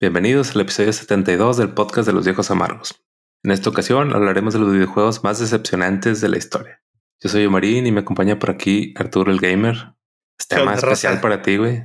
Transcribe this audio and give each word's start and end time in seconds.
Bienvenidos 0.00 0.54
al 0.54 0.60
episodio 0.60 0.92
72 0.92 1.56
del 1.56 1.74
podcast 1.74 2.06
de 2.06 2.12
los 2.12 2.24
viejos 2.24 2.52
amargos. 2.52 3.04
En 3.42 3.50
esta 3.50 3.68
ocasión 3.68 4.14
hablaremos 4.14 4.54
de 4.54 4.60
los 4.60 4.72
videojuegos 4.72 5.24
más 5.24 5.40
decepcionantes 5.40 6.20
de 6.20 6.28
la 6.28 6.38
historia. 6.38 6.80
Yo 7.20 7.28
soy 7.28 7.48
Marín 7.48 7.84
y 7.84 7.90
me 7.90 8.02
acompaña 8.02 8.38
por 8.38 8.52
aquí 8.52 8.94
Arturo 8.96 9.32
el 9.32 9.40
Gamer. 9.40 9.94
Este 10.38 10.62
más 10.62 10.84
especial 10.84 11.20
para 11.20 11.42
ti, 11.42 11.56
güey. 11.56 11.82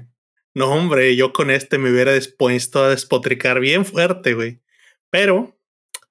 No, 0.54 0.72
hombre, 0.72 1.16
yo 1.16 1.34
con 1.34 1.50
este 1.50 1.80
me 1.80 1.92
hubiera 1.92 2.14
dispuesto 2.14 2.84
a 2.84 2.90
despotricar 2.90 3.60
bien 3.60 3.84
fuerte, 3.84 4.36
güey. 4.36 4.62
Pero, 5.10 5.60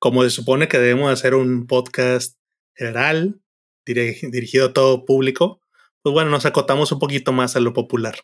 como 0.01 0.25
se 0.25 0.31
supone 0.31 0.67
que 0.67 0.81
debemos 0.81 1.13
hacer 1.13 1.37
un 1.37 1.69
podcast 1.69 2.37
general, 2.75 3.41
dirigido 3.87 4.67
a 4.67 4.73
todo 4.73 5.05
público, 5.05 5.61
pues 6.03 6.13
bueno, 6.13 6.33
nos 6.33 6.47
acotamos 6.47 6.91
un 6.91 6.99
poquito 6.99 7.33
más 7.33 7.55
a 7.55 7.61
lo 7.61 7.73
popular. 7.73 8.17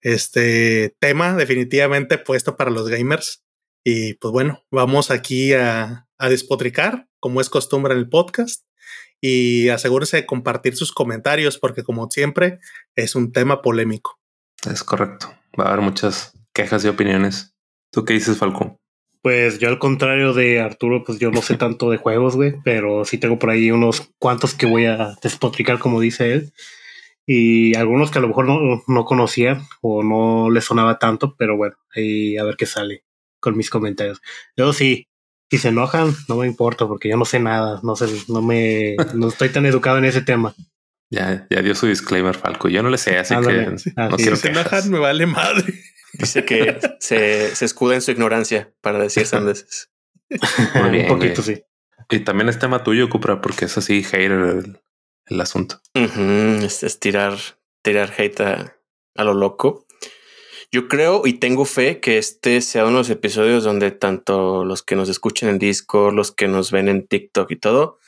Este 0.00 0.94
tema 1.00 1.34
definitivamente 1.34 2.18
puesto 2.18 2.56
para 2.56 2.70
los 2.70 2.88
gamers. 2.88 3.44
Y 3.84 4.14
pues 4.14 4.32
bueno, 4.32 4.64
vamos 4.70 5.10
aquí 5.10 5.54
a, 5.54 6.06
a 6.18 6.28
despotricar, 6.28 7.08
como 7.20 7.40
es 7.40 7.50
costumbre 7.50 7.94
en 7.94 8.00
el 8.00 8.08
podcast. 8.08 8.64
Y 9.20 9.68
asegúrese 9.70 10.18
de 10.18 10.26
compartir 10.26 10.76
sus 10.76 10.92
comentarios, 10.92 11.58
porque 11.58 11.82
como 11.82 12.08
siempre, 12.10 12.60
es 12.94 13.14
un 13.14 13.32
tema 13.32 13.62
polémico. 13.62 14.20
Es 14.70 14.84
correcto. 14.84 15.34
Va 15.58 15.64
a 15.64 15.68
haber 15.68 15.80
muchas 15.80 16.32
quejas 16.52 16.84
y 16.84 16.88
opiniones. 16.88 17.54
¿Tú 17.90 18.04
qué 18.04 18.14
dices, 18.14 18.38
Falcón? 18.38 18.76
Pues 19.22 19.58
yo 19.58 19.68
al 19.68 19.80
contrario 19.80 20.32
de 20.32 20.60
Arturo, 20.60 21.02
pues 21.04 21.18
yo 21.18 21.32
no 21.32 21.42
sé 21.42 21.56
tanto 21.58 21.90
de 21.90 21.96
juegos, 21.96 22.36
güey, 22.36 22.54
pero 22.64 23.04
sí 23.04 23.18
tengo 23.18 23.38
por 23.38 23.50
ahí 23.50 23.72
unos 23.72 24.10
cuantos 24.18 24.54
que 24.54 24.66
voy 24.66 24.84
a 24.86 25.16
despotricar, 25.22 25.78
como 25.78 26.00
dice 26.00 26.32
él 26.32 26.52
y 27.30 27.76
algunos 27.76 28.10
que 28.10 28.18
a 28.18 28.22
lo 28.22 28.28
mejor 28.28 28.46
no, 28.46 28.82
no 28.86 29.04
conocía 29.04 29.60
o 29.82 30.02
no 30.02 30.48
le 30.50 30.62
sonaba 30.62 30.98
tanto, 30.98 31.36
pero 31.36 31.58
bueno, 31.58 31.76
ahí 31.94 32.38
a 32.38 32.44
ver 32.44 32.56
qué 32.56 32.64
sale 32.64 33.04
con 33.38 33.54
mis 33.54 33.68
comentarios. 33.68 34.22
Yo 34.56 34.72
sí, 34.72 35.08
si 35.50 35.58
se 35.58 35.68
enojan, 35.68 36.16
no 36.26 36.36
me 36.36 36.46
importa 36.46 36.88
porque 36.88 37.10
yo 37.10 37.18
no 37.18 37.26
sé 37.26 37.38
nada, 37.38 37.80
no 37.82 37.96
sé, 37.96 38.06
no 38.28 38.40
me, 38.40 38.96
no 39.12 39.28
estoy 39.28 39.50
tan 39.50 39.66
educado 39.66 39.98
en 39.98 40.06
ese 40.06 40.22
tema. 40.22 40.54
Ya, 41.10 41.46
ya 41.50 41.60
dio 41.60 41.74
su 41.74 41.86
disclaimer, 41.86 42.34
Falco. 42.34 42.70
Yo 42.70 42.82
no 42.82 42.88
le 42.88 42.96
sé, 42.96 43.18
así 43.18 43.34
que 43.34 43.76
no 43.94 44.16
quiero 44.16 44.36
Si 44.36 44.42
se 44.42 44.48
enojan, 44.48 44.90
me 44.90 44.98
vale 44.98 45.26
madre. 45.26 45.74
Dice 46.14 46.46
que 46.46 46.78
se, 46.98 47.54
se 47.54 47.64
escuda 47.66 47.94
en 47.94 48.00
su 48.00 48.10
ignorancia 48.10 48.72
para 48.80 49.00
decir 49.00 49.26
sandeces. 49.26 49.90
Un 50.30 51.06
poquito, 51.06 51.42
sí. 51.42 51.62
Y 52.08 52.20
también 52.20 52.48
es 52.48 52.58
tema 52.58 52.82
tuyo, 52.82 53.10
Cupra, 53.10 53.42
porque 53.42 53.66
es 53.66 53.76
así, 53.76 54.02
hater 54.02 54.80
el 55.28 55.40
asunto. 55.40 55.80
es, 55.94 57.00
tirar, 57.00 57.38
tirar 57.82 58.12
hate 58.16 58.40
a, 58.40 58.76
lo 59.16 59.34
loco. 59.34 59.86
Yo 60.70 60.86
creo 60.86 61.26
y 61.26 61.34
tengo 61.34 61.64
fe 61.64 62.00
que 62.00 62.18
este 62.18 62.60
sea 62.60 62.84
uno 62.84 62.94
de 62.94 62.98
los 62.98 63.10
episodios 63.10 63.64
donde 63.64 63.90
tanto 63.90 64.64
los 64.64 64.82
que 64.82 64.96
nos 64.96 65.08
escuchen 65.08 65.48
en 65.48 65.58
Discord, 65.58 66.14
los 66.14 66.30
que 66.30 66.46
nos 66.46 66.70
ven 66.70 66.88
en 66.88 67.06
TikTok 67.06 67.50
y 67.50 67.56
todo, 67.56 67.98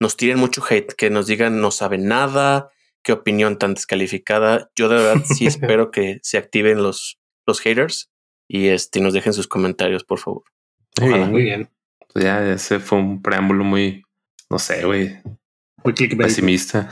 nos 0.00 0.16
tiren 0.16 0.38
mucho 0.38 0.62
hate, 0.68 0.94
que 0.94 1.10
nos 1.10 1.26
digan 1.26 1.60
no 1.60 1.70
saben 1.70 2.08
nada, 2.08 2.70
qué 3.02 3.12
opinión 3.12 3.58
tan 3.58 3.74
descalificada. 3.74 4.70
Yo 4.74 4.88
de 4.88 4.96
verdad 4.96 5.22
sí 5.24 5.46
espero 5.48 5.90
que 5.90 6.18
se 6.22 6.38
activen 6.38 6.82
los, 6.82 7.18
los 7.46 7.60
haters 7.60 8.10
y 8.48 8.68
este, 8.68 9.00
nos 9.00 9.12
dejen 9.12 9.34
sus 9.34 9.46
comentarios, 9.46 10.04
por 10.04 10.18
favor. 10.18 10.44
Muy 11.00 11.08
bien, 11.12 11.30
muy 11.30 11.42
bien. 11.42 11.70
Ya 12.14 12.52
ese 12.52 12.80
fue 12.80 12.98
un 12.98 13.20
preámbulo 13.22 13.64
muy, 13.64 14.02
no 14.50 14.58
sé, 14.58 14.84
güey, 14.84 15.18
muy 15.84 15.94
clickbait. 15.94 16.28
Pesimista. 16.28 16.90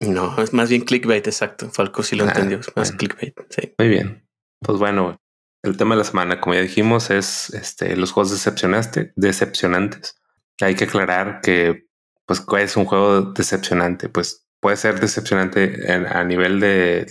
No, 0.00 0.36
es 0.42 0.52
más 0.52 0.68
bien 0.68 0.82
clickbait, 0.82 1.26
exacto. 1.26 1.70
Falco 1.70 2.02
sí 2.02 2.16
lo 2.16 2.24
ah, 2.24 2.28
entendió, 2.28 2.58
es 2.58 2.72
más 2.74 2.92
clickbait. 2.92 3.34
Sí. 3.50 3.72
Muy 3.78 3.88
bien. 3.88 4.26
Pues 4.60 4.78
bueno, 4.78 5.20
el 5.62 5.76
tema 5.76 5.94
de 5.94 6.00
la 6.00 6.04
semana, 6.04 6.40
como 6.40 6.54
ya 6.54 6.60
dijimos, 6.60 7.10
es 7.10 7.50
este, 7.50 7.96
los 7.96 8.10
juegos 8.10 8.32
decepcionaste, 8.32 9.12
decepcionantes. 9.14 10.20
Hay 10.60 10.74
que 10.74 10.84
aclarar 10.84 11.40
que, 11.40 11.86
pues, 12.26 12.40
¿cuál 12.40 12.62
es 12.62 12.76
un 12.76 12.84
juego 12.84 13.32
decepcionante? 13.32 14.08
Pues 14.08 14.48
puede 14.60 14.76
ser 14.76 15.00
decepcionante 15.00 15.92
a 16.08 16.24
nivel 16.24 16.60
de, 16.60 17.06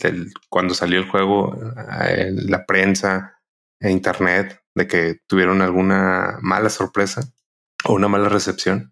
cuando 0.50 0.74
salió 0.74 1.00
el 1.00 1.10
juego, 1.10 1.58
en 2.08 2.50
la 2.50 2.66
prensa, 2.66 3.40
en 3.80 3.92
internet, 3.92 4.62
de 4.76 4.88
que 4.88 5.20
tuvieron 5.28 5.62
alguna 5.62 6.38
mala 6.42 6.70
sorpresa 6.70 7.22
o 7.86 7.94
una 7.94 8.08
mala 8.08 8.30
recepción 8.30 8.91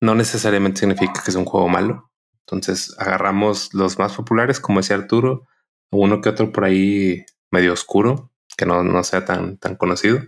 no 0.00 0.14
necesariamente 0.14 0.80
significa 0.80 1.22
que 1.22 1.30
es 1.30 1.36
un 1.36 1.44
juego 1.44 1.68
malo. 1.68 2.10
Entonces 2.46 2.94
agarramos 2.98 3.72
los 3.74 3.98
más 3.98 4.14
populares, 4.14 4.58
como 4.58 4.80
decía 4.80 4.96
Arturo, 4.96 5.46
uno 5.92 6.20
que 6.20 6.28
otro 6.28 6.52
por 6.52 6.64
ahí 6.64 7.24
medio 7.50 7.72
oscuro, 7.72 8.32
que 8.56 8.66
no, 8.66 8.82
no 8.82 9.04
sea 9.04 9.24
tan, 9.24 9.58
tan 9.58 9.76
conocido. 9.76 10.20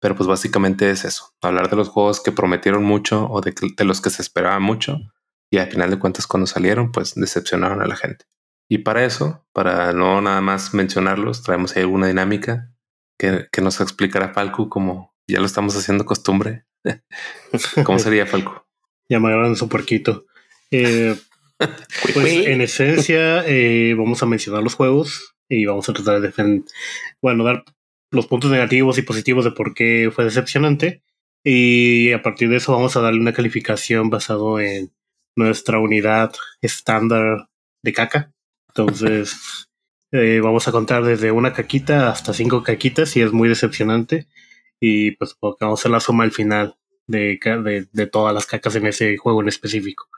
Pero 0.00 0.14
pues 0.16 0.28
básicamente 0.28 0.90
es 0.90 1.04
eso, 1.04 1.32
hablar 1.40 1.70
de 1.70 1.76
los 1.76 1.88
juegos 1.88 2.22
que 2.22 2.32
prometieron 2.32 2.84
mucho 2.84 3.26
o 3.30 3.40
de, 3.40 3.54
los 3.84 4.00
que 4.00 4.10
se 4.10 4.20
esperaba 4.20 4.60
mucho 4.60 4.98
y 5.50 5.58
al 5.58 5.70
final 5.70 5.90
de 5.90 5.98
cuentas 5.98 6.26
cuando 6.26 6.46
salieron 6.46 6.92
pues 6.92 7.14
decepcionaron 7.14 7.80
a 7.80 7.86
la 7.86 7.96
gente. 7.96 8.26
Y 8.68 8.78
para 8.78 9.04
eso, 9.04 9.46
para 9.52 9.92
no 9.92 10.20
nada 10.20 10.42
más 10.42 10.74
mencionarlos, 10.74 11.42
traemos 11.42 11.74
ahí 11.74 11.82
alguna 11.82 12.06
dinámica 12.06 12.70
que, 13.18 13.46
que 13.50 13.62
nos 13.62 13.80
explicará 13.80 14.34
Falco 14.34 14.68
como 14.68 15.14
ya 15.26 15.40
lo 15.40 15.46
estamos 15.46 15.74
haciendo 15.76 16.04
costumbre. 16.04 16.66
¿Cómo 17.84 17.98
sería 17.98 18.26
Falco? 18.26 18.63
Agarran 19.10 19.56
su 19.56 19.68
puerquito. 19.68 20.26
Eh, 20.70 21.16
pues 22.14 22.46
en 22.46 22.60
esencia, 22.60 23.44
eh, 23.46 23.94
vamos 23.96 24.22
a 24.22 24.26
mencionar 24.26 24.62
los 24.62 24.74
juegos 24.74 25.34
y 25.48 25.66
vamos 25.66 25.88
a 25.88 25.92
tratar 25.92 26.20
de 26.20 26.28
defender, 26.28 26.62
bueno, 27.22 27.44
dar 27.44 27.64
los 28.10 28.26
puntos 28.26 28.50
negativos 28.50 28.98
y 28.98 29.02
positivos 29.02 29.44
de 29.44 29.52
por 29.52 29.74
qué 29.74 30.10
fue 30.12 30.24
decepcionante. 30.24 31.02
Y 31.44 32.12
a 32.12 32.22
partir 32.22 32.48
de 32.48 32.56
eso 32.56 32.72
vamos 32.72 32.96
a 32.96 33.00
darle 33.00 33.20
una 33.20 33.34
calificación 33.34 34.08
basado 34.08 34.60
en 34.60 34.92
nuestra 35.36 35.78
unidad 35.78 36.32
estándar 36.62 37.48
de 37.82 37.92
caca. 37.92 38.32
Entonces, 38.68 39.68
eh, 40.12 40.40
vamos 40.42 40.66
a 40.66 40.72
contar 40.72 41.04
desde 41.04 41.30
una 41.30 41.52
caquita 41.52 42.10
hasta 42.10 42.32
cinco 42.32 42.62
caquitas 42.62 43.16
y 43.16 43.20
es 43.20 43.32
muy 43.32 43.48
decepcionante. 43.48 44.26
Y 44.80 45.12
pues 45.12 45.36
vamos 45.40 45.62
a 45.62 45.80
hacer 45.80 45.90
la 45.90 46.00
suma 46.00 46.24
al 46.24 46.32
final 46.32 46.76
de, 47.06 47.86
de, 47.92 48.06
todas 48.06 48.34
las 48.34 48.46
cacas 48.46 48.76
en 48.76 48.86
ese 48.86 49.16
juego 49.16 49.42
en 49.42 49.48
específico. 49.48 50.08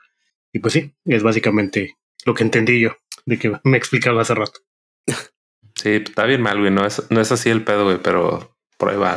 Y 0.53 0.59
pues 0.59 0.73
sí, 0.73 0.93
es 1.05 1.23
básicamente 1.23 1.97
lo 2.25 2.33
que 2.33 2.43
entendí 2.43 2.79
yo 2.79 2.95
de 3.25 3.37
que 3.37 3.59
me 3.63 3.77
explicaba 3.77 4.21
hace 4.21 4.35
rato. 4.35 4.61
Sí, 5.79 6.01
está 6.03 6.25
bien 6.25 6.41
mal, 6.41 6.57
güey. 6.57 6.71
No 6.71 6.87
es, 6.87 7.03
no 7.11 7.21
es 7.21 7.31
así 7.31 7.51
el 7.51 7.63
pedo, 7.63 7.83
güey, 7.83 7.99
pero 8.01 8.57
por 8.79 8.89
ahí 8.89 8.97
va. 8.97 9.13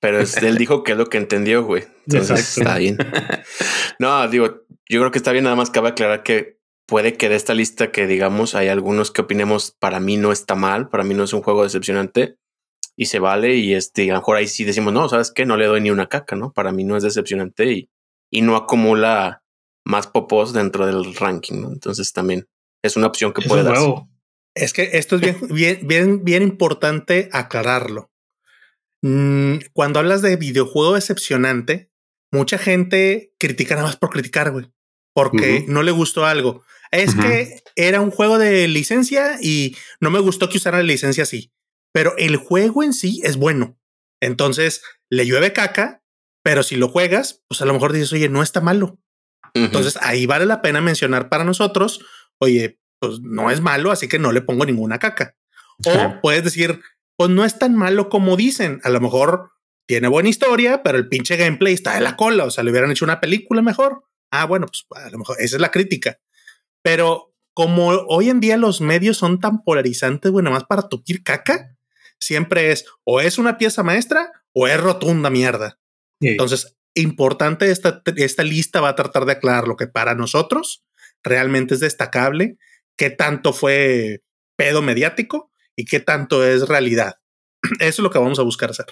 pero 0.00 0.20
él 0.20 0.56
dijo 0.56 0.84
que 0.84 0.92
es 0.92 0.98
lo 0.98 1.06
que 1.06 1.18
entendió, 1.18 1.64
güey. 1.64 1.82
Entonces 2.06 2.58
está 2.58 2.78
bien. 2.78 2.96
no, 3.98 4.28
digo, 4.28 4.62
yo 4.88 5.00
creo 5.00 5.10
que 5.10 5.18
está 5.18 5.32
bien. 5.32 5.42
Nada 5.42 5.56
más 5.56 5.70
cabe 5.70 5.88
aclarar 5.88 6.22
que 6.22 6.60
puede 6.90 7.16
que 7.16 7.28
de 7.28 7.36
esta 7.36 7.54
lista 7.54 7.92
que 7.92 8.08
digamos 8.08 8.56
hay 8.56 8.66
algunos 8.66 9.12
que 9.12 9.22
opinemos 9.22 9.70
para 9.78 10.00
mí 10.00 10.16
no 10.16 10.32
está 10.32 10.56
mal, 10.56 10.88
para 10.88 11.04
mí 11.04 11.14
no 11.14 11.22
es 11.22 11.32
un 11.32 11.40
juego 11.40 11.62
decepcionante, 11.62 12.36
y 13.00 13.06
se 13.06 13.18
vale 13.18 13.56
y 13.56 13.72
este, 13.72 14.10
a 14.10 14.12
lo 14.12 14.20
mejor 14.20 14.36
ahí 14.36 14.46
sí 14.46 14.62
decimos, 14.62 14.92
no, 14.92 15.08
¿sabes 15.08 15.32
qué? 15.34 15.46
No 15.46 15.56
le 15.56 15.64
doy 15.64 15.80
ni 15.80 15.90
una 15.90 16.10
caca, 16.10 16.36
¿no? 16.36 16.52
Para 16.52 16.70
mí 16.70 16.84
no 16.84 16.98
es 16.98 17.02
decepcionante 17.02 17.72
y, 17.72 17.90
y 18.30 18.42
no 18.42 18.56
acumula 18.56 19.42
más 19.86 20.06
popos 20.06 20.52
dentro 20.52 20.84
del 20.84 21.14
ranking, 21.14 21.62
¿no? 21.62 21.72
Entonces 21.72 22.12
también 22.12 22.46
es 22.82 22.98
una 22.98 23.06
opción 23.06 23.32
que 23.32 23.40
puede 23.40 23.62
darse. 23.62 23.90
Es 24.54 24.74
que 24.74 24.90
esto 24.92 25.16
es 25.16 25.22
bien, 25.22 25.38
bien, 25.50 25.78
bien, 25.84 26.24
bien 26.26 26.42
importante 26.42 27.30
aclararlo. 27.32 28.10
Mm, 29.00 29.60
cuando 29.72 29.98
hablas 29.98 30.20
de 30.20 30.36
videojuego 30.36 30.92
decepcionante, 30.92 31.90
mucha 32.30 32.58
gente 32.58 33.32
critica 33.38 33.76
nada 33.76 33.86
más 33.86 33.96
por 33.96 34.10
criticar, 34.10 34.50
güey, 34.50 34.66
porque 35.14 35.64
no 35.68 35.82
le 35.82 35.92
gustó 35.92 36.26
algo. 36.26 36.64
Es 36.90 37.14
que 37.14 37.62
era 37.76 38.02
un 38.02 38.10
juego 38.10 38.36
de 38.36 38.68
licencia 38.68 39.38
y 39.40 39.74
no 40.00 40.10
me 40.10 40.20
gustó 40.20 40.50
que 40.50 40.58
usaran 40.58 40.80
la 40.80 40.86
licencia 40.86 41.22
así 41.22 41.50
pero 41.92 42.14
el 42.18 42.36
juego 42.36 42.82
en 42.82 42.92
sí 42.92 43.20
es 43.24 43.36
bueno. 43.36 43.78
Entonces 44.20 44.82
le 45.10 45.26
llueve 45.26 45.52
caca, 45.52 46.02
pero 46.42 46.62
si 46.62 46.76
lo 46.76 46.88
juegas, 46.88 47.42
pues 47.48 47.62
a 47.62 47.66
lo 47.66 47.72
mejor 47.72 47.92
dices, 47.92 48.12
oye, 48.12 48.28
no 48.28 48.42
está 48.42 48.60
malo. 48.60 48.98
Entonces 49.54 49.98
ahí 50.00 50.26
vale 50.26 50.46
la 50.46 50.62
pena 50.62 50.80
mencionar 50.80 51.28
para 51.28 51.44
nosotros, 51.44 52.04
oye, 52.38 52.78
pues 53.00 53.20
no 53.20 53.50
es 53.50 53.60
malo, 53.60 53.90
así 53.90 54.08
que 54.08 54.18
no 54.18 54.30
le 54.32 54.42
pongo 54.42 54.64
ninguna 54.64 54.98
caca. 54.98 55.36
O 55.86 56.20
puedes 56.20 56.44
decir, 56.44 56.80
pues 57.16 57.30
no 57.30 57.44
es 57.44 57.58
tan 57.58 57.74
malo 57.74 58.08
como 58.08 58.36
dicen. 58.36 58.80
A 58.84 58.90
lo 58.90 59.00
mejor 59.00 59.52
tiene 59.88 60.08
buena 60.08 60.28
historia, 60.28 60.82
pero 60.82 60.98
el 60.98 61.08
pinche 61.08 61.36
gameplay 61.36 61.72
está 61.72 61.94
de 61.94 62.00
la 62.00 62.16
cola. 62.16 62.44
O 62.44 62.50
sea, 62.50 62.62
le 62.62 62.70
hubieran 62.70 62.90
hecho 62.90 63.04
una 63.04 63.20
película 63.20 63.62
mejor. 63.62 64.04
Ah, 64.30 64.44
bueno, 64.44 64.66
pues 64.66 64.86
a 64.90 65.10
lo 65.10 65.18
mejor 65.18 65.36
esa 65.40 65.56
es 65.56 65.60
la 65.60 65.70
crítica. 65.70 66.20
Pero 66.82 67.34
como 67.54 67.88
hoy 67.88 68.30
en 68.30 68.40
día 68.40 68.56
los 68.56 68.80
medios 68.80 69.16
son 69.16 69.40
tan 69.40 69.62
polarizantes, 69.64 70.30
bueno, 70.30 70.50
más 70.50 70.64
para 70.64 70.88
tupir 70.88 71.22
caca, 71.22 71.76
siempre 72.20 72.70
es 72.70 72.84
o 73.04 73.20
es 73.20 73.38
una 73.38 73.58
pieza 73.58 73.82
maestra 73.82 74.32
o 74.52 74.68
es 74.68 74.80
rotunda 74.80 75.30
mierda. 75.30 75.78
Entonces, 76.20 76.76
importante 76.94 77.70
esta, 77.70 78.02
esta 78.16 78.42
lista 78.42 78.80
va 78.80 78.90
a 78.90 78.96
tratar 78.96 79.24
de 79.24 79.32
aclarar 79.32 79.66
lo 79.66 79.76
que 79.76 79.86
para 79.86 80.14
nosotros 80.14 80.84
realmente 81.22 81.74
es 81.74 81.80
destacable, 81.80 82.58
qué 82.96 83.10
tanto 83.10 83.52
fue 83.52 84.22
pedo 84.56 84.82
mediático 84.82 85.50
y 85.76 85.86
qué 85.86 86.00
tanto 86.00 86.44
es 86.44 86.68
realidad. 86.68 87.14
Eso 87.80 87.88
es 87.88 87.98
lo 88.00 88.10
que 88.10 88.18
vamos 88.18 88.38
a 88.38 88.42
buscar 88.42 88.70
hacer. 88.70 88.86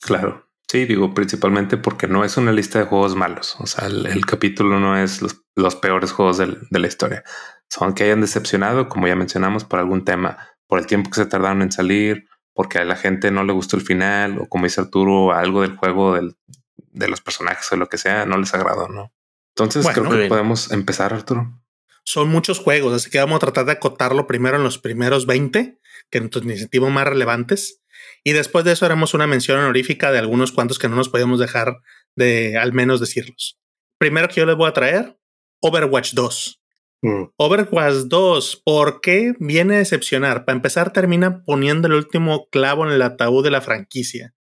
Claro. 0.00 0.48
Sí, 0.68 0.86
digo, 0.86 1.14
principalmente 1.14 1.76
porque 1.76 2.08
no 2.08 2.24
es 2.24 2.36
una 2.36 2.50
lista 2.50 2.80
de 2.80 2.86
juegos 2.86 3.14
malos. 3.14 3.54
O 3.60 3.66
sea, 3.66 3.86
el, 3.86 4.26
capítulo 4.26 4.80
no 4.80 4.98
es 4.98 5.22
los, 5.54 5.76
peores 5.76 6.10
juegos 6.10 6.38
de 6.38 6.78
la 6.78 6.86
historia. 6.86 7.22
Son 7.70 7.94
que 7.94 8.04
hayan 8.04 8.20
decepcionado, 8.20 8.88
como 8.88 9.06
ya 9.06 9.14
mencionamos, 9.14 9.64
por 9.64 9.78
algún 9.78 10.04
tema, 10.04 10.38
por 10.66 10.78
el 10.78 10.86
tiempo 10.86 11.10
que 11.10 11.16
se 11.16 11.26
tardaron 11.26 11.62
en 11.62 11.70
salir, 11.70 12.26
porque 12.54 12.78
a 12.78 12.84
la 12.84 12.96
gente 12.96 13.30
no 13.30 13.44
le 13.44 13.52
gustó 13.52 13.76
el 13.76 13.82
final, 13.82 14.38
o 14.38 14.48
como 14.48 14.64
dice 14.64 14.80
Arturo, 14.80 15.32
algo 15.32 15.62
del 15.62 15.76
juego 15.76 16.14
de 16.14 17.08
los 17.08 17.20
personajes 17.20 17.70
o 17.72 17.76
lo 17.76 17.88
que 17.88 17.98
sea, 17.98 18.24
no 18.24 18.38
les 18.38 18.54
agradó, 18.54 18.88
¿no? 18.88 19.12
Entonces 19.56 19.86
creo 19.92 20.08
que 20.08 20.28
podemos 20.28 20.72
empezar, 20.72 21.12
Arturo. 21.12 21.60
Son 22.04 22.28
muchos 22.28 22.58
juegos, 22.58 22.94
así 22.94 23.10
que 23.10 23.18
vamos 23.18 23.36
a 23.36 23.40
tratar 23.40 23.66
de 23.66 23.72
acotarlo 23.72 24.26
primero 24.26 24.56
en 24.56 24.62
los 24.62 24.78
primeros 24.78 25.26
20, 25.26 25.78
que 26.10 26.18
en 26.18 26.30
tus 26.30 26.42
iniciativas 26.44 26.92
más 26.92 27.06
relevantes. 27.06 27.82
Y 28.22 28.32
después 28.32 28.64
de 28.64 28.72
eso 28.72 28.84
haremos 28.84 29.14
una 29.14 29.26
mención 29.26 29.58
honorífica 29.58 30.12
de 30.12 30.18
algunos 30.18 30.52
cuantos 30.52 30.78
que 30.78 30.88
no 30.88 30.96
nos 30.96 31.08
podemos 31.08 31.38
dejar 31.38 31.80
de 32.16 32.58
al 32.58 32.72
menos 32.72 33.00
decirlos. 33.00 33.58
Primero 33.98 34.28
que 34.28 34.34
yo 34.36 34.46
les 34.46 34.56
voy 34.56 34.68
a 34.68 34.72
traer, 34.72 35.18
Overwatch 35.60 36.14
2. 36.14 36.63
Mm. 37.04 37.34
Overwatch 37.36 38.06
2, 38.06 38.62
¿por 38.64 39.02
qué 39.02 39.34
viene 39.38 39.74
a 39.74 39.78
decepcionar? 39.78 40.46
Para 40.46 40.56
empezar, 40.56 40.90
termina 40.90 41.44
poniendo 41.44 41.86
el 41.86 41.92
último 41.92 42.48
clavo 42.48 42.86
en 42.86 42.92
el 42.94 43.02
ataúd 43.02 43.44
de 43.44 43.50
la 43.50 43.60
franquicia. 43.60 44.34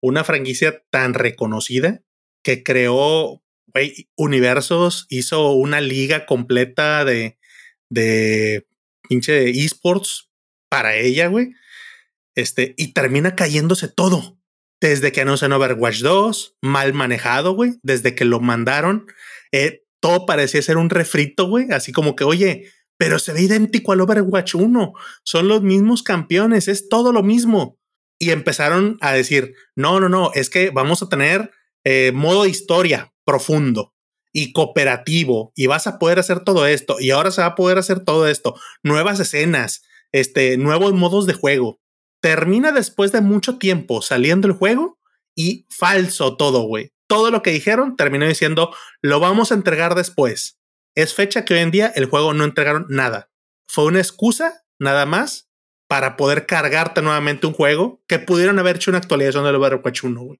Una 0.00 0.24
franquicia 0.24 0.82
tan 0.90 1.14
reconocida 1.14 2.02
que 2.42 2.64
creó 2.64 3.44
universos, 4.16 5.06
hizo 5.08 5.52
una 5.52 5.80
liga 5.80 6.26
completa 6.26 7.04
de, 7.04 7.38
de 7.88 8.66
pinche 9.08 9.48
esports 9.50 10.32
para 10.68 10.96
ella, 10.96 11.28
güey. 11.28 11.52
Este, 12.34 12.74
y 12.76 12.92
termina 12.92 13.36
cayéndose 13.36 13.86
todo. 13.86 14.36
Desde 14.80 15.12
que 15.12 15.20
anuncian 15.20 15.52
Overwatch 15.52 16.00
2, 16.00 16.56
mal 16.60 16.92
manejado, 16.92 17.54
güey. 17.54 17.74
Desde 17.84 18.16
que 18.16 18.24
lo 18.24 18.40
mandaron, 18.40 19.06
eh, 19.52 19.84
todo 20.00 20.26
parecía 20.26 20.62
ser 20.62 20.76
un 20.76 20.90
refrito, 20.90 21.46
güey. 21.46 21.70
Así 21.70 21.92
como 21.92 22.16
que, 22.16 22.24
oye, 22.24 22.70
pero 22.96 23.18
se 23.18 23.32
ve 23.32 23.42
idéntico 23.42 23.92
al 23.92 24.00
Overwatch 24.00 24.54
1. 24.54 24.92
Son 25.24 25.48
los 25.48 25.62
mismos 25.62 26.02
campeones, 26.02 26.68
es 26.68 26.88
todo 26.88 27.12
lo 27.12 27.22
mismo. 27.22 27.78
Y 28.18 28.30
empezaron 28.30 28.98
a 29.00 29.12
decir, 29.12 29.54
no, 29.76 30.00
no, 30.00 30.08
no, 30.08 30.32
es 30.34 30.50
que 30.50 30.70
vamos 30.70 31.02
a 31.02 31.08
tener 31.08 31.50
eh, 31.84 32.12
modo 32.12 32.44
historia 32.46 33.14
profundo 33.24 33.94
y 34.32 34.52
cooperativo 34.52 35.52
y 35.54 35.66
vas 35.66 35.86
a 35.86 35.98
poder 35.98 36.18
hacer 36.18 36.40
todo 36.40 36.66
esto 36.66 36.96
y 37.00 37.10
ahora 37.10 37.30
se 37.30 37.40
va 37.40 37.48
a 37.48 37.54
poder 37.54 37.78
hacer 37.78 38.04
todo 38.04 38.28
esto, 38.28 38.54
nuevas 38.82 39.18
escenas, 39.18 39.82
este, 40.12 40.58
nuevos 40.58 40.92
modos 40.92 41.26
de 41.26 41.32
juego. 41.32 41.80
Termina 42.20 42.70
después 42.70 43.12
de 43.12 43.22
mucho 43.22 43.56
tiempo 43.56 44.02
saliendo 44.02 44.46
el 44.46 44.52
juego 44.52 44.98
y 45.34 45.66
falso 45.70 46.36
todo, 46.36 46.62
güey 46.62 46.92
todo 47.10 47.32
lo 47.32 47.42
que 47.42 47.50
dijeron 47.50 47.96
terminó 47.96 48.24
diciendo, 48.24 48.72
lo 49.02 49.18
vamos 49.18 49.50
a 49.50 49.56
entregar 49.56 49.96
después. 49.96 50.60
Es 50.94 51.12
fecha 51.12 51.44
que 51.44 51.54
hoy 51.54 51.60
en 51.60 51.72
día 51.72 51.92
el 51.96 52.06
juego 52.06 52.34
no 52.34 52.44
entregaron 52.44 52.86
nada. 52.88 53.32
Fue 53.68 53.84
una 53.84 53.98
excusa, 53.98 54.62
nada 54.78 55.06
más, 55.06 55.50
para 55.88 56.16
poder 56.16 56.46
cargarte 56.46 57.02
nuevamente 57.02 57.48
un 57.48 57.52
juego 57.52 58.00
que 58.06 58.20
pudieron 58.20 58.60
haber 58.60 58.76
hecho 58.76 58.92
una 58.92 58.98
actualización 58.98 59.44
del 59.44 59.56
Overwatch 59.56 60.04
1, 60.04 60.36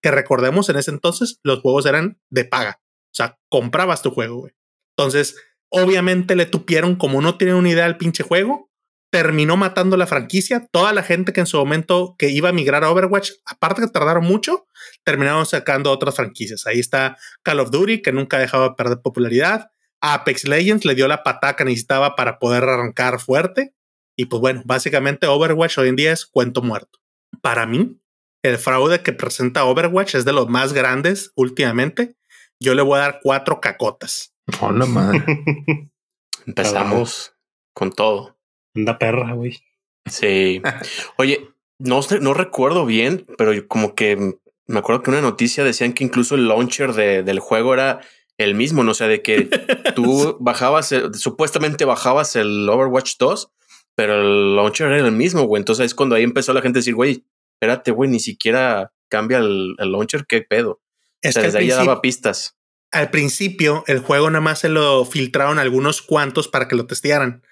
Que 0.00 0.12
recordemos, 0.12 0.68
en 0.68 0.76
ese 0.76 0.92
entonces 0.92 1.40
los 1.42 1.60
juegos 1.62 1.84
eran 1.84 2.20
de 2.30 2.44
paga. 2.44 2.80
O 2.80 3.14
sea, 3.14 3.40
comprabas 3.48 4.00
tu 4.00 4.12
juego. 4.12 4.48
Entonces, 4.96 5.36
obviamente 5.68 6.36
le 6.36 6.46
tupieron 6.46 6.94
como 6.94 7.22
no 7.22 7.38
tienen 7.38 7.56
una 7.56 7.70
idea 7.70 7.84
del 7.84 7.96
pinche 7.96 8.22
juego 8.22 8.70
terminó 9.14 9.56
matando 9.56 9.96
la 9.96 10.08
franquicia. 10.08 10.66
Toda 10.72 10.92
la 10.92 11.04
gente 11.04 11.32
que 11.32 11.38
en 11.38 11.46
su 11.46 11.56
momento 11.56 12.16
que 12.18 12.30
iba 12.30 12.48
a 12.48 12.52
migrar 12.52 12.82
a 12.82 12.90
Overwatch, 12.90 13.30
aparte 13.46 13.82
que 13.82 13.86
tardaron 13.86 14.24
mucho, 14.24 14.66
terminaron 15.04 15.46
sacando 15.46 15.92
otras 15.92 16.16
franquicias. 16.16 16.66
Ahí 16.66 16.80
está 16.80 17.16
Call 17.44 17.60
of 17.60 17.70
Duty, 17.70 18.02
que 18.02 18.10
nunca 18.10 18.40
dejaba 18.40 18.70
de 18.70 18.74
perder 18.74 18.98
popularidad. 19.02 19.70
Apex 20.00 20.48
Legends 20.48 20.84
le 20.84 20.96
dio 20.96 21.06
la 21.06 21.22
patada 21.22 21.54
que 21.54 21.64
necesitaba 21.64 22.16
para 22.16 22.40
poder 22.40 22.64
arrancar 22.64 23.20
fuerte. 23.20 23.72
Y 24.16 24.24
pues 24.24 24.40
bueno, 24.40 24.62
básicamente 24.64 25.28
Overwatch 25.28 25.78
hoy 25.78 25.90
en 25.90 25.96
día 25.96 26.10
es 26.10 26.26
cuento 26.26 26.60
muerto. 26.60 26.98
Para 27.40 27.66
mí, 27.66 28.00
el 28.42 28.58
fraude 28.58 29.00
que 29.04 29.12
presenta 29.12 29.64
Overwatch 29.64 30.16
es 30.16 30.24
de 30.24 30.32
los 30.32 30.48
más 30.48 30.72
grandes 30.72 31.30
últimamente. 31.36 32.16
Yo 32.58 32.74
le 32.74 32.82
voy 32.82 32.98
a 32.98 33.02
dar 33.02 33.20
cuatro 33.22 33.60
cacotas. 33.60 34.34
Hola, 34.60 34.86
madre. 34.86 35.22
Empezamos 36.48 37.32
con 37.72 37.92
todo. 37.92 38.33
Anda 38.74 38.98
perra, 38.98 39.32
güey. 39.32 39.62
Sí. 40.06 40.62
Oye, 41.16 41.48
no, 41.78 42.00
no 42.20 42.34
recuerdo 42.34 42.86
bien, 42.86 43.26
pero 43.38 43.52
como 43.68 43.94
que 43.94 44.36
me 44.66 44.78
acuerdo 44.78 45.02
que 45.02 45.10
una 45.10 45.20
noticia 45.20 45.64
decían 45.64 45.92
que 45.92 46.04
incluso 46.04 46.34
el 46.34 46.48
launcher 46.48 46.92
de, 46.92 47.22
del 47.22 47.38
juego 47.38 47.74
era 47.74 48.00
el 48.38 48.54
mismo, 48.54 48.82
no 48.82 48.94
sé, 48.94 49.06
de 49.06 49.22
que 49.22 49.48
tú 49.94 50.36
bajabas, 50.40 50.94
supuestamente 51.12 51.84
bajabas 51.84 52.36
el 52.36 52.68
Overwatch 52.68 53.16
2, 53.18 53.50
pero 53.94 54.20
el 54.20 54.56
launcher 54.56 54.90
era 54.90 55.06
el 55.06 55.12
mismo, 55.12 55.42
güey. 55.42 55.60
Entonces 55.60 55.86
es 55.86 55.94
cuando 55.94 56.14
ahí 56.14 56.22
empezó 56.22 56.52
la 56.52 56.62
gente 56.62 56.78
a 56.78 56.80
decir, 56.80 56.94
güey, 56.94 57.24
espérate, 57.54 57.90
güey, 57.90 58.10
ni 58.10 58.20
siquiera 58.20 58.92
cambia 59.08 59.38
el, 59.38 59.74
launcher, 59.78 60.26
qué 60.26 60.40
pedo. 60.42 60.80
Es 61.22 61.36
que 61.36 61.42
desde 61.42 61.58
ahí 61.58 61.68
ya 61.68 61.76
daba 61.76 62.00
pistas. 62.00 62.56
Al 62.90 63.10
principio, 63.10 63.84
el 63.86 63.98
juego 64.00 64.30
nada 64.30 64.40
más 64.40 64.60
se 64.60 64.68
lo 64.68 65.04
filtraron 65.04 65.58
algunos 65.58 66.02
cuantos 66.02 66.48
para 66.48 66.68
que 66.68 66.76
lo 66.76 66.86
testearan 66.86 67.42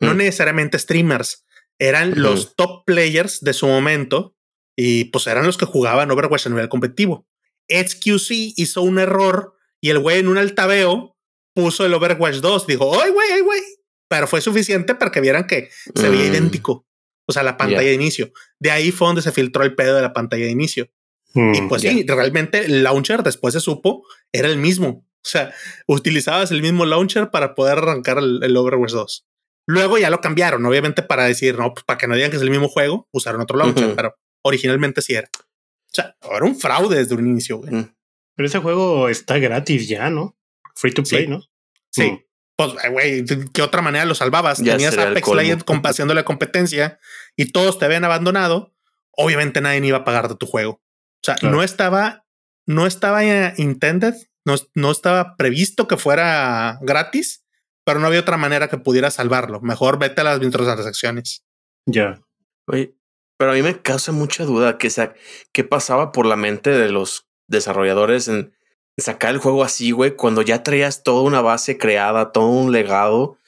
no 0.00 0.14
mm. 0.14 0.16
necesariamente 0.16 0.78
streamers, 0.78 1.44
eran 1.78 2.20
los 2.20 2.56
top 2.56 2.84
players 2.84 3.40
de 3.40 3.54
su 3.54 3.66
momento 3.66 4.36
y 4.76 5.04
pues 5.06 5.26
eran 5.26 5.46
los 5.46 5.56
que 5.56 5.64
jugaban 5.66 6.10
Overwatch 6.10 6.46
a 6.46 6.50
nivel 6.50 6.68
competitivo. 6.68 7.26
XQC 7.68 8.54
hizo 8.56 8.82
un 8.82 8.98
error 8.98 9.54
y 9.80 9.90
el 9.90 9.98
güey 9.98 10.18
en 10.18 10.28
un 10.28 10.38
altabeo 10.38 11.16
puso 11.54 11.86
el 11.86 11.94
Overwatch 11.94 12.36
2. 12.36 12.66
Dijo, 12.66 13.00
¡ay, 13.00 13.10
güey, 13.10 13.32
ay, 13.32 13.40
güey! 13.40 13.60
Pero 14.08 14.26
fue 14.26 14.40
suficiente 14.40 14.94
para 14.94 15.10
que 15.10 15.20
vieran 15.20 15.46
que 15.46 15.70
se 15.94 16.08
veía 16.08 16.24
mm. 16.24 16.32
idéntico. 16.32 16.86
O 17.26 17.32
sea, 17.32 17.42
la 17.42 17.56
pantalla 17.56 17.88
de 17.88 17.94
inicio. 17.94 18.32
De 18.58 18.70
ahí 18.70 18.90
fue 18.90 19.06
donde 19.06 19.22
se 19.22 19.32
filtró 19.32 19.62
el 19.62 19.74
pedo 19.74 19.94
de 19.94 20.02
la 20.02 20.12
pantalla 20.12 20.44
de 20.44 20.50
inicio. 20.50 20.90
Mm, 21.32 21.54
y 21.54 21.60
pues 21.62 21.82
sí, 21.82 22.04
realmente 22.06 22.64
el 22.64 22.82
launcher 22.82 23.22
después 23.22 23.54
se 23.54 23.60
supo, 23.60 24.04
era 24.32 24.48
el 24.48 24.56
mismo. 24.56 25.06
O 25.22 25.28
sea, 25.28 25.54
utilizabas 25.86 26.50
el 26.50 26.60
mismo 26.60 26.86
launcher 26.86 27.30
para 27.30 27.54
poder 27.54 27.78
arrancar 27.78 28.18
el, 28.18 28.40
el 28.42 28.56
Overwatch 28.56 28.92
2. 28.92 29.29
Luego 29.70 29.98
ya 29.98 30.10
lo 30.10 30.20
cambiaron, 30.20 30.66
obviamente 30.66 31.00
para 31.00 31.26
decir, 31.26 31.56
no, 31.56 31.72
pues 31.72 31.84
para 31.84 31.96
que 31.96 32.08
no 32.08 32.16
digan 32.16 32.30
que 32.30 32.36
es 32.38 32.42
el 32.42 32.50
mismo 32.50 32.68
juego, 32.68 33.08
usaron 33.12 33.40
otro 33.40 33.56
launcher, 33.56 33.94
pero 33.94 34.16
originalmente 34.42 35.00
sí 35.00 35.14
era. 35.14 35.30
O 35.36 35.92
sea, 35.92 36.16
era 36.28 36.44
un 36.44 36.58
fraude 36.58 36.96
desde 36.96 37.14
un 37.14 37.24
inicio, 37.24 37.58
güey. 37.58 37.72
Mm. 37.72 37.94
Pero 38.34 38.46
ese 38.48 38.58
juego 38.58 39.08
está 39.08 39.38
gratis 39.38 39.86
ya, 39.86 40.10
¿no? 40.10 40.36
Free 40.74 40.92
to 40.92 41.04
play, 41.04 41.28
¿no? 41.28 41.42
Sí. 41.88 42.10
Mm. 42.10 42.24
Pues, 42.56 42.72
güey, 42.90 43.24
¿qué 43.52 43.62
otra 43.62 43.80
manera 43.80 44.04
lo 44.06 44.16
salvabas? 44.16 44.58
Tenías 44.58 44.98
Apex 44.98 45.28
Legends 45.28 45.64
haciendo 45.84 46.14
la 46.14 46.24
competencia 46.24 46.98
y 47.36 47.52
todos 47.52 47.78
te 47.78 47.84
habían 47.84 48.04
abandonado. 48.04 48.74
Obviamente 49.12 49.60
nadie 49.60 49.86
iba 49.86 49.98
a 49.98 50.04
pagar 50.04 50.28
de 50.28 50.34
tu 50.34 50.46
juego. 50.46 50.72
O 50.72 51.22
sea, 51.22 51.36
no 51.42 51.62
estaba, 51.62 52.26
no 52.66 52.88
estaba 52.88 53.22
intended, 53.56 54.14
no, 54.44 54.56
no 54.74 54.90
estaba 54.90 55.36
previsto 55.36 55.86
que 55.86 55.96
fuera 55.96 56.80
gratis 56.82 57.44
pero 57.90 57.98
no 57.98 58.06
había 58.06 58.20
otra 58.20 58.36
manera 58.36 58.68
que 58.68 58.78
pudiera 58.78 59.10
salvarlo. 59.10 59.60
Mejor 59.62 59.98
vete 59.98 60.20
a 60.20 60.24
las 60.24 60.38
microtransacciones. 60.38 61.44
Ya. 61.86 62.22
Oye, 62.68 62.94
pero 63.36 63.50
a 63.50 63.54
mí 63.54 63.62
me 63.62 63.82
causa 63.82 64.12
mucha 64.12 64.44
duda 64.44 64.78
que 64.78 64.90
sea, 64.90 65.12
qué 65.50 65.64
pasaba 65.64 66.12
por 66.12 66.24
la 66.24 66.36
mente 66.36 66.70
de 66.70 66.88
los 66.88 67.26
desarrolladores 67.48 68.28
en 68.28 68.52
sacar 68.96 69.34
el 69.34 69.40
juego 69.40 69.64
así, 69.64 69.90
güey, 69.90 70.14
cuando 70.14 70.42
ya 70.42 70.62
traías 70.62 71.02
toda 71.02 71.22
una 71.22 71.40
base 71.40 71.78
creada, 71.78 72.30
todo 72.30 72.46
un 72.46 72.70
legado. 72.70 73.38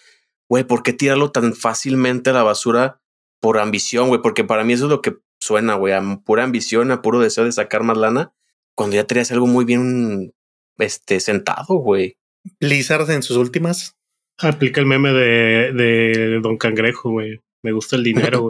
Güey, 0.49 0.65
¿por 0.65 0.83
qué 0.83 0.93
tirarlo 0.93 1.31
tan 1.31 1.55
fácilmente 1.55 2.31
a 2.31 2.33
la 2.33 2.43
basura 2.43 3.01
por 3.39 3.61
ambición, 3.61 4.09
güey? 4.09 4.23
Porque 4.23 4.43
para 4.43 4.65
mí 4.65 4.73
eso 4.73 4.87
es 4.87 4.91
lo 4.91 5.03
que 5.03 5.19
suena, 5.39 5.75
güey, 5.75 5.93
a 5.93 6.03
pura 6.25 6.43
ambición, 6.43 6.91
a 6.91 7.01
puro 7.01 7.21
deseo 7.21 7.45
de 7.45 7.53
sacar 7.53 7.85
más 7.85 7.97
lana, 7.97 8.33
cuando 8.75 8.97
ya 8.97 9.07
traías 9.07 9.31
algo 9.31 9.47
muy 9.47 9.65
bien 9.65 10.35
este, 10.79 11.21
sentado, 11.21 11.77
güey. 11.77 12.17
Blizzard 12.59 13.09
en 13.13 13.23
sus 13.23 13.37
últimas 13.37 13.97
Aplica 14.39 14.81
el 14.81 14.87
meme 14.87 15.13
de, 15.13 15.73
de 15.73 16.41
Don 16.41 16.57
Cangrejo, 16.57 17.11
güey. 17.11 17.41
Me 17.63 17.73
gusta 17.73 17.97
el 17.97 18.05
dinero, 18.05 18.41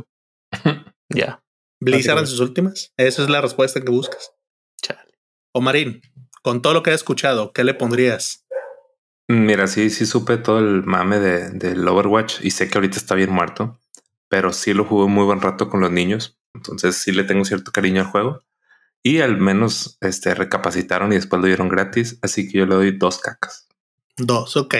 güey. 0.62 0.76
ya. 1.08 1.42
Blizzard 1.80 2.18
en 2.20 2.26
sus 2.26 2.40
últimas. 2.40 2.92
Esa 2.96 3.22
es 3.22 3.28
la 3.28 3.40
respuesta 3.40 3.80
que 3.80 3.90
buscas. 3.90 4.32
Chale. 4.80 5.12
Marín, 5.60 6.00
con 6.42 6.62
todo 6.62 6.74
lo 6.74 6.82
que 6.82 6.90
he 6.90 6.94
escuchado, 6.94 7.52
¿qué 7.52 7.64
le 7.64 7.74
pondrías? 7.74 8.46
Mira, 9.28 9.66
sí, 9.66 9.90
sí 9.90 10.06
supe 10.06 10.36
todo 10.36 10.58
el 10.58 10.84
mame 10.84 11.18
de, 11.18 11.50
del 11.50 11.86
Overwatch 11.86 12.40
y 12.42 12.50
sé 12.50 12.68
que 12.68 12.78
ahorita 12.78 12.96
está 12.96 13.14
bien 13.14 13.30
muerto, 13.30 13.80
pero 14.28 14.52
sí 14.52 14.74
lo 14.74 14.84
jugué 14.84 15.08
muy 15.08 15.24
buen 15.24 15.40
rato 15.40 15.68
con 15.68 15.80
los 15.80 15.90
niños. 15.90 16.38
Entonces 16.54 16.96
sí 16.96 17.12
le 17.12 17.24
tengo 17.24 17.44
cierto 17.44 17.72
cariño 17.72 18.02
al 18.02 18.08
juego 18.08 18.42
y 19.02 19.20
al 19.20 19.38
menos 19.38 19.98
este 20.00 20.34
recapacitaron 20.34 21.12
y 21.12 21.16
después 21.16 21.40
lo 21.40 21.48
dieron 21.48 21.68
gratis. 21.68 22.18
Así 22.22 22.48
que 22.48 22.58
yo 22.58 22.66
le 22.66 22.74
doy 22.74 22.90
dos 22.98 23.18
cacas. 23.18 23.68
Dos, 24.16 24.56
ok. 24.56 24.74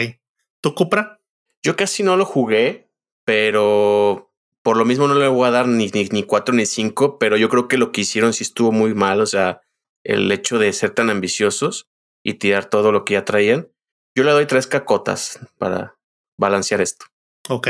¿Tú, 0.63 0.73
Cupra? 0.75 1.19
Yo 1.61 1.75
casi 1.75 2.03
no 2.03 2.15
lo 2.15 2.23
jugué, 2.23 2.89
pero 3.25 4.31
Por 4.61 4.77
lo 4.77 4.85
mismo 4.85 5.09
no 5.09 5.15
le 5.15 5.27
voy 5.27 5.45
a 5.45 5.51
dar 5.51 5.67
ni, 5.67 5.89
ni, 5.89 6.05
ni 6.05 6.23
cuatro 6.23 6.55
ni 6.55 6.65
cinco, 6.65 7.19
pero 7.19 7.35
yo 7.35 7.49
creo 7.49 7.67
que 7.67 7.77
lo 7.77 7.91
que 7.91 7.99
hicieron 8.01 8.31
sí 8.31 8.45
estuvo 8.45 8.71
muy 8.71 8.93
mal. 8.93 9.19
O 9.19 9.25
sea, 9.25 9.61
el 10.05 10.31
hecho 10.31 10.57
de 10.57 10.71
ser 10.71 10.91
tan 10.91 11.09
ambiciosos 11.09 11.89
y 12.23 12.35
tirar 12.35 12.69
todo 12.69 12.93
lo 12.93 13.03
que 13.03 13.15
ya 13.15 13.25
traían. 13.25 13.67
Yo 14.15 14.23
le 14.23 14.31
doy 14.31 14.45
tres 14.45 14.67
cacotas 14.67 15.37
para 15.57 15.97
balancear 16.37 16.79
esto. 16.79 17.07
Ok. 17.49 17.67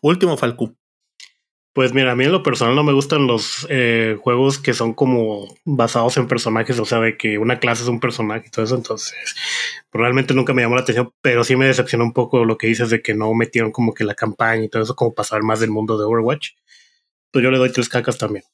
Último, 0.00 0.38
Falcu. 0.38 0.74
Pues 1.76 1.92
mira, 1.92 2.12
a 2.12 2.16
mí 2.16 2.24
en 2.24 2.32
lo 2.32 2.42
personal 2.42 2.74
no 2.74 2.82
me 2.82 2.94
gustan 2.94 3.26
los 3.26 3.66
eh, 3.68 4.16
juegos 4.22 4.58
que 4.58 4.72
son 4.72 4.94
como 4.94 5.54
basados 5.66 6.16
en 6.16 6.26
personajes, 6.26 6.78
o 6.78 6.86
sea, 6.86 7.00
de 7.00 7.18
que 7.18 7.36
una 7.36 7.58
clase 7.58 7.82
es 7.82 7.88
un 7.90 8.00
personaje 8.00 8.46
y 8.46 8.50
todo 8.50 8.64
eso, 8.64 8.76
entonces 8.76 9.14
realmente 9.92 10.32
nunca 10.32 10.54
me 10.54 10.62
llamó 10.62 10.76
la 10.76 10.80
atención, 10.80 11.12
pero 11.20 11.44
sí 11.44 11.54
me 11.54 11.66
decepcionó 11.66 12.04
un 12.04 12.14
poco 12.14 12.46
lo 12.46 12.56
que 12.56 12.66
dices 12.66 12.88
de 12.88 13.02
que 13.02 13.12
no 13.12 13.34
metieron 13.34 13.72
como 13.72 13.92
que 13.92 14.04
la 14.04 14.14
campaña 14.14 14.64
y 14.64 14.70
todo 14.70 14.84
eso, 14.84 14.96
como 14.96 15.12
pasar 15.12 15.42
más 15.42 15.60
del 15.60 15.68
mundo 15.68 15.98
de 15.98 16.06
Overwatch. 16.06 16.52
Pues 17.30 17.42
yo 17.44 17.50
le 17.50 17.58
doy 17.58 17.70
tres 17.70 17.90
cacas 17.90 18.16
también. 18.16 18.44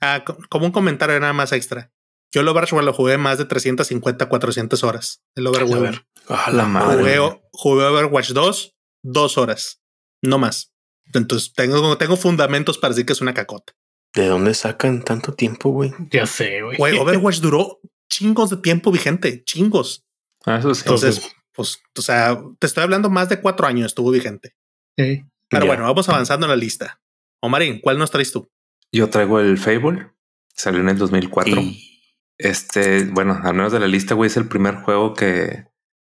Ah, 0.00 0.24
como 0.48 0.64
un 0.64 0.72
comentario 0.72 1.20
nada 1.20 1.34
más 1.34 1.52
extra. 1.52 1.92
Yo 2.32 2.40
el 2.40 2.48
Overwatch 2.48 2.72
lo 2.72 2.92
jugué 2.94 3.18
más 3.18 3.36
de 3.36 3.44
350, 3.44 4.30
400 4.30 4.82
horas. 4.82 5.22
El 5.34 5.46
Overwatch. 5.48 5.98
Ah, 6.26 6.50
la 6.50 6.64
madre. 6.64 6.96
Jugué, 6.96 7.40
jugué 7.52 7.84
Overwatch 7.84 8.30
2, 8.30 8.74
dos 9.02 9.36
horas, 9.36 9.82
no 10.22 10.38
más. 10.38 10.72
Entonces 11.14 11.52
tengo, 11.54 11.96
tengo 11.98 12.16
fundamentos 12.16 12.78
para 12.78 12.90
decir 12.92 13.06
que 13.06 13.12
es 13.12 13.20
una 13.20 13.34
cacota. 13.34 13.72
¿De 14.14 14.26
dónde 14.26 14.54
sacan 14.54 15.02
tanto 15.02 15.34
tiempo, 15.34 15.70
güey? 15.70 15.92
Ya 16.10 16.26
sé, 16.26 16.62
güey. 16.62 16.76
Güey, 16.78 16.98
Overwatch 16.98 17.40
duró 17.40 17.80
chingos 18.10 18.50
de 18.50 18.56
tiempo 18.58 18.90
vigente, 18.90 19.44
chingos. 19.44 20.04
Ah, 20.44 20.56
eso 20.58 20.74
sí. 20.74 20.82
Entonces, 20.84 21.32
pues, 21.52 21.78
o 21.98 22.02
sea, 22.02 22.38
te 22.58 22.66
estoy 22.66 22.82
hablando 22.84 23.10
más 23.10 23.28
de 23.28 23.40
cuatro 23.40 23.66
años 23.66 23.86
estuvo 23.86 24.10
vigente. 24.10 24.54
Sí. 24.96 25.22
Pero 25.48 25.64
Ya. 25.64 25.68
bueno, 25.68 25.82
vamos 25.84 26.08
avanzando 26.08 26.46
en 26.46 26.50
la 26.50 26.56
lista. 26.56 27.00
Omarín, 27.42 27.80
¿cuál 27.80 27.98
nos 27.98 28.10
traes 28.10 28.32
tú? 28.32 28.50
Yo 28.92 29.10
traigo 29.10 29.38
el 29.40 29.58
Fable. 29.58 30.10
Salió 30.54 30.80
en 30.80 30.88
el 30.88 30.98
2004. 30.98 31.60
Y 31.60 32.02
Este, 32.38 33.04
bueno, 33.04 33.38
al 33.42 33.54
menos 33.54 33.72
de 33.72 33.80
la 33.80 33.86
lista, 33.86 34.14
güey, 34.14 34.28
es 34.28 34.36
el 34.36 34.48
primer 34.48 34.76
juego 34.76 35.14
que, 35.14 35.64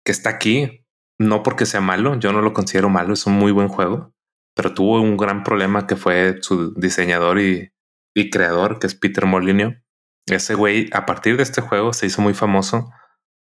que 0.05 0.13
está 0.13 0.31
aquí. 0.31 0.85
No 1.19 1.43
porque 1.43 1.67
sea 1.67 1.81
malo, 1.81 2.19
yo 2.21 2.33
no 2.33 2.43
lo 2.43 2.53
considero 2.53 2.89
malo, 2.91 3.15
es 3.15 3.25
un 3.27 3.33
muy 3.35 3.51
buen 3.51 3.69
juego, 3.69 4.15
pero 4.57 4.73
tuvo 4.73 5.03
un 5.03 5.19
gran 5.19 5.45
problema 5.45 5.87
que 5.87 5.97
fue 5.97 6.39
su 6.41 6.73
diseñador 6.75 7.39
y, 7.39 7.71
creador, 8.31 8.79
que 8.79 8.87
es 8.87 8.95
Peter 8.95 9.27
Molyneux. 9.27 9.77
Ese 10.27 10.55
güey, 10.55 10.89
a 10.95 11.05
partir 11.05 11.37
de 11.37 11.43
este 11.43 11.61
juego, 11.61 11.93
se 11.93 12.07
hizo 12.07 12.23
muy 12.23 12.33
famoso 12.33 12.91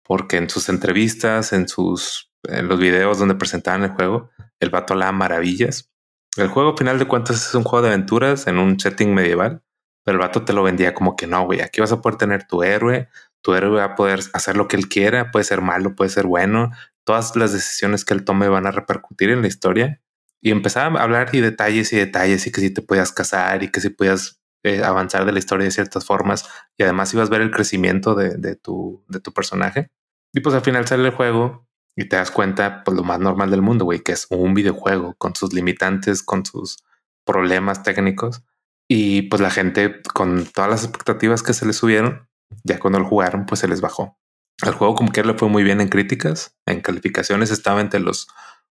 porque 0.04 0.38
en 0.38 0.50
sus 0.50 0.70
entrevistas, 0.70 1.52
en 1.52 1.68
sus 1.68 2.32
en 2.44 2.68
los 2.70 2.80
videos 2.80 3.20
donde 3.20 3.36
presentaban 3.36 3.84
el 3.84 3.92
juego, 3.92 4.32
el 4.60 4.70
vato 4.70 4.94
hablaba 4.94 5.12
maravillas. 5.12 5.92
El 6.38 6.48
juego, 6.48 6.78
final 6.78 6.98
de 6.98 7.06
cuentas, 7.06 7.46
es 7.46 7.54
un 7.54 7.64
juego 7.64 7.84
de 7.84 7.94
aventuras 7.94 8.48
en 8.48 8.58
un 8.58 8.80
setting 8.80 9.14
medieval, 9.14 9.62
pero 10.06 10.16
el 10.16 10.22
vato 10.22 10.44
te 10.46 10.54
lo 10.54 10.64
vendía 10.64 10.94
como 10.94 11.18
que 11.18 11.28
no, 11.28 11.46
güey, 11.46 11.60
aquí 11.60 11.82
vas 11.82 11.92
a 11.92 12.02
poder 12.02 12.18
tener 12.18 12.48
tu 12.48 12.64
héroe, 12.64 13.10
tu 13.42 13.54
héroe 13.54 13.78
va 13.78 13.84
a 13.84 13.96
poder 13.96 14.22
hacer 14.34 14.56
lo 14.56 14.68
que 14.70 14.78
él 14.78 14.88
quiera, 14.88 15.30
puede 15.30 15.44
ser 15.44 15.62
malo, 15.62 15.94
puede 15.94 16.10
ser 16.10 16.26
bueno, 16.26 16.72
todas 17.04 17.36
las 17.36 17.52
decisiones 17.52 18.06
que 18.06 18.14
él 18.14 18.24
tome 18.24 18.48
van 18.48 18.66
a 18.66 18.72
repercutir 18.72 19.30
en 19.30 19.42
la 19.42 19.48
historia. 19.48 20.02
Y 20.42 20.52
empezaba 20.52 21.00
a 21.00 21.04
hablar 21.04 21.30
y 21.34 21.40
detalles 21.40 21.94
y 21.94 21.98
detalles 21.98 22.48
y 22.48 22.52
que 22.52 22.62
si 22.62 22.72
te 22.72 22.82
podías 22.82 23.12
casar 23.12 23.64
y 23.64 23.70
que 23.70 23.80
si 23.80 23.90
podías 23.90 24.42
eh, 24.64 24.84
avanzar 24.84 25.26
de 25.26 25.32
la 25.32 25.40
historia 25.40 25.66
de 25.66 25.72
ciertas 25.72 26.06
formas 26.06 26.48
y 26.78 26.84
además 26.84 27.14
ibas 27.14 27.30
a 27.30 27.32
ver 27.32 27.42
el 27.42 27.52
crecimiento 27.52 28.16
de, 28.16 28.38
de 28.38 28.56
tu, 28.56 29.04
de 29.08 29.20
tu 29.20 29.34
personaje. 29.34 29.90
Y 30.34 30.42
pues 30.42 30.56
al 30.56 30.62
final 30.62 30.88
sale 30.88 31.08
el 31.08 31.16
juego 31.16 31.68
y 31.96 32.06
te 32.06 32.16
das 32.16 32.32
cuenta, 32.32 32.84
pues 32.84 32.96
lo 32.96 33.04
más 33.04 33.20
normal 33.20 33.52
del 33.52 33.62
mundo, 33.62 33.86
güey, 33.86 34.00
que 34.00 34.14
es 34.14 34.28
un 34.30 34.54
videojuego 34.54 35.16
con 35.18 35.36
sus 35.36 35.54
limitantes, 35.54 36.24
con 36.24 36.46
sus 36.46 36.78
problemas 37.26 37.84
técnicos. 37.84 38.44
Y 38.88 39.24
pues 39.24 39.42
la 39.42 39.52
gente, 39.52 40.02
con 40.14 40.46
todas 40.46 40.70
las 40.70 40.84
expectativas 40.84 41.44
que 41.44 41.54
se 41.54 41.66
les 41.66 41.78
subieron, 41.78 42.28
ya 42.64 42.80
cuando 42.80 43.00
lo 43.00 43.06
jugaron, 43.06 43.46
pues 43.46 43.62
se 43.62 43.68
les 43.68 43.82
bajó. 43.82 44.18
El 44.66 44.74
juego 44.74 44.96
como 44.96 45.12
que 45.12 45.24
le 45.24 45.34
fue 45.34 45.50
muy 45.50 45.64
bien 45.64 45.82
en 45.82 45.90
críticas, 45.90 46.56
en 46.66 46.82
calificaciones 46.82 47.52
estaba 47.52 47.82
entre 47.82 48.00
los 48.00 48.28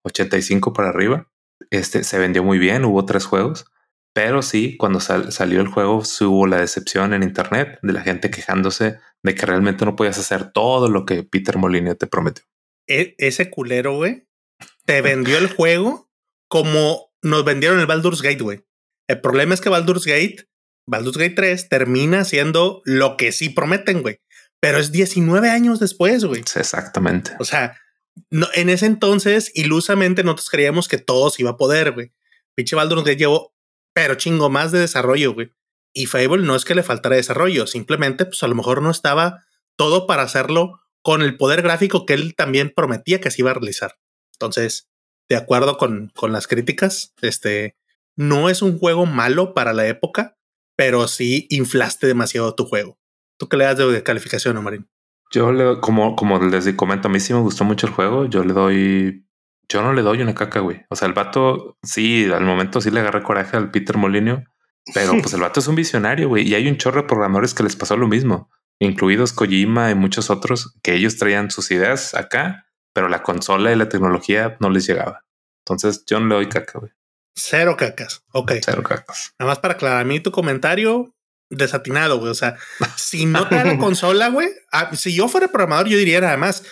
85 0.04 0.72
para 0.72 0.88
arriba. 0.88 1.28
Este 1.76 2.04
se 2.04 2.18
vendió 2.18 2.42
muy 2.44 2.58
bien, 2.58 2.84
hubo 2.84 3.04
tres 3.04 3.24
juegos, 3.24 3.66
pero 4.14 4.42
sí, 4.42 4.76
cuando 4.76 5.00
sal- 5.00 5.32
salió 5.32 5.60
el 5.60 5.68
juego, 5.68 6.04
sí 6.04 6.24
hubo 6.24 6.46
la 6.46 6.58
decepción 6.58 7.12
en 7.14 7.22
internet 7.22 7.78
de 7.82 7.92
la 7.92 8.02
gente 8.02 8.30
quejándose 8.30 8.98
de 9.22 9.34
que 9.34 9.46
realmente 9.46 9.84
no 9.84 9.96
podías 9.96 10.18
hacer 10.18 10.52
todo 10.52 10.88
lo 10.88 11.04
que 11.06 11.22
Peter 11.22 11.56
Molyneux 11.58 11.98
te 11.98 12.06
prometió. 12.06 12.44
E- 12.88 13.14
ese 13.18 13.50
culero, 13.50 13.96
güey, 13.96 14.28
te 14.84 15.00
vendió 15.00 15.38
el 15.38 15.48
juego 15.48 16.10
como 16.48 17.10
nos 17.22 17.44
vendieron 17.44 17.80
el 17.80 17.86
Baldur's 17.86 18.20
Gate, 18.22 18.42
güey. 18.42 18.64
El 19.08 19.20
problema 19.20 19.54
es 19.54 19.60
que 19.60 19.70
Baldur's 19.70 20.04
Gate, 20.04 20.46
Baldur's 20.86 21.16
Gate 21.16 21.34
3, 21.34 21.68
termina 21.68 22.24
siendo 22.24 22.82
lo 22.84 23.16
que 23.16 23.32
sí 23.32 23.48
prometen, 23.48 24.02
güey. 24.02 24.20
Pero 24.60 24.78
es 24.78 24.92
19 24.92 25.50
años 25.50 25.80
después, 25.80 26.24
güey. 26.24 26.40
Exactamente. 26.40 27.32
O 27.38 27.44
sea, 27.44 27.78
en 28.30 28.68
ese 28.68 28.86
entonces, 28.86 29.50
ilusamente, 29.54 30.24
nosotros 30.24 30.50
creíamos 30.50 30.88
que 30.88 30.98
todo 30.98 31.30
se 31.30 31.42
iba 31.42 31.52
a 31.52 31.56
poder, 31.56 31.92
güey. 31.92 32.12
Pinche 32.54 32.76
Baldur's 32.76 33.04
Gate 33.04 33.16
llevó, 33.16 33.54
pero 33.92 34.14
chingo 34.14 34.50
más 34.50 34.72
de 34.72 34.80
desarrollo, 34.80 35.34
güey. 35.34 35.52
Y 35.92 36.06
Fable 36.06 36.44
no 36.44 36.56
es 36.56 36.64
que 36.64 36.74
le 36.74 36.82
faltara 36.82 37.16
desarrollo, 37.16 37.66
simplemente, 37.66 38.24
pues 38.24 38.42
a 38.42 38.48
lo 38.48 38.54
mejor 38.54 38.82
no 38.82 38.90
estaba 38.90 39.44
todo 39.76 40.06
para 40.06 40.22
hacerlo 40.22 40.80
con 41.02 41.22
el 41.22 41.36
poder 41.36 41.62
gráfico 41.62 42.06
que 42.06 42.14
él 42.14 42.34
también 42.34 42.72
prometía 42.74 43.20
que 43.20 43.30
se 43.30 43.42
iba 43.42 43.50
a 43.50 43.54
realizar. 43.54 43.96
Entonces, 44.32 44.88
de 45.28 45.36
acuerdo 45.36 45.76
con, 45.76 46.10
con 46.14 46.32
las 46.32 46.46
críticas, 46.46 47.14
este 47.22 47.76
no 48.16 48.48
es 48.48 48.62
un 48.62 48.78
juego 48.78 49.06
malo 49.06 49.54
para 49.54 49.72
la 49.72 49.86
época, 49.86 50.36
pero 50.76 51.08
sí 51.08 51.46
inflaste 51.50 52.06
demasiado 52.06 52.54
tu 52.54 52.64
juego. 52.64 52.98
¿Tú 53.38 53.48
qué 53.48 53.56
le 53.56 53.64
das 53.64 53.78
de 53.78 54.02
calificación, 54.02 54.56
Omarín? 54.56 54.88
Yo 55.34 55.50
le, 55.50 55.80
como, 55.80 56.14
como 56.14 56.38
les 56.38 56.72
comento, 56.74 57.08
a 57.08 57.10
mí 57.10 57.18
sí 57.18 57.34
me 57.34 57.40
gustó 57.40 57.64
mucho 57.64 57.88
el 57.88 57.92
juego. 57.92 58.26
Yo 58.26 58.44
le 58.44 58.52
doy, 58.52 59.26
yo 59.68 59.82
no 59.82 59.92
le 59.92 60.02
doy 60.02 60.22
una 60.22 60.32
caca, 60.32 60.60
güey. 60.60 60.86
O 60.90 60.94
sea, 60.94 61.08
el 61.08 61.12
vato 61.12 61.76
sí, 61.82 62.30
al 62.32 62.44
momento 62.44 62.80
sí 62.80 62.92
le 62.92 63.00
agarré 63.00 63.24
coraje 63.24 63.56
al 63.56 63.72
Peter 63.72 63.96
Molyneux, 63.96 64.44
pero 64.94 65.10
pues 65.20 65.34
el 65.34 65.40
vato 65.40 65.58
es 65.58 65.66
un 65.66 65.74
visionario, 65.74 66.28
güey. 66.28 66.48
Y 66.48 66.54
hay 66.54 66.68
un 66.68 66.76
chorro 66.76 67.02
de 67.02 67.08
programadores 67.08 67.52
que 67.52 67.64
les 67.64 67.74
pasó 67.74 67.96
lo 67.96 68.06
mismo, 68.06 68.48
incluidos 68.78 69.32
Kojima 69.32 69.90
y 69.90 69.96
muchos 69.96 70.30
otros, 70.30 70.78
que 70.84 70.94
ellos 70.94 71.16
traían 71.16 71.50
sus 71.50 71.72
ideas 71.72 72.14
acá, 72.14 72.66
pero 72.92 73.08
la 73.08 73.24
consola 73.24 73.72
y 73.72 73.76
la 73.76 73.88
tecnología 73.88 74.56
no 74.60 74.70
les 74.70 74.86
llegaba. 74.86 75.24
Entonces 75.66 76.04
yo 76.06 76.20
no 76.20 76.28
le 76.28 76.34
doy 76.36 76.48
caca, 76.48 76.78
güey. 76.78 76.92
Cero 77.34 77.76
cacas. 77.76 78.22
Ok. 78.32 78.52
Cero 78.64 78.84
cacas. 78.84 79.34
Nada 79.40 79.50
más 79.50 79.58
para 79.58 79.74
aclarar 79.74 80.02
a 80.02 80.04
mí 80.04 80.20
tu 80.20 80.30
comentario 80.30 81.13
desatinado, 81.50 82.18
güey. 82.18 82.30
O 82.30 82.34
sea, 82.34 82.56
si 82.96 83.26
no 83.26 83.48
te 83.48 83.56
da 83.56 83.64
la 83.64 83.78
consola, 83.78 84.28
güey, 84.28 84.48
ah, 84.72 84.90
si 84.94 85.14
yo 85.14 85.28
fuera 85.28 85.48
programador, 85.48 85.88
yo 85.88 85.98
diría 85.98 86.20
nada 86.20 86.36
más. 86.36 86.62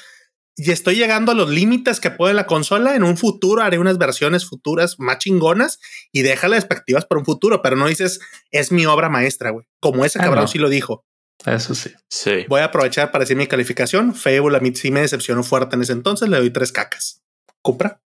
Y 0.54 0.70
estoy 0.70 0.96
llegando 0.96 1.32
a 1.32 1.34
los 1.34 1.48
límites 1.48 1.98
que 1.98 2.10
puede 2.10 2.34
la 2.34 2.46
consola. 2.46 2.94
En 2.94 3.04
un 3.04 3.16
futuro 3.16 3.62
haré 3.62 3.78
unas 3.78 3.96
versiones 3.96 4.44
futuras 4.44 4.96
más 4.98 5.16
chingonas 5.18 5.78
y 6.12 6.20
deja 6.22 6.46
las 6.46 6.58
expectativas 6.58 7.06
para 7.06 7.20
un 7.20 7.24
futuro, 7.24 7.62
pero 7.62 7.74
no 7.74 7.86
dices 7.86 8.20
es 8.50 8.70
mi 8.70 8.84
obra 8.84 9.08
maestra, 9.08 9.48
güey. 9.50 9.66
Como 9.80 10.04
ese 10.04 10.18
Ah, 10.18 10.24
cabrón 10.24 10.42
no. 10.44 10.48
sí 10.48 10.58
lo 10.58 10.68
dijo. 10.68 11.06
Eso 11.46 11.74
sí. 11.74 11.90
sí. 12.10 12.44
Voy 12.48 12.60
a 12.60 12.64
aprovechar 12.66 13.10
para 13.10 13.22
decir 13.22 13.36
mi 13.36 13.46
calificación. 13.46 14.14
Fable 14.14 14.56
a 14.56 14.60
mí 14.60 14.74
sí 14.74 14.90
me 14.90 15.00
decepcionó 15.00 15.42
fuerte 15.42 15.74
en 15.74 15.82
ese 15.82 15.92
entonces. 15.92 16.28
Le 16.28 16.36
doy 16.36 16.50
tres 16.50 16.70
cacas. 16.70 17.22
Cupra. 17.62 18.02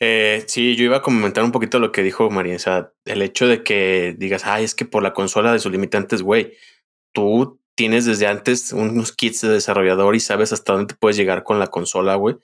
Eh, 0.00 0.44
sí, 0.48 0.76
yo 0.76 0.84
iba 0.84 0.98
a 0.98 1.02
comentar 1.02 1.44
un 1.44 1.52
poquito 1.52 1.78
lo 1.78 1.92
que 1.92 2.02
dijo 2.02 2.30
María. 2.30 2.56
O 2.56 2.58
sea, 2.58 2.92
el 3.04 3.22
hecho 3.22 3.46
de 3.46 3.62
que 3.62 4.14
digas, 4.18 4.44
ay, 4.44 4.64
es 4.64 4.74
que 4.74 4.84
por 4.84 5.02
la 5.02 5.12
consola 5.14 5.52
de 5.52 5.58
sus 5.58 5.72
limitantes, 5.72 6.22
güey, 6.22 6.52
tú 7.12 7.60
tienes 7.76 8.04
desde 8.04 8.26
antes 8.26 8.72
unos 8.72 9.12
kits 9.12 9.40
de 9.42 9.48
desarrollador 9.48 10.14
y 10.14 10.20
sabes 10.20 10.52
hasta 10.52 10.72
dónde 10.72 10.94
te 10.94 10.98
puedes 10.98 11.16
llegar 11.16 11.42
con 11.44 11.58
la 11.58 11.68
consola, 11.68 12.14
güey. 12.16 12.36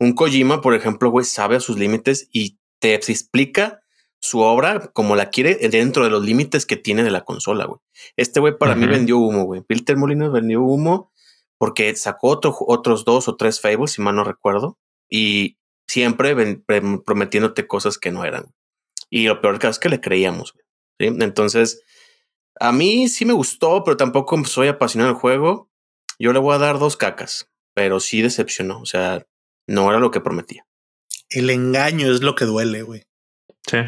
Un 0.00 0.12
Kojima, 0.14 0.60
por 0.60 0.74
ejemplo, 0.74 1.10
güey, 1.10 1.24
sabe 1.24 1.56
a 1.56 1.60
sus 1.60 1.78
límites 1.78 2.28
y 2.32 2.58
te 2.80 2.94
explica 2.94 3.80
su 4.20 4.40
obra 4.40 4.90
como 4.92 5.16
la 5.16 5.30
quiere 5.30 5.54
dentro 5.68 6.04
de 6.04 6.10
los 6.10 6.24
límites 6.24 6.64
que 6.66 6.76
tiene 6.76 7.02
de 7.04 7.10
la 7.10 7.24
consola, 7.24 7.66
güey. 7.66 7.78
Este 8.16 8.40
güey 8.40 8.56
para 8.58 8.74
mí 8.74 8.86
vendió 8.86 9.18
humo, 9.18 9.44
güey. 9.44 9.60
Peter 9.62 9.96
Molyneux 9.96 10.32
vendió 10.32 10.62
humo 10.62 11.12
porque 11.58 11.94
sacó 11.94 12.28
otro- 12.28 12.56
otros 12.60 13.04
dos 13.04 13.28
o 13.28 13.36
tres 13.36 13.60
Fables, 13.60 13.92
si 13.92 14.02
mal 14.02 14.16
no 14.16 14.24
recuerdo, 14.24 14.78
y 15.08 15.58
siempre 15.88 16.34
ven- 16.34 16.62
pre- 16.66 16.82
prometiéndote 17.04 17.66
cosas 17.66 17.98
que 17.98 18.10
no 18.10 18.24
eran. 18.24 18.46
Y 19.10 19.26
lo 19.26 19.40
peor 19.40 19.58
que 19.58 19.68
es 19.68 19.78
que 19.78 19.88
le 19.88 20.00
creíamos. 20.00 20.52
güey, 20.54 20.64
¿sí? 21.10 21.16
Entonces, 21.22 21.82
a 22.60 22.72
mí 22.72 23.08
sí 23.08 23.24
me 23.24 23.32
gustó, 23.32 23.84
pero 23.84 23.96
tampoco 23.96 24.42
soy 24.44 24.68
apasionado 24.68 25.12
del 25.12 25.20
juego. 25.20 25.70
Yo 26.18 26.32
le 26.32 26.38
voy 26.38 26.54
a 26.54 26.58
dar 26.58 26.78
dos 26.78 26.96
cacas, 26.96 27.48
pero 27.74 28.00
sí 28.00 28.22
decepcionó. 28.22 28.80
O 28.80 28.86
sea, 28.86 29.26
no 29.66 29.88
era 29.90 29.98
lo 30.00 30.10
que 30.10 30.20
prometía. 30.20 30.64
El 31.30 31.50
engaño 31.50 32.12
es 32.12 32.22
lo 32.22 32.34
que 32.34 32.44
duele, 32.44 32.82
güey. 32.82 33.04
Sí. 33.66 33.78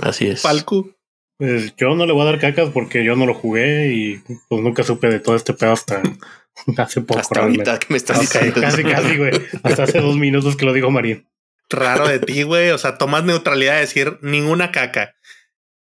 Así 0.00 0.26
es. 0.28 0.42
Falco. 0.42 0.90
Pues 1.38 1.74
yo 1.76 1.94
no 1.94 2.06
le 2.06 2.12
voy 2.14 2.22
a 2.22 2.26
dar 2.30 2.40
cacas 2.40 2.70
porque 2.70 3.04
yo 3.04 3.14
no 3.14 3.26
lo 3.26 3.34
jugué 3.34 3.92
y 3.92 4.22
pues 4.48 4.62
nunca 4.62 4.82
supe 4.82 5.08
de 5.08 5.20
todo 5.20 5.36
este 5.36 5.52
pedo 5.52 5.72
hasta 5.72 6.00
hace 6.78 7.00
poco. 7.00 7.20
Hasta 7.20 7.34
realmente. 7.34 7.70
ahorita 7.70 7.86
que 7.86 7.92
me 7.92 7.96
estás 7.96 8.20
diciendo. 8.20 8.60
casi, 8.60 8.82
casi, 8.84 9.16
güey. 9.16 9.32
Hasta 9.62 9.84
hace 9.84 10.00
dos 10.00 10.16
minutos 10.16 10.56
que 10.56 10.64
lo 10.64 10.72
dijo 10.72 10.90
Marín. 10.90 11.28
raro 11.68 12.08
de 12.08 12.18
ti, 12.20 12.42
güey. 12.42 12.70
O 12.70 12.78
sea, 12.78 12.98
tomas 12.98 13.24
neutralidad 13.24 13.74
de 13.74 13.80
decir 13.80 14.18
ninguna 14.22 14.72
caca. 14.72 15.14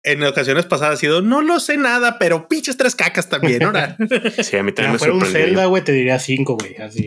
En 0.05 0.25
ocasiones 0.25 0.67
pasadas 0.67 0.95
ha 0.95 0.97
sido, 0.97 1.23
no 1.23 1.43
lo 1.43 1.61
sé 1.61 1.77
nada, 1.77 2.19
pero 2.19 2.49
pinches 2.49 2.77
tres 2.77 2.97
cacas 2.97 3.29
también, 3.29 3.61
¿no? 3.61 3.73
sí, 4.43 4.57
a 4.57 4.65
mí 4.65 4.73
también 4.73 4.95
me 4.95 4.99
fuera 4.99 5.15
un 5.15 5.25
Zelda, 5.25 5.67
güey, 5.67 5.85
te 5.85 5.93
diría 5.93 6.19
cinco, 6.19 6.59
güey, 6.61 6.75
así. 6.79 7.07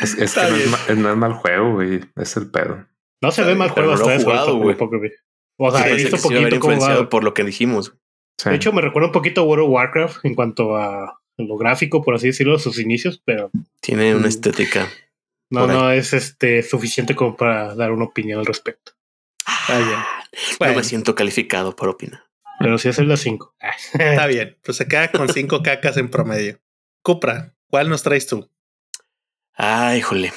es, 0.00 0.14
es 0.14 0.34
que 0.34 0.40
no 0.40 0.56
es, 0.88 0.96
no 0.96 1.10
es, 1.10 1.16
mal 1.18 1.34
juego, 1.34 1.74
güey. 1.74 2.00
Es 2.16 2.38
el 2.38 2.50
pedo. 2.50 2.86
No 3.20 3.30
se 3.32 3.42
ve 3.42 3.54
mal 3.54 3.68
juego 3.68 3.92
hasta 3.92 4.14
eso. 4.14 4.56
güey. 4.56 4.74
O 5.58 5.70
sea, 5.70 5.88
he 5.90 5.94
visto 5.94 6.16
poquito 6.16 6.58
cómo 6.58 6.80
va. 6.80 7.08
por 7.10 7.22
lo 7.22 7.34
que 7.34 7.44
dijimos. 7.44 7.94
De 8.42 8.54
hecho, 8.54 8.72
me 8.72 8.80
recuerda 8.80 9.08
un 9.08 9.12
poquito 9.12 9.42
a 9.42 9.44
World 9.44 9.66
of 9.66 9.70
Warcraft 9.70 10.24
en 10.24 10.34
cuanto 10.34 10.76
a 10.76 11.21
lo 11.38 11.56
gráfico, 11.56 12.02
por 12.02 12.14
así 12.14 12.28
decirlo, 12.28 12.58
sus 12.58 12.78
inicios, 12.78 13.20
pero. 13.24 13.50
Tiene 13.80 14.14
una 14.14 14.26
mm, 14.26 14.30
estética. 14.30 14.88
No, 15.50 15.66
no 15.66 15.90
es 15.90 16.12
este 16.12 16.62
suficiente 16.62 17.14
como 17.14 17.36
para 17.36 17.74
dar 17.74 17.92
una 17.92 18.06
opinión 18.06 18.38
al 18.38 18.46
respecto. 18.46 18.92
Está 19.46 19.78
bien. 19.78 19.98
No 20.60 20.76
me 20.76 20.84
siento 20.84 21.14
calificado 21.14 21.76
por 21.76 21.88
opinar. 21.88 22.24
Pero 22.58 22.78
sí 22.78 22.88
es 22.88 22.98
el 22.98 23.08
de 23.08 23.16
5. 23.16 23.54
Está 23.92 24.26
bien. 24.26 24.56
Pues 24.62 24.76
se 24.76 24.86
queda 24.86 25.10
con 25.10 25.28
5 25.28 25.62
cacas 25.62 25.96
en 25.96 26.10
promedio. 26.10 26.60
Cupra, 27.02 27.54
¿cuál 27.68 27.88
nos 27.88 28.02
traes 28.02 28.26
tú? 28.26 28.48
Ay, 29.54 29.98
híjole. 29.98 30.32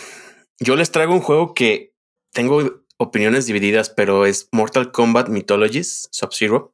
Yo 0.60 0.76
les 0.76 0.92
traigo 0.92 1.14
un 1.14 1.22
juego 1.22 1.54
que 1.54 1.94
tengo 2.34 2.84
opiniones 2.98 3.46
divididas, 3.46 3.90
pero 3.90 4.26
es 4.26 4.50
Mortal 4.52 4.92
Kombat 4.92 5.30
Mythologies 5.30 6.10
Sub-Zero. 6.12 6.74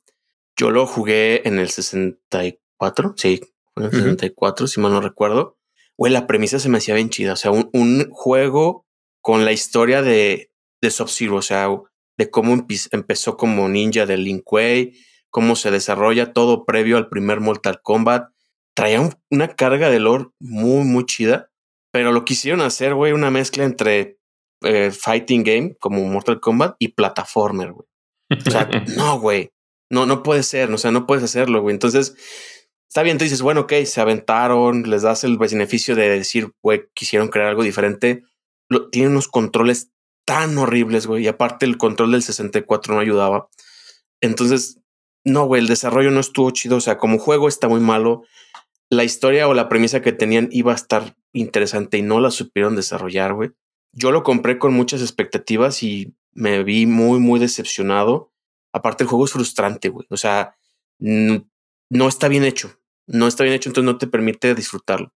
Yo 0.56 0.72
lo 0.72 0.88
jugué 0.88 1.48
en 1.48 1.60
el 1.60 1.70
64. 1.70 3.14
Sí, 3.18 3.42
en 3.76 3.84
el 3.84 3.92
64, 3.92 4.68
si 4.68 4.80
mal 4.80 4.92
no 4.92 5.02
recuerdo. 5.02 5.58
Güey, 5.98 6.12
la 6.12 6.28
premisa 6.28 6.60
se 6.60 6.70
me 6.70 6.78
hacía 6.78 6.96
bien 6.96 7.10
chida. 7.10 7.34
O 7.34 7.36
sea, 7.36 7.52
un, 7.52 7.70
un 7.74 8.10
juego 8.12 8.86
con 9.22 9.46
la 9.46 9.52
historia 9.52 10.02
de, 10.02 10.52
de 10.82 10.90
Sub-Zero. 10.90 11.36
O 11.36 11.42
sea, 11.42 11.70
de 12.18 12.30
cómo 12.30 12.66
empezó 12.92 13.38
como 13.38 13.70
ninja 13.70 14.06
de 14.06 14.18
Lin 14.18 14.42
Kuei, 14.42 14.94
cómo 15.30 15.56
se 15.56 15.72
desarrolla 15.72 16.34
todo 16.34 16.66
previo 16.66 16.98
al 16.98 17.10
primer 17.10 17.40
Mortal 17.40 17.82
Kombat. 17.82 18.30
Traía 18.76 19.10
una 19.30 19.56
carga 19.56 19.90
de 19.90 20.00
lore 20.00 20.28
muy, 20.40 20.84
muy 20.86 21.06
chida, 21.06 21.50
pero 21.92 22.12
lo 22.12 22.24
quisieron 22.26 22.62
hacer, 22.62 22.94
güey, 22.96 23.12
una 23.12 23.32
mezcla 23.32 23.64
entre 23.64 24.18
eh, 24.62 24.92
fighting 24.92 25.44
game 25.44 25.76
como 25.80 26.04
Mortal 26.06 26.40
Kombat 26.40 26.76
y 26.80 26.90
plataformer, 26.90 27.74
güey. 27.74 27.88
O 28.46 28.50
sea, 28.50 28.70
no, 28.98 29.20
güey, 29.20 29.52
no, 29.90 30.06
no 30.06 30.24
puede 30.24 30.44
ser, 30.44 30.72
o 30.72 30.78
sea, 30.78 30.92
no 30.92 31.06
puedes 31.06 31.24
hacerlo, 31.24 31.62
güey. 31.62 31.74
Entonces, 31.74 32.16
está 32.92 33.04
bien, 33.04 33.18
tú 33.18 33.24
dices, 33.24 33.42
bueno, 33.42 33.62
ok, 33.62 33.72
se 33.86 34.02
aventaron, 34.02 34.84
les 34.84 35.04
das 35.04 35.24
el 35.24 35.38
beneficio 35.38 35.96
de 35.96 36.10
decir, 36.10 36.52
güey, 36.62 36.90
quisieron 36.94 37.30
crear 37.30 37.48
algo 37.48 37.64
diferente. 37.64 38.26
Lo, 38.68 38.90
tienen 38.90 39.14
unos 39.14 39.30
controles 39.30 39.92
tan 40.26 40.58
horribles, 40.58 41.08
güey. 41.08 41.24
Y 41.24 41.28
aparte 41.30 41.66
el 41.66 41.78
control 41.78 42.12
del 42.12 42.22
64 42.22 42.94
no 42.94 43.00
ayudaba. 43.00 43.48
Entonces, 44.20 44.82
no, 45.24 45.46
güey, 45.46 45.62
el 45.62 45.70
desarrollo 45.70 46.12
no 46.12 46.20
estuvo 46.20 46.52
chido. 46.52 46.76
O 46.76 46.82
sea, 46.82 46.98
como 46.98 47.18
juego 47.18 47.48
está 47.48 47.70
muy 47.70 47.80
malo. 47.80 48.24
La 48.90 49.06
historia 49.06 49.48
o 49.48 49.54
la 49.54 49.70
premisa 49.70 50.02
que 50.02 50.12
tenían 50.12 50.50
iba 50.52 50.74
a 50.74 50.76
estar 50.76 51.16
interesante 51.32 51.98
y 51.98 52.02
no 52.02 52.20
la 52.20 52.30
supieron 52.30 52.76
desarrollar, 52.76 53.34
güey. 53.36 53.52
Yo 53.94 54.12
lo 54.12 54.24
compré 54.24 54.60
con 54.60 54.74
muchas 54.74 55.00
expectativas 55.00 55.82
y 55.82 56.14
me 56.34 56.62
vi 56.64 56.88
muy, 56.88 57.22
muy 57.22 57.40
decepcionado. 57.40 58.34
Aparte, 58.74 59.06
el 59.06 59.10
juego 59.10 59.24
es 59.24 59.32
frustrante, 59.32 59.88
güey. 59.88 60.08
O 60.10 60.18
sea, 60.18 60.58
no 61.00 62.08
está 62.10 62.28
bien 62.28 62.44
hecho. 62.44 62.81
No 63.12 63.28
está 63.28 63.44
bien 63.44 63.56
hecho, 63.56 63.70
entonces 63.70 63.92
no 63.92 63.98
te 63.98 64.08
permite 64.08 64.56
disfrutarlo. 64.56 65.14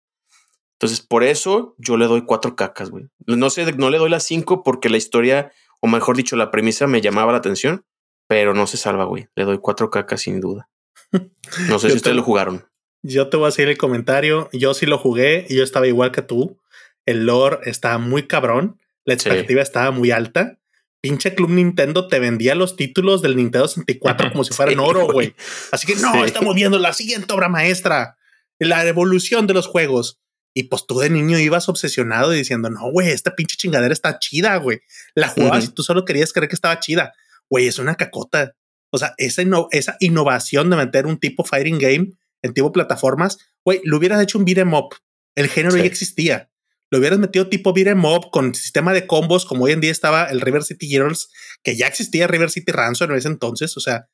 Entonces, 0.74 1.02
por 1.02 1.24
eso 1.24 1.76
yo 1.78 1.96
le 1.98 2.08
doy 2.08 2.26
cuatro 2.26 2.56
cacas, 2.56 2.90
güey. 2.90 3.06
No 3.26 3.50
sé, 3.50 3.72
no 3.74 3.90
le 3.90 3.98
doy 3.98 4.10
las 4.10 4.24
cinco 4.24 4.64
porque 4.64 4.90
la 4.90 4.98
historia, 4.98 5.52
o 5.82 5.88
mejor 5.88 6.18
dicho, 6.18 6.36
la 6.36 6.52
premisa 6.52 6.88
me 6.88 7.02
llamaba 7.02 7.32
la 7.32 7.38
atención, 7.38 7.86
pero 8.28 8.54
no 8.54 8.68
se 8.68 8.78
salva, 8.78 9.06
güey. 9.06 9.28
Le 9.36 9.46
doy 9.46 9.60
cuatro 9.60 9.90
cacas 9.90 10.22
sin 10.22 10.40
duda. 10.40 10.70
No 11.70 11.78
sé 11.78 11.90
si 11.90 11.98
ustedes 11.98 12.16
lo 12.16 12.24
jugaron. 12.24 12.66
Yo 13.04 13.30
te 13.30 13.38
voy 13.38 13.48
a 13.48 13.52
seguir 13.52 13.70
el 13.70 13.78
comentario. 13.78 14.50
Yo 14.54 14.74
sí 14.74 14.86
lo 14.86 14.98
jugué 14.98 15.46
y 15.50 15.56
yo 15.56 15.64
estaba 15.64 15.88
igual 15.88 16.12
que 16.12 16.22
tú. 16.22 16.58
El 17.06 17.26
lore 17.26 17.60
estaba 17.66 17.98
muy 17.98 18.28
cabrón. 18.28 18.80
La 19.06 19.14
expectativa 19.14 19.62
estaba 19.62 19.92
muy 19.92 20.12
alta. 20.12 20.58
Pinche 21.04 21.36
Club 21.36 21.50
Nintendo 21.50 22.08
te 22.08 22.18
vendía 22.18 22.56
los 22.56 22.78
títulos 22.78 23.22
del 23.22 23.36
Nintendo 23.36 23.68
64 23.68 24.32
como 24.32 24.46
si 24.46 24.54
fueran 24.56 24.80
oro, 24.80 25.06
güey. 25.12 25.36
Así 25.74 25.86
que 25.86 26.00
no, 26.00 26.24
estamos 26.24 26.56
viendo 26.56 26.80
la 26.80 26.94
siguiente 26.94 27.34
obra 27.34 27.50
maestra. 27.50 28.18
La 28.58 28.88
evolución 28.88 29.46
de 29.46 29.54
los 29.54 29.68
juegos. 29.68 30.22
Y 30.54 30.64
pues 30.64 30.86
tú 30.88 31.00
de 31.00 31.10
niño 31.10 31.38
ibas 31.40 31.68
obsesionado 31.68 32.30
diciendo, 32.30 32.70
no, 32.70 32.90
güey, 32.90 33.10
esta 33.10 33.36
pinche 33.36 33.58
chingadera 33.58 33.92
está 33.92 34.18
chida, 34.18 34.56
güey. 34.56 34.80
La 35.14 35.28
jugabas 35.28 35.66
y 35.66 35.74
tú 35.74 35.84
solo 35.84 36.06
querías 36.06 36.32
creer 36.32 36.48
que 36.48 36.56
estaba 36.56 36.80
chida. 36.80 37.12
Güey, 37.50 37.68
es 37.68 37.80
una 37.80 37.96
cacota. 37.96 38.56
O 38.90 38.98
sea, 38.98 39.14
esa, 39.18 39.42
esa 39.72 39.98
innovación 40.00 40.70
de 40.70 40.78
meter 40.78 41.06
un 41.06 41.20
tipo 41.20 41.44
fighting 41.44 41.80
game 41.80 42.14
en 42.44 42.54
tipo 42.54 42.72
plataformas, 42.72 43.40
güey, 43.66 43.82
lo 43.84 43.98
hubieras 43.98 44.22
hecho 44.22 44.38
un 44.38 44.46
beat'em 44.46 44.74
up. 44.74 44.96
El 45.36 45.50
género 45.50 45.76
ya 45.76 45.84
existía. 45.84 46.50
Lo 46.94 47.00
hubieras 47.00 47.18
metido 47.18 47.50
tipo 47.50 47.74
beat'em 47.74 48.06
up 48.06 48.30
con 48.30 48.54
sistema 48.54 48.94
de 48.94 49.08
combos, 49.08 49.48
como 49.48 49.64
hoy 49.66 49.72
en 49.72 49.82
día 49.82 49.92
estaba 49.92 50.26
el 50.26 50.42
River 50.42 50.64
City 50.64 50.96
Heroes, 50.96 51.32
que 51.64 51.76
ya 51.76 51.88
existía 51.88 52.28
River 52.28 52.52
City 52.52 52.72
Ransom 52.72 53.10
en 53.10 53.18
ese 53.18 53.30
entonces. 53.30 53.76
O 53.78 53.80
sea, 53.80 54.10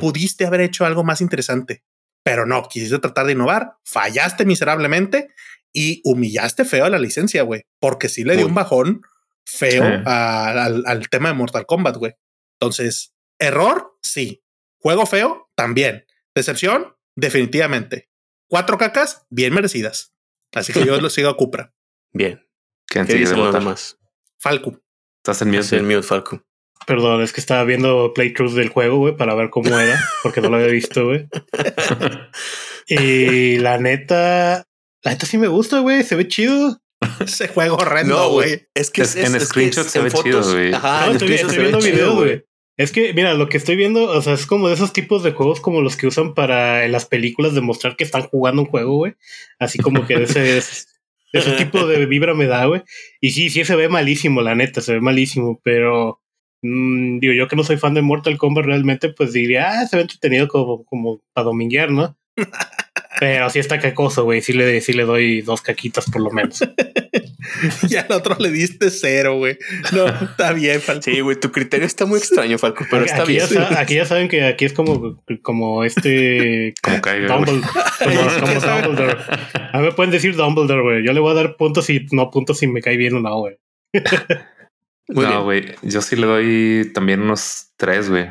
pudiste 0.00 0.46
haber 0.46 0.62
hecho 0.62 0.86
algo 0.86 1.04
más 1.04 1.20
interesante. 1.20 1.84
Pero 2.24 2.46
no, 2.46 2.66
quisiste 2.70 2.98
tratar 3.00 3.26
de 3.26 3.32
innovar, 3.32 3.74
fallaste 3.84 4.46
miserablemente 4.46 5.28
y 5.74 6.00
humillaste 6.04 6.64
feo 6.64 6.86
a 6.86 6.88
la 6.88 6.98
licencia, 6.98 7.42
güey, 7.42 7.66
porque 7.80 8.08
sí 8.08 8.24
le 8.24 8.38
dio 8.38 8.46
un 8.46 8.54
bajón 8.54 9.02
feo 9.44 9.84
al, 10.06 11.08
tema 11.10 11.28
de 11.28 11.34
Mortal 11.34 11.66
Kombat, 11.66 11.98
güey. 11.98 12.14
Entonces, 12.58 13.12
error, 13.38 13.94
sí. 14.00 14.42
Juego 14.78 15.04
feo, 15.04 15.50
también. 15.54 16.06
Decepción, 16.34 16.94
definitivamente. 17.14 18.08
Cuatro 18.48 18.78
cacas, 18.78 19.26
bien 19.28 19.52
merecidas. 19.52 20.14
Así 20.54 20.72
que 20.72 20.82
yo 20.86 20.98
lo 21.02 21.10
sigo 21.10 21.28
a 21.28 21.36
Cupra. 21.36 21.74
Bien. 22.12 22.42
¿Qué 22.88 23.02
dice 23.04 23.36
nada 23.36 23.60
más? 23.60 23.98
Falco. 24.38 24.78
Estás 25.18 25.42
en 25.42 25.50
mute. 25.50 25.76
en 25.76 25.86
mute, 25.86 26.02
Falco. 26.02 26.42
Perdón, 26.86 27.22
es 27.22 27.32
que 27.32 27.40
estaba 27.40 27.64
viendo 27.64 28.12
playthroughs 28.14 28.54
del 28.54 28.68
juego, 28.68 28.98
güey, 28.98 29.16
para 29.16 29.34
ver 29.34 29.50
cómo 29.50 29.76
era, 29.76 30.00
porque 30.22 30.40
no 30.40 30.50
lo 30.50 30.56
había 30.56 30.68
visto, 30.68 31.04
güey. 31.04 31.26
y 32.86 33.58
la 33.58 33.78
neta, 33.78 34.64
la 35.02 35.10
neta 35.10 35.26
sí 35.26 35.36
me 35.36 35.48
gusta, 35.48 35.80
güey. 35.80 36.04
Se 36.04 36.14
ve 36.14 36.28
chido. 36.28 36.80
Ese 37.20 37.48
juego 37.48 37.76
horrendo, 37.76 38.30
güey. 38.30 38.68
es 38.74 38.90
que 38.90 39.02
en 39.02 39.40
screenshots 39.40 39.90
se 39.90 40.00
ve 40.00 40.10
chido, 40.10 40.42
güey. 40.42 40.72
Ajá, 40.72 41.10
estoy, 41.10 41.28
viendo 41.28 41.78
videos, 41.78 42.14
güey. 42.14 42.44
Es 42.76 42.92
que, 42.92 43.14
mira, 43.14 43.34
lo 43.34 43.48
que 43.48 43.56
estoy 43.56 43.74
viendo, 43.74 44.04
o 44.04 44.22
sea, 44.22 44.34
es 44.34 44.46
como 44.46 44.68
de 44.68 44.74
esos 44.74 44.92
tipos 44.92 45.22
de 45.22 45.32
juegos 45.32 45.60
como 45.60 45.80
los 45.80 45.96
que 45.96 46.06
usan 46.06 46.34
para 46.34 46.84
en 46.84 46.92
las 46.92 47.06
películas 47.06 47.54
demostrar 47.54 47.96
que 47.96 48.04
están 48.04 48.22
jugando 48.22 48.62
un 48.62 48.68
juego, 48.68 48.96
güey. 48.96 49.14
Así 49.58 49.78
como 49.78 50.06
que 50.06 50.22
ese, 50.22 50.62
ese 51.38 51.52
tipo 51.52 51.86
de 51.86 52.06
vibra 52.06 52.34
me 52.34 52.46
da, 52.46 52.66
güey. 52.66 52.82
Y 53.20 53.30
sí, 53.30 53.50
sí 53.50 53.64
se 53.64 53.76
ve 53.76 53.88
malísimo, 53.88 54.42
la 54.42 54.54
neta, 54.54 54.80
se 54.80 54.94
ve 54.94 55.00
malísimo, 55.00 55.60
pero 55.62 56.20
mmm, 56.62 57.18
digo, 57.20 57.34
yo 57.34 57.48
que 57.48 57.56
no 57.56 57.64
soy 57.64 57.76
fan 57.76 57.94
de 57.94 58.02
Mortal 58.02 58.38
Kombat 58.38 58.66
realmente, 58.66 59.10
pues 59.10 59.32
diría, 59.32 59.80
ah, 59.80 59.86
se 59.86 59.96
ve 59.96 60.02
entretenido 60.02 60.48
como, 60.48 60.84
como 60.84 61.20
para 61.32 61.46
dominguear, 61.46 61.90
¿no? 61.90 62.16
Pero 63.18 63.48
sí 63.48 63.58
está 63.58 63.80
cacoso, 63.80 64.24
güey. 64.24 64.42
Sí 64.42 64.52
le, 64.52 64.80
sí 64.80 64.92
le 64.92 65.04
doy 65.04 65.40
dos 65.40 65.62
caquitas 65.62 66.10
por 66.10 66.20
lo 66.20 66.30
menos. 66.30 66.60
y 67.88 67.96
al 67.96 68.10
otro 68.12 68.36
le 68.38 68.50
diste 68.50 68.90
cero, 68.90 69.36
güey. 69.38 69.58
No, 69.92 70.06
está 70.06 70.52
bien, 70.52 70.80
Falco. 70.80 71.02
Sí, 71.02 71.20
güey, 71.20 71.38
tu 71.38 71.50
criterio 71.50 71.86
está 71.86 72.04
muy 72.04 72.18
extraño, 72.18 72.58
Falco, 72.58 72.84
pero 72.90 73.04
está 73.04 73.22
aquí 73.22 73.32
bien. 73.32 73.46
Ya 73.48 73.80
aquí 73.80 73.94
ya 73.94 74.04
saben 74.04 74.28
que 74.28 74.44
aquí 74.44 74.66
es 74.66 74.72
como, 74.72 75.22
como 75.42 75.84
este. 75.84 76.74
como 76.82 77.00
caiga. 77.00 77.34
Dumbledore. 77.34 77.66
Como, 77.96 78.60
Dumbledore. 78.60 79.16
A 79.72 79.78
mí 79.78 79.84
me 79.84 79.92
pueden 79.92 80.12
decir 80.12 80.36
Dumbledore, 80.36 80.82
güey. 80.82 81.06
Yo 81.06 81.12
le 81.12 81.20
voy 81.20 81.32
a 81.32 81.34
dar 81.34 81.56
puntos 81.56 81.88
y 81.88 82.06
no 82.12 82.30
puntos 82.30 82.58
si 82.58 82.66
me 82.66 82.82
cae 82.82 82.96
bien 82.96 83.14
o 83.14 83.20
no, 83.20 83.38
güey. 83.38 83.56
no, 85.08 85.44
güey. 85.44 85.74
Yo 85.82 86.02
sí 86.02 86.16
le 86.16 86.26
doy 86.26 86.92
también 86.92 87.22
unos 87.22 87.72
tres, 87.76 88.10
güey. 88.10 88.28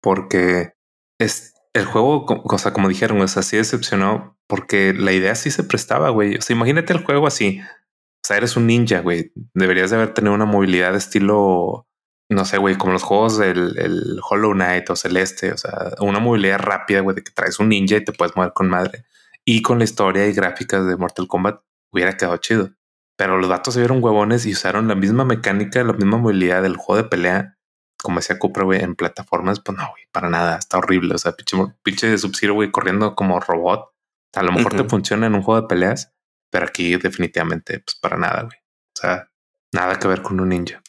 Porque 0.00 0.72
es 1.18 1.54
el 1.78 1.86
juego, 1.86 2.26
o 2.26 2.58
sea, 2.58 2.72
como 2.72 2.88
dijeron, 2.88 3.18
es 3.18 3.36
así 3.36 3.56
decepcionó 3.56 4.38
porque 4.46 4.94
la 4.94 5.12
idea 5.12 5.34
sí 5.34 5.50
se 5.50 5.64
prestaba, 5.64 6.10
güey. 6.10 6.36
O 6.36 6.42
sea, 6.42 6.56
imagínate 6.56 6.92
el 6.92 7.04
juego 7.04 7.26
así. 7.26 7.60
O 7.60 8.26
sea, 8.26 8.36
eres 8.36 8.56
un 8.56 8.66
ninja, 8.66 9.00
güey. 9.00 9.32
Deberías 9.54 9.90
de 9.90 9.96
haber 9.96 10.14
tenido 10.14 10.34
una 10.34 10.44
movilidad 10.44 10.92
de 10.92 10.98
estilo, 10.98 11.86
no 12.30 12.44
sé, 12.44 12.58
güey, 12.58 12.76
como 12.76 12.92
los 12.92 13.02
juegos 13.02 13.38
del 13.38 13.78
el 13.78 14.20
Hollow 14.28 14.52
Knight 14.52 14.90
o 14.90 14.96
Celeste. 14.96 15.52
O 15.52 15.58
sea, 15.58 15.92
una 16.00 16.18
movilidad 16.18 16.58
rápida, 16.58 17.00
güey, 17.00 17.16
de 17.16 17.22
que 17.22 17.32
traes 17.32 17.58
un 17.58 17.68
ninja 17.68 17.96
y 17.96 18.04
te 18.04 18.12
puedes 18.12 18.36
mover 18.36 18.52
con 18.52 18.68
madre. 18.68 19.04
Y 19.44 19.62
con 19.62 19.78
la 19.78 19.84
historia 19.84 20.26
y 20.26 20.32
gráficas 20.32 20.86
de 20.86 20.96
Mortal 20.96 21.28
Kombat 21.28 21.60
hubiera 21.92 22.16
quedado 22.16 22.36
chido. 22.38 22.70
Pero 23.16 23.38
los 23.38 23.48
datos 23.48 23.74
se 23.74 23.80
vieron 23.80 24.02
huevones 24.02 24.46
y 24.46 24.52
usaron 24.52 24.88
la 24.88 24.94
misma 24.94 25.24
mecánica, 25.24 25.82
la 25.82 25.92
misma 25.92 26.18
movilidad 26.18 26.62
del 26.62 26.76
juego 26.76 27.02
de 27.02 27.08
pelea 27.08 27.57
como 28.02 28.20
decía 28.20 28.38
Cupra, 28.38 28.64
güey, 28.64 28.82
en 28.82 28.94
plataformas, 28.94 29.60
pues 29.60 29.76
no, 29.76 29.88
güey, 29.90 30.04
para 30.12 30.28
nada, 30.30 30.56
está 30.56 30.78
horrible. 30.78 31.14
O 31.14 31.18
sea, 31.18 31.32
pinche, 31.32 31.56
pinche 31.82 32.08
de 32.08 32.18
Sub-Zero, 32.18 32.54
güey, 32.54 32.70
corriendo 32.70 33.14
como 33.14 33.40
robot. 33.40 33.90
A 34.34 34.42
lo 34.42 34.52
mejor 34.52 34.76
te 34.76 34.84
funciona 34.84 35.26
en 35.26 35.34
un 35.34 35.42
juego 35.42 35.62
de 35.62 35.68
peleas, 35.68 36.12
pero 36.50 36.66
aquí 36.66 36.96
definitivamente, 36.96 37.80
pues 37.80 37.96
para 37.96 38.16
nada, 38.16 38.42
güey. 38.42 38.58
O 38.58 39.00
sea, 39.00 39.28
Nada 39.72 39.98
que 39.98 40.08
ver 40.08 40.22
con 40.22 40.40
un 40.40 40.48
ninja. 40.48 40.82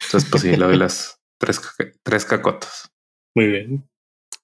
Entonces, 0.00 0.28
pues 0.30 0.42
sí, 0.42 0.50
le 0.50 0.64
doy 0.64 0.76
las 0.76 1.20
tres, 1.38 1.60
tres 2.02 2.24
cacotas. 2.24 2.90
Muy 3.34 3.46
bien. 3.46 3.88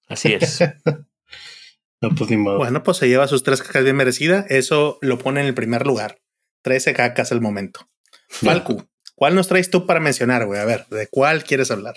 Así 0.07 0.33
es. 0.33 0.59
no, 2.01 2.09
pues 2.15 2.29
ni 2.29 2.37
modo. 2.37 2.57
Bueno, 2.57 2.83
pues 2.83 2.97
se 2.97 3.07
lleva 3.07 3.27
sus 3.27 3.43
tres 3.43 3.61
cacas 3.61 3.83
bien 3.83 3.95
merecidas. 3.95 4.45
Eso 4.49 4.97
lo 5.01 5.17
pone 5.17 5.41
en 5.41 5.47
el 5.47 5.53
primer 5.53 5.85
lugar. 5.85 6.21
Trece 6.61 6.93
cacas 6.93 7.31
al 7.31 7.41
momento. 7.41 7.89
Falcu, 8.27 8.87
¿cuál 9.19 9.35
nos 9.35 9.49
traes 9.49 9.69
tú 9.69 9.85
para 9.85 9.99
mencionar, 9.99 10.45
güey? 10.45 10.61
A 10.61 10.65
ver, 10.65 10.85
¿de 10.89 11.07
cuál 11.07 11.43
quieres 11.43 11.71
hablar? 11.71 11.95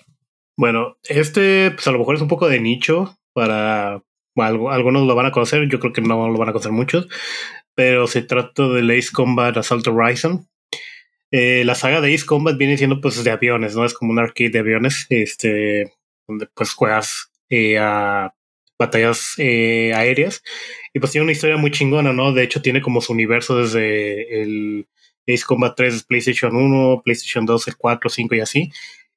Bueno, 0.56 0.96
este, 1.04 1.70
pues 1.70 1.86
a 1.86 1.92
lo 1.92 2.00
mejor 2.00 2.16
es 2.16 2.20
un 2.20 2.26
poco 2.26 2.48
de 2.48 2.58
nicho 2.58 3.16
para 3.32 4.02
algunos 4.34 5.06
lo 5.06 5.14
van 5.14 5.26
a 5.26 5.30
conocer, 5.30 5.68
yo 5.68 5.78
creo 5.78 5.92
que 5.92 6.00
no 6.00 6.28
lo 6.28 6.36
van 6.36 6.48
a 6.48 6.52
conocer 6.52 6.72
muchos, 6.72 7.06
pero 7.76 8.08
se 8.08 8.22
trata 8.22 8.66
del 8.68 8.90
Ace 8.90 9.10
Combat 9.12 9.56
Assault 9.56 9.86
Horizon. 9.86 10.48
Eh, 11.30 11.62
la 11.64 11.76
saga 11.76 12.00
de 12.00 12.12
Ace 12.12 12.26
Combat 12.26 12.56
viene 12.56 12.76
siendo 12.76 13.00
pues 13.00 13.22
de 13.22 13.30
aviones, 13.30 13.76
¿no? 13.76 13.84
Es 13.84 13.94
como 13.94 14.10
un 14.10 14.18
arcade 14.18 14.50
de 14.50 14.58
aviones, 14.58 15.06
este, 15.10 15.92
donde 16.26 16.48
pues 16.54 16.72
juegas 16.72 17.30
eh, 17.50 17.78
a 17.78 18.34
batallas 18.78 19.34
eh, 19.38 19.92
aéreas 19.94 20.42
y 20.92 20.98
pues 20.98 21.12
tiene 21.12 21.22
una 21.22 21.32
historia 21.32 21.56
muy 21.56 21.70
chingona, 21.70 22.12
¿no? 22.12 22.32
De 22.32 22.42
hecho 22.42 22.62
tiene 22.62 22.82
como 22.82 23.00
su 23.00 23.12
universo 23.12 23.58
desde 23.58 24.42
el 24.42 24.88
Ace 25.26 25.44
Combat 25.46 25.74
3, 25.76 26.04
PlayStation 26.04 26.54
1, 26.54 27.02
PlayStation 27.04 27.46
2, 27.46 27.68
el 27.68 27.76
4, 27.76 28.10
5 28.10 28.34
y 28.34 28.40
así 28.40 28.70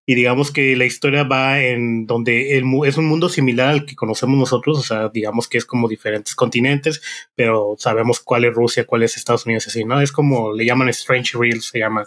y 0.06 0.16
digamos 0.16 0.52
que 0.52 0.76
la 0.76 0.86
historia 0.86 1.24
va 1.24 1.62
en 1.62 2.06
donde 2.06 2.58
el, 2.58 2.66
es 2.86 2.98
un 2.98 3.06
mundo 3.06 3.28
similar 3.28 3.70
al 3.70 3.86
que 3.86 3.96
conocemos 3.96 4.38
nosotros, 4.38 4.78
o 4.78 4.84
sea, 4.84 5.10
digamos 5.10 5.48
que 5.48 5.58
es 5.58 5.66
como 5.66 5.88
diferentes 5.88 6.36
continentes, 6.36 7.02
pero 7.34 7.76
sabemos 7.80 8.20
cuál 8.20 8.46
es 8.46 8.54
Rusia, 8.54 8.86
cuál 8.86 9.04
es 9.04 9.18
Estados 9.18 9.46
Unidos, 9.46 9.68
así, 9.68 9.84
¿no? 9.84 10.02
Es 10.02 10.12
como 10.12 10.54
le 10.54 10.66
llaman 10.66 10.90
Strange 10.90 11.38
Real, 11.38 11.62
se 11.62 11.80
llama 11.80 12.06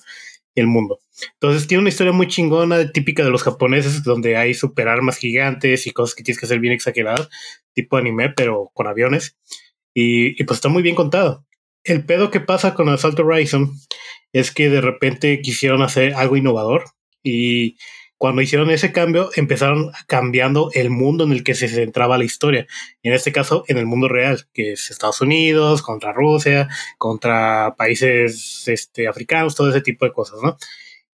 el 0.55 0.69
mundo. 0.69 1.01
Entonces 1.35 1.67
tiene 1.67 1.81
una 1.81 1.89
historia 1.89 2.13
muy 2.13 2.29
chingona, 2.29 2.93
típica 2.93 3.25
de 3.25 3.31
los 3.31 3.43
japoneses, 3.43 4.05
donde 4.05 4.37
hay 4.37 4.55
super 4.55 4.89
armas 4.89 5.19
gigantes 5.19 5.87
y 5.87 5.91
cosas 5.91 6.15
que 6.15 6.23
tienes 6.23 6.39
que 6.39 6.47
hacer 6.47 6.61
bien 6.61 6.75
exageradas, 6.75 7.29
tipo 7.75 7.97
anime, 7.97 8.31
pero 8.31 8.71
con 8.75 8.87
aviones. 8.87 9.37
Y, 9.93 10.41
y 10.41 10.45
pues 10.45 10.59
está 10.59 10.69
muy 10.69 10.83
bien 10.83 10.95
contado. 10.95 11.48
El 11.85 12.05
pedo 12.05 12.31
que 12.31 12.41
pasa 12.41 12.75
con 12.75 12.89
Assault 12.89 13.19
Horizon 13.19 13.73
es 14.33 14.53
que 14.53 14.69
de 14.69 14.81
repente 14.81 15.41
quisieron 15.41 15.83
hacer 15.83 16.15
algo 16.15 16.37
innovador 16.37 16.85
y 17.23 17.77
cuando 18.19 18.43
hicieron 18.43 18.71
ese 18.71 18.91
cambio, 18.91 19.31
empezaron 19.37 19.93
cambiando 20.09 20.71
el 20.75 20.91
mundo 20.91 21.23
en 21.23 21.31
el 21.31 21.45
que 21.45 21.55
se 21.55 21.69
centraba 21.69 22.19
la 22.19 22.25
historia. 22.25 22.67
en 23.05 23.13
este 23.13 23.31
caso, 23.31 23.65
en 23.69 23.79
el 23.79 23.87
mundo 23.87 24.09
real, 24.09 24.49
que 24.53 24.73
es 24.73 24.91
Estados 24.91 25.21
Unidos, 25.21 25.83
contra 25.83 26.13
Rusia, 26.13 26.69
contra 26.99 27.77
países 27.79 28.67
este, 28.67 29.07
africanos, 29.07 29.55
todo 29.55 29.71
ese 29.71 29.83
tipo 29.83 30.05
de 30.05 30.13
cosas, 30.13 30.41
¿no? 30.43 30.57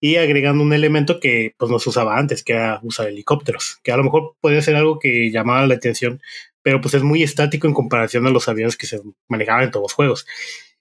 Y 0.01 0.17
agregando 0.17 0.63
un 0.65 0.73
elemento 0.73 1.21
que 1.21 1.55
pues 1.59 1.71
no 1.71 1.79
se 1.79 1.91
usaba 1.91 2.19
antes, 2.19 2.43
que 2.43 2.55
era 2.55 2.81
usar 2.83 3.09
helicópteros, 3.09 3.81
que 3.83 3.93
a 3.93 3.97
lo 3.99 4.05
mejor 4.05 4.37
puede 4.41 4.63
ser 4.63 4.77
algo 4.77 4.99
que 4.99 5.31
llamaba 5.31 5.67
la 5.67 5.75
atención, 5.75 6.21
pero 6.65 6.81
pues 6.81 6.95
es 6.95 7.03
muy 7.03 7.23
estático 7.23 7.69
en 7.69 7.75
comparación 7.75 8.27
a 8.27 8.31
los 8.31 8.49
aviones 8.49 8.77
que 8.77 8.87
se 8.87 9.01
manejaban 9.29 9.65
en 9.65 9.71
todos 9.71 9.85
los 9.85 9.93
juegos. 9.93 10.27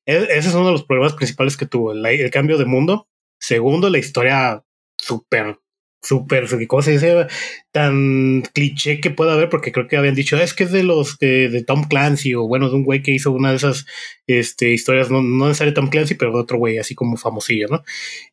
E-, 0.06 0.28
ese 0.32 0.50
es 0.50 0.56
uno 0.56 0.68
de 0.68 0.72
los 0.72 0.86
problemas 0.86 1.14
principales 1.14 1.58
que 1.58 1.68
tuvo, 1.68 1.92
el 1.92 2.32
cambio 2.32 2.58
de 2.58 2.66
mundo. 2.66 3.08
Segundo, 3.40 3.90
la 3.90 3.98
historia 3.98 4.64
súper, 4.98 5.60
súper, 6.02 6.48
¿cómo 6.68 6.82
se 6.82 6.92
dice? 6.92 7.28
Tan 7.74 8.44
cliché 8.54 9.02
que 9.02 9.12
pueda 9.12 9.34
haber, 9.34 9.50
porque 9.50 9.74
creo 9.74 9.90
que 9.90 9.98
habían 9.98 10.16
dicho, 10.16 10.38
es 10.38 10.54
que 10.54 10.64
es 10.64 10.72
de 10.72 10.84
los 10.84 11.18
de, 11.20 11.64
Tom 11.68 11.84
Clancy, 11.84 12.34
o 12.34 12.48
bueno, 12.48 12.70
de 12.70 12.76
un 12.78 12.86
güey 12.86 13.04
que 13.04 13.12
hizo 13.12 13.32
una 13.32 13.50
de 13.50 13.58
esas 13.58 13.86
este, 14.26 14.72
historias, 14.72 15.12
no, 15.12 15.22
no 15.22 15.48
necesariamente 15.48 15.82
Tom 15.82 15.90
Clancy, 15.90 16.16
pero 16.16 16.32
de 16.32 16.40
otro 16.40 16.58
güey 16.58 16.78
así 16.78 16.96
como 16.96 17.18
famosillo, 17.18 17.68
¿no? 17.68 17.84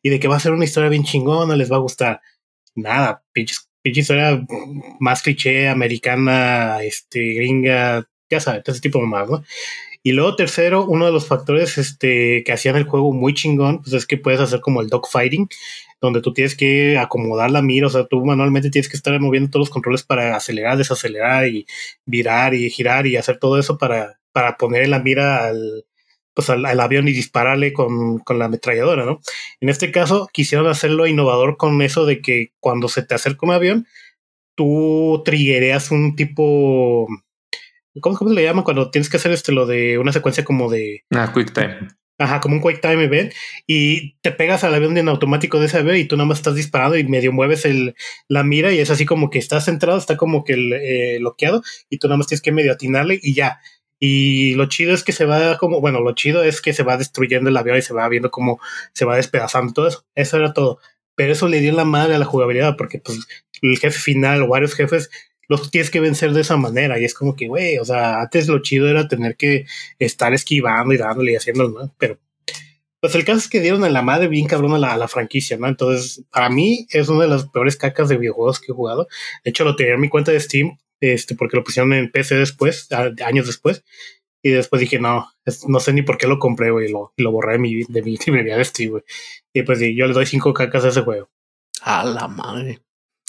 Y 0.01 0.09
de 0.09 0.19
que 0.21 0.29
va 0.29 0.37
a 0.37 0.39
ser 0.39 0.53
una 0.53 0.65
historia 0.65 0.89
bien 0.89 1.03
chingona, 1.03 1.57
les 1.57 1.69
va 1.69 1.75
a 1.75 1.79
gustar. 1.79 2.21
Nada, 2.75 3.25
pinche, 3.33 3.55
pinche 3.81 4.01
historia 4.01 4.45
más 4.99 5.21
cliché, 5.21 5.69
americana, 5.69 6.83
este, 6.83 7.33
gringa, 7.33 8.07
ya 8.29 8.39
sabes, 8.39 8.63
ese 8.65 8.81
tipo 8.81 8.99
de 8.99 9.07
más, 9.07 9.29
¿no? 9.29 9.43
Y 10.03 10.13
luego 10.13 10.35
tercero, 10.35 10.85
uno 10.85 11.05
de 11.05 11.11
los 11.11 11.27
factores 11.27 11.77
este, 11.77 12.43
que 12.43 12.53
hacían 12.53 12.75
el 12.75 12.85
juego 12.85 13.13
muy 13.13 13.33
chingón, 13.35 13.81
pues 13.83 13.93
es 13.93 14.07
que 14.07 14.17
puedes 14.17 14.39
hacer 14.39 14.59
como 14.59 14.81
el 14.81 14.87
dogfighting, 14.87 15.47
donde 16.01 16.21
tú 16.21 16.33
tienes 16.33 16.55
que 16.55 16.97
acomodar 16.97 17.51
la 17.51 17.61
mira, 17.61 17.87
o 17.87 17.89
sea, 17.89 18.05
tú 18.05 18.25
manualmente 18.25 18.71
tienes 18.71 18.89
que 18.89 18.97
estar 18.97 19.19
moviendo 19.19 19.51
todos 19.51 19.67
los 19.67 19.69
controles 19.69 20.03
para 20.03 20.35
acelerar, 20.35 20.77
desacelerar 20.77 21.47
y 21.47 21.67
virar 22.05 22.55
y 22.55 22.69
girar 22.71 23.05
y 23.05 23.15
hacer 23.15 23.37
todo 23.37 23.59
eso 23.59 23.77
para, 23.77 24.19
para 24.31 24.57
poner 24.57 24.89
la 24.89 24.99
mira 24.99 25.45
al, 25.45 25.85
pues 26.33 26.49
al, 26.49 26.65
avión 26.79 27.07
y 27.07 27.11
dispararle 27.11 27.73
con, 27.73 28.19
con, 28.19 28.39
la 28.39 28.45
ametralladora, 28.45 29.05
¿no? 29.05 29.19
En 29.59 29.69
este 29.69 29.91
caso 29.91 30.29
quisieron 30.31 30.67
hacerlo 30.67 31.07
innovador 31.07 31.57
con 31.57 31.81
eso 31.81 32.05
de 32.05 32.21
que 32.21 32.53
cuando 32.59 32.87
se 32.87 33.03
te 33.03 33.15
acerca 33.15 33.45
un 33.45 33.53
avión, 33.53 33.87
tú 34.55 35.21
triggereas 35.25 35.91
un 35.91 36.15
tipo... 36.15 37.07
¿Cómo, 37.99 38.17
¿Cómo 38.17 38.29
se 38.29 38.35
le 38.35 38.43
llama 38.43 38.63
cuando 38.63 38.89
tienes 38.89 39.09
que 39.09 39.17
hacer 39.17 39.31
este 39.33 39.51
lo 39.51 39.65
de 39.65 39.97
una 39.97 40.13
secuencia 40.13 40.45
como 40.45 40.69
de... 40.69 41.03
Ah, 41.11 41.31
quick 41.33 41.51
time. 41.51 41.89
Ajá, 42.21 42.39
como 42.39 42.55
un 42.55 42.61
Quick 42.61 42.81
Time 42.81 43.03
Event. 43.03 43.33
Y 43.65 44.13
te 44.21 44.31
pegas 44.31 44.63
al 44.63 44.75
avión 44.75 44.97
en 44.97 45.09
automático 45.09 45.59
de 45.59 45.65
ese 45.65 45.79
avión 45.79 45.97
y 45.97 46.05
tú 46.05 46.15
nada 46.15 46.27
más 46.27 46.37
estás 46.37 46.55
disparando 46.55 46.97
y 46.97 47.03
medio 47.03 47.33
mueves 47.33 47.65
el, 47.65 47.95
la 48.27 48.43
mira 48.43 48.71
y 48.71 48.79
es 48.79 48.91
así 48.91 49.05
como 49.05 49.29
que 49.29 49.39
estás 49.39 49.65
centrado, 49.65 49.97
está 49.97 50.17
como 50.17 50.43
que 50.43 50.53
el, 50.53 50.73
eh, 50.73 51.17
bloqueado 51.19 51.63
y 51.89 51.97
tú 51.97 52.07
nada 52.07 52.17
más 52.17 52.27
tienes 52.27 52.41
que 52.41 52.51
medio 52.51 52.71
atinarle 52.71 53.19
y 53.21 53.33
ya. 53.33 53.59
Y 54.03 54.55
lo 54.55 54.65
chido 54.65 54.95
es 54.95 55.03
que 55.03 55.11
se 55.11 55.25
va 55.25 55.59
como, 55.59 55.79
bueno, 55.79 56.01
lo 56.01 56.15
chido 56.15 56.43
es 56.43 56.59
que 56.59 56.73
se 56.73 56.81
va 56.81 56.97
destruyendo 56.97 57.51
el 57.51 57.55
avión 57.55 57.77
y 57.77 57.83
se 57.83 57.93
va 57.93 58.09
viendo 58.09 58.31
cómo 58.31 58.59
se 58.93 59.05
va 59.05 59.15
despedazando 59.15 59.73
todo 59.73 59.87
eso. 59.87 60.05
Eso 60.15 60.37
era 60.37 60.53
todo. 60.53 60.79
Pero 61.13 61.33
eso 61.33 61.47
le 61.47 61.59
dio 61.59 61.71
la 61.71 61.85
madre 61.85 62.15
a 62.15 62.17
la 62.17 62.25
jugabilidad 62.25 62.77
porque 62.77 62.97
pues 62.97 63.19
el 63.61 63.77
jefe 63.77 63.99
final 63.99 64.41
o 64.41 64.47
varios 64.47 64.73
jefes 64.73 65.11
los 65.47 65.69
tienes 65.69 65.91
que 65.91 65.99
vencer 65.99 66.33
de 66.33 66.41
esa 66.41 66.57
manera. 66.57 66.99
Y 66.99 67.05
es 67.05 67.13
como 67.13 67.35
que, 67.35 67.47
güey, 67.47 67.77
o 67.77 67.85
sea, 67.85 68.21
antes 68.21 68.47
lo 68.47 68.63
chido 68.63 68.89
era 68.89 69.07
tener 69.07 69.37
que 69.37 69.67
estar 69.99 70.33
esquivando 70.33 70.95
y 70.95 70.97
dándole 70.97 71.33
y 71.33 71.35
haciéndolo, 71.35 71.69
¿no? 71.69 71.95
Pero, 71.99 72.17
pues 73.01 73.13
el 73.13 73.23
caso 73.23 73.37
es 73.37 73.49
que 73.49 73.61
dieron 73.61 73.83
a 73.83 73.89
la 73.89 74.01
madre 74.01 74.27
bien 74.27 74.47
cabrón 74.47 74.73
a 74.73 74.79
la, 74.79 74.93
a 74.93 74.97
la, 74.97 75.07
franquicia, 75.07 75.57
¿no? 75.57 75.67
Entonces, 75.67 76.23
para 76.31 76.49
mí 76.49 76.87
es 76.89 77.07
una 77.07 77.25
de 77.25 77.29
las 77.29 77.45
peores 77.47 77.77
cacas 77.77 78.09
de 78.09 78.17
videojuegos 78.17 78.59
que 78.59 78.71
he 78.71 78.75
jugado. 78.75 79.07
De 79.43 79.51
hecho, 79.51 79.63
lo 79.63 79.75
tenía 79.75 79.93
en 79.93 80.01
mi 80.01 80.09
cuenta 80.09 80.31
de 80.31 80.39
Steam, 80.39 80.75
este, 81.01 81.35
porque 81.35 81.57
lo 81.57 81.63
pusieron 81.63 81.91
en 81.93 82.11
PC 82.11 82.35
después, 82.35 82.87
años 83.25 83.47
después. 83.47 83.83
Y 84.43 84.51
después 84.51 84.79
dije, 84.79 84.99
no, 84.99 85.29
no 85.67 85.79
sé 85.79 85.93
ni 85.93 86.01
por 86.01 86.17
qué 86.17 86.27
lo 86.27 86.39
compré, 86.39 86.71
güey, 86.71 86.91
lo, 86.91 87.13
lo 87.17 87.31
borré 87.31 87.53
de 87.53 87.59
mi, 87.59 87.83
de 87.83 88.01
mi 88.01 88.17
librería 88.25 88.57
de 88.57 88.65
Steam, 88.65 88.91
güey. 88.91 89.03
Y 89.53 89.63
pues 89.63 89.79
sí, 89.79 89.95
yo 89.95 90.07
le 90.07 90.13
doy 90.13 90.25
cinco 90.25 90.53
cacas 90.53 90.85
a 90.85 90.89
ese 90.89 91.01
juego. 91.01 91.29
A 91.81 92.05
la 92.05 92.27
madre. 92.27 92.81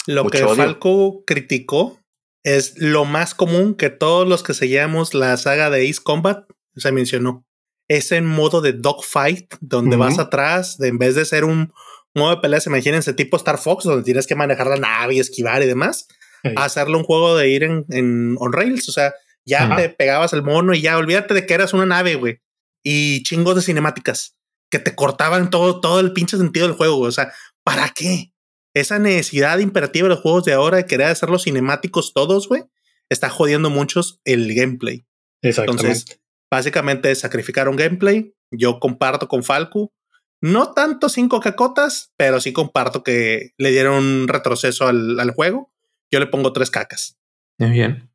Lo 0.05 0.25
que 0.27 0.39
Falco 0.39 1.23
criticó 1.25 1.99
es 2.43 2.77
lo 2.77 3.05
más 3.05 3.35
común 3.35 3.75
que 3.75 3.89
todos 3.89 4.27
los 4.27 4.43
que 4.43 4.53
seguíamos 4.53 5.13
la 5.13 5.37
saga 5.37 5.69
de 5.69 5.89
Ace 5.89 6.01
Combat 6.03 6.45
se 6.75 6.91
mencionó. 6.91 7.45
Es 7.87 8.11
en 8.11 8.25
modo 8.25 8.61
de 8.61 8.73
dogfight, 8.73 9.55
donde 9.61 9.95
vas 9.95 10.19
atrás, 10.19 10.77
de, 10.77 10.89
en 10.89 10.97
vez 10.97 11.15
de 11.15 11.25
ser 11.25 11.45
un 11.45 11.73
modo 12.13 12.35
de 12.35 12.41
pelea, 12.41 12.59
imagínense 12.65 13.13
tipo 13.13 13.37
Star 13.37 13.57
Fox, 13.57 13.85
donde 13.85 14.03
tienes 14.03 14.27
que 14.27 14.35
manejar 14.35 14.67
la 14.67 14.77
nave 14.77 15.15
y 15.15 15.19
esquivar 15.19 15.61
y 15.63 15.67
demás, 15.67 16.07
hacerlo 16.55 16.97
un 16.97 17.03
juego 17.03 17.35
de 17.37 17.49
ir 17.49 17.63
en, 17.63 17.85
en 17.89 18.35
on 18.39 18.53
rails. 18.53 18.89
O 18.89 18.91
sea, 18.91 19.13
ya 19.45 19.75
te 19.75 19.89
pegabas 19.89 20.33
el 20.33 20.43
mono 20.43 20.73
y 20.73 20.81
ya 20.81 20.97
olvídate 20.97 21.33
de 21.33 21.45
que 21.45 21.53
eras 21.53 21.73
una 21.73 21.85
nave, 21.85 22.15
güey. 22.15 22.39
Y 22.83 23.23
chingos 23.23 23.55
de 23.55 23.61
cinemáticas 23.61 24.35
que 24.69 24.79
te 24.79 24.95
cortaban 24.95 25.49
todo, 25.49 25.79
todo 25.79 25.99
el 25.99 26.13
pinche 26.13 26.37
sentido 26.37 26.67
del 26.67 26.75
juego. 26.75 26.99
O 26.99 27.11
sea, 27.11 27.31
¿para 27.63 27.89
qué? 27.89 28.33
esa 28.73 28.99
necesidad 28.99 29.59
imperativa 29.59 30.07
de 30.07 30.15
los 30.15 30.21
juegos 30.21 30.45
de 30.45 30.53
ahora 30.53 30.77
de 30.77 30.85
querer 30.85 31.07
hacerlos 31.07 31.43
cinemáticos 31.43 32.13
todos, 32.13 32.47
güey, 32.47 32.63
está 33.09 33.29
jodiendo 33.29 33.69
muchos 33.69 34.19
el 34.25 34.53
gameplay. 34.53 35.05
Exactamente. 35.41 35.87
Entonces, 35.87 36.21
básicamente 36.51 37.13
sacrificaron 37.15 37.75
gameplay. 37.75 38.33
Yo 38.51 38.79
comparto 38.79 39.27
con 39.27 39.43
Falco. 39.43 39.93
No 40.41 40.73
tanto 40.73 41.07
cinco 41.07 41.39
cacotas, 41.39 42.11
pero 42.17 42.41
sí 42.41 42.51
comparto 42.51 43.03
que 43.03 43.51
le 43.57 43.71
dieron 43.71 44.03
un 44.03 44.27
retroceso 44.27 44.87
al, 44.87 45.31
juego. 45.31 45.71
Yo 46.13 46.19
le 46.19 46.27
pongo 46.27 46.53
tres 46.53 46.69
cacas. 46.69 47.17
Muy 47.57 47.71
bien. 47.71 48.11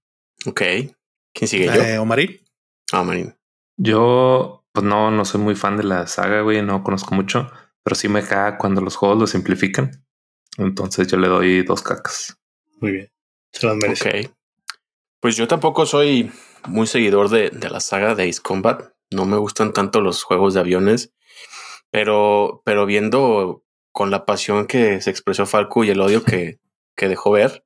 Ok. 0.46 0.62
¿Quién 1.34 1.48
sigue 1.48 1.66
yo? 1.66 1.82
Eh, 1.82 1.98
Omarín. 1.98 2.38
Ah, 2.92 3.00
Omarín. 3.00 3.36
Yo, 3.76 4.64
pues 4.70 4.86
no, 4.86 5.10
no 5.10 5.24
soy 5.24 5.40
muy 5.40 5.56
fan 5.56 5.76
de 5.76 5.82
la 5.82 6.06
saga, 6.06 6.42
güey. 6.42 6.62
No 6.62 6.84
conozco 6.84 7.16
mucho, 7.16 7.50
pero 7.82 7.96
sí 7.96 8.08
me 8.08 8.22
caga 8.22 8.56
cuando 8.56 8.80
los 8.82 8.94
juegos 8.94 9.18
lo 9.18 9.26
simplifican. 9.26 10.06
Entonces 10.58 11.08
yo 11.08 11.16
le 11.16 11.26
doy 11.26 11.64
dos 11.64 11.82
cacas. 11.82 12.38
Muy 12.80 12.92
bien. 12.92 13.12
Se 13.50 13.66
las 13.66 13.74
merece. 13.74 14.08
Ok. 14.08 14.30
Pues 15.18 15.36
yo 15.36 15.48
tampoco 15.48 15.84
soy 15.84 16.30
muy 16.68 16.86
seguidor 16.86 17.28
de, 17.30 17.50
de, 17.50 17.68
la 17.68 17.80
saga 17.80 18.14
de 18.14 18.28
Ace 18.28 18.40
Combat. 18.40 18.92
No 19.10 19.26
me 19.26 19.38
gustan 19.38 19.72
tanto 19.72 20.00
los 20.00 20.22
juegos 20.22 20.54
de 20.54 20.60
aviones. 20.60 21.12
Pero, 21.90 22.62
pero 22.64 22.86
viendo 22.86 23.64
con 23.90 24.12
la 24.12 24.24
pasión 24.24 24.68
que 24.68 25.00
se 25.00 25.10
expresó 25.10 25.46
Falco 25.46 25.82
y 25.82 25.90
el 25.90 26.00
odio 26.00 26.22
que, 26.22 26.60
que 26.94 27.08
dejó 27.08 27.32
ver, 27.32 27.64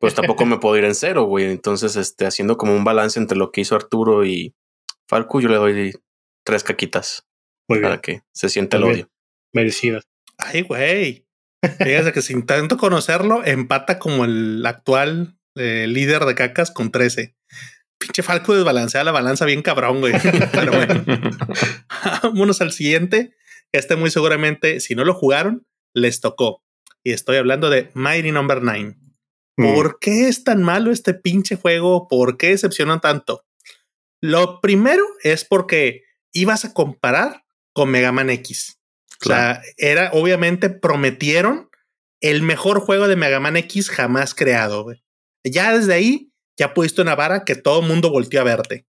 pues 0.00 0.14
tampoco 0.14 0.46
me 0.46 0.58
puedo 0.60 0.76
ir 0.76 0.84
en 0.84 0.94
cero, 0.94 1.24
güey. 1.24 1.44
Entonces, 1.44 1.94
este, 1.96 2.26
haciendo 2.26 2.56
como 2.56 2.74
un 2.74 2.84
balance 2.84 3.20
entre 3.20 3.38
lo 3.38 3.52
que 3.52 3.60
hizo 3.60 3.76
Arturo 3.76 4.24
y 4.24 4.54
Falco, 5.06 5.40
yo 5.40 5.48
le 5.48 5.56
doy 5.56 5.92
tres 6.44 6.64
caquitas. 6.64 7.26
Muy 7.68 7.80
para 7.80 8.00
que 8.00 8.22
se 8.32 8.48
sienta 8.48 8.78
el 8.78 8.84
odio. 8.84 9.10
Merecidas. 9.52 10.04
Ay, 10.38 10.62
güey. 10.62 11.26
Fíjate 11.62 12.12
que 12.12 12.22
sin 12.22 12.46
tanto 12.46 12.78
conocerlo, 12.78 13.44
empata 13.44 13.98
como 13.98 14.24
el 14.24 14.64
actual 14.64 15.38
eh, 15.56 15.86
líder 15.86 16.24
de 16.24 16.34
cacas 16.34 16.70
con 16.70 16.90
13. 16.90 17.36
Pinche 17.98 18.22
Falco 18.22 18.54
desbalancea 18.54 19.04
la 19.04 19.12
balanza 19.12 19.44
bien 19.44 19.62
cabrón, 19.62 20.00
güey. 20.00 20.14
Pero 20.52 20.72
bueno. 20.72 21.04
Vámonos 22.22 22.60
al 22.60 22.72
siguiente. 22.72 23.36
Este 23.72 23.94
muy 23.94 24.10
seguramente, 24.10 24.80
si 24.80 24.94
no 24.94 25.04
lo 25.04 25.14
jugaron, 25.14 25.66
les 25.94 26.20
tocó. 26.20 26.64
Y 27.04 27.12
estoy 27.12 27.36
hablando 27.36 27.70
de 27.70 27.90
Mighty 27.94 28.32
Number 28.32 28.62
no. 28.62 28.72
9. 28.72 28.96
Mm. 29.60 29.74
¿Por 29.74 29.98
qué 29.98 30.28
es 30.28 30.42
tan 30.42 30.62
malo 30.62 30.90
este 30.90 31.12
pinche 31.12 31.56
juego? 31.56 32.08
¿Por 32.08 32.38
qué 32.38 32.48
decepcionan 32.48 33.00
tanto? 33.00 33.44
Lo 34.22 34.60
primero 34.60 35.04
es 35.22 35.44
porque 35.44 36.04
ibas 36.32 36.64
a 36.64 36.72
comparar 36.72 37.44
con 37.72 37.90
Mega 37.90 38.12
Man 38.12 38.30
X. 38.30 38.78
O 39.22 39.26
sea, 39.26 39.60
era 39.76 40.10
obviamente 40.12 40.70
prometieron 40.70 41.68
el 42.20 42.42
mejor 42.42 42.80
juego 42.80 43.06
de 43.06 43.16
Mega 43.16 43.38
Man 43.38 43.56
X 43.58 43.90
jamás 43.90 44.34
creado. 44.34 44.86
Ya 45.44 45.76
desde 45.76 45.92
ahí, 45.92 46.32
ya 46.58 46.72
pusiste 46.72 47.02
una 47.02 47.14
vara 47.14 47.44
que 47.44 47.54
todo 47.54 47.80
el 47.80 47.86
mundo 47.86 48.10
volteó 48.10 48.40
a 48.40 48.44
verte. 48.44 48.86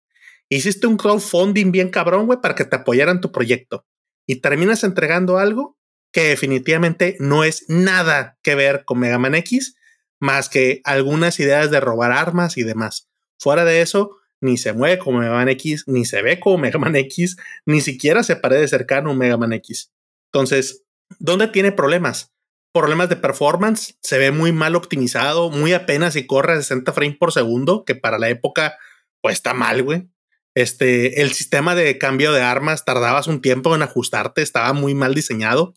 Hiciste 0.49 0.87
un 0.87 0.97
crowdfunding 0.97 1.71
bien 1.71 1.89
cabrón, 1.89 2.27
güey, 2.27 2.39
para 2.41 2.55
que 2.55 2.65
te 2.65 2.77
apoyaran 2.77 3.19
tu 3.21 3.31
proyecto. 3.31 3.85
Y 4.25 4.37
terminas 4.37 4.83
entregando 4.83 5.37
algo 5.37 5.77
que 6.13 6.23
definitivamente 6.23 7.15
no 7.19 7.43
es 7.43 7.65
nada 7.69 8.37
que 8.41 8.55
ver 8.55 8.83
con 8.85 8.99
Mega 8.99 9.17
Man 9.17 9.35
X, 9.35 9.75
más 10.21 10.47
que 10.47 10.81
algunas 10.85 11.39
ideas 11.39 11.71
de 11.71 11.81
robar 11.81 12.11
armas 12.11 12.57
y 12.57 12.63
demás. 12.63 13.09
Fuera 13.37 13.65
de 13.65 13.81
eso, 13.81 14.17
ni 14.39 14.57
se 14.57 14.71
mueve 14.71 14.99
como 14.99 15.19
Mega 15.19 15.33
Man 15.33 15.49
X, 15.49 15.83
ni 15.87 16.05
se 16.05 16.21
ve 16.21 16.39
como 16.39 16.59
Mega 16.59 16.79
Man 16.79 16.95
X, 16.95 17.37
ni 17.65 17.81
siquiera 17.81 18.23
se 18.23 18.35
parece 18.35 18.67
cercano 18.67 19.09
a 19.09 19.13
un 19.13 19.17
Mega 19.17 19.37
Man 19.37 19.51
X. 19.53 19.91
Entonces, 20.31 20.85
¿dónde 21.19 21.47
tiene 21.47 21.71
problemas? 21.71 22.31
Problemas 22.71 23.09
de 23.09 23.15
performance, 23.17 23.97
se 24.01 24.19
ve 24.19 24.31
muy 24.31 24.51
mal 24.51 24.75
optimizado, 24.75 25.49
muy 25.49 25.73
apenas 25.73 26.15
y 26.15 26.25
corre 26.25 26.53
a 26.53 26.57
60 26.57 26.93
frames 26.93 27.17
por 27.17 27.33
segundo, 27.33 27.83
que 27.83 27.95
para 27.95 28.19
la 28.19 28.29
época, 28.29 28.77
pues 29.21 29.33
está 29.33 29.53
mal, 29.53 29.83
güey. 29.83 30.07
Este, 30.53 31.21
el 31.21 31.31
sistema 31.31 31.75
de 31.75 31.97
cambio 31.97 32.31
de 32.31 32.41
armas 32.41 32.85
tardabas 32.85 33.27
un 33.27 33.41
tiempo 33.41 33.75
en 33.75 33.81
ajustarte, 33.81 34.41
estaba 34.41 34.71
muy 34.73 34.93
mal 34.93 35.15
diseñado. 35.15 35.73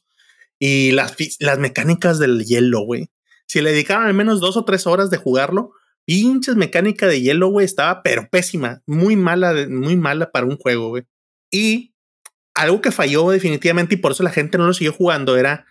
Y 0.58 0.92
las, 0.92 1.16
las 1.40 1.58
mecánicas 1.58 2.18
del 2.18 2.44
hielo, 2.44 2.80
güey. 2.80 3.10
Si 3.54 3.60
le 3.60 3.70
dedicaban 3.70 4.08
al 4.08 4.14
menos 4.14 4.40
dos 4.40 4.56
o 4.56 4.64
tres 4.64 4.84
horas 4.84 5.10
de 5.10 5.16
jugarlo, 5.16 5.74
pinches 6.04 6.56
mecánica 6.56 7.06
de 7.06 7.20
hielo, 7.20 7.50
güey, 7.50 7.64
estaba 7.64 8.02
pero 8.02 8.28
pésima, 8.28 8.82
muy 8.84 9.14
mala, 9.14 9.54
muy 9.68 9.94
mala 9.94 10.32
para 10.32 10.44
un 10.44 10.56
juego, 10.56 10.88
güey. 10.88 11.04
Y 11.52 11.94
algo 12.52 12.80
que 12.80 12.90
falló 12.90 13.30
definitivamente 13.30 13.94
y 13.94 13.98
por 13.98 14.10
eso 14.10 14.24
la 14.24 14.30
gente 14.30 14.58
no 14.58 14.66
lo 14.66 14.74
siguió 14.74 14.92
jugando 14.92 15.36
era 15.36 15.66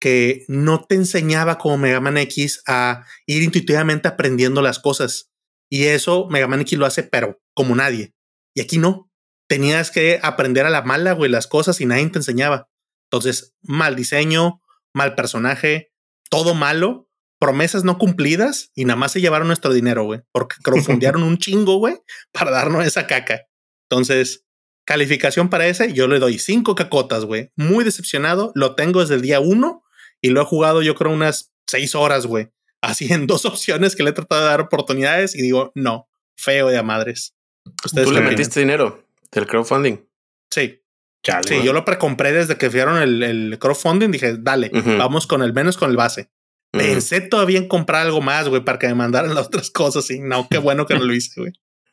que 0.00 0.46
no 0.48 0.82
te 0.82 0.96
enseñaba 0.96 1.58
como 1.58 1.78
Mega 1.78 2.00
Man 2.00 2.16
X 2.16 2.60
a 2.66 3.06
ir 3.24 3.44
intuitivamente 3.44 4.08
aprendiendo 4.08 4.60
las 4.60 4.80
cosas. 4.80 5.30
Y 5.70 5.84
eso 5.84 6.26
Mega 6.28 6.48
Man 6.48 6.62
X 6.62 6.76
lo 6.76 6.86
hace, 6.86 7.04
pero 7.04 7.40
como 7.54 7.76
nadie. 7.76 8.16
Y 8.52 8.62
aquí 8.62 8.78
no. 8.78 9.12
Tenías 9.48 9.92
que 9.92 10.18
aprender 10.24 10.66
a 10.66 10.70
la 10.70 10.82
mala, 10.82 11.12
güey, 11.12 11.30
las 11.30 11.46
cosas 11.46 11.80
y 11.80 11.86
nadie 11.86 12.10
te 12.10 12.18
enseñaba. 12.18 12.68
Entonces, 13.12 13.54
mal 13.62 13.94
diseño, 13.94 14.60
mal 14.92 15.14
personaje, 15.14 15.92
todo 16.30 16.54
malo 16.54 17.07
promesas 17.38 17.84
no 17.84 17.98
cumplidas 17.98 18.70
y 18.74 18.84
nada 18.84 18.96
más 18.96 19.12
se 19.12 19.20
llevaron 19.20 19.46
nuestro 19.46 19.72
dinero, 19.72 20.04
güey, 20.04 20.20
porque 20.32 20.56
crowdfundearon 20.62 21.22
un 21.22 21.38
chingo, 21.38 21.78
güey, 21.78 21.96
para 22.32 22.50
darnos 22.50 22.86
esa 22.86 23.06
caca. 23.06 23.46
Entonces, 23.90 24.44
calificación 24.84 25.48
para 25.48 25.66
ese, 25.66 25.92
yo 25.92 26.08
le 26.08 26.18
doy 26.18 26.38
cinco 26.38 26.74
cacotas, 26.74 27.24
güey. 27.24 27.50
Muy 27.56 27.84
decepcionado, 27.84 28.52
lo 28.54 28.74
tengo 28.74 29.00
desde 29.00 29.14
el 29.14 29.22
día 29.22 29.40
uno 29.40 29.84
y 30.20 30.30
lo 30.30 30.42
he 30.42 30.44
jugado 30.44 30.82
yo 30.82 30.94
creo 30.94 31.12
unas 31.12 31.52
seis 31.66 31.94
horas, 31.94 32.26
güey. 32.26 32.50
Así 32.82 33.12
en 33.12 33.26
dos 33.26 33.44
opciones 33.44 33.96
que 33.96 34.02
le 34.02 34.10
he 34.10 34.14
tratado 34.14 34.42
de 34.42 34.48
dar 34.48 34.60
oportunidades 34.60 35.34
y 35.34 35.42
digo, 35.42 35.72
no, 35.74 36.08
feo 36.36 36.68
de 36.68 36.78
a 36.78 36.82
madres. 36.82 37.34
¿Tú 37.94 38.12
le 38.12 38.22
metiste 38.22 38.60
dinero 38.60 39.04
del 39.30 39.46
crowdfunding? 39.46 39.98
Sí. 40.50 40.80
sí, 41.46 41.62
yo 41.62 41.74
lo 41.74 41.84
precompré 41.84 42.32
desde 42.32 42.56
que 42.56 42.70
fueron 42.70 42.96
el, 42.96 43.22
el 43.22 43.58
crowdfunding. 43.58 44.10
Dije, 44.10 44.36
dale, 44.38 44.70
vamos 44.70 45.26
con 45.26 45.42
el 45.42 45.52
menos 45.52 45.76
con 45.76 45.90
el 45.90 45.96
base. 45.96 46.30
Pensé 46.70 47.20
todavía 47.20 47.58
en 47.58 47.68
comprar 47.68 48.06
algo 48.06 48.20
más, 48.20 48.48
güey, 48.48 48.64
para 48.64 48.78
que 48.78 48.88
me 48.88 48.94
mandaran 48.94 49.34
las 49.34 49.46
otras 49.46 49.70
cosas. 49.70 50.10
Y 50.10 50.20
no, 50.20 50.48
qué 50.48 50.58
bueno 50.58 50.86
que 50.86 50.94
no 50.94 51.04
lo 51.04 51.14
hice, 51.14 51.40
güey. 51.40 51.52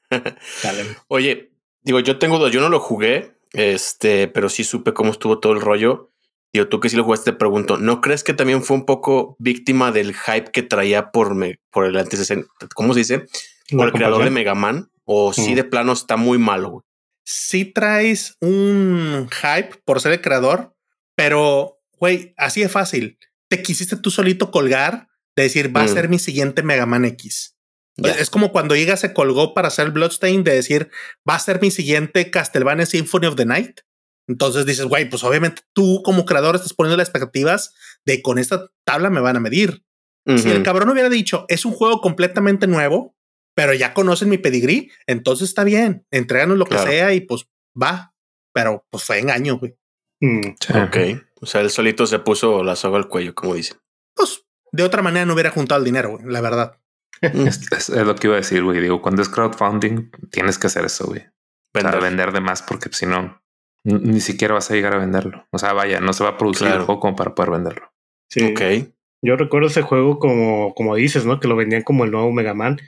Oye, 1.07 1.51
digo, 1.81 1.99
yo 1.99 2.17
tengo 2.19 2.37
dos. 2.37 2.51
Yo 2.51 2.61
no 2.61 2.69
lo 2.69 2.79
jugué, 2.79 3.37
este, 3.53 4.27
pero 4.27 4.49
sí 4.49 4.63
supe 4.63 4.93
cómo 4.93 5.11
estuvo 5.11 5.39
todo 5.39 5.53
el 5.53 5.61
rollo. 5.61 6.11
Digo, 6.53 6.67
tú 6.67 6.79
que 6.79 6.89
sí 6.89 6.95
lo 6.95 7.03
jugaste, 7.03 7.31
te 7.31 7.37
pregunto, 7.37 7.77
¿no 7.77 7.99
crees 7.99 8.23
que 8.23 8.33
también 8.33 8.63
fue 8.63 8.77
un 8.77 8.85
poco 8.85 9.35
víctima 9.39 9.91
del 9.91 10.15
hype 10.15 10.51
que 10.51 10.63
traía 10.63 11.11
por, 11.11 11.35
me, 11.35 11.59
por 11.69 11.85
el 11.85 11.97
antecedente? 11.97 12.47
¿Cómo 12.73 12.93
se 12.93 12.99
dice? 12.99 13.25
Por 13.71 13.87
el 13.87 13.93
creador 13.93 14.23
de 14.23 14.29
Mega 14.29 14.55
Man. 14.55 14.89
O 15.03 15.33
si 15.33 15.43
sí 15.43 15.55
de 15.55 15.63
plano 15.63 15.93
está 15.93 16.17
muy 16.17 16.37
malo, 16.37 16.69
güey. 16.69 16.83
Sí 17.25 17.65
traes 17.65 18.37
un 18.39 19.27
hype 19.29 19.77
por 19.83 19.99
ser 19.99 20.13
el 20.13 20.21
creador, 20.21 20.75
pero, 21.15 21.79
güey, 21.99 22.33
así 22.37 22.61
es 22.61 22.71
fácil 22.71 23.17
te 23.49 23.61
quisiste 23.61 23.97
tú 23.97 24.11
solito 24.11 24.51
colgar 24.51 25.07
de 25.35 25.43
decir, 25.43 25.75
va 25.75 25.81
a 25.81 25.85
mm. 25.85 25.93
ser 25.93 26.09
mi 26.09 26.19
siguiente 26.19 26.63
Mega 26.63 26.85
Man 26.85 27.05
X. 27.05 27.55
Es 27.97 28.29
como 28.29 28.51
cuando 28.51 28.75
Iga 28.75 28.97
se 28.97 29.13
colgó 29.13 29.53
para 29.53 29.69
hacer 29.69 29.91
Bloodstain 29.91 30.43
de 30.43 30.53
decir, 30.53 30.89
va 31.27 31.35
a 31.35 31.39
ser 31.39 31.61
mi 31.61 31.71
siguiente 31.71 32.29
Castlevania 32.29 32.85
Symphony 32.85 33.27
of 33.27 33.35
the 33.35 33.45
Night. 33.45 33.81
Entonces 34.27 34.65
dices, 34.65 34.85
güey, 34.85 35.09
pues 35.09 35.23
obviamente 35.23 35.61
tú 35.73 36.01
como 36.03 36.25
creador 36.25 36.55
estás 36.55 36.73
poniendo 36.73 36.97
las 36.97 37.07
expectativas 37.07 37.73
de 38.05 38.21
con 38.21 38.37
esta 38.37 38.69
tabla 38.85 39.09
me 39.09 39.21
van 39.21 39.37
a 39.37 39.39
medir. 39.39 39.83
Si 40.27 40.49
el 40.49 40.63
cabrón 40.63 40.89
hubiera 40.89 41.07
dicho, 41.07 41.45
es 41.49 41.65
un 41.65 41.73
juego 41.73 42.01
completamente 42.01 42.65
nuevo, 42.65 43.15
pero 43.55 43.75
ya 43.75 43.93
conocen 43.93 44.27
mi 44.27 44.39
pedigrí, 44.39 44.91
entonces 45.05 45.49
está 45.49 45.63
bien, 45.63 46.07
entréganos 46.09 46.57
lo 46.57 46.65
que 46.65 46.79
sea 46.79 47.13
y 47.13 47.21
pues 47.21 47.45
va. 47.79 48.15
Pero 48.51 48.87
pues 48.89 49.03
fue 49.03 49.19
engaño, 49.19 49.59
güey. 49.59 49.77
Mm, 50.21 50.55
ok. 50.83 50.97
O 51.45 51.47
sea, 51.47 51.61
él 51.61 51.69
solito 51.69 52.07
se 52.07 52.17
puso 52.17 52.63
la 52.63 52.75
soga 52.75 52.97
al 52.97 53.07
cuello, 53.07 53.35
como 53.35 53.53
dicen. 53.53 53.77
Pues 54.15 54.47
de 54.71 54.81
otra 54.81 55.03
manera 55.03 55.27
no 55.27 55.33
hubiera 55.33 55.51
juntado 55.51 55.77
el 55.77 55.85
dinero, 55.85 56.17
la 56.25 56.41
verdad. 56.41 56.79
es, 57.21 57.89
lo 57.89 58.15
que 58.15 58.25
iba 58.25 58.33
a 58.33 58.39
decir, 58.39 58.63
güey. 58.63 58.81
Digo, 58.81 58.99
cuando 58.99 59.21
es 59.21 59.29
crowdfunding, 59.29 60.09
tienes 60.31 60.57
que 60.57 60.65
hacer 60.65 60.85
eso, 60.85 61.05
güey. 61.05 61.23
Para 61.71 61.99
vender 61.99 62.31
de 62.31 62.41
más, 62.41 62.63
porque 62.63 62.89
si 62.91 63.05
no, 63.05 63.39
ni 63.83 64.21
siquiera 64.21 64.55
vas 64.55 64.71
a 64.71 64.73
llegar 64.73 64.95
a 64.95 64.97
venderlo. 64.97 65.45
O 65.51 65.59
sea, 65.59 65.73
vaya, 65.73 65.99
no 65.99 66.13
se 66.13 66.23
va 66.23 66.31
a 66.31 66.37
producir 66.37 66.65
el 66.65 66.81
juego 66.81 66.99
como 66.99 67.15
para 67.15 67.35
poder 67.35 67.51
venderlo. 67.51 67.93
Sí. 68.27 68.43
Ok. 68.45 68.89
Yo 69.21 69.35
recuerdo 69.35 69.67
ese 69.67 69.83
juego 69.83 70.17
como, 70.17 70.73
como 70.73 70.95
dices, 70.95 71.27
¿no? 71.27 71.39
Que 71.39 71.47
lo 71.47 71.55
vendían 71.55 71.83
como 71.83 72.05
el 72.05 72.11
nuevo 72.11 72.31
Mega 72.31 72.55
Man. 72.55 72.79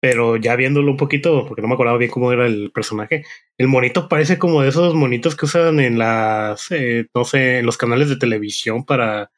Pero 0.00 0.36
ya 0.36 0.56
viéndolo 0.56 0.90
un 0.90 0.96
poquito, 0.96 1.46
porque 1.46 1.60
no 1.60 1.68
me 1.68 1.74
acordaba 1.74 1.98
bien 1.98 2.10
cómo 2.10 2.32
era 2.32 2.46
el 2.46 2.70
personaje, 2.72 3.24
el 3.58 3.68
monito 3.68 4.08
parece 4.08 4.38
como 4.38 4.62
de 4.62 4.70
esos 4.70 4.94
monitos 4.94 5.36
que 5.36 5.44
usan 5.44 5.78
en 5.78 5.98
las, 5.98 6.70
eh, 6.70 7.06
no 7.14 7.24
sé, 7.24 7.58
en 7.58 7.66
los 7.66 7.76
canales 7.76 8.08
de 8.08 8.16
televisión 8.16 8.84
para, 8.84 9.30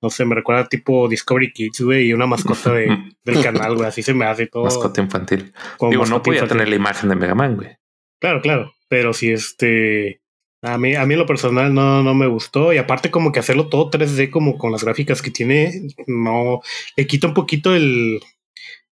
no 0.00 0.08
sé, 0.08 0.24
me 0.24 0.34
recuerda 0.34 0.66
tipo 0.66 1.08
Discovery 1.08 1.52
Kids, 1.52 1.82
güey, 1.82 2.06
y 2.06 2.12
una 2.14 2.26
mascota 2.26 2.72
de, 2.72 2.88
del 3.24 3.42
canal, 3.42 3.74
güey, 3.74 3.86
así 3.86 4.02
se 4.02 4.14
me 4.14 4.24
hace 4.24 4.46
todo. 4.46 4.64
Mascota 4.64 5.02
infantil. 5.02 5.52
Digo, 5.90 6.06
no 6.06 6.22
podía 6.22 6.48
tener 6.48 6.68
la 6.68 6.76
imagen 6.76 7.10
de 7.10 7.16
Mega 7.16 7.34
Man, 7.34 7.56
güey. 7.56 7.76
Claro, 8.18 8.40
claro, 8.40 8.72
pero 8.88 9.12
si 9.12 9.30
este, 9.30 10.22
a 10.62 10.76
mí, 10.78 10.94
a 10.94 11.06
mí 11.06 11.14
lo 11.14 11.26
personal 11.26 11.72
no, 11.72 12.02
no 12.02 12.14
me 12.14 12.26
gustó. 12.26 12.72
Y 12.72 12.78
aparte, 12.78 13.10
como 13.10 13.30
que 13.30 13.40
hacerlo 13.40 13.68
todo 13.68 13.90
3D, 13.90 14.30
como 14.30 14.58
con 14.58 14.72
las 14.72 14.82
gráficas 14.82 15.22
que 15.22 15.30
tiene, 15.30 15.72
no 16.06 16.60
le 16.96 17.06
quita 17.06 17.28
un 17.28 17.34
poquito 17.34 17.74
el, 17.74 18.20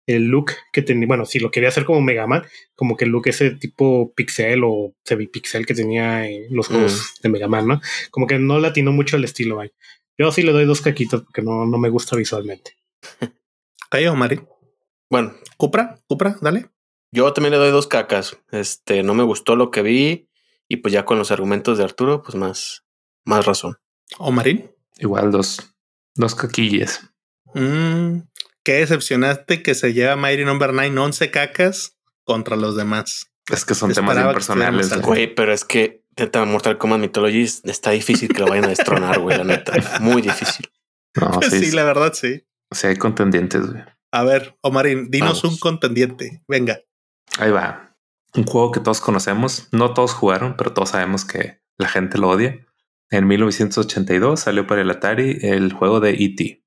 el 0.07 0.27
look 0.27 0.53
que 0.73 0.83
tenía, 0.83 1.07
bueno, 1.07 1.25
si 1.25 1.39
lo 1.39 1.51
quería 1.51 1.69
hacer 1.69 1.85
como 1.85 2.01
Mega 2.01 2.27
Man, 2.27 2.45
como 2.75 2.97
que 2.97 3.05
el 3.05 3.11
look 3.11 3.29
ese 3.29 3.53
tipo 3.53 4.13
pixel 4.15 4.63
o 4.65 4.95
semi-pixel 5.05 5.67
que 5.67 5.75
tenía 5.75 6.29
en 6.29 6.55
los 6.55 6.69
juegos 6.69 6.93
mm. 6.93 7.23
de 7.23 7.29
Mega 7.29 7.49
Man, 7.49 7.69
¿no? 7.69 7.81
Como 8.11 8.27
que 8.27 8.39
no 8.39 8.59
latino 8.59 8.93
mucho 8.93 9.17
el 9.17 9.25
estilo, 9.25 9.61
ahí. 9.61 9.71
Yo 10.19 10.31
sí 10.33 10.43
le 10.43 10.53
doy 10.53 10.65
dos 10.65 10.81
caquitos 10.81 11.23
porque 11.23 11.43
no, 11.43 11.67
no 11.67 11.79
me 11.79 11.89
gusta 11.89 12.17
visualmente. 12.17 12.77
Cayo, 13.91 14.15
Mari. 14.15 14.41
Bueno. 15.11 15.35
Cupra, 15.57 16.01
Cupra, 16.07 16.37
dale. 16.41 16.71
Yo 17.13 17.33
también 17.33 17.53
le 17.53 17.59
doy 17.59 17.71
dos 17.71 17.87
cacas. 17.87 18.39
Este, 18.51 19.03
no 19.03 19.15
me 19.15 19.23
gustó 19.23 19.55
lo 19.57 19.71
que 19.71 19.83
vi 19.83 20.29
y 20.69 20.77
pues 20.77 20.93
ya 20.93 21.05
con 21.05 21.19
los 21.19 21.31
argumentos 21.31 21.77
de 21.77 21.85
Arturo, 21.85 22.23
pues 22.23 22.35
más, 22.35 22.85
más 23.25 23.45
razón. 23.45 23.79
¿O 24.19 24.33
Marín? 24.33 24.71
Igual 24.99 25.31
dos, 25.31 25.75
dos 26.15 26.35
caquillas. 26.35 27.13
Mm, 27.55 28.21
qué 28.65 28.75
decepcionaste 28.75 29.63
que 29.63 29.75
se 29.75 29.93
lleva 29.93 30.17
Mighty 30.17 30.45
Number 30.45 30.73
no. 30.73 30.83
9 30.83 30.99
11 30.99 31.31
cacas 31.31 31.99
contra 32.25 32.57
los 32.57 32.77
demás. 32.77 33.33
Es 33.51 33.65
que 33.65 33.75
son 33.75 33.93
temas 33.93 34.17
impersonales. 34.17 35.01
Güey, 35.01 35.35
pero 35.35 35.53
es 35.53 35.65
que 35.65 36.05
neta 36.17 36.45
Mortal 36.45 36.79
Kombat 36.79 37.01
Mythology 37.01 37.43
está 37.65 37.91
difícil 37.91 38.29
que 38.33 38.41
lo 38.41 38.47
vayan 38.47 38.67
a 38.67 38.69
destronar, 38.69 39.19
güey, 39.19 39.37
la 39.39 39.45
neta. 39.45 39.73
Muy 40.01 40.23
difícil. 40.23 40.71
No, 41.21 41.41
sí, 41.51 41.73
la 41.73 41.85
verdad, 41.85 42.13
sí. 42.15 42.47
Sí, 42.71 42.87
hay 42.87 42.97
contendientes, 42.97 43.67
güey. 43.71 43.83
A 44.13 44.25
ver, 44.25 44.57
Omarín, 44.61 45.11
dinos 45.11 45.43
un 45.45 45.57
contendiente. 45.59 46.43
Venga. 46.47 46.81
Ahí 47.39 47.51
va. 47.51 47.97
Un 48.35 48.45
juego 48.45 48.71
que 48.71 48.81
todos 48.81 49.01
conocemos. 49.01 49.69
No 49.73 49.95
todos 49.95 50.13
jugaron, 50.13 50.57
pero 50.57 50.73
todos 50.73 50.91
sabemos 50.91 51.25
que 51.25 51.61
la 51.79 51.89
gente 51.89 52.19
lo 52.19 52.29
odia. 52.29 52.67
en 53.11 53.27
1982 53.27 54.41
salió 54.41 54.67
para 54.67 54.83
el 54.83 54.91
Atari 54.91 55.39
el 55.43 55.73
juego 55.73 56.01
de 56.01 56.11
E.T. 56.13 56.62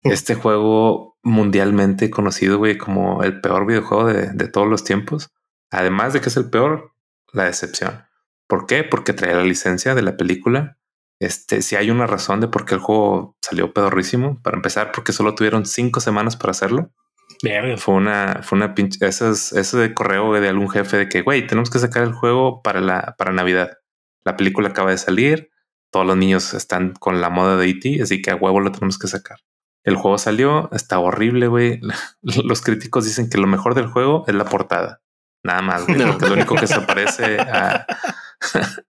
Este 0.04 0.34
juego 0.34 1.18
mundialmente 1.22 2.10
conocido, 2.10 2.58
güey, 2.58 2.78
como 2.78 3.22
el 3.22 3.40
peor 3.40 3.66
videojuego 3.66 4.06
de, 4.06 4.30
de, 4.32 4.48
todos 4.48 4.66
los 4.66 4.84
tiempos. 4.84 5.30
Además 5.70 6.12
de 6.12 6.20
que 6.20 6.30
es 6.30 6.36
el 6.36 6.48
peor, 6.48 6.92
la 7.32 7.44
decepción. 7.44 8.04
¿Por 8.46 8.66
qué? 8.66 8.82
Porque 8.82 9.12
trae 9.12 9.34
la 9.34 9.44
licencia 9.44 9.94
de 9.94 10.02
la 10.02 10.16
película. 10.16 10.78
Este, 11.20 11.60
si 11.60 11.76
hay 11.76 11.90
una 11.90 12.06
razón 12.06 12.40
de 12.40 12.48
por 12.48 12.64
qué 12.64 12.74
el 12.74 12.80
juego 12.80 13.36
salió 13.42 13.74
pedorrísimo, 13.74 14.40
para 14.42 14.56
empezar, 14.56 14.90
porque 14.92 15.12
solo 15.12 15.34
tuvieron 15.34 15.66
cinco 15.66 16.00
semanas 16.00 16.36
para 16.36 16.52
hacerlo. 16.52 16.90
Fue 17.76 17.94
una, 17.94 18.40
fue 18.42 18.56
una 18.56 18.74
pinche, 18.74 19.06
ese, 19.06 19.30
ese 19.30 19.76
de 19.78 19.94
correo 19.94 20.32
de 20.32 20.48
algún 20.48 20.68
jefe 20.68 20.96
de 20.96 21.08
que, 21.08 21.22
güey, 21.22 21.46
tenemos 21.46 21.70
que 21.70 21.78
sacar 21.78 22.02
el 22.02 22.12
juego 22.12 22.62
para 22.62 22.80
la, 22.80 23.14
para 23.18 23.32
Navidad. 23.32 23.78
La 24.24 24.36
película 24.36 24.70
acaba 24.70 24.90
de 24.90 24.98
salir, 24.98 25.50
todos 25.90 26.06
los 26.06 26.16
niños 26.16 26.54
están 26.54 26.94
con 26.94 27.20
la 27.20 27.30
moda 27.30 27.56
de 27.56 27.68
E.T., 27.68 28.02
así 28.02 28.20
que 28.20 28.30
a 28.30 28.36
huevo 28.36 28.60
lo 28.60 28.72
tenemos 28.72 28.98
que 28.98 29.08
sacar. 29.08 29.38
El 29.84 29.96
juego 29.96 30.18
salió, 30.18 30.70
está 30.72 30.98
horrible, 30.98 31.46
güey. 31.46 31.80
Los 32.44 32.62
críticos 32.62 33.04
dicen 33.04 33.30
que 33.30 33.38
lo 33.38 33.46
mejor 33.46 33.74
del 33.74 33.86
juego 33.86 34.24
es 34.26 34.34
la 34.34 34.44
portada. 34.44 35.02
Nada 35.42 35.62
más, 35.62 35.86
güey, 35.86 36.02
es 36.02 36.20
lo 36.20 36.34
único 36.34 36.54
que 36.54 36.66
se 36.66 36.80
parece 36.82 37.38
a, 37.40 37.86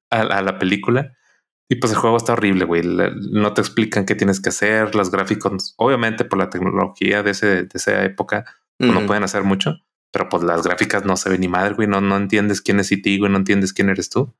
a, 0.10 0.42
la 0.42 0.60
película. 0.60 1.14
Y 1.70 1.76
pues 1.76 1.94
el 1.94 2.00
juego 2.00 2.18
está 2.18 2.34
horrible, 2.34 2.66
güey. 2.66 2.82
No 2.84 3.54
te 3.54 3.62
explican 3.62 4.06
qué 4.06 4.16
tienes 4.16 4.42
que 4.42 4.50
hacer. 4.50 4.94
Los 4.94 5.10
gráficos, 5.12 5.74
obviamente 5.78 6.26
por 6.26 6.40
la 6.40 6.50
tecnología 6.50 7.24
de, 7.24 7.32
ese, 7.32 7.64
de 7.64 7.70
esa 7.74 8.04
época, 8.04 8.44
pues, 8.78 8.92
no 8.92 9.06
pueden 9.06 9.24
hacer 9.24 9.44
mucho. 9.44 9.78
Pero 10.12 10.28
pues 10.28 10.44
las 10.44 10.64
gráficas 10.64 11.06
no 11.06 11.16
se 11.16 11.30
ven 11.30 11.40
ni 11.40 11.48
madre, 11.48 11.74
güey. 11.74 11.88
No, 11.88 12.02
no 12.02 12.18
entiendes 12.18 12.62
quién 12.62 12.82
es 12.82 12.92
E.T., 12.92 13.18
güey. 13.20 13.32
No 13.32 13.38
entiendes 13.38 13.72
quién 13.72 13.88
eres 13.88 14.10
tú. 14.10 14.36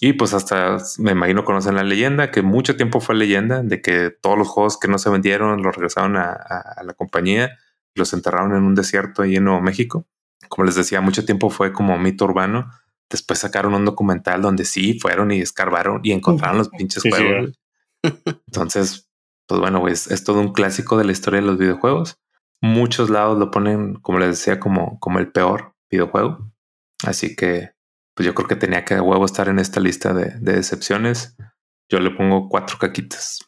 Y 0.00 0.12
pues 0.12 0.34
hasta 0.34 0.78
me 0.98 1.12
imagino 1.12 1.44
conocen 1.44 1.74
la 1.74 1.84
leyenda, 1.84 2.30
que 2.30 2.42
mucho 2.42 2.76
tiempo 2.76 3.00
fue 3.00 3.14
leyenda, 3.14 3.62
de 3.62 3.80
que 3.80 4.10
todos 4.10 4.36
los 4.36 4.48
juegos 4.48 4.78
que 4.78 4.88
no 4.88 4.98
se 4.98 5.08
vendieron 5.08 5.62
los 5.62 5.74
regresaron 5.74 6.16
a, 6.16 6.32
a 6.32 6.82
la 6.84 6.92
compañía, 6.92 7.56
los 7.94 8.12
enterraron 8.12 8.54
en 8.54 8.62
un 8.62 8.74
desierto 8.74 9.22
ahí 9.22 9.36
en 9.36 9.44
Nuevo 9.44 9.62
México. 9.62 10.06
Como 10.48 10.66
les 10.66 10.74
decía, 10.74 11.00
mucho 11.00 11.24
tiempo 11.24 11.48
fue 11.48 11.72
como 11.72 11.98
mito 11.98 12.26
urbano 12.26 12.70
Después 13.08 13.38
sacaron 13.38 13.74
un 13.74 13.84
documental 13.84 14.42
donde 14.42 14.64
sí 14.64 14.98
fueron 14.98 15.30
y 15.30 15.40
escarbaron 15.40 16.00
y 16.02 16.12
encontraron 16.12 16.58
los 16.58 16.68
pinches 16.70 17.04
juegos. 17.04 17.58
Entonces, 18.46 19.08
pues 19.46 19.60
bueno, 19.60 19.86
es, 19.86 20.10
es 20.10 20.24
todo 20.24 20.40
un 20.40 20.52
clásico 20.52 20.98
de 20.98 21.04
la 21.04 21.12
historia 21.12 21.40
de 21.40 21.46
los 21.46 21.58
videojuegos. 21.58 22.18
Muchos 22.60 23.10
lados 23.10 23.38
lo 23.38 23.50
ponen, 23.50 23.94
como 23.94 24.18
les 24.18 24.30
decía, 24.30 24.58
como, 24.58 24.98
como 24.98 25.20
el 25.20 25.30
peor 25.30 25.74
videojuego. 25.88 26.50
Así 27.04 27.36
que, 27.36 27.70
pues 28.16 28.26
yo 28.26 28.34
creo 28.34 28.48
que 28.48 28.56
tenía 28.56 28.84
que 28.84 28.94
de 28.94 29.02
huevo 29.02 29.26
estar 29.26 29.48
en 29.48 29.58
esta 29.58 29.78
lista 29.78 30.14
de, 30.14 30.32
de 30.40 30.54
decepciones. 30.54 31.36
Yo 31.90 32.00
le 32.00 32.10
pongo 32.10 32.48
cuatro 32.48 32.78
caquitas. 32.78 33.40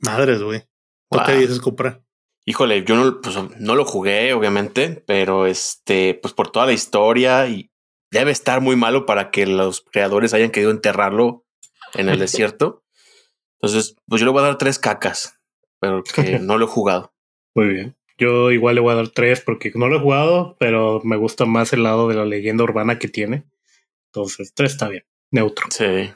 Madres, 0.00 0.42
güey. 0.42 0.64
¿Qué 1.12 1.18
te 1.24 1.38
dices, 1.38 1.60
comprar? 1.60 2.02
Híjole, 2.44 2.84
yo 2.84 2.96
no, 2.96 3.20
pues, 3.20 3.36
no 3.58 3.76
lo 3.76 3.84
jugué, 3.84 4.32
obviamente, 4.32 5.04
pero 5.06 5.46
este, 5.46 6.18
pues 6.20 6.34
por 6.34 6.50
toda 6.50 6.66
la 6.66 6.72
historia 6.72 7.46
y 7.46 7.70
debe 8.10 8.32
estar 8.32 8.60
muy 8.60 8.74
malo 8.74 9.06
para 9.06 9.30
que 9.30 9.46
los 9.46 9.80
creadores 9.80 10.34
hayan 10.34 10.50
querido 10.50 10.72
enterrarlo 10.72 11.44
en 11.94 12.08
el 12.08 12.18
desierto. 12.18 12.82
Entonces, 13.60 13.94
pues 14.08 14.20
yo 14.20 14.26
le 14.26 14.32
voy 14.32 14.42
a 14.42 14.46
dar 14.46 14.58
tres 14.58 14.80
cacas, 14.80 15.38
pero 15.78 16.02
que 16.02 16.38
no 16.40 16.58
lo 16.58 16.66
he 16.66 16.68
jugado. 16.68 17.14
Muy 17.54 17.68
bien. 17.68 17.96
Yo 18.18 18.50
igual 18.50 18.74
le 18.74 18.80
voy 18.80 18.92
a 18.92 18.96
dar 18.96 19.08
tres 19.08 19.40
porque 19.40 19.70
no 19.76 19.86
lo 19.86 19.98
he 19.98 20.00
jugado, 20.00 20.56
pero 20.58 21.00
me 21.04 21.16
gusta 21.16 21.44
más 21.44 21.72
el 21.72 21.84
lado 21.84 22.08
de 22.08 22.16
la 22.16 22.24
leyenda 22.24 22.64
urbana 22.64 22.98
que 22.98 23.06
tiene. 23.06 23.44
Entonces, 24.16 24.54
tres 24.54 24.72
está 24.72 24.88
bien. 24.88 25.04
Neutro. 25.30 25.66
Sí. 25.70 26.10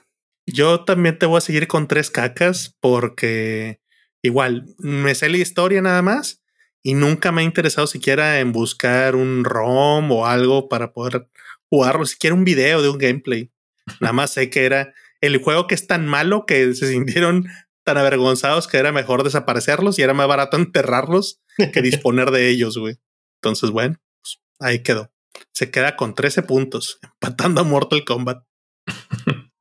Yo 0.46 0.84
también 0.84 1.18
te 1.18 1.26
voy 1.26 1.36
a 1.36 1.42
seguir 1.42 1.68
con 1.68 1.86
tres 1.86 2.10
cacas 2.10 2.74
porque 2.80 3.80
igual 4.22 4.74
me 4.78 5.14
sé 5.14 5.28
la 5.28 5.36
historia 5.36 5.82
nada 5.82 6.00
más 6.00 6.42
y 6.82 6.94
nunca 6.94 7.30
me 7.30 7.42
ha 7.42 7.44
interesado 7.44 7.86
siquiera 7.86 8.40
en 8.40 8.52
buscar 8.52 9.16
un 9.16 9.44
ROM 9.44 10.10
o 10.12 10.26
algo 10.26 10.70
para 10.70 10.94
poder 10.94 11.28
jugarlo, 11.68 12.06
siquiera 12.06 12.34
un 12.34 12.44
video 12.44 12.80
de 12.80 12.88
un 12.88 12.96
gameplay. 12.96 13.52
Nada 14.00 14.14
más 14.14 14.30
sé 14.30 14.48
que 14.48 14.64
era 14.64 14.94
el 15.20 15.36
juego 15.42 15.66
que 15.66 15.74
es 15.74 15.86
tan 15.86 16.06
malo 16.06 16.46
que 16.46 16.72
se 16.74 16.88
sintieron 16.88 17.48
tan 17.84 17.98
avergonzados 17.98 18.66
que 18.66 18.78
era 18.78 18.92
mejor 18.92 19.24
desaparecerlos 19.24 19.98
y 19.98 20.02
era 20.02 20.14
más 20.14 20.26
barato 20.26 20.56
enterrarlos 20.56 21.42
que 21.74 21.82
disponer 21.82 22.30
de 22.30 22.48
ellos, 22.48 22.78
güey. 22.78 22.96
Entonces, 23.42 23.70
bueno, 23.70 23.96
pues, 24.22 24.40
ahí 24.58 24.82
quedó. 24.82 25.12
Se 25.52 25.70
queda 25.70 25.96
con 25.96 26.14
13 26.14 26.42
puntos, 26.42 26.98
empatando 27.20 27.60
a 27.60 27.64
Mortal 27.64 28.04
Kombat. 28.04 28.44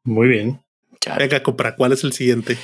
Muy 0.03 0.27
bien. 0.27 0.63
Venga, 1.17 1.43
compra, 1.43 1.75
¿cuál 1.75 1.93
es 1.93 2.03
el 2.03 2.13
siguiente? 2.13 2.57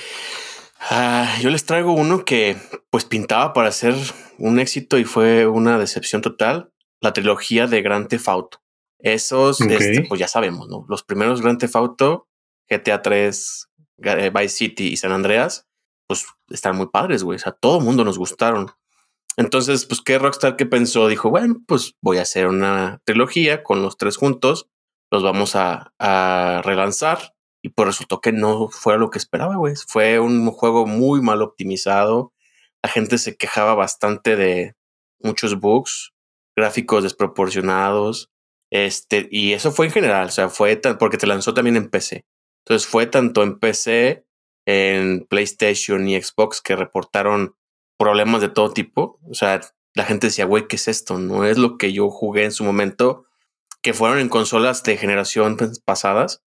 Ah, 0.80 1.38
yo 1.41 1.49
les 1.49 1.65
traigo 1.65 1.93
uno 1.93 2.25
que 2.25 2.58
pues 2.89 3.06
pintaba 3.06 3.54
para 3.54 3.71
ser 3.71 3.95
un 4.38 4.60
éxito 4.60 4.97
y 4.97 5.06
fue 5.06 5.47
una 5.47 5.80
decepción 5.80 6.21
total. 6.21 6.71
La 7.01 7.13
trilogía 7.13 7.67
de 7.67 7.82
Grand 7.82 8.08
Theft 8.08 8.28
Auto. 8.28 8.62
Esos, 8.99 9.62
este, 9.62 10.06
pues 10.08 10.19
ya 10.19 10.28
sabemos, 10.28 10.67
¿no? 10.67 10.86
Los 10.89 11.04
primeros 11.04 11.41
Grand 11.41 11.60
Theft 11.60 11.75
Auto, 11.75 12.28
GTA 12.69 13.01
3, 13.01 13.69
eh, 14.04 14.32
Vice 14.34 14.49
City 14.49 14.88
y 14.88 14.97
San 14.97 15.12
Andreas, 15.12 15.67
pues 16.08 16.25
están 16.49 16.75
muy 16.75 16.88
padres, 16.88 17.23
güey. 17.23 17.36
O 17.36 17.39
sea, 17.39 17.51
todo 17.51 17.80
el 17.80 17.84
mundo 17.84 18.04
nos 18.04 18.17
gustaron. 18.17 18.71
Entonces, 19.38 19.86
pues, 19.86 20.02
¿qué 20.02 20.17
Rockstar 20.17 20.56
que 20.56 20.65
pensó? 20.65 21.08
Dijo, 21.08 21.30
bueno, 21.30 21.62
pues 21.67 21.95
voy 22.02 22.17
a 22.17 22.24
hacer 22.24 22.48
una 22.48 23.02
trilogía 23.06 23.63
con 23.63 23.82
los 23.82 23.98
tres 23.98 24.17
juntos, 24.17 24.69
los 25.12 25.24
vamos 25.24 25.56
a, 25.56 25.93
a 26.00 26.62
relanzar. 26.63 27.34
Y 27.62 27.69
pues 27.69 27.88
resultó 27.88 28.21
que 28.21 28.32
no 28.32 28.69
fue 28.69 29.00
lo 29.00 29.10
que 29.10 29.17
esperaba, 29.17 29.56
güey. 29.56 29.74
Fue 29.88 30.19
un 30.19 30.52
juego 30.52 30.86
muy 30.86 31.21
mal 31.21 31.41
optimizado. 31.41 32.32
La 32.84 32.91
gente 32.91 33.17
se 33.17 33.36
quejaba 33.38 33.74
bastante 33.74 34.36
de 34.36 34.76
muchos 35.19 35.60
bugs, 35.60 36.13
gráficos 36.56 37.04
desproporcionados. 37.04 38.30
Este, 38.71 39.28
y 39.32 39.54
eso 39.54 39.71
fue 39.71 39.88
en 39.88 39.91
general, 39.91 40.28
o 40.28 40.32
sea, 40.32 40.50
fue 40.50 40.80
porque 41.00 41.17
te 41.17 41.28
lanzó 41.28 41.54
también 41.54 41.76
en 41.76 41.89
PC. 41.89 42.26
Entonces 42.65 42.88
fue 42.88 43.08
tanto 43.08 43.43
en 43.43 43.60
PC, 43.60 44.26
en 44.67 45.26
PlayStation 45.28 46.08
y 46.08 46.21
Xbox 46.21 46.62
que 46.62 46.76
reportaron 46.76 47.56
problemas 47.98 48.42
de 48.42 48.50
todo 48.50 48.72
tipo. 48.72 49.20
O 49.30 49.34
sea, 49.34 49.62
la 49.94 50.06
gente 50.06 50.28
decía, 50.28 50.46
güey, 50.46 50.68
¿qué 50.68 50.76
es 50.76 50.88
esto? 50.88 51.18
No 51.18 51.46
es 51.46 51.58
lo 51.58 51.78
que 51.78 51.94
yo 51.94 52.10
jugué 52.10 52.44
en 52.44 52.52
su 52.52 52.64
momento, 52.64 53.26
que 53.82 53.94
fueron 53.94 54.20
en 54.20 54.30
consolas 54.30 54.84
de 54.84 54.98
generación 54.98 55.58
pasadas 55.86 56.42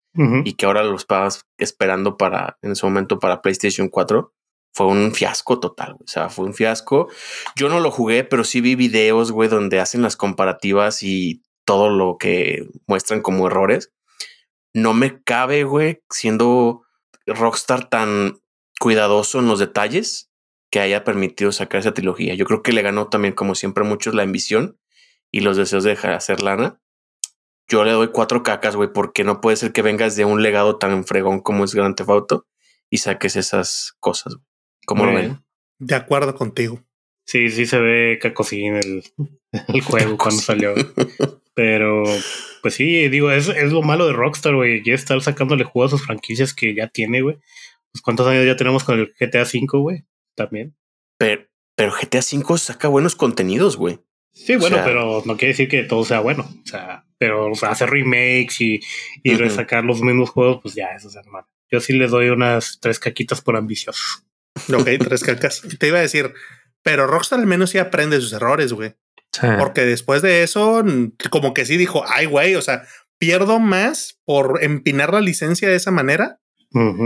y 0.46 0.54
que 0.54 0.66
ahora 0.66 0.84
los 0.84 1.02
estabas 1.02 1.46
esperando 1.60 2.18
para, 2.18 2.58
en 2.64 2.72
ese 2.72 2.86
momento, 2.86 3.20
para 3.20 3.42
PlayStation 3.42 3.88
4. 3.88 4.34
Fue 4.74 4.88
un 4.88 5.14
fiasco 5.14 5.60
total, 5.60 5.98
o 6.04 6.08
sea, 6.08 6.30
fue 6.30 6.46
un 6.46 6.54
fiasco. 6.54 7.08
Yo 7.56 7.70
no 7.70 7.80
lo 7.80 7.92
jugué, 7.92 8.24
pero 8.24 8.44
sí 8.44 8.62
vi 8.62 8.76
videos, 8.76 9.32
güey, 9.32 9.48
donde 9.48 9.80
hacen 9.80 10.02
las 10.02 10.16
comparativas 10.18 11.04
y 11.04 11.44
todo 11.66 11.90
lo 11.90 12.18
que 12.18 12.68
muestran 12.88 13.22
como 13.22 13.48
errores. 13.48 13.92
No 14.74 14.94
me 14.94 15.22
cabe, 15.24 15.64
güey, 15.64 16.02
siendo 16.10 16.84
Rockstar 17.26 17.90
tan 17.90 18.40
cuidadoso 18.80 19.40
en 19.40 19.48
los 19.48 19.60
detalles 19.60 20.32
que 20.78 20.82
haya 20.82 21.04
permitido 21.04 21.52
sacar 21.52 21.80
esa 21.80 21.96
trilogía. 21.96 22.36
Yo 22.36 22.46
creo 22.46 22.62
que 22.62 22.72
le 22.72 22.84
ganó 22.84 23.08
también, 23.08 23.34
como 23.34 23.56
siempre, 23.56 23.84
muchos 23.84 24.14
la 24.14 24.22
ambición 24.22 24.78
y 25.32 25.40
los 25.40 25.58
deseos 25.58 25.84
de 25.84 25.94
hacer 25.94 26.40
lana. 26.40 26.80
Yo 27.68 27.84
le 27.84 27.94
doy 27.94 28.10
cuatro 28.10 28.44
cacas, 28.44 28.76
güey, 28.76 28.94
porque 28.94 29.24
no 29.24 29.42
puede 29.42 29.58
ser 29.58 29.74
que 29.74 29.82
vengas 29.82 30.16
de 30.16 30.26
un 30.26 30.44
legado 30.44 30.78
tan 30.78 31.04
fregón 31.04 31.40
como 31.40 31.64
es 31.66 31.74
Grand 31.74 31.96
Theft 31.96 32.10
Auto 32.12 32.48
y 32.92 32.98
saques 33.00 33.36
esas 33.38 33.96
cosas. 34.00 34.38
¿Cómo 34.86 35.08
lo 35.08 35.16
ven? 35.16 35.44
De 35.80 35.96
acuerdo 35.96 36.36
contigo. 36.36 36.84
Sí, 37.26 37.50
sí 37.50 37.66
se 37.66 37.80
ve 37.80 38.20
cacosín 38.22 38.76
el, 38.76 39.04
el 39.70 39.82
juego 39.82 40.16
cuando 40.16 40.40
salió. 40.40 40.76
Pero, 41.56 42.04
pues 42.62 42.76
sí, 42.76 43.10
digo, 43.10 43.32
es, 43.32 43.48
es 43.48 43.72
lo 43.72 43.82
malo 43.82 44.06
de 44.06 44.14
Rockstar, 44.14 44.54
güey. 44.54 44.84
Ya 44.86 44.94
estar 44.94 45.20
sacándole 45.22 45.64
juego 45.64 45.88
a 45.88 45.90
sus 45.90 46.06
franquicias 46.06 46.54
que 46.54 46.76
ya 46.76 46.88
tiene, 46.88 47.24
güey. 47.24 47.38
Pues 47.92 48.04
cuántos 48.04 48.28
años 48.28 48.46
ya 48.46 48.56
tenemos 48.56 48.84
con 48.84 49.00
el 49.00 49.16
GTA 49.20 49.42
V, 49.42 49.66
güey. 49.80 50.04
También. 50.38 50.78
Pero, 51.18 51.48
pero 51.76 51.92
GTA 51.92 52.20
V 52.20 52.58
saca 52.58 52.88
buenos 52.88 53.16
contenidos, 53.16 53.76
güey. 53.76 54.00
Sí, 54.32 54.56
bueno, 54.56 54.78
pero 54.86 55.24
no 55.26 55.36
quiere 55.36 55.54
decir 55.54 55.68
que 55.68 55.84
todo 55.84 56.06
sea 56.06 56.20
bueno. 56.20 56.48
O 56.64 56.68
sea, 56.68 57.06
pero 57.18 57.52
hacer 57.64 57.90
remakes 57.90 58.62
y, 58.62 58.80
y 59.24 59.36
resacar 59.36 59.84
los 59.84 60.02
mismos 60.02 60.30
juegos, 60.30 60.60
pues 60.62 60.76
ya, 60.76 60.90
eso 60.96 61.08
es 61.08 61.16
hermano. 61.16 61.50
Yo 61.72 61.82
sí 61.82 61.94
le 61.94 62.08
doy 62.08 62.30
unas 62.30 62.78
tres 62.80 63.00
caquitas 63.00 63.42
por 63.42 63.58
ambicioso. 63.58 64.04
Ok, 64.74 64.90
tres 65.00 65.24
cacas. 65.24 65.64
Te 65.80 65.88
iba 65.88 65.98
a 65.98 66.02
decir, 66.02 66.34
pero 66.84 67.08
Rockstar 67.08 67.40
al 67.40 67.48
menos 67.48 67.72
sí 67.72 67.80
aprende 67.80 68.22
sus 68.22 68.32
errores, 68.32 68.74
güey. 68.74 68.96
Porque 69.60 69.82
después 69.82 70.22
de 70.22 70.44
eso, 70.44 70.84
como 71.30 71.54
que 71.54 71.66
sí 71.66 71.78
dijo, 71.78 72.04
ay, 72.08 72.26
güey, 72.26 72.56
o 72.56 72.62
sea, 72.62 72.88
pierdo 73.20 73.60
más 73.60 74.20
por 74.26 74.64
empinar 74.64 75.14
la 75.14 75.22
licencia 75.22 75.68
de 75.70 75.76
esa 75.76 75.92
manera. 75.92 76.40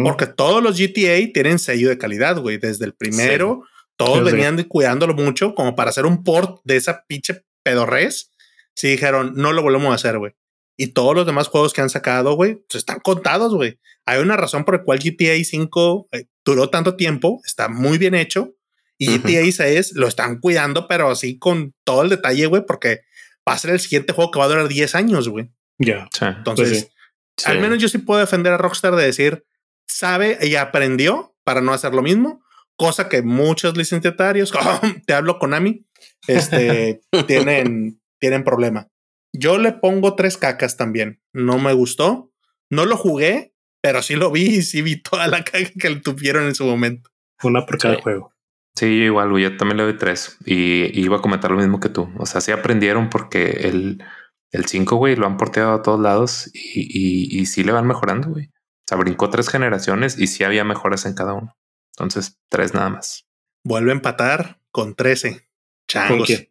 Porque 0.03 0.28
todos 0.28 0.61
los 0.61 0.78
GTA 0.80 1.32
tienen 1.34 1.59
sello 1.59 1.89
de 1.89 1.97
calidad, 1.97 2.38
güey. 2.39 2.57
Desde 2.57 2.86
el 2.86 2.93
primero, 2.93 3.63
todos 3.95 4.24
venían 4.24 4.61
cuidándolo 4.63 5.13
mucho 5.13 5.53
como 5.55 5.76
para 5.76 5.89
hacer 5.89 6.05
un 6.05 6.24
port 6.24 6.61
de 6.63 6.78
esa 6.78 7.05
pinche 7.07 7.43
pedorres. 7.63 8.32
Sí 8.76 8.89
dijeron, 8.89 9.34
no 9.36 9.53
lo 9.53 9.61
volvemos 9.61 9.91
a 9.91 9.95
hacer, 9.95 10.17
güey. 10.17 10.34
y 10.78 10.88
todos 10.88 11.13
los 11.13 11.26
demás 11.26 11.47
juegos 11.47 11.74
que 11.74 11.82
han 11.82 11.89
sacado, 11.89 12.34
güey, 12.34 12.55
pues 12.55 12.76
están 12.76 12.99
contados, 13.01 13.53
güey. 13.53 13.80
Hay 14.05 14.19
una 14.19 14.36
razón 14.36 14.65
por 14.65 14.76
la 14.78 14.84
cual 14.84 14.99
GTA 14.99 15.36
5 15.43 16.09
eh, 16.11 16.26
duró 16.43 16.69
tanto 16.69 16.95
tiempo, 16.95 17.39
está 17.45 17.69
muy 17.69 17.97
bien 17.97 18.15
hecho. 18.15 18.55
Y 18.97 19.17
GTA 19.17 19.51
6 19.51 19.93
lo 19.95 20.07
están 20.07 20.39
cuidando, 20.39 20.88
pero 20.88 21.09
así 21.09 21.39
con 21.39 21.74
todo 21.84 22.03
el 22.03 22.09
detalle, 22.09 22.45
güey, 22.45 22.63
porque 22.65 23.01
va 23.47 23.53
a 23.53 23.57
ser 23.57 23.72
el 23.72 23.80
siguiente 23.80 24.13
juego 24.13 24.32
que 24.32 24.39
va 24.39 24.45
a 24.45 24.47
durar 24.47 24.67
10 24.67 24.95
años, 24.95 25.28
güey. 25.30 25.49
Ya. 25.80 26.07
Entonces, 26.22 26.91
pues 27.36 27.47
al 27.47 27.59
menos 27.59 27.80
yo 27.80 27.88
sí 27.88 27.97
puedo 27.97 28.19
defender 28.19 28.53
a 28.53 28.57
Rockstar 28.57 28.95
de 28.95 29.05
decir, 29.05 29.43
sabe 29.92 30.38
y 30.42 30.56
aprendió 30.56 31.36
para 31.44 31.62
no 31.62 31.74
hacer 31.74 31.94
lo 31.94 32.02
mismo, 32.02 32.44
cosa 32.76 33.10
que 33.10 33.22
muchos 33.22 33.78
licenciatarios, 33.78 34.52
te 35.06 35.14
hablo 35.14 35.39
Konami, 35.39 35.86
este, 36.28 37.02
tienen, 37.28 38.02
tienen 38.20 38.44
problema. 38.44 38.88
Yo 39.34 39.58
le 39.58 39.72
pongo 39.72 40.16
tres 40.16 40.38
cacas 40.38 40.78
también. 40.78 41.22
No 41.34 41.58
me 41.58 41.74
gustó. 41.74 42.32
No 42.70 42.86
lo 42.86 42.98
jugué, 42.98 43.54
pero 43.82 44.02
sí 44.02 44.16
lo 44.16 44.32
vi 44.32 44.58
y 44.58 44.62
sí 44.62 44.82
vi 44.82 45.02
toda 45.02 45.28
la 45.28 45.44
caca 45.44 45.72
que 45.80 45.89
le 45.89 46.00
tuvieron 46.02 46.46
en 46.46 46.56
su 46.56 46.66
momento. 46.66 47.10
Una 47.44 47.66
por 47.66 47.78
cada 47.78 48.02
juego. 48.02 48.34
Sí, 48.76 48.86
igual, 48.86 49.38
yo 49.38 49.58
también 49.58 49.78
le 49.78 49.84
doy 49.84 49.98
tres 49.98 50.38
y, 50.46 51.00
iba 51.00 51.18
a 51.18 51.22
comentar 51.22 51.52
lo 51.52 51.58
mismo 51.58 51.80
que 51.80 51.89
tú. 51.89 52.10
O 52.18 52.26
sea, 52.26 52.39
sí 52.42 52.52
aprendieron 52.52 53.10
porque 53.10 53.52
el, 53.64 54.04
el 54.52 54.66
5, 54.66 54.96
güey, 54.96 55.16
lo 55.16 55.26
han 55.26 55.38
porteado 55.38 55.74
a 55.74 55.82
todos 55.82 56.00
lados 56.00 56.50
y, 56.54 56.82
y, 56.82 57.42
y 57.42 57.46
sí 57.46 57.64
le 57.64 57.74
van 57.74 57.88
mejorando, 57.88 58.30
güey. 58.30 58.50
O 58.82 58.88
sea, 58.88 58.98
brincó 58.98 59.30
tres 59.30 59.50
generaciones 59.50 60.18
y 60.18 60.28
sí 60.28 60.44
había 60.44 60.64
mejoras 60.64 61.06
en 61.06 61.14
cada 61.14 61.34
uno. 61.34 61.56
Entonces, 61.96 62.40
tres 62.50 62.74
nada 62.74 62.90
más. 62.90 63.26
Vuelve 63.64 63.92
a 63.92 63.96
empatar 63.96 64.60
con 64.72 64.96
13. 64.96 65.48
Changos. 65.88 66.30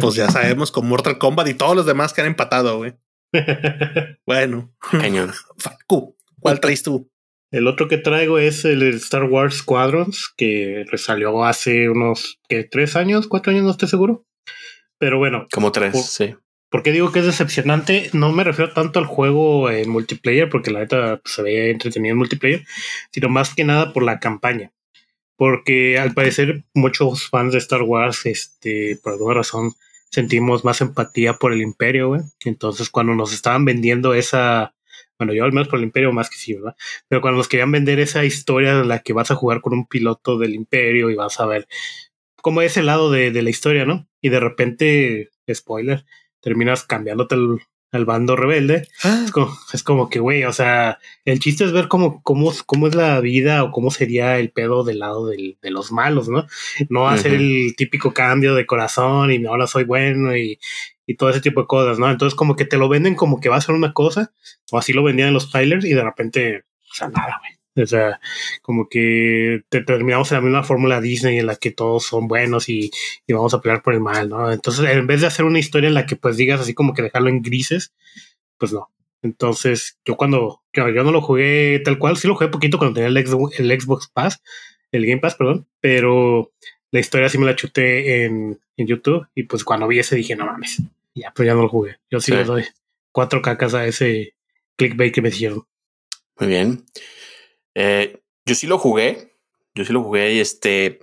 Pues 0.00 0.16
ya 0.16 0.28
sabemos 0.28 0.72
con 0.72 0.88
Mortal 0.88 1.18
Kombat 1.18 1.46
y 1.46 1.54
todos 1.54 1.76
los 1.76 1.86
demás 1.86 2.12
que 2.12 2.20
han 2.20 2.26
empatado, 2.26 2.78
güey. 2.78 2.94
bueno. 4.26 4.74
Cañón. 4.90 5.32
¿Cuál 6.40 6.58
traes 6.58 6.82
tú? 6.82 7.08
El 7.52 7.68
otro 7.68 7.86
que 7.86 7.96
traigo 7.96 8.40
es 8.40 8.64
el 8.64 8.82
Star 8.94 9.24
Wars 9.24 9.58
Squadrons, 9.58 10.34
que 10.36 10.84
salió 10.96 11.44
hace 11.44 11.88
unos 11.88 12.40
¿qué, 12.48 12.64
tres 12.64 12.96
años, 12.96 13.28
cuatro 13.28 13.52
años, 13.52 13.62
no 13.62 13.70
estoy 13.70 13.88
seguro. 13.88 14.26
Pero 14.98 15.18
bueno. 15.18 15.46
Como 15.52 15.70
tres, 15.70 16.10
sí. 16.10 16.34
¿Por 16.70 16.82
qué 16.82 16.92
digo 16.92 17.12
que 17.12 17.20
es 17.20 17.26
decepcionante? 17.26 18.10
No 18.12 18.30
me 18.32 18.44
refiero 18.44 18.72
tanto 18.74 18.98
al 18.98 19.06
juego 19.06 19.70
en 19.70 19.88
multiplayer, 19.88 20.50
porque 20.50 20.70
la 20.70 20.80
neta 20.80 21.18
pues, 21.22 21.34
se 21.34 21.42
veía 21.42 21.66
entretenido 21.66 22.12
en 22.12 22.18
multiplayer, 22.18 22.66
sino 23.10 23.28
más 23.30 23.54
que 23.54 23.64
nada 23.64 23.92
por 23.92 24.02
la 24.02 24.20
campaña. 24.20 24.72
Porque 25.36 25.98
al 25.98 26.14
parecer 26.14 26.64
muchos 26.74 27.28
fans 27.30 27.52
de 27.52 27.58
Star 27.58 27.82
Wars, 27.82 28.26
este, 28.26 28.98
por 29.02 29.14
alguna 29.14 29.34
razón, 29.34 29.74
sentimos 30.10 30.64
más 30.64 30.80
empatía 30.80 31.34
por 31.34 31.52
el 31.52 31.62
imperio, 31.62 32.08
güey. 32.08 32.22
Entonces 32.44 32.90
cuando 32.90 33.14
nos 33.14 33.32
estaban 33.32 33.64
vendiendo 33.64 34.14
esa, 34.14 34.74
bueno, 35.18 35.32
yo 35.32 35.44
al 35.44 35.52
menos 35.52 35.68
por 35.68 35.78
el 35.78 35.84
imperio 35.84 36.12
más 36.12 36.28
que 36.28 36.36
sí, 36.36 36.54
¿verdad? 36.54 36.76
Pero 37.08 37.22
cuando 37.22 37.38
nos 37.38 37.48
querían 37.48 37.72
vender 37.72 37.98
esa 38.00 38.24
historia 38.24 38.72
en 38.72 38.88
la 38.88 39.00
que 39.00 39.12
vas 39.14 39.30
a 39.30 39.36
jugar 39.36 39.60
con 39.62 39.72
un 39.72 39.86
piloto 39.86 40.38
del 40.38 40.54
imperio 40.54 41.10
y 41.10 41.14
vas 41.14 41.40
a 41.40 41.46
ver 41.46 41.66
cómo 42.36 42.62
es 42.62 42.76
el 42.76 42.86
lado 42.86 43.10
de, 43.10 43.30
de 43.30 43.42
la 43.42 43.50
historia, 43.50 43.84
¿no? 43.84 44.08
Y 44.20 44.28
de 44.30 44.40
repente, 44.40 45.30
spoiler, 45.52 46.04
terminas 46.40 46.84
cambiándote 46.84 47.34
el, 47.34 48.04
bando 48.04 48.36
rebelde. 48.36 48.86
Ah. 49.02 49.24
Es, 49.72 49.82
como, 49.82 50.08
que, 50.08 50.18
güey, 50.18 50.44
o 50.44 50.52
sea, 50.52 50.98
el 51.24 51.38
chiste 51.40 51.64
es 51.64 51.72
ver 51.72 51.88
cómo, 51.88 52.22
cómo, 52.22 52.52
cómo 52.66 52.86
es 52.86 52.94
la 52.94 53.20
vida 53.20 53.64
o 53.64 53.70
cómo 53.70 53.90
sería 53.90 54.38
el 54.38 54.50
pedo 54.50 54.84
del 54.84 54.98
lado 54.98 55.26
de 55.26 55.56
los 55.62 55.90
malos, 55.92 56.28
¿no? 56.28 56.46
No 56.90 57.08
hacer 57.08 57.34
el 57.34 57.74
típico 57.76 58.12
cambio 58.12 58.54
de 58.54 58.66
corazón 58.66 59.32
y 59.32 59.44
ahora 59.46 59.66
soy 59.66 59.84
bueno 59.84 60.36
y, 60.36 60.58
y 61.08 61.14
todo 61.16 61.30
ese 61.30 61.40
tipo 61.40 61.62
de 61.62 61.66
cosas, 61.66 61.98
¿no? 61.98 62.10
Entonces 62.10 62.36
como 62.36 62.54
que 62.54 62.66
te 62.66 62.76
lo 62.76 62.88
venden 62.90 63.14
como 63.14 63.40
que 63.40 63.48
va 63.48 63.56
a 63.56 63.62
ser 63.62 63.74
una 63.74 63.94
cosa, 63.94 64.32
o 64.70 64.78
así 64.78 64.92
lo 64.92 65.02
vendían 65.02 65.28
en 65.28 65.34
los 65.34 65.50
trailers 65.50 65.86
y 65.86 65.94
de 65.94 66.04
repente, 66.04 66.64
o 66.90 66.94
sea, 66.94 67.08
nada, 67.08 67.40
güey. 67.40 67.57
O 67.76 67.86
sea, 67.86 68.20
como 68.62 68.88
que 68.88 69.62
te 69.68 69.82
terminamos 69.82 70.30
en 70.32 70.36
la 70.36 70.42
misma 70.42 70.62
fórmula 70.64 71.00
Disney 71.00 71.38
en 71.38 71.46
la 71.46 71.56
que 71.56 71.70
todos 71.70 72.04
son 72.04 72.26
buenos 72.26 72.68
y, 72.68 72.90
vamos 73.28 73.54
a 73.54 73.60
pelear 73.60 73.82
por 73.82 73.94
el 73.94 74.00
mal, 74.00 74.28
¿no? 74.28 74.50
Entonces, 74.50 74.88
en 74.90 75.06
vez 75.06 75.20
de 75.20 75.28
hacer 75.28 75.44
una 75.44 75.58
historia 75.58 75.88
en 75.88 75.94
la 75.94 76.06
que 76.06 76.16
pues 76.16 76.36
digas 76.36 76.60
así 76.60 76.74
como 76.74 76.94
que 76.94 77.02
dejarlo 77.02 77.28
en 77.28 77.42
grises, 77.42 77.94
pues 78.58 78.72
no. 78.72 78.90
Entonces, 79.22 79.98
yo 80.04 80.16
cuando 80.16 80.62
yo, 80.72 80.88
yo 80.88 81.04
no 81.04 81.12
lo 81.12 81.20
jugué 81.20 81.80
tal 81.84 81.98
cual, 81.98 82.16
sí 82.16 82.28
lo 82.28 82.34
jugué 82.34 82.48
poquito 82.48 82.78
cuando 82.78 82.94
tenía 82.94 83.08
el, 83.08 83.16
el 83.16 83.80
Xbox 83.80 84.08
Pass, 84.08 84.42
el 84.92 85.06
Game 85.06 85.20
Pass, 85.20 85.34
perdón, 85.34 85.66
pero 85.80 86.52
la 86.90 87.00
historia 87.00 87.28
sí 87.28 87.38
me 87.38 87.46
la 87.46 87.56
chuté 87.56 88.24
en, 88.24 88.58
en 88.76 88.86
YouTube 88.86 89.26
y 89.34 89.44
pues 89.44 89.64
cuando 89.64 89.86
vi 89.86 89.98
ese 89.98 90.16
dije, 90.16 90.36
no 90.36 90.46
mames, 90.46 90.82
ya, 91.14 91.32
pero 91.34 91.46
ya 91.46 91.54
no 91.54 91.62
lo 91.62 91.68
jugué. 91.68 91.96
Yo 92.10 92.20
sí, 92.20 92.32
le 92.32 92.44
doy 92.44 92.64
cuatro 93.12 93.42
cacas 93.42 93.74
a 93.74 93.86
ese 93.86 94.34
clickbait 94.76 95.12
que 95.12 95.22
me 95.22 95.28
hicieron. 95.28 95.64
Muy 96.38 96.48
bien. 96.48 96.84
Eh, 97.80 98.20
yo 98.44 98.56
sí 98.56 98.66
lo 98.66 98.76
jugué. 98.76 99.36
Yo 99.74 99.84
sí 99.84 99.92
lo 99.92 100.02
jugué 100.02 100.34
y 100.34 100.40
este. 100.40 100.98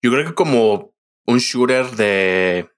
Yo 0.00 0.10
creo 0.10 0.24
que 0.24 0.34
como 0.34 0.94
un 1.26 1.38
shooter 1.38 1.90
de, 1.90 2.70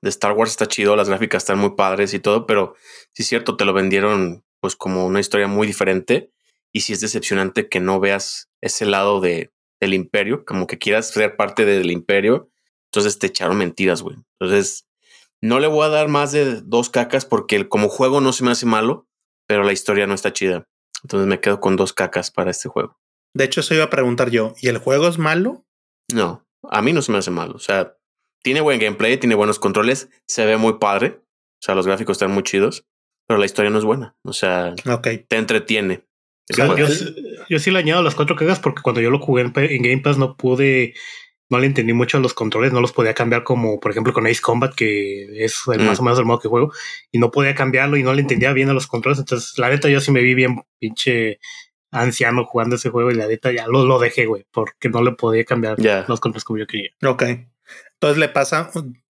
de 0.00 0.08
Star 0.08 0.32
Wars 0.32 0.52
está 0.52 0.66
chido, 0.66 0.96
las 0.96 1.08
gráficas 1.08 1.42
están 1.42 1.58
muy 1.58 1.70
padres 1.76 2.14
y 2.14 2.20
todo, 2.20 2.46
pero 2.46 2.74
sí 3.12 3.22
es 3.22 3.28
cierto, 3.28 3.56
te 3.56 3.64
lo 3.66 3.72
vendieron 3.72 4.44
pues 4.60 4.76
como 4.76 5.06
una 5.06 5.20
historia 5.20 5.46
muy 5.46 5.66
diferente 5.66 6.30
y 6.72 6.80
sí 6.80 6.92
es 6.92 7.00
decepcionante 7.00 7.68
que 7.68 7.80
no 7.80 8.00
veas 8.00 8.50
ese 8.60 8.86
lado 8.86 9.20
de, 9.20 9.52
del 9.80 9.94
imperio, 9.94 10.44
como 10.44 10.66
que 10.66 10.78
quieras 10.78 11.10
ser 11.10 11.36
parte 11.36 11.64
del 11.64 11.90
imperio, 11.90 12.50
entonces 12.86 13.18
te 13.18 13.28
echaron 13.28 13.58
mentiras, 13.58 14.02
güey. 14.02 14.16
Entonces, 14.38 14.86
no 15.40 15.60
le 15.60 15.66
voy 15.66 15.84
a 15.84 15.90
dar 15.90 16.08
más 16.08 16.32
de 16.32 16.60
dos 16.62 16.90
cacas 16.90 17.24
porque 17.24 17.68
como 17.68 17.88
juego 17.88 18.20
no 18.20 18.32
se 18.32 18.44
me 18.44 18.50
hace 18.50 18.66
malo, 18.66 19.06
pero 19.46 19.64
la 19.64 19.72
historia 19.72 20.06
no 20.06 20.14
está 20.14 20.32
chida. 20.32 20.66
Entonces 21.06 21.28
me 21.28 21.38
quedo 21.38 21.60
con 21.60 21.76
dos 21.76 21.92
cacas 21.92 22.32
para 22.32 22.50
este 22.50 22.68
juego. 22.68 22.98
De 23.32 23.44
hecho, 23.44 23.60
eso 23.60 23.74
iba 23.74 23.84
a 23.84 23.90
preguntar 23.90 24.28
yo. 24.30 24.54
¿Y 24.60 24.66
el 24.66 24.78
juego 24.78 25.06
es 25.06 25.18
malo? 25.18 25.64
No, 26.12 26.44
a 26.68 26.82
mí 26.82 26.92
no 26.92 27.00
se 27.00 27.12
me 27.12 27.18
hace 27.18 27.30
malo. 27.30 27.54
O 27.54 27.60
sea, 27.60 27.96
tiene 28.42 28.60
buen 28.60 28.80
gameplay, 28.80 29.16
tiene 29.16 29.36
buenos 29.36 29.60
controles, 29.60 30.08
se 30.26 30.44
ve 30.46 30.56
muy 30.56 30.80
padre. 30.80 31.20
O 31.20 31.62
sea, 31.62 31.76
los 31.76 31.86
gráficos 31.86 32.16
están 32.16 32.32
muy 32.32 32.42
chidos, 32.42 32.88
pero 33.28 33.38
la 33.38 33.46
historia 33.46 33.70
no 33.70 33.78
es 33.78 33.84
buena. 33.84 34.16
O 34.24 34.32
sea, 34.32 34.74
te 34.74 35.36
entretiene. 35.36 36.02
yo, 37.48 37.58
sí 37.60 37.70
le 37.70 37.78
añado 37.78 38.02
las 38.02 38.16
cuatro 38.16 38.34
cagas 38.34 38.58
porque 38.58 38.82
cuando 38.82 39.00
yo 39.00 39.12
lo 39.12 39.20
jugué 39.20 39.42
en, 39.42 39.52
Game 39.52 40.02
Pass 40.02 40.18
no 40.18 40.36
pude 40.36 40.94
no 41.48 41.58
le 41.58 41.66
entendí 41.66 41.92
mucho 41.92 42.18
a 42.18 42.20
los 42.20 42.34
controles, 42.34 42.72
no 42.72 42.80
los 42.80 42.92
podía 42.92 43.14
cambiar 43.14 43.44
como 43.44 43.78
por 43.78 43.90
ejemplo 43.90 44.12
con 44.12 44.26
Ace 44.26 44.40
Combat, 44.40 44.74
que 44.74 45.44
es 45.44 45.62
el 45.72 45.80
más 45.80 45.98
mm. 45.98 46.02
o 46.02 46.04
menos 46.04 46.18
el 46.18 46.24
modo 46.24 46.38
que 46.40 46.48
juego, 46.48 46.72
y 47.12 47.18
no 47.18 47.30
podía 47.30 47.54
cambiarlo 47.54 47.96
y 47.96 48.02
no 48.02 48.12
le 48.12 48.22
entendía 48.22 48.52
bien 48.52 48.68
a 48.68 48.72
los 48.72 48.86
controles. 48.86 49.18
Entonces, 49.18 49.56
la 49.58 49.68
neta, 49.68 49.88
yo 49.88 50.00
sí 50.00 50.10
me 50.10 50.22
vi 50.22 50.34
bien 50.34 50.62
pinche 50.78 51.38
anciano 51.92 52.44
jugando 52.44 52.76
ese 52.76 52.90
juego 52.90 53.10
y 53.10 53.14
la 53.14 53.26
neta 53.26 53.52
ya 53.52 53.66
lo, 53.66 53.84
lo 53.84 53.98
dejé, 53.98 54.26
güey, 54.26 54.44
porque 54.50 54.88
no 54.88 55.02
le 55.02 55.12
podía 55.12 55.44
cambiar 55.44 55.76
los 56.08 56.20
controles 56.20 56.44
como 56.44 56.58
yo 56.58 56.66
quería. 56.66 56.90
Ok. 57.04 57.22
Entonces 57.94 58.18
le 58.18 58.28
pasa, 58.28 58.70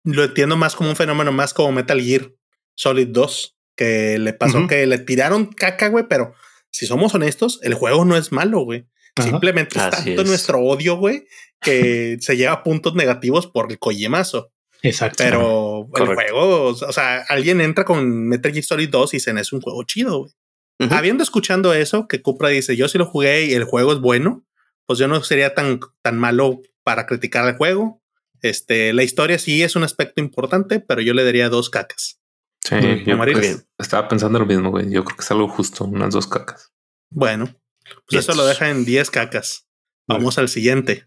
lo 0.04 0.24
entiendo 0.24 0.56
más 0.56 0.76
como 0.76 0.90
un 0.90 0.96
fenómeno 0.96 1.32
más 1.32 1.54
como 1.54 1.72
Metal 1.72 2.02
Gear 2.02 2.32
Solid 2.76 3.08
2, 3.08 3.58
que 3.76 4.18
le 4.20 4.34
pasó 4.34 4.68
que 4.68 4.86
le 4.86 5.00
tiraron 5.00 5.48
caca, 5.48 5.90
güey, 5.90 6.06
pero 6.08 6.34
si 6.70 6.86
somos 6.86 7.14
honestos, 7.16 7.60
el 7.64 7.74
juego 7.74 8.06
no 8.06 8.16
es 8.16 8.32
malo, 8.32 8.60
güey. 8.62 8.86
Simplemente 9.22 9.80
es 9.80 9.90
tanto 9.90 10.24
nuestro 10.24 10.60
odio, 10.60 10.98
güey, 10.98 11.26
que 11.62 12.18
se 12.22 12.38
lleva 12.38 12.64
puntos 12.64 12.96
negativos 12.96 13.48
por 13.48 13.72
el 13.72 13.80
coyemazo. 13.80 14.52
Exacto. 14.82 15.24
Pero 15.24 15.90
el 15.96 16.16
juego, 16.16 16.68
o 16.68 16.94
sea, 16.94 17.26
alguien 17.28 17.62
entra 17.62 17.84
con 17.86 18.28
Metal 18.28 18.52
Gear 18.52 18.64
Solid 18.64 18.90
2 18.90 19.14
y 19.14 19.18
dicen 19.18 19.38
es 19.38 19.52
un 19.52 19.62
juego 19.62 19.84
chido, 19.84 20.20
güey. 20.20 20.32
Habiendo 20.92 21.24
escuchando 21.24 21.74
eso, 21.74 22.08
que 22.08 22.22
Cupra 22.22 22.48
dice, 22.48 22.78
yo 22.78 22.88
sí 22.88 22.98
lo 22.98 23.06
jugué 23.06 23.46
y 23.46 23.54
el 23.54 23.66
juego 23.66 23.92
es 23.92 24.00
bueno, 24.00 24.46
pues 24.86 24.98
yo 24.98 25.10
no 25.10 25.22
sería 25.24 25.54
tan, 25.54 25.82
tan 26.02 26.18
malo 26.18 26.62
para 26.84 27.06
criticar 27.06 27.46
el 27.50 27.58
juego. 27.58 28.02
Este, 28.42 28.94
la 28.94 29.04
historia 29.04 29.38
sí 29.40 29.62
es 29.62 29.76
un 29.76 29.84
aspecto 29.84 30.22
importante, 30.22 30.80
pero 30.80 31.02
yo 31.02 31.14
le 31.14 31.26
daría 31.26 31.50
dos 31.50 31.70
cacas. 31.70 32.22
Sí, 32.62 32.76
yo 33.06 33.18
estaba 33.78 34.08
pensando 34.08 34.40
lo 34.40 34.46
mismo, 34.46 34.70
güey. 34.70 34.90
Yo 34.90 35.04
creo 35.04 35.18
que 35.18 35.24
es 35.24 35.32
algo 35.32 35.50
justo, 35.50 35.86
unas 35.86 36.14
dos 36.14 36.28
cacas. 36.28 36.72
Bueno, 37.10 37.54
pues 38.08 38.24
eso 38.24 38.36
lo 38.36 38.46
deja 38.46 38.70
en 38.70 38.86
10 38.86 39.10
cacas. 39.12 39.68
Vamos 40.08 40.38
al 40.38 40.50
siguiente. 40.50 41.06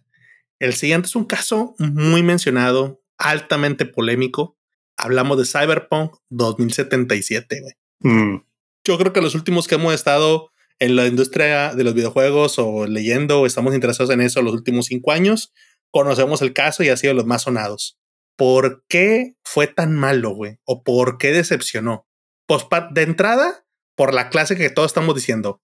El 0.59 0.75
siguiente 0.75 1.07
es 1.09 1.17
un 1.17 1.25
caso 1.25 1.75
muy 1.79 2.23
mencionado, 2.23 3.03
altamente 3.19 3.85
polémico. 3.85 4.57
Hablamos 4.97 5.39
de 5.39 5.45
Cyberpunk 5.45 6.17
2077, 6.31 7.61
güey. 7.61 7.75
Mm. 8.01 8.45
Yo 8.85 8.99
creo 8.99 9.13
que 9.13 9.21
los 9.21 9.35
últimos 9.35 9.67
que 9.67 9.77
hemos 9.77 9.95
estado 9.95 10.53
en 10.79 10.97
la 10.97 11.07
industria 11.07 11.75
de 11.75 11.85
los 11.85 11.95
videojuegos 11.95 12.59
o 12.59 12.87
leyendo 12.87 13.41
o 13.41 13.47
estamos 13.47 13.75
interesados 13.75 14.11
en 14.11 14.21
eso 14.21 14.43
los 14.43 14.55
últimos 14.55 14.87
cinco 14.87 15.13
años, 15.13 15.53
conocemos 15.91 16.43
el 16.43 16.53
caso 16.53 16.83
y 16.83 16.89
ha 16.89 16.97
sido 16.97 17.15
los 17.15 17.27
más 17.27 17.43
sonados. 17.43 17.99
¿Por 18.37 18.85
qué 18.89 19.37
fue 19.45 19.67
tan 19.67 19.95
malo, 19.95 20.31
güey? 20.31 20.59
¿O 20.65 20.83
por 20.83 21.19
qué 21.19 21.33
decepcionó? 21.33 22.09
Pues 22.47 22.67
de 22.93 23.03
entrada, 23.03 23.65
por 23.95 24.15
la 24.15 24.29
clase 24.31 24.57
que 24.57 24.71
todos 24.71 24.91
estamos 24.91 25.15
diciendo 25.15 25.61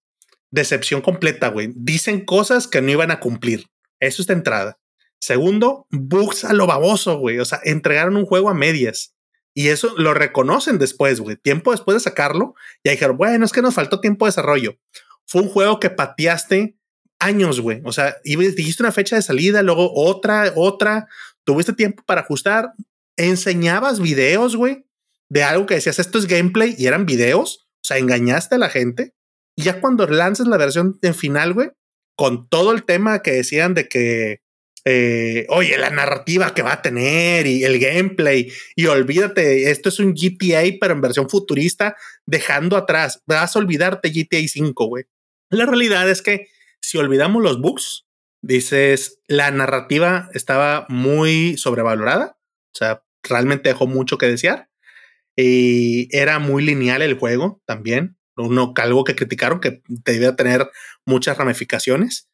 decepción 0.51 1.01
completa, 1.01 1.49
güey. 1.49 1.71
Dicen 1.75 2.25
cosas 2.25 2.67
que 2.67 2.81
no 2.81 2.91
iban 2.91 3.11
a 3.11 3.19
cumplir. 3.19 3.67
Eso 3.99 4.21
es 4.21 4.27
de 4.27 4.33
entrada. 4.33 4.79
Segundo, 5.19 5.87
bugs 5.91 6.45
a 6.45 6.53
lo 6.53 6.65
baboso, 6.65 7.17
güey. 7.17 7.39
O 7.39 7.45
sea, 7.45 7.59
entregaron 7.63 8.15
un 8.15 8.25
juego 8.25 8.49
a 8.49 8.53
medias. 8.53 9.15
Y 9.53 9.69
eso 9.69 9.93
lo 9.97 10.13
reconocen 10.13 10.77
después, 10.77 11.19
güey. 11.19 11.35
Tiempo 11.35 11.71
después 11.71 11.95
de 11.95 11.99
sacarlo, 11.99 12.53
ya 12.83 12.91
dijeron, 12.91 13.17
bueno, 13.17 13.45
es 13.45 13.51
que 13.51 13.61
nos 13.61 13.73
faltó 13.73 13.99
tiempo 13.99 14.25
de 14.25 14.29
desarrollo. 14.29 14.77
Fue 15.25 15.41
un 15.41 15.49
juego 15.49 15.79
que 15.79 15.89
pateaste 15.89 16.77
años, 17.19 17.59
güey. 17.59 17.81
O 17.83 17.91
sea, 17.91 18.15
dijiste 18.23 18.83
una 18.83 18.91
fecha 18.91 19.15
de 19.15 19.21
salida, 19.21 19.61
luego 19.61 19.91
otra, 19.93 20.53
otra. 20.55 21.07
Tuviste 21.43 21.73
tiempo 21.73 22.03
para 22.05 22.21
ajustar. 22.21 22.71
Enseñabas 23.17 23.99
videos, 23.99 24.55
güey, 24.55 24.85
de 25.29 25.43
algo 25.43 25.65
que 25.65 25.75
decías, 25.75 25.99
esto 25.99 26.17
es 26.17 26.25
gameplay 26.25 26.75
y 26.77 26.87
eran 26.87 27.05
videos. 27.05 27.67
O 27.75 27.83
sea, 27.83 27.97
engañaste 27.97 28.55
a 28.55 28.59
la 28.59 28.69
gente. 28.69 29.13
Y 29.59 29.63
ya 29.63 29.81
cuando 29.81 30.07
lanzas 30.07 30.47
la 30.47 30.55
versión 30.55 30.97
en 31.01 31.13
final, 31.13 31.53
güey, 31.53 31.71
con 32.15 32.47
todo 32.47 32.71
el 32.71 32.85
tema 32.85 33.21
que 33.21 33.31
decían 33.31 33.73
de 33.73 33.89
que 33.89 34.39
eh, 34.85 35.47
oye, 35.49 35.77
la 35.77 35.89
narrativa 35.89 36.53
que 36.53 36.61
va 36.61 36.71
a 36.71 36.81
tener 36.81 37.45
y 37.45 37.65
el 37.65 37.77
gameplay. 37.77 38.49
Y 38.77 38.85
olvídate, 38.85 39.69
esto 39.69 39.89
es 39.89 39.99
un 39.99 40.13
GTA, 40.13 40.63
pero 40.79 40.93
en 40.93 41.01
versión 41.01 41.29
futurista, 41.29 41.97
dejando 42.25 42.77
atrás. 42.77 43.21
Vas 43.25 43.53
a 43.53 43.59
olvidarte 43.59 44.11
GTA 44.11 44.47
5, 44.47 44.85
güey. 44.85 45.03
La 45.49 45.65
realidad 45.65 46.09
es 46.09 46.21
que 46.21 46.47
si 46.79 46.97
olvidamos 46.97 47.43
los 47.43 47.59
bugs, 47.59 48.07
dices, 48.41 49.19
la 49.27 49.51
narrativa 49.51 50.29
estaba 50.33 50.85
muy 50.87 51.57
sobrevalorada. 51.57 52.37
O 52.73 52.77
sea, 52.77 53.03
realmente 53.23 53.67
dejó 53.67 53.87
mucho 53.87 54.17
que 54.17 54.27
desear. 54.27 54.69
Y 55.35 56.07
era 56.17 56.39
muy 56.39 56.63
lineal 56.63 57.01
el 57.01 57.15
juego 57.15 57.61
también. 57.65 58.18
Uno, 58.39 58.73
algo 58.77 59.03
que 59.03 59.15
criticaron 59.15 59.59
que 59.59 59.81
debía 59.87 60.35
tener 60.35 60.69
muchas 61.05 61.37
ramificaciones 61.37 62.29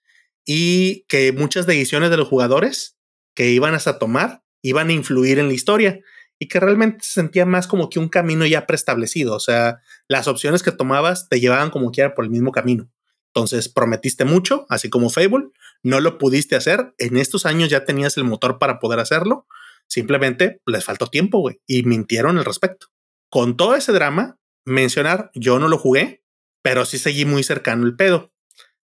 y 0.46 1.06
que 1.08 1.32
muchas 1.32 1.66
decisiones 1.66 2.10
de 2.10 2.18
los 2.18 2.28
jugadores 2.28 2.98
que 3.34 3.50
iban 3.50 3.76
a 3.76 3.80
tomar 3.80 4.44
iban 4.62 4.90
a 4.90 4.94
influir 4.94 5.40
en 5.40 5.48
la 5.48 5.54
historia 5.54 6.00
y 6.40 6.48
que 6.48 6.60
realmente 6.60 7.00
se 7.04 7.14
sentía 7.14 7.46
más 7.46 7.68
como 7.68 7.90
que 7.90 8.00
un 8.00 8.10
camino 8.10 8.46
ya 8.46 8.66
preestablecido. 8.66 9.36
O 9.36 9.40
sea, 9.40 9.80
las 10.08 10.28
opciones 10.28 10.64
que 10.64 10.72
tomabas 10.72 11.30
te 11.30 11.40
llevaban 11.40 11.70
como 11.70 11.92
quiera 11.92 12.16
por 12.16 12.26
el 12.26 12.32
mismo 12.32 12.52
camino. 12.52 12.90
Entonces 13.28 13.70
prometiste 13.70 14.26
mucho, 14.26 14.66
así 14.70 14.90
como 14.90 15.10
Fable, 15.10 15.50
no 15.84 16.00
lo 16.00 16.18
pudiste 16.18 16.56
hacer. 16.56 16.94
En 16.98 17.18
estos 17.18 17.46
años 17.46 17.70
ya 17.70 17.86
tenías 17.86 18.18
el 18.18 18.24
motor 18.24 18.60
para 18.60 18.80
poder 18.80 19.00
hacerlo. 19.00 19.46
Simplemente 19.88 20.62
les 20.66 20.84
faltó 20.84 21.08
tiempo, 21.08 21.40
güey, 21.40 21.62
y 21.68 21.84
mintieron 21.84 22.38
al 22.38 22.46
respecto. 22.46 22.88
Con 23.30 23.58
todo 23.58 23.76
ese 23.76 23.92
drama, 23.92 24.40
mencionar, 24.66 25.32
yo 25.34 25.60
no 25.60 25.68
lo 25.68 25.78
jugué, 25.78 26.24
pero 26.62 26.86
sí 26.86 26.98
seguí 26.98 27.26
muy 27.26 27.44
cercano 27.44 27.86
el 27.86 27.96
pedo. 27.96 28.32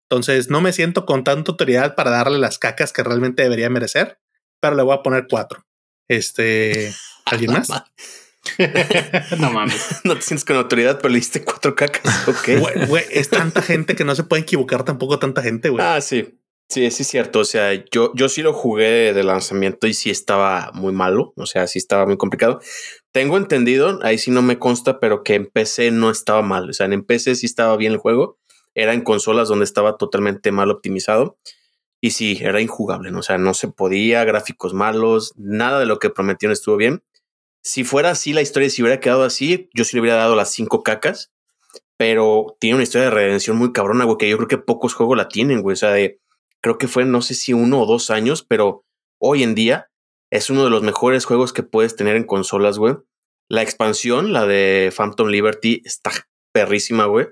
Entonces 0.08 0.50
no 0.50 0.60
me 0.60 0.72
siento 0.72 1.04
con 1.04 1.24
tanta 1.24 1.50
autoridad 1.50 1.94
para 1.94 2.10
darle 2.10 2.38
las 2.38 2.58
cacas 2.58 2.92
que 2.92 3.02
realmente 3.02 3.42
debería 3.42 3.70
merecer, 3.70 4.20
pero 4.60 4.76
le 4.76 4.82
voy 4.82 4.94
a 4.94 5.02
poner 5.02 5.26
cuatro. 5.28 5.66
Este, 6.08 6.94
¿alguien 7.26 7.52
más? 7.52 7.68
no 9.38 9.50
mames. 9.52 10.00
No 10.04 10.14
te 10.14 10.22
sientes 10.22 10.44
con 10.44 10.56
autoridad, 10.56 10.98
pero 11.00 11.10
le 11.10 11.18
diste 11.18 11.42
cuatro 11.42 11.74
cacas. 11.74 12.28
Ok. 12.28 12.48
Es 13.10 13.28
tanta 13.28 13.62
gente 13.62 13.96
que 13.96 14.04
no 14.04 14.14
se 14.14 14.22
puede 14.22 14.42
equivocar 14.42 14.84
tampoco 14.84 15.18
tanta 15.18 15.42
gente, 15.42 15.68
güey. 15.68 15.84
Ah, 15.84 16.00
sí. 16.00 16.38
Sí, 16.68 16.84
es 16.84 16.96
cierto. 16.96 17.40
O 17.40 17.44
sea, 17.44 17.72
yo, 17.92 18.12
yo 18.14 18.28
sí 18.28 18.42
lo 18.42 18.52
jugué 18.52 19.12
de 19.12 19.22
lanzamiento 19.22 19.86
y 19.86 19.94
sí 19.94 20.10
estaba 20.10 20.70
muy 20.74 20.92
malo. 20.92 21.32
O 21.36 21.46
sea, 21.46 21.66
sí 21.66 21.78
estaba 21.78 22.06
muy 22.06 22.16
complicado. 22.16 22.60
Tengo 23.12 23.36
entendido, 23.36 24.00
ahí 24.02 24.18
sí 24.18 24.30
no 24.30 24.42
me 24.42 24.58
consta, 24.58 24.98
pero 24.98 25.22
que 25.22 25.34
en 25.34 25.46
PC 25.46 25.90
no 25.92 26.10
estaba 26.10 26.42
mal. 26.42 26.70
O 26.70 26.72
sea, 26.72 26.86
en 26.86 27.04
PC 27.04 27.36
sí 27.36 27.46
estaba 27.46 27.76
bien 27.76 27.92
el 27.92 27.98
juego 27.98 28.38
era 28.76 28.92
en 28.92 29.00
consolas 29.00 29.48
donde 29.48 29.64
estaba 29.64 29.96
totalmente 29.96 30.52
mal 30.52 30.70
optimizado. 30.70 31.38
Y 32.00 32.10
sí, 32.10 32.38
era 32.42 32.60
injugable, 32.60 33.10
¿no? 33.10 33.20
o 33.20 33.22
sea, 33.22 33.38
no 33.38 33.54
se 33.54 33.68
podía, 33.68 34.22
gráficos 34.24 34.74
malos, 34.74 35.32
nada 35.36 35.80
de 35.80 35.86
lo 35.86 35.98
que 35.98 36.10
prometieron 36.10 36.52
estuvo 36.52 36.76
bien. 36.76 37.02
Si 37.62 37.84
fuera 37.84 38.10
así 38.10 38.34
la 38.34 38.42
historia, 38.42 38.68
si 38.68 38.82
hubiera 38.82 39.00
quedado 39.00 39.24
así, 39.24 39.70
yo 39.74 39.84
sí 39.84 39.96
le 39.96 40.02
hubiera 40.02 40.18
dado 40.18 40.36
las 40.36 40.52
cinco 40.52 40.82
cacas, 40.82 41.32
pero 41.96 42.54
tiene 42.60 42.76
una 42.76 42.84
historia 42.84 43.06
de 43.06 43.14
redención 43.14 43.56
muy 43.56 43.72
cabrona, 43.72 44.04
güey, 44.04 44.18
que 44.18 44.28
yo 44.28 44.36
creo 44.36 44.48
que 44.48 44.58
pocos 44.58 44.92
juegos 44.94 45.16
la 45.16 45.28
tienen, 45.28 45.62
güey. 45.62 45.72
O 45.72 45.76
sea, 45.76 45.90
de, 45.92 46.20
creo 46.66 46.78
que 46.78 46.88
fue, 46.88 47.04
no 47.04 47.22
sé 47.22 47.34
si 47.34 47.52
uno 47.52 47.80
o 47.80 47.86
dos 47.86 48.10
años, 48.10 48.42
pero 48.42 48.84
hoy 49.20 49.44
en 49.44 49.54
día 49.54 49.88
es 50.32 50.50
uno 50.50 50.64
de 50.64 50.70
los 50.70 50.82
mejores 50.82 51.24
juegos 51.24 51.52
que 51.52 51.62
puedes 51.62 51.94
tener 51.94 52.16
en 52.16 52.24
consolas, 52.24 52.76
güey. 52.76 52.96
La 53.48 53.62
expansión, 53.62 54.32
la 54.32 54.46
de 54.46 54.92
Phantom 54.92 55.28
Liberty, 55.28 55.80
está 55.84 56.10
perrísima, 56.50 57.04
güey. 57.04 57.28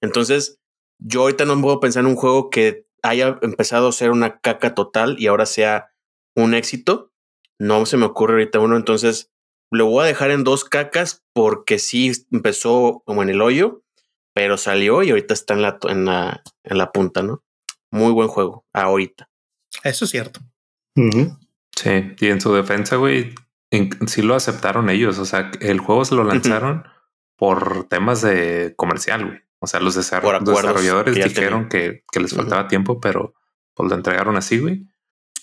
Entonces, 0.00 0.58
yo 0.98 1.20
ahorita 1.20 1.44
no 1.44 1.60
puedo 1.60 1.80
pensar 1.80 2.00
en 2.00 2.06
un 2.06 2.16
juego 2.16 2.48
que 2.48 2.86
haya 3.02 3.38
empezado 3.42 3.88
a 3.88 3.92
ser 3.92 4.10
una 4.10 4.38
caca 4.38 4.74
total 4.74 5.16
y 5.18 5.26
ahora 5.26 5.44
sea 5.44 5.90
un 6.34 6.54
éxito. 6.54 7.12
No 7.58 7.84
se 7.84 7.98
me 7.98 8.06
ocurre 8.06 8.36
ahorita 8.36 8.58
uno, 8.58 8.74
entonces 8.74 9.30
lo 9.70 9.84
voy 9.84 10.04
a 10.04 10.06
dejar 10.06 10.30
en 10.30 10.44
dos 10.44 10.64
cacas 10.64 11.26
porque 11.34 11.78
sí 11.78 12.10
empezó 12.32 13.02
como 13.04 13.22
en 13.22 13.28
el 13.28 13.42
hoyo, 13.42 13.82
pero 14.32 14.56
salió 14.56 15.02
y 15.02 15.10
ahorita 15.10 15.34
está 15.34 15.52
en 15.52 15.60
la, 15.60 15.78
en 15.82 16.06
la, 16.06 16.42
en 16.64 16.78
la 16.78 16.90
punta, 16.90 17.22
¿no? 17.22 17.44
Muy 17.90 18.12
buen 18.12 18.28
juego, 18.28 18.66
ahorita. 18.72 19.28
Eso 19.84 20.04
es 20.04 20.10
cierto. 20.10 20.40
Sí, 20.94 22.14
y 22.18 22.26
en 22.26 22.40
su 22.40 22.52
defensa, 22.52 22.96
güey, 22.96 23.34
sí 24.06 24.22
lo 24.22 24.34
aceptaron 24.34 24.90
ellos. 24.90 25.18
O 25.18 25.24
sea, 25.24 25.50
el 25.60 25.78
juego 25.80 26.04
se 26.04 26.14
lo 26.14 26.24
lanzaron 26.24 26.84
por 27.36 27.84
temas 27.88 28.22
de 28.22 28.74
comercial, 28.76 29.26
güey. 29.26 29.38
O 29.60 29.66
sea, 29.66 29.80
los 29.80 29.94
desarrolladores 29.94 31.14
dijeron 31.14 31.68
que, 31.68 32.04
les 32.20 32.34
faltaba 32.34 32.68
tiempo, 32.68 33.00
pero 33.00 33.34
pues 33.74 33.88
lo 33.88 33.96
entregaron 33.96 34.36
así, 34.36 34.58
güey. 34.58 34.86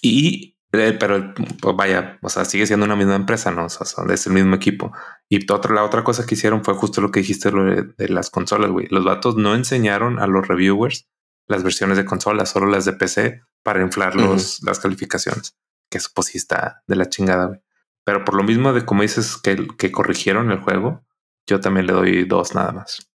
Y, 0.02 0.58
eh, 0.72 0.96
pero 0.98 1.34
pues 1.62 1.76
vaya, 1.76 2.18
o 2.22 2.30
sea, 2.30 2.46
sigue 2.46 2.68
siendo 2.68 2.86
una 2.86 2.96
misma 2.96 3.16
empresa, 3.16 3.52
¿no? 3.52 3.66
O 3.66 3.70
sea, 3.70 3.86
es 4.14 4.28
el 4.28 4.34
mismo 4.34 4.56
equipo. 4.56 4.94
Y 5.28 5.52
otra, 5.52 5.74
la 5.74 5.84
otra 5.84 6.04
cosa 6.04 6.26
que 6.26 6.36
hicieron 6.36 6.64
fue 6.64 6.76
justo 6.76 7.02
lo 7.02 7.12
que 7.12 7.22
dijiste 7.22 7.52
de, 7.52 8.10
las 8.10 8.30
consolas, 8.30 8.72
güey. 8.72 8.88
Los 8.90 9.04
vatos 9.04 9.36
no 9.36 9.54
enseñaron 9.56 10.20
a 10.20 10.28
los 10.28 10.48
reviewers 10.48 11.10
las 11.48 11.64
versiones 11.64 11.98
de 11.98 12.06
consolas, 12.06 12.50
solo 12.50 12.68
las 12.68 12.86
de 12.86 12.94
PC 12.94 13.42
para 13.64 13.82
inflar 13.82 14.16
los, 14.16 14.62
las 14.64 14.80
calificaciones. 14.80 15.56
Que 15.90 15.98
eso 16.00 16.10
pues 16.14 16.28
sí 16.28 16.38
está 16.38 16.84
de 16.88 16.96
la 16.96 17.10
chingada, 17.10 17.46
güey. 17.48 17.60
Pero 18.04 18.24
por 18.24 18.36
lo 18.36 18.44
mismo 18.44 18.72
de 18.74 18.86
como 18.86 19.02
dices 19.02 19.38
que, 19.38 19.68
que 19.78 19.92
corrigieron 19.92 20.52
el 20.52 20.60
juego, 20.60 21.04
yo 21.48 21.60
también 21.60 21.88
le 21.88 21.94
doy 21.94 22.26
dos 22.26 22.54
nada 22.54 22.72
más. 22.72 23.10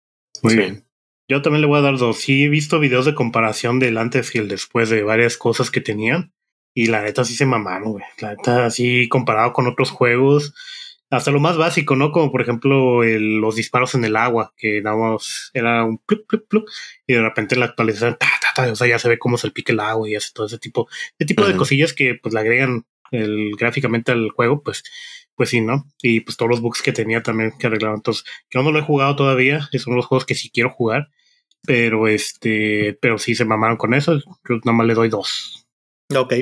Muy 0.43 0.55
bien. 0.55 0.88
Yo 1.30 1.41
también 1.41 1.61
le 1.61 1.67
voy 1.67 1.80
a 1.80 1.82
dar 1.82 1.97
dos. 1.97 2.19
Sí, 2.19 2.45
he 2.45 2.49
visto 2.49 2.80
videos 2.80 3.05
de 3.05 3.13
comparación 3.13 3.80
del 3.80 3.97
antes 3.97 4.34
y 4.34 4.38
el 4.38 4.47
después 4.47 4.89
de 4.89 5.03
varias 5.03 5.38
cosas 5.38 5.71
que 5.71 5.82
tenían. 5.82 6.34
Y 6.73 6.88
la 6.88 7.01
neta 7.01 7.25
sí 7.25 7.36
se 7.36 7.45
mamaron, 7.45 7.91
güey. 7.91 8.05
La 8.19 8.30
neta, 8.30 8.65
así 8.65 9.09
comparado 9.09 9.51
con 9.51 9.67
otros 9.67 9.91
juegos. 9.91 10.53
Hasta 11.10 11.32
lo 11.32 11.39
más 11.39 11.58
básico, 11.58 11.95
¿no? 11.95 12.12
Como 12.12 12.32
por 12.32 12.41
ejemplo 12.41 13.03
los 13.03 13.55
disparos 13.55 13.95
en 13.95 14.03
el 14.03 14.18
agua, 14.18 14.53
que 14.58 14.82
nada 14.82 14.97
más 14.97 15.51
era 15.53 15.86
un 15.86 15.99
plup, 15.99 16.28
plup, 16.28 16.47
plup, 16.47 16.68
y 17.05 17.14
de 17.14 17.22
repente 17.22 17.55
en 17.55 17.62
la 17.62 17.68
actualización, 17.68 18.18
ta, 18.20 18.28
ta, 18.41 18.66
ta, 18.66 18.72
o 18.72 18.76
sea, 18.76 18.88
ya 18.88 18.99
se 18.99 19.08
ve 19.08 19.18
cómo 19.18 19.38
se 19.38 19.49
pique 19.51 19.72
el 19.72 19.80
agua 19.80 20.10
y 20.10 20.16
hace 20.16 20.32
todo 20.34 20.47
ese 20.47 20.60
tipo, 20.60 20.89
ese 21.18 21.26
tipo 21.26 21.45
de 21.45 21.55
cosillas 21.55 21.93
que 21.93 22.16
pues 22.16 22.34
le 22.34 22.41
agregan 22.41 22.86
el, 23.12 23.51
gráficamente 23.58 24.12
al 24.12 24.30
juego, 24.32 24.62
pues, 24.64 24.84
pues 25.36 25.49
sí, 25.49 25.62
¿no? 25.62 25.88
Y 26.01 26.22
pues 26.22 26.36
todos 26.36 26.49
los 26.49 26.62
bugs 26.62 26.82
que 26.82 26.91
tenía 26.91 27.24
también 27.24 27.53
que 27.58 27.68
arreglaron. 27.68 27.97
Entonces, 27.97 28.26
yo 28.49 28.64
no 28.64 28.72
lo 28.72 28.80
he 28.80 28.84
jugado 28.84 29.16
todavía, 29.16 29.70
son 29.78 29.95
los 29.95 30.05
juegos 30.05 30.26
que 30.26 30.36
sí 30.36 30.49
quiero 30.49 30.72
jugar. 30.72 31.10
Pero 31.66 32.08
este, 32.08 32.97
pero 33.01 33.18
sí 33.18 33.36
se 33.36 33.45
mamaron 33.45 33.78
con 33.78 33.93
eso. 33.93 34.18
Yo 34.18 34.55
nada 34.64 34.78
más 34.78 34.88
le 34.88 34.93
doy 34.93 35.10
dos. 35.10 35.68
Ok. 36.16 36.34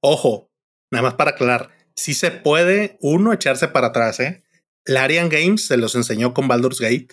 Ojo, 0.00 0.50
nada 0.92 1.04
más 1.04 1.14
para 1.14 1.30
aclarar. 1.30 1.77
Si 1.98 2.14
se 2.14 2.30
puede 2.30 2.96
uno 3.00 3.32
echarse 3.32 3.66
para 3.66 3.88
atrás, 3.88 4.20
¿eh? 4.20 4.44
Larian 4.86 5.28
Games 5.28 5.66
se 5.66 5.76
los 5.76 5.96
enseñó 5.96 6.32
con 6.32 6.46
Baldur's 6.46 6.78
Gate, 6.78 7.08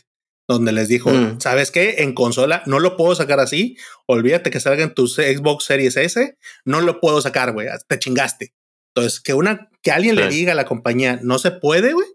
donde 0.47 0.71
les 0.73 0.87
dijo, 0.87 1.09
mm. 1.09 1.41
¿sabes 1.41 1.71
qué? 1.71 2.03
En 2.03 2.13
consola 2.13 2.61
no 2.67 2.79
lo 2.79 2.95
puedo 2.95 3.15
sacar 3.15 3.39
así. 3.39 3.77
Olvídate 4.05 4.51
que 4.51 4.59
salga 4.59 4.83
en 4.83 4.93
tu 4.93 5.07
Xbox 5.07 5.63
Series 5.63 5.97
S. 5.97 6.37
No 6.65 6.81
lo 6.81 7.01
puedo 7.01 7.19
sacar, 7.19 7.51
güey. 7.51 7.67
Te 7.87 7.97
chingaste. 7.97 8.53
Entonces, 8.93 9.21
que 9.21 9.33
una, 9.33 9.71
que 9.81 9.89
alguien 9.89 10.15
le 10.15 10.27
diga 10.27 10.51
a 10.51 10.55
la 10.55 10.65
compañía, 10.65 11.19
no 11.23 11.39
se 11.39 11.49
puede, 11.49 11.93
güey. 11.93 12.07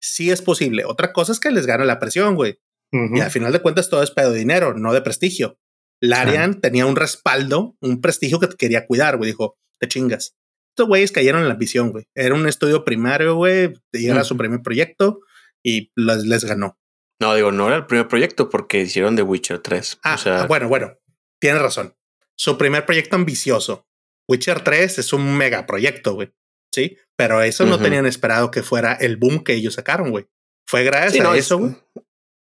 Sí 0.00 0.32
es 0.32 0.42
posible. 0.42 0.84
Otra 0.84 1.12
cosa 1.12 1.30
es 1.30 1.38
que 1.38 1.52
les 1.52 1.64
gana 1.64 1.84
la 1.84 2.00
presión, 2.00 2.34
güey. 2.34 2.58
Y 2.90 3.20
al 3.20 3.30
final 3.30 3.52
de 3.52 3.60
cuentas 3.60 3.88
todo 3.88 4.02
es 4.02 4.10
pedo 4.10 4.32
de 4.32 4.40
dinero, 4.40 4.74
no 4.74 4.92
de 4.92 5.00
prestigio. 5.00 5.60
Larian 6.00 6.60
tenía 6.60 6.86
un 6.86 6.96
respaldo, 6.96 7.76
un 7.80 8.00
prestigio 8.00 8.40
que 8.40 8.48
quería 8.48 8.84
cuidar, 8.84 9.16
güey. 9.16 9.30
Dijo, 9.30 9.58
te 9.78 9.86
chingas. 9.86 10.34
Estos 10.76 10.88
güeyes 10.88 11.10
cayeron 11.10 11.40
en 11.40 11.48
la 11.48 11.54
visión, 11.54 11.90
güey. 11.90 12.06
Era 12.14 12.34
un 12.34 12.46
estudio 12.46 12.84
primario, 12.84 13.34
güey. 13.34 13.72
Era 13.94 14.24
su 14.24 14.36
primer 14.36 14.60
proyecto 14.60 15.20
y 15.64 15.90
les, 15.96 16.44
ganó. 16.44 16.78
No, 17.18 17.34
digo, 17.34 17.50
no 17.50 17.68
era 17.68 17.76
el 17.76 17.86
primer 17.86 18.08
proyecto 18.08 18.50
porque 18.50 18.82
hicieron 18.82 19.16
The 19.16 19.22
Witcher 19.22 19.60
3. 19.60 20.00
Ah, 20.02 20.16
o 20.16 20.18
sea... 20.18 20.46
Bueno, 20.46 20.68
bueno. 20.68 20.98
Tienes 21.40 21.62
razón. 21.62 21.96
Su 22.36 22.58
primer 22.58 22.84
proyecto 22.84 23.16
ambicioso. 23.16 23.88
Witcher 24.28 24.60
3 24.60 24.98
es 24.98 25.14
un 25.14 25.34
mega 25.38 25.64
proyecto, 25.64 26.12
güey. 26.12 26.34
Sí, 26.74 26.98
pero 27.16 27.40
eso 27.40 27.64
no 27.64 27.78
tenían 27.78 28.04
esperado 28.04 28.50
que 28.50 28.62
fuera 28.62 28.92
el 28.92 29.16
boom 29.16 29.44
que 29.44 29.54
ellos 29.54 29.72
sacaron, 29.72 30.10
güey. 30.10 30.28
Fue 30.66 30.84
gracias 30.84 31.24
a 31.24 31.34
eso, 31.38 31.56
güey. 31.56 31.74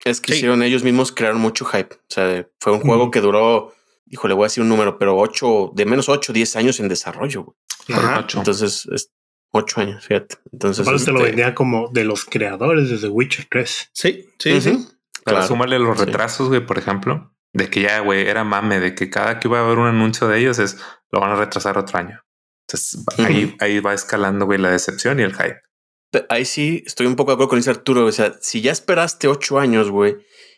Es 0.07 0.23
que 0.23 0.35
hicieron 0.35 0.63
ellos 0.63 0.83
mismos, 0.85 1.13
crearon 1.13 1.39
mucho 1.39 1.67
hype. 1.67 1.97
O 1.97 2.05
sea, 2.09 2.49
fue 2.61 2.73
un 2.73 2.81
juego 2.81 3.11
que 3.11 3.21
duró, 3.21 3.75
híjole, 4.07 4.35
voy 4.35 4.45
a 4.45 4.47
decir 4.47 4.63
un 4.63 4.69
número, 4.69 4.99
pero 4.99 5.17
ocho, 5.17 5.71
de 5.75 5.85
menos 5.87 6.09
ocho, 6.09 6.33
diez 6.33 6.57
años 6.57 6.81
en 6.81 6.89
desarrollo. 6.89 7.57
Entonces, 7.89 8.87
Ocho 9.55 9.83
años, 9.83 10.07
fíjate. 10.07 10.37
Entonces. 10.51 10.85
Te 10.85 10.91
lo 10.91 10.97
este 10.97 11.13
vendía 11.13 11.55
como 11.55 11.89
de 11.93 12.05
los 12.05 12.25
creadores 12.25 12.89
de 12.89 12.99
The 12.99 13.09
Witcher 13.09 13.47
3. 13.51 13.91
Sí, 13.93 14.27
sí, 14.39 14.61
sí. 14.63 14.89
Para 15.25 15.47
súmale 15.47 15.79
los 15.79 15.99
retrasos, 15.99 16.49
güey, 16.49 16.65
por 16.65 16.79
ejemplo, 16.79 17.35
de 17.53 17.69
que 17.69 17.83
ya, 17.83 18.01
güey, 18.01 18.27
era 18.27 18.45
mame, 18.45 18.81
de 18.81 18.95
que 18.95 19.11
cada 19.11 19.39
que 19.39 19.49
iba 19.49 19.61
a 19.61 19.65
haber 19.65 19.79
un 19.79 19.87
anuncio 19.87 20.27
de 20.27 20.39
ellos 20.39 20.59
es 20.59 20.79
lo 21.11 21.21
van 21.21 21.33
a 21.33 21.37
retrasar 21.37 21.77
otro 21.77 21.99
año. 21.99 22.21
Entonces 22.67 23.05
ahí, 23.19 23.55
ahí 23.61 23.81
va 23.81 23.93
escalando, 23.93 24.47
güey, 24.47 24.59
la 24.59 24.71
decepción 24.71 25.21
y 25.21 25.23
el 25.23 25.35
hype. 25.35 25.61
Ahí 26.31 26.47
sí 26.47 26.83
estoy 26.87 27.07
un 27.07 27.17
poco 27.17 27.31
de 27.31 27.35
acuerdo 27.35 27.51
con 27.51 27.59
ese 27.59 27.71
Arturo. 27.71 28.07
O 28.07 28.13
sea, 28.13 28.35
si 28.41 28.63
ya 28.63 28.73
esperaste 28.73 29.29
ocho 29.29 29.59
años, 29.59 29.91
güey, 29.91 30.17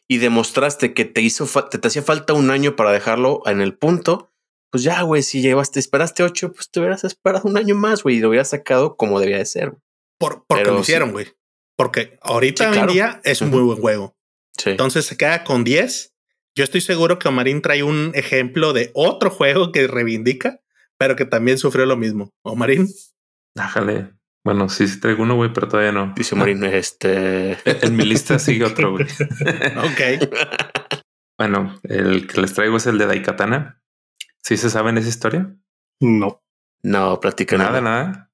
y 0.08 0.18
demostraste 0.18 0.94
que 0.94 1.04
te 1.04 1.20
hizo, 1.20 1.46
te, 1.68 1.78
te 1.78 1.88
hacía 1.88 2.02
falta 2.02 2.32
un 2.32 2.50
año 2.50 2.76
para 2.76 2.92
dejarlo 2.92 3.42
en 3.46 3.60
el 3.60 3.76
punto, 3.76 4.30
pues 4.70 4.82
ya, 4.82 5.02
güey, 5.02 5.22
si 5.22 5.40
llevaste, 5.40 5.78
esperaste 5.78 6.24
ocho, 6.24 6.52
pues 6.52 6.68
te 6.68 6.80
hubieras 6.80 7.04
esperado 7.04 7.48
un 7.48 7.56
año 7.56 7.76
más, 7.76 8.02
güey, 8.02 8.16
y 8.16 8.20
lo 8.20 8.28
hubieras 8.28 8.48
sacado 8.48 8.96
como 8.96 9.20
debía 9.20 9.38
de 9.38 9.46
ser. 9.46 9.76
Por, 10.18 10.44
porque 10.48 10.64
lo 10.64 10.80
hicieron, 10.80 11.12
güey. 11.12 11.28
Porque 11.76 12.18
ahorita 12.22 12.70
hoy 12.70 12.78
en 12.78 12.86
día 12.88 13.20
es 13.24 13.40
un 13.40 13.50
muy 13.50 13.62
buen 13.62 13.80
juego. 13.80 14.16
Entonces 14.64 15.06
se 15.06 15.16
queda 15.16 15.44
con 15.44 15.64
10. 15.64 16.12
Yo 16.56 16.64
estoy 16.64 16.80
seguro 16.80 17.18
que 17.18 17.28
Omarín 17.28 17.62
trae 17.62 17.82
un 17.82 18.12
ejemplo 18.14 18.72
de 18.72 18.90
otro 18.94 19.30
juego 19.30 19.72
que 19.72 19.86
reivindica, 19.86 20.60
pero 20.98 21.16
que 21.16 21.24
también 21.24 21.58
sufrió 21.58 21.86
lo 21.86 21.96
mismo. 21.96 22.32
Omarín. 22.42 22.88
Déjale. 23.54 24.12
Bueno, 24.44 24.68
sí, 24.68 24.86
sí 24.86 25.00
traigo 25.00 25.22
uno, 25.22 25.36
güey, 25.36 25.52
pero 25.52 25.68
todavía 25.68 25.92
no. 25.92 26.12
Dice 26.14 26.34
Omarín, 26.34 26.62
este. 26.64 27.58
en 27.64 27.96
mi 27.96 28.04
lista 28.04 28.38
sigue 28.38 28.64
otro, 28.64 28.92
güey. 28.92 29.06
ok. 29.76 30.28
bueno, 31.38 31.80
el 31.84 32.26
que 32.26 32.40
les 32.40 32.52
traigo 32.52 32.76
es 32.76 32.86
el 32.86 32.98
de 32.98 33.06
Daikatana. 33.06 33.82
¿Sí 34.42 34.56
se 34.58 34.68
sabe 34.68 34.90
en 34.90 34.98
esa 34.98 35.08
historia? 35.08 35.56
No. 36.00 36.44
No, 36.82 37.18
prácticamente 37.20 37.80
nada. 37.80 38.30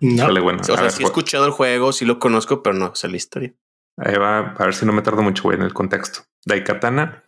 Nada, 0.00 0.32
No. 0.32 0.42
bueno, 0.42 0.60
o 0.60 0.64
sea, 0.64 0.90
sí 0.90 1.04
he 1.04 1.06
escuchado 1.06 1.46
el 1.46 1.52
juego, 1.52 1.92
sí 1.92 2.04
lo 2.04 2.18
conozco, 2.18 2.62
pero 2.62 2.74
no 2.74 2.94
sé 2.96 3.08
la 3.08 3.16
historia. 3.16 3.54
Ahí 3.96 4.16
va, 4.16 4.38
a 4.38 4.64
ver 4.64 4.74
si 4.74 4.84
no 4.86 4.92
me 4.92 5.02
tardo 5.02 5.22
mucho, 5.22 5.44
güey, 5.44 5.56
en 5.56 5.62
el 5.62 5.72
contexto. 5.72 6.22
Daikatana. 6.44 7.24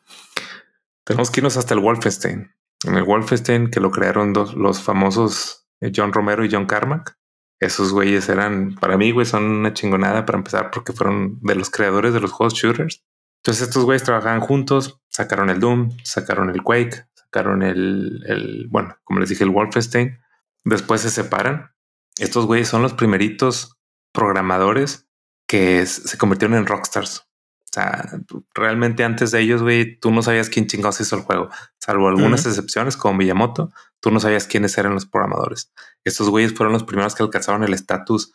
Tenemos 1.04 1.30
que 1.30 1.40
irnos 1.40 1.56
hasta 1.56 1.74
el 1.74 1.80
Wolfenstein. 1.80 2.52
En 2.84 2.96
el 2.96 3.04
Wolfenstein, 3.04 3.70
que 3.70 3.80
lo 3.80 3.90
crearon 3.92 4.32
dos, 4.32 4.54
los 4.54 4.82
famosos 4.82 5.68
eh, 5.80 5.92
John 5.94 6.12
Romero 6.12 6.44
y 6.44 6.50
John 6.50 6.66
Carmack. 6.66 7.16
Esos 7.60 7.92
güeyes 7.92 8.28
eran, 8.28 8.74
para 8.74 8.96
mí, 8.96 9.10
güey, 9.10 9.26
son 9.26 9.44
una 9.44 9.72
chingonada 9.72 10.26
para 10.26 10.38
empezar 10.38 10.70
porque 10.70 10.92
fueron 10.92 11.38
de 11.40 11.54
los 11.54 11.70
creadores 11.70 12.12
de 12.12 12.20
los 12.20 12.32
juegos 12.32 12.54
shooters. 12.54 13.04
Entonces 13.42 13.68
estos 13.68 13.84
güeyes 13.84 14.02
trabajaban 14.02 14.40
juntos, 14.40 15.00
sacaron 15.08 15.50
el 15.50 15.60
Doom, 15.60 15.96
sacaron 16.02 16.50
el 16.50 16.62
Quake, 16.62 17.06
sacaron 17.14 17.62
el, 17.62 18.66
bueno, 18.70 18.96
como 19.04 19.20
les 19.20 19.28
dije, 19.28 19.44
el 19.44 19.50
Wolfenstein. 19.50 20.18
Después 20.64 21.02
se 21.02 21.10
separan. 21.10 21.72
Estos 22.18 22.46
güeyes 22.46 22.68
son 22.68 22.82
los 22.82 22.94
primeritos 22.94 23.76
programadores 24.12 25.08
que 25.46 25.84
se 25.84 26.16
convirtieron 26.16 26.56
en 26.56 26.66
rockstars. 26.66 27.28
O 27.74 27.80
sea, 27.80 28.08
realmente 28.54 29.02
antes 29.02 29.32
de 29.32 29.40
ellos, 29.40 29.60
güey, 29.60 29.98
tú 29.98 30.12
no 30.12 30.22
sabías 30.22 30.48
quién 30.48 30.68
chingados 30.68 31.00
hizo 31.00 31.16
el 31.16 31.22
juego, 31.22 31.50
salvo 31.80 32.06
algunas 32.06 32.46
excepciones 32.46 32.96
como 32.96 33.18
Miyamoto, 33.18 33.72
tú 33.98 34.12
no 34.12 34.20
sabías 34.20 34.46
quiénes 34.46 34.78
eran 34.78 34.94
los 34.94 35.06
programadores. 35.06 35.72
Estos 36.04 36.28
güeyes 36.28 36.54
fueron 36.54 36.72
los 36.72 36.84
primeros 36.84 37.16
que 37.16 37.24
alcanzaron 37.24 37.64
el 37.64 37.74
estatus 37.74 38.32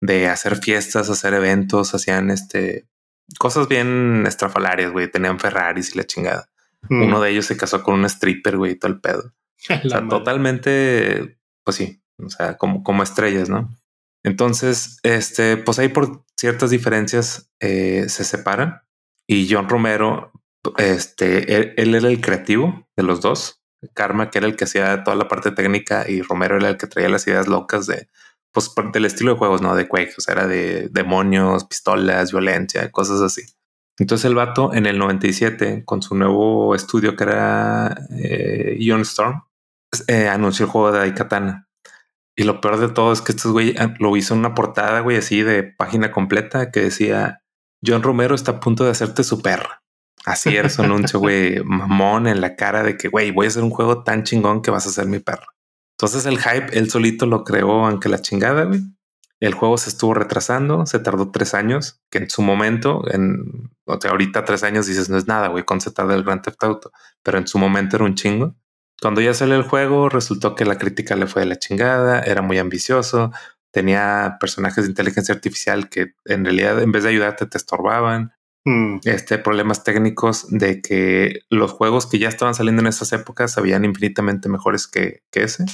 de 0.00 0.28
hacer 0.28 0.56
fiestas, 0.56 1.10
hacer 1.10 1.34
eventos, 1.34 1.94
hacían 1.94 2.30
este 2.30 2.88
cosas 3.38 3.68
bien 3.68 4.24
estrafalarias, 4.26 4.90
güey, 4.90 5.10
tenían 5.10 5.38
Ferraris 5.38 5.94
y 5.94 5.98
la 5.98 6.04
chingada. 6.04 6.48
Uno 6.88 7.20
de 7.20 7.28
ellos 7.28 7.44
se 7.44 7.58
casó 7.58 7.82
con 7.82 7.92
un 7.96 8.06
stripper, 8.06 8.56
güey, 8.56 8.72
y 8.72 8.76
todo 8.76 8.90
el 8.90 9.02
pedo. 9.02 9.34
o 9.84 9.88
sea, 9.90 10.08
totalmente, 10.08 11.38
pues 11.62 11.76
sí, 11.76 12.02
o 12.16 12.30
sea, 12.30 12.56
como, 12.56 12.82
como 12.82 13.02
estrellas, 13.02 13.50
¿no? 13.50 13.68
Entonces, 14.22 14.98
este, 15.02 15.58
pues 15.58 15.78
ahí 15.78 15.88
por 15.88 16.24
ciertas 16.38 16.70
diferencias 16.70 17.50
eh, 17.60 18.06
se 18.08 18.24
separan 18.24 18.82
y 19.26 19.52
John 19.52 19.68
Romero, 19.68 20.32
este, 20.78 21.76
él, 21.80 21.94
era 21.94 22.08
el 22.08 22.20
creativo 22.20 22.86
de 22.96 23.02
los 23.02 23.20
dos. 23.20 23.56
Karma, 23.94 24.28
que 24.30 24.38
era 24.38 24.48
el 24.48 24.56
que 24.56 24.64
hacía 24.64 25.04
toda 25.04 25.16
la 25.16 25.28
parte 25.28 25.52
técnica 25.52 26.08
y 26.08 26.22
Romero 26.22 26.56
era 26.56 26.68
el 26.70 26.76
que 26.76 26.88
traía 26.88 27.08
las 27.08 27.28
ideas 27.28 27.46
locas 27.46 27.86
de, 27.86 28.08
pues, 28.50 28.72
del 28.92 29.04
estilo 29.04 29.32
de 29.32 29.38
juegos, 29.38 29.62
¿no? 29.62 29.76
De 29.76 29.86
Quake, 29.86 30.14
era 30.26 30.48
de 30.48 30.88
demonios, 30.90 31.64
pistolas, 31.64 32.32
violencia, 32.32 32.90
cosas 32.90 33.20
así. 33.20 33.42
Entonces 33.98 34.24
el 34.24 34.34
vato 34.34 34.74
en 34.74 34.86
el 34.86 34.98
97, 34.98 35.84
con 35.84 36.02
su 36.02 36.16
nuevo 36.16 36.74
estudio 36.74 37.14
que 37.14 37.24
era 37.24 37.96
eh, 38.10 38.76
Ion 38.80 39.02
Storm, 39.02 39.42
eh, 40.08 40.26
anunció 40.26 40.66
el 40.66 40.72
juego 40.72 40.90
de 40.90 40.98
Daikatana. 40.98 41.67
Y 42.38 42.44
lo 42.44 42.60
peor 42.60 42.78
de 42.78 42.88
todo 42.88 43.12
es 43.12 43.20
que 43.20 43.32
este 43.32 43.48
güey 43.48 43.74
ah, 43.80 43.92
lo 43.98 44.16
hizo 44.16 44.32
en 44.32 44.38
una 44.38 44.54
portada, 44.54 45.00
güey, 45.00 45.16
así 45.16 45.42
de 45.42 45.64
página 45.64 46.12
completa 46.12 46.70
que 46.70 46.82
decía 46.82 47.42
John 47.84 48.04
Romero 48.04 48.36
está 48.36 48.52
a 48.52 48.60
punto 48.60 48.84
de 48.84 48.92
hacerte 48.92 49.24
su 49.24 49.42
perra. 49.42 49.82
Así 50.24 50.54
era 50.54 50.68
su 50.68 50.82
anuncio, 50.82 51.18
güey, 51.18 51.60
mamón 51.64 52.28
en 52.28 52.40
la 52.40 52.54
cara 52.54 52.84
de 52.84 52.96
que, 52.96 53.08
güey, 53.08 53.32
voy 53.32 53.46
a 53.46 53.48
hacer 53.48 53.64
un 53.64 53.70
juego 53.70 54.04
tan 54.04 54.22
chingón 54.22 54.62
que 54.62 54.70
vas 54.70 54.86
a 54.86 54.90
ser 54.90 55.06
mi 55.06 55.18
perra. 55.18 55.48
Entonces 55.96 56.26
el 56.26 56.38
hype, 56.38 56.78
él 56.78 56.88
solito 56.88 57.26
lo 57.26 57.42
creó 57.42 57.84
aunque 57.86 58.08
la 58.08 58.22
chingada, 58.22 58.62
güey. 58.62 58.82
El 59.40 59.54
juego 59.54 59.76
se 59.76 59.90
estuvo 59.90 60.14
retrasando, 60.14 60.86
se 60.86 61.00
tardó 61.00 61.32
tres 61.32 61.54
años, 61.54 62.00
que 62.08 62.18
en 62.18 62.30
su 62.30 62.42
momento, 62.42 63.02
en 63.10 63.72
o 63.84 64.00
sea, 64.00 64.12
ahorita 64.12 64.44
tres 64.44 64.62
años 64.62 64.86
dices 64.86 65.10
no 65.10 65.18
es 65.18 65.26
nada, 65.26 65.48
güey, 65.48 65.64
con 65.64 65.80
se 65.80 65.90
tarda 65.90 66.14
el 66.14 66.22
Grand 66.22 66.42
Theft 66.42 66.62
Auto, 66.62 66.92
pero 67.24 67.38
en 67.38 67.48
su 67.48 67.58
momento 67.58 67.96
era 67.96 68.04
un 68.04 68.14
chingo. 68.14 68.54
Cuando 69.00 69.20
ya 69.20 69.34
salió 69.34 69.54
el 69.54 69.62
juego, 69.62 70.08
resultó 70.08 70.54
que 70.54 70.64
la 70.64 70.78
crítica 70.78 71.16
le 71.16 71.26
fue 71.26 71.42
de 71.42 71.48
la 71.48 71.58
chingada, 71.58 72.20
era 72.20 72.42
muy 72.42 72.58
ambicioso, 72.58 73.32
tenía 73.70 74.38
personajes 74.40 74.84
de 74.84 74.90
inteligencia 74.90 75.34
artificial 75.34 75.88
que 75.88 76.14
en 76.24 76.44
realidad 76.44 76.82
en 76.82 76.92
vez 76.92 77.04
de 77.04 77.10
ayudarte 77.10 77.46
te 77.46 77.58
estorbaban. 77.58 78.32
Mm. 78.64 78.98
Este 79.04 79.38
problemas 79.38 79.84
técnicos 79.84 80.46
de 80.50 80.82
que 80.82 81.40
los 81.48 81.72
juegos 81.72 82.06
que 82.06 82.18
ya 82.18 82.28
estaban 82.28 82.54
saliendo 82.54 82.82
en 82.82 82.88
esas 82.88 83.12
épocas 83.12 83.56
habían 83.56 83.84
infinitamente 83.84 84.48
mejores 84.48 84.86
que, 84.86 85.22
que 85.30 85.44
ese. 85.44 85.64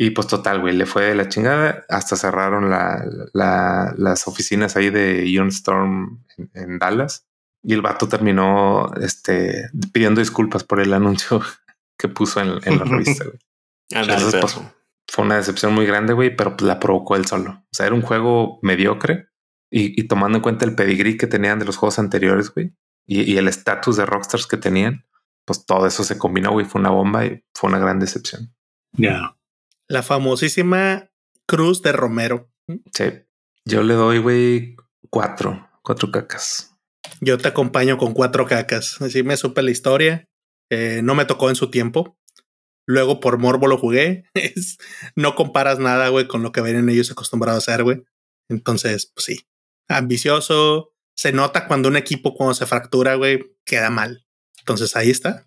Y 0.00 0.10
pues 0.10 0.28
total, 0.28 0.60
güey, 0.60 0.76
le 0.76 0.86
fue 0.86 1.06
de 1.06 1.16
la 1.16 1.28
chingada. 1.28 1.84
Hasta 1.88 2.14
cerraron 2.14 2.70
las 2.70 4.28
oficinas 4.28 4.76
ahí 4.76 4.90
de 4.90 5.28
Ion 5.28 5.48
Storm 5.48 6.24
en, 6.54 6.78
Dallas. 6.78 7.26
Y 7.64 7.74
el 7.74 7.82
vato 7.82 8.08
terminó 8.08 8.92
este, 9.00 9.68
pidiendo 9.92 10.20
disculpas 10.20 10.62
por 10.62 10.78
el 10.80 10.94
anuncio 10.94 11.42
que 11.98 12.08
puso 12.08 12.40
en, 12.40 12.54
la 12.54 12.58
revista, 12.84 13.24
güey. 13.24 13.38
Pues, 14.40 14.60
fue 15.10 15.24
una 15.24 15.36
decepción 15.36 15.74
muy 15.74 15.86
grande, 15.86 16.12
güey, 16.12 16.34
pero 16.34 16.56
pues, 16.56 16.66
la 16.66 16.78
provocó 16.78 17.16
él 17.16 17.26
solo. 17.26 17.50
O 17.50 17.68
sea, 17.72 17.86
era 17.86 17.94
un 17.94 18.02
juego 18.02 18.58
mediocre 18.62 19.28
y, 19.70 20.06
tomando 20.08 20.38
en 20.38 20.42
cuenta 20.42 20.64
el 20.64 20.74
pedigrí 20.74 21.16
que 21.16 21.26
tenían 21.26 21.58
de 21.58 21.64
los 21.64 21.76
juegos 21.76 21.98
anteriores, 21.98 22.52
güey, 22.54 22.74
y, 23.06 23.36
el 23.36 23.48
estatus 23.48 23.96
de 23.96 24.06
rockstars 24.06 24.46
que 24.46 24.56
tenían, 24.56 25.06
pues 25.44 25.64
todo 25.66 25.86
eso 25.86 26.04
se 26.04 26.18
combinó, 26.18 26.52
güey, 26.52 26.66
fue 26.66 26.80
una 26.80 26.90
bomba 26.90 27.26
y 27.26 27.44
fue 27.54 27.70
una 27.70 27.78
gran 27.78 27.98
decepción. 27.98 28.54
Ya. 28.92 29.36
La 29.88 30.02
famosísima 30.02 31.10
Cruz 31.46 31.82
de 31.82 31.92
Romero. 31.92 32.50
Sí. 32.92 33.04
Yo 33.64 33.82
le 33.82 33.94
doy, 33.94 34.18
güey, 34.18 34.76
cuatro, 35.10 35.68
cuatro 35.82 36.10
cacas. 36.10 36.74
Yo 37.20 37.38
te 37.38 37.48
acompaño 37.48 37.96
con 37.96 38.12
cuatro 38.12 38.46
cacas. 38.46 39.00
Así 39.00 39.22
me 39.22 39.36
supe 39.36 39.62
la 39.62 39.70
historia. 39.70 40.27
Eh, 40.70 41.00
no 41.02 41.14
me 41.14 41.24
tocó 41.24 41.48
en 41.48 41.56
su 41.56 41.70
tiempo. 41.70 42.18
Luego 42.86 43.20
por 43.20 43.38
morbo 43.38 43.66
lo 43.66 43.78
jugué. 43.78 44.24
no 45.16 45.34
comparas 45.34 45.78
nada, 45.78 46.08
güey, 46.08 46.26
con 46.26 46.42
lo 46.42 46.52
que 46.52 46.60
ven 46.60 46.88
ellos 46.88 47.10
acostumbrados 47.10 47.68
a 47.68 47.72
hacer, 47.72 47.84
güey. 47.84 48.02
Entonces, 48.48 49.12
pues 49.14 49.24
sí. 49.24 49.46
Ambicioso. 49.88 50.92
Se 51.16 51.32
nota 51.32 51.66
cuando 51.66 51.88
un 51.88 51.96
equipo, 51.96 52.34
cuando 52.34 52.54
se 52.54 52.66
fractura, 52.66 53.16
güey, 53.16 53.56
queda 53.64 53.90
mal. 53.90 54.24
Entonces 54.60 54.94
ahí 54.96 55.10
está. 55.10 55.46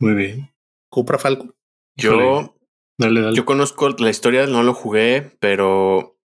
Muy 0.00 0.14
bien. 0.14 0.52
Cupra 0.90 1.18
Falco. 1.18 1.54
Yo 1.96 2.58
yo 2.98 3.44
conozco 3.44 3.88
la 3.90 4.10
historia, 4.10 4.46
no 4.46 4.64
lo 4.64 4.74
jugué, 4.74 5.30
pero 5.38 6.18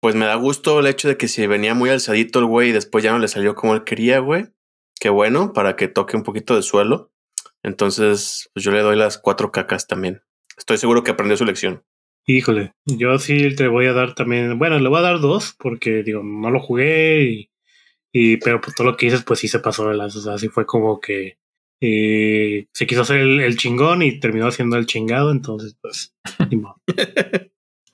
pues 0.00 0.14
me 0.14 0.24
da 0.24 0.36
gusto 0.36 0.80
el 0.80 0.86
hecho 0.86 1.08
de 1.08 1.18
que 1.18 1.28
si 1.28 1.46
venía 1.46 1.74
muy 1.74 1.90
alzadito 1.90 2.38
el 2.38 2.46
güey 2.46 2.70
y 2.70 2.72
después 2.72 3.04
ya 3.04 3.12
no 3.12 3.18
le 3.18 3.28
salió 3.28 3.54
como 3.54 3.74
él 3.74 3.84
quería, 3.84 4.18
güey. 4.18 4.46
Qué 5.02 5.08
bueno, 5.08 5.52
para 5.52 5.74
que 5.74 5.88
toque 5.88 6.16
un 6.16 6.22
poquito 6.22 6.54
de 6.54 6.62
suelo. 6.62 7.10
Entonces, 7.64 8.48
pues 8.54 8.64
yo 8.64 8.70
le 8.70 8.82
doy 8.82 8.94
las 8.94 9.18
cuatro 9.18 9.50
cacas 9.50 9.88
también. 9.88 10.22
Estoy 10.56 10.78
seguro 10.78 11.02
que 11.02 11.10
aprendió 11.10 11.36
su 11.36 11.44
lección. 11.44 11.82
Híjole, 12.24 12.74
yo 12.86 13.18
sí 13.18 13.52
te 13.56 13.66
voy 13.66 13.86
a 13.86 13.94
dar 13.94 14.14
también, 14.14 14.60
bueno, 14.60 14.78
le 14.78 14.88
voy 14.88 15.00
a 15.00 15.02
dar 15.02 15.18
dos 15.18 15.56
porque 15.58 16.04
digo, 16.04 16.22
no 16.22 16.52
lo 16.52 16.60
jugué 16.60 17.24
y, 17.24 17.50
y 18.12 18.36
pero 18.36 18.60
pues 18.60 18.76
todo 18.76 18.86
lo 18.86 18.96
que 18.96 19.06
dices 19.06 19.24
pues 19.24 19.40
sí 19.40 19.48
se 19.48 19.58
pasó 19.58 19.88
de 19.88 19.96
las, 19.96 20.14
o 20.14 20.20
sea, 20.20 20.50
fue 20.52 20.66
como 20.66 21.00
que 21.00 21.36
y 21.80 22.68
se 22.72 22.86
quiso 22.86 23.02
hacer 23.02 23.18
el, 23.18 23.56
chingón 23.56 24.02
y 24.02 24.20
terminó 24.20 24.46
haciendo 24.46 24.76
el 24.76 24.86
chingado, 24.86 25.32
entonces 25.32 25.76
pues... 25.82 26.14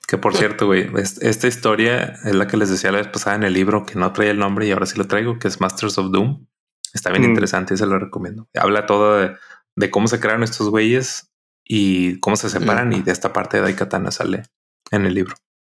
que 0.07 0.17
por 0.19 0.35
cierto, 0.35 0.67
güey, 0.67 0.87
esta 1.21 1.47
historia 1.47 2.19
es 2.23 2.35
la 2.35 2.45
que 2.45 2.57
les 2.57 2.69
decía 2.69 2.91
la 2.91 2.99
vez 2.99 3.07
pasada 3.07 3.35
en 3.35 3.43
el 3.45 3.53
libro 3.53 3.83
que 3.83 3.97
no 3.97 4.13
traía 4.13 4.29
el 4.29 4.37
nombre 4.37 4.67
y 4.67 4.71
ahora 4.71 4.85
sí 4.85 4.95
lo 4.95 5.07
traigo, 5.07 5.39
que 5.39 5.47
es 5.47 5.59
Masters 5.59 5.97
of 5.97 6.11
Doom. 6.11 6.45
Está 6.93 7.09
bien 7.11 7.23
mm. 7.23 7.29
interesante 7.29 7.73
y 7.73 7.77
se 7.77 7.85
lo 7.85 7.99
recomiendo. 7.99 8.47
Habla 8.55 8.85
todo 8.85 9.35
de, 9.75 9.91
cómo 9.91 10.07
se 10.07 10.19
crearon 10.19 10.43
estos 10.43 10.69
güeyes 10.69 11.31
y 11.63 12.19
cómo 12.19 12.35
se 12.35 12.49
separan 12.49 12.93
y 12.93 13.01
de 13.01 13.11
esta 13.11 13.33
parte 13.33 13.57
de 13.57 13.63
Daikatana 13.63 14.11
sale 14.11 14.43
en 14.91 15.05
el 15.05 15.13
libro. 15.13 15.35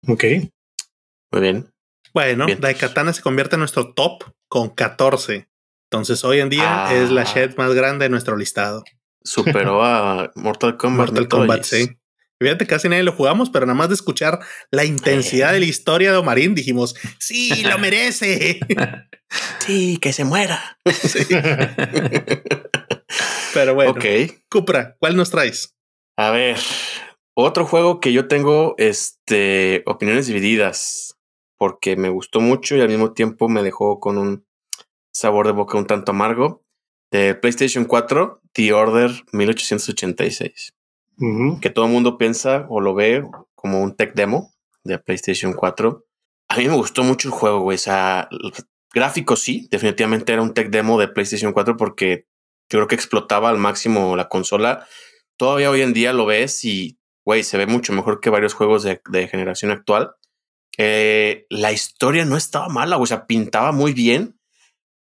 Ok. 0.07 0.24
Muy 1.32 1.41
bien. 1.41 1.72
Bueno, 2.14 2.45
Daikatana 2.59 3.14
se 3.14 3.22
convierte 3.22 3.55
en 3.55 3.59
nuestro 3.59 3.93
top 3.93 4.24
con 4.47 4.70
14. 4.70 5.47
Entonces 5.89 6.24
hoy 6.24 6.39
en 6.39 6.49
día 6.49 6.93
es 6.93 7.12
la 7.12 7.22
ah. 7.22 7.26
shed 7.26 7.55
más 7.57 7.74
grande 7.74 8.05
de 8.05 8.09
nuestro 8.09 8.38
listado. 8.38 8.84
Superó 9.24 9.84
a 9.84 10.32
Mortal 10.36 10.78
Kombat. 10.78 11.09
Mortal 11.09 11.28
Kombat, 11.28 11.64
sí. 11.64 11.97
Fíjate, 12.41 12.65
casi 12.65 12.89
nadie 12.89 13.03
lo 13.03 13.11
jugamos, 13.11 13.51
pero 13.51 13.67
nada 13.67 13.77
más 13.77 13.89
de 13.89 13.93
escuchar 13.93 14.39
la 14.71 14.83
intensidad 14.83 15.53
de 15.53 15.59
la 15.59 15.65
historia 15.65 16.11
de 16.11 16.17
Omarín, 16.17 16.55
dijimos, 16.55 16.95
sí, 17.19 17.61
lo 17.61 17.77
merece. 17.77 18.59
sí, 19.59 19.99
que 19.99 20.11
se 20.11 20.23
muera. 20.23 20.79
pero 23.53 23.75
bueno, 23.75 23.91
ok. 23.91 24.05
Cupra, 24.49 24.95
¿cuál 24.97 25.15
nos 25.15 25.29
traes? 25.29 25.75
A 26.17 26.31
ver, 26.31 26.57
otro 27.35 27.67
juego 27.67 27.99
que 27.99 28.11
yo 28.11 28.27
tengo, 28.27 28.73
este, 28.79 29.83
opiniones 29.85 30.25
divididas, 30.25 31.19
porque 31.59 31.95
me 31.95 32.09
gustó 32.09 32.39
mucho 32.39 32.75
y 32.75 32.81
al 32.81 32.89
mismo 32.89 33.13
tiempo 33.13 33.49
me 33.49 33.61
dejó 33.61 33.99
con 33.99 34.17
un 34.17 34.47
sabor 35.13 35.45
de 35.45 35.53
boca 35.53 35.77
un 35.77 35.85
tanto 35.85 36.09
amargo, 36.09 36.65
de 37.11 37.35
PlayStation 37.35 37.85
4, 37.85 38.41
The 38.53 38.73
Order 38.73 39.11
1886 39.31 40.73
que 41.61 41.69
todo 41.69 41.86
el 41.86 41.91
mundo 41.91 42.17
piensa 42.17 42.65
o 42.69 42.82
lo 42.82 42.95
ve 42.95 43.24
como 43.53 43.82
un 43.82 43.95
tech 43.95 44.13
demo 44.15 44.53
de 44.84 44.97
PlayStation 44.97 45.53
4. 45.53 46.05
A 46.49 46.57
mí 46.57 46.67
me 46.67 46.76
gustó 46.76 47.03
mucho 47.03 47.28
el 47.28 47.34
juego, 47.34 47.61
güey. 47.61 47.76
O 47.76 47.80
sea, 47.80 48.28
gráfico 48.93 49.36
sí, 49.36 49.67
definitivamente 49.69 50.34
era 50.34 50.41
un 50.41 50.53
tech 50.53 50.69
demo 50.69 50.99
de 50.99 51.07
PlayStation 51.07 51.53
4 51.53 51.78
porque 51.78 52.26
yo 52.69 52.80
creo 52.80 52.88
que 52.88 52.95
explotaba 52.95 53.49
al 53.49 53.57
máximo 53.57 54.15
la 54.15 54.30
consola. 54.30 54.88
Todavía 55.38 55.69
hoy 55.69 55.82
en 55.82 55.93
día 55.93 56.13
lo 56.13 56.26
ves 56.26 56.65
y, 56.65 56.99
güey, 57.24 57.43
se 57.43 57.57
ve 57.57 57.67
mucho 57.67 57.93
mejor 57.93 58.19
que 58.19 58.30
varios 58.30 58.53
juegos 58.53 58.84
de, 58.84 59.28
generación 59.28 59.72
actual. 59.72 60.15
Eh, 60.78 61.45
la 61.49 61.72
historia 61.72 62.26
no 62.26 62.36
estaba 62.36 62.69
mala, 62.69 62.97
o 62.97 63.05
sea, 63.05 63.28
pintaba 63.28 63.72
muy 63.72 63.93
bien. 63.93 64.39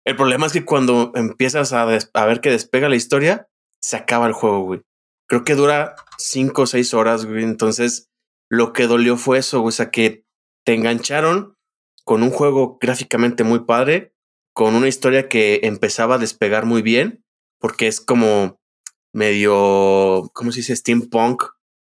El 0.05 0.15
problema 0.15 0.45
es 0.45 0.53
que 0.53 0.65
cuando 0.65 1.11
empiezas 1.15 1.73
a, 1.73 1.83
a 1.83 2.25
ver 2.25 2.41
que 2.41 2.49
despega 2.51 2.89
la 2.89 2.95
historia, 2.95 3.47
se 3.81 3.97
acaba 3.97 4.27
el 4.27 4.33
juego, 4.33 4.61
güey 4.61 4.81
creo 5.31 5.45
que 5.45 5.55
dura 5.55 5.95
cinco 6.17 6.63
o 6.63 6.67
seis 6.67 6.93
horas, 6.93 7.25
güey. 7.25 7.45
Entonces, 7.45 8.09
lo 8.49 8.73
que 8.73 8.85
dolió 8.85 9.15
fue 9.15 9.37
eso, 9.37 9.63
o 9.63 9.71
sea, 9.71 9.89
que 9.89 10.25
te 10.65 10.73
engancharon 10.73 11.55
con 12.03 12.21
un 12.21 12.31
juego 12.31 12.77
gráficamente 12.81 13.45
muy 13.45 13.59
padre, 13.63 14.13
con 14.53 14.75
una 14.75 14.89
historia 14.89 15.29
que 15.29 15.61
empezaba 15.63 16.15
a 16.15 16.17
despegar 16.17 16.65
muy 16.65 16.81
bien, 16.81 17.23
porque 17.61 17.87
es 17.87 18.01
como 18.01 18.59
medio, 19.13 20.29
¿cómo 20.33 20.51
se 20.51 20.59
dice? 20.59 20.75
Steampunk, 20.75 21.43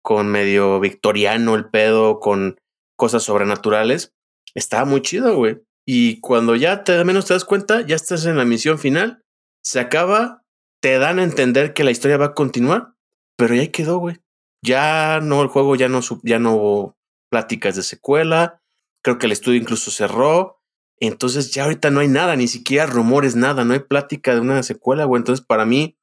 con 0.02 0.28
medio 0.28 0.80
victoriano 0.80 1.56
el 1.56 1.68
pedo, 1.68 2.20
con 2.20 2.56
cosas 2.96 3.22
sobrenaturales. 3.22 4.14
Estaba 4.54 4.86
muy 4.86 5.02
chido, 5.02 5.36
güey. 5.36 5.58
Y 5.86 6.20
cuando 6.20 6.56
ya 6.56 6.84
te 6.84 7.04
menos 7.04 7.26
te 7.26 7.34
das 7.34 7.44
cuenta, 7.44 7.82
ya 7.82 7.96
estás 7.96 8.24
en 8.24 8.38
la 8.38 8.46
misión 8.46 8.78
final, 8.78 9.22
se 9.62 9.78
acaba, 9.78 10.42
te 10.80 10.98
dan 10.98 11.18
a 11.18 11.22
entender 11.22 11.74
que 11.74 11.84
la 11.84 11.90
historia 11.90 12.16
va 12.16 12.26
a 12.26 12.34
continuar 12.34 12.95
pero 13.36 13.54
ya 13.54 13.70
quedó, 13.70 13.98
güey. 13.98 14.16
Ya 14.62 15.20
no, 15.20 15.42
el 15.42 15.48
juego 15.48 15.76
ya 15.76 15.88
no, 15.88 16.00
ya 16.22 16.38
no 16.38 16.96
pláticas 17.30 17.76
de 17.76 17.82
secuela. 17.82 18.62
Creo 19.02 19.18
que 19.18 19.26
el 19.26 19.32
estudio 19.32 19.60
incluso 19.60 19.90
cerró. 19.90 20.60
Entonces 20.98 21.52
ya 21.52 21.64
ahorita 21.64 21.90
no 21.90 22.00
hay 22.00 22.08
nada, 22.08 22.36
ni 22.36 22.48
siquiera 22.48 22.86
rumores, 22.86 23.36
nada. 23.36 23.64
No 23.64 23.74
hay 23.74 23.80
plática 23.80 24.34
de 24.34 24.40
una 24.40 24.62
secuela, 24.62 25.04
güey. 25.04 25.20
Entonces 25.20 25.44
para 25.44 25.66
mí, 25.66 25.98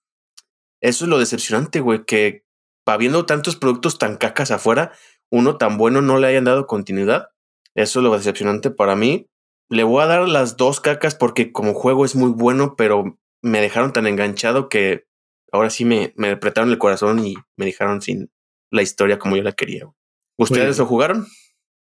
eso 0.81 1.05
es 1.05 1.09
lo 1.09 1.17
decepcionante, 1.17 1.79
güey, 1.79 2.05
que 2.05 2.45
habiendo 2.85 3.25
tantos 3.25 3.55
productos 3.55 3.97
tan 3.97 4.17
cacas 4.17 4.51
afuera, 4.51 4.91
uno 5.31 5.57
tan 5.57 5.77
bueno 5.77 6.01
no 6.01 6.17
le 6.17 6.27
hayan 6.27 6.43
dado 6.43 6.67
continuidad. 6.67 7.29
Eso 7.75 7.99
es 7.99 8.03
lo 8.03 8.15
decepcionante 8.15 8.69
para 8.69 8.95
mí. 8.95 9.29
Le 9.69 9.83
voy 9.83 10.03
a 10.03 10.07
dar 10.07 10.27
las 10.27 10.57
dos 10.57 10.79
cacas 10.79 11.15
porque 11.15 11.51
como 11.51 11.73
juego 11.73 12.05
es 12.05 12.15
muy 12.15 12.29
bueno, 12.29 12.75
pero 12.75 13.17
me 13.41 13.61
dejaron 13.61 13.93
tan 13.93 14.05
enganchado 14.05 14.69
que 14.69 15.07
ahora 15.53 15.69
sí 15.69 15.85
me, 15.85 16.13
me 16.17 16.31
apretaron 16.31 16.71
el 16.71 16.79
corazón 16.79 17.25
y 17.25 17.35
me 17.55 17.65
dejaron 17.65 18.01
sin 18.01 18.29
la 18.71 18.81
historia 18.81 19.19
como 19.19 19.37
yo 19.37 19.43
la 19.43 19.53
quería. 19.53 19.87
¿Ustedes 20.35 20.79
lo 20.79 20.87
jugaron? 20.87 21.27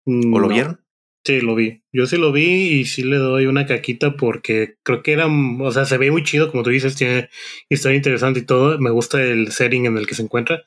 ¿O 0.06 0.38
lo 0.38 0.48
vieron? 0.48 0.84
Sí, 1.24 1.40
lo 1.40 1.54
vi. 1.54 1.82
Yo 1.90 2.06
sí 2.06 2.18
lo 2.18 2.30
vi 2.30 2.44
y 2.44 2.84
sí 2.84 3.02
le 3.02 3.16
doy 3.16 3.46
una 3.46 3.64
caquita 3.64 4.16
porque 4.16 4.76
creo 4.82 5.02
que 5.02 5.12
era, 5.12 5.26
o 5.26 5.72
sea, 5.72 5.86
se 5.86 5.96
ve 5.96 6.10
muy 6.10 6.22
chido, 6.22 6.50
como 6.50 6.62
tú 6.62 6.68
dices, 6.68 6.94
tiene 6.94 7.30
historia 7.70 7.96
interesante 7.96 8.40
y 8.40 8.44
todo. 8.44 8.78
Me 8.78 8.90
gusta 8.90 9.22
el 9.22 9.50
setting 9.50 9.86
en 9.86 9.96
el 9.96 10.06
que 10.06 10.14
se 10.14 10.22
encuentra, 10.22 10.62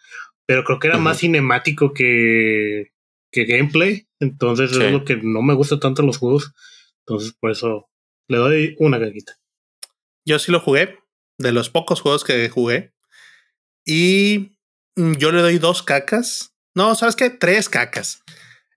pero 0.48 0.64
creo 0.64 0.80
que 0.80 0.88
era 0.88 0.98
más 0.98 1.20
cinemático 1.20 1.94
que, 1.94 2.94
que 3.32 3.46
gameplay. 3.46 4.08
Entonces 4.20 4.72
es 4.72 4.92
lo 4.92 5.06
que 5.06 5.18
no 5.18 5.44
me 5.44 5.54
gusta 5.54 5.80
tanto 5.80 6.02
en 6.02 6.08
los 6.08 6.18
juegos. 6.18 6.52
Entonces 7.06 7.34
por 7.40 7.52
eso 7.52 7.92
le 8.28 8.38
doy 8.38 8.76
una 8.80 9.00
caquita. 9.00 9.38
Yo 10.26 10.40
sí 10.40 10.52
lo 10.52 10.60
jugué 10.60 10.98
de 11.38 11.52
los 11.52 11.70
pocos 11.70 12.02
juegos 12.02 12.24
que 12.24 12.50
jugué. 12.50 12.94
Y 13.86 14.58
mm, 14.96 15.14
yo 15.14 15.32
le 15.32 15.42
doy 15.42 15.60
dos 15.60 15.84
cacas. 15.84 16.54
No, 16.76 16.96
¿sabes 16.96 17.16
qué? 17.16 17.30
Tres 17.30 17.70
cacas. 17.70 18.24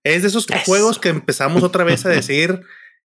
Es 0.04 0.22
de 0.22 0.28
esos 0.28 0.46
juegos 0.64 0.98
que 0.98 1.08
empezamos 1.08 1.62
otra 1.62 1.84
vez 1.84 2.06
a 2.06 2.08
decir 2.11 2.61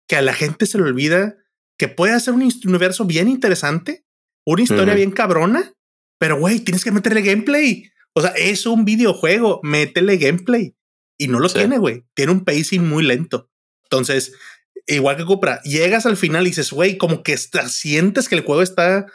que 0.07 0.15
a 0.15 0.21
la 0.21 0.33
gente 0.33 0.65
se 0.65 0.77
le 0.77 0.83
olvida 0.83 1.37
que 1.77 1.87
puede 1.87 2.13
hacer 2.13 2.33
un 2.33 2.47
universo 2.65 3.05
bien 3.05 3.27
interesante, 3.27 4.05
una 4.45 4.61
historia 4.61 4.93
bien 4.93 5.11
cabrona, 5.11 5.73
pero 6.19 6.37
güey, 6.37 6.59
tienes 6.59 6.83
que 6.83 6.91
meterle 6.91 7.21
gameplay. 7.21 7.91
O 8.13 8.21
sea, 8.21 8.31
es 8.31 8.65
un 8.65 8.85
videojuego, 8.85 9.59
métele 9.63 10.17
gameplay. 10.17 10.75
Y 11.17 11.27
no 11.27 11.39
lo 11.39 11.49
tiene, 11.49 11.77
güey. 11.77 12.05
Tiene 12.13 12.31
un 12.31 12.43
pacing 12.43 12.87
muy 12.87 13.03
lento. 13.03 13.49
Entonces, 13.83 14.33
igual 14.87 15.17
que 15.17 15.25
Cupra, 15.25 15.61
llegas 15.63 16.05
al 16.05 16.17
final 16.17 16.43
y 16.43 16.49
dices, 16.49 16.71
güey, 16.71 16.97
como 16.97 17.23
que 17.23 17.37
sientes 17.37 18.29
que 18.29 18.35
el 18.35 18.43
juego 18.43 18.61
está 18.61 19.07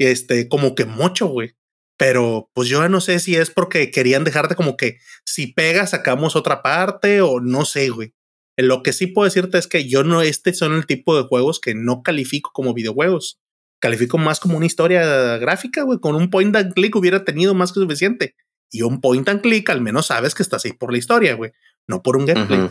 este, 0.00 0.48
como 0.48 0.74
que 0.74 0.84
mucho, 0.84 1.26
güey. 1.26 1.54
Pero 1.98 2.50
pues 2.54 2.68
yo 2.68 2.88
no 2.88 3.00
sé 3.00 3.20
si 3.20 3.36
es 3.36 3.50
porque 3.50 3.90
querían 3.90 4.24
dejarte 4.24 4.54
como 4.54 4.76
que 4.76 4.98
si 5.24 5.48
pegas 5.48 5.90
sacamos 5.90 6.34
otra 6.34 6.62
parte 6.62 7.20
o 7.20 7.40
no 7.40 7.66
sé, 7.66 7.90
güey. 7.90 8.14
Lo 8.56 8.82
que 8.82 8.92
sí 8.92 9.06
puedo 9.06 9.26
decirte 9.26 9.58
es 9.58 9.66
que 9.66 9.88
yo 9.88 10.02
no, 10.02 10.22
este 10.22 10.54
son 10.54 10.74
el 10.74 10.86
tipo 10.86 11.16
de 11.16 11.28
juegos 11.28 11.60
que 11.60 11.74
no 11.74 12.02
califico 12.02 12.50
como 12.52 12.72
videojuegos. 12.72 13.40
Califico 13.80 14.18
más 14.18 14.40
como 14.40 14.56
una 14.56 14.66
historia 14.66 15.36
gráfica, 15.38 15.82
güey. 15.82 15.98
Con 15.98 16.14
un 16.14 16.30
point 16.30 16.54
and 16.56 16.74
click 16.74 16.96
hubiera 16.96 17.24
tenido 17.24 17.54
más 17.54 17.72
que 17.72 17.80
suficiente. 17.80 18.34
Y 18.70 18.82
un 18.82 19.00
point 19.00 19.28
and 19.28 19.42
click 19.42 19.68
al 19.68 19.80
menos 19.80 20.06
sabes 20.06 20.34
que 20.34 20.42
estás 20.42 20.64
ahí 20.64 20.72
por 20.72 20.92
la 20.92 20.98
historia, 20.98 21.34
güey. 21.34 21.52
No 21.86 22.02
por 22.02 22.16
un 22.16 22.26
gameplay. 22.26 22.70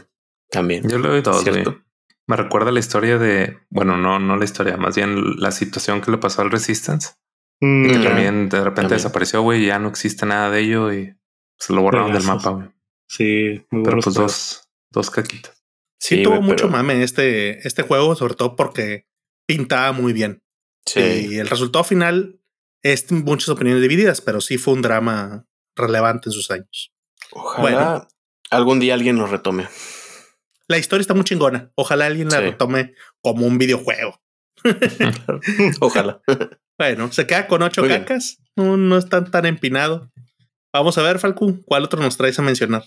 También. 0.50 0.90
Yo 0.90 0.98
le 0.98 1.08
doy 1.08 1.22
todo, 1.24 1.44
Me 2.30 2.36
recuerda 2.36 2.72
la 2.72 2.80
historia 2.80 3.18
de, 3.18 3.58
bueno, 3.72 3.98
no, 3.98 4.20
no 4.20 4.38
la 4.38 4.46
historia, 4.46 4.78
más 4.78 4.96
bien 4.96 5.40
la 5.40 5.50
situación 5.50 6.00
que 6.00 6.12
le 6.12 6.20
pasó 6.20 6.44
al 6.44 6.52
Resistance. 6.52 7.14
Mm, 7.60 7.90
que 7.90 7.98
también 7.98 8.50
de 8.50 8.64
repente 8.64 8.94
desapareció, 8.94 9.42
güey, 9.42 9.66
ya 9.66 9.80
no 9.80 9.90
existe 9.90 10.28
nada 10.28 10.52
de 10.52 10.60
ello 10.62 10.94
y 10.94 11.16
se 11.58 11.74
lo 11.74 11.82
borraron 11.82 12.14
del 12.14 12.22
mapa, 12.22 12.52
güey. 12.52 12.68
Sí, 13.08 13.66
muy 13.72 13.84
pero 13.84 13.98
pues 14.00 14.14
dos, 14.14 14.70
dos 14.92 15.10
caquitas. 15.10 15.66
Sí, 16.00 16.22
tuvo 16.22 16.40
mucho 16.40 16.70
mame 16.70 17.02
este, 17.02 17.68
este 17.68 17.82
juego, 17.82 18.16
sobre 18.16 18.36
todo 18.36 18.56
porque 18.56 19.08
pintaba 19.48 19.92
muy 19.92 20.14
bien. 20.14 20.44
Sí. 20.86 21.00
Y 21.32 21.38
el 21.40 21.50
resultado 21.50 21.84
final 21.84 22.40
es 22.84 23.12
muchas 23.12 23.50
opiniones 23.50 23.82
divididas, 23.82 24.22
pero 24.22 24.40
sí 24.40 24.60
fue 24.60 24.76
un 24.76 24.84
drama 24.84 25.48
relevante 25.76 26.30
en 26.30 26.34
sus 26.34 26.52
años. 26.52 26.94
Ojalá 27.32 28.08
algún 28.52 28.80
día 28.80 28.94
alguien 28.94 29.16
lo 29.16 29.26
retome. 29.26 29.68
La 30.70 30.78
historia 30.78 31.02
está 31.02 31.16
muy 31.16 31.24
chingona. 31.24 31.72
Ojalá 31.76 32.06
alguien 32.06 32.30
la 32.30 32.40
retome 32.40 32.94
como 33.22 33.46
un 33.48 33.58
videojuego. 33.58 34.22
Ojalá. 35.82 36.22
Bueno, 36.80 37.12
se 37.12 37.28
queda 37.28 37.46
con 37.48 37.62
ocho 37.62 37.86
cacas. 37.86 38.38
No, 38.56 38.78
no 38.78 38.98
es 38.98 39.10
tan, 39.10 39.30
tan 39.30 39.46
empinado. 39.46 40.10
Vamos 40.72 40.98
a 40.98 41.02
ver, 41.02 41.20
Falcon, 41.20 41.62
¿cuál 41.66 41.84
otro 41.84 42.02
nos 42.02 42.16
traes 42.16 42.40
a 42.40 42.42
mencionar? 42.42 42.86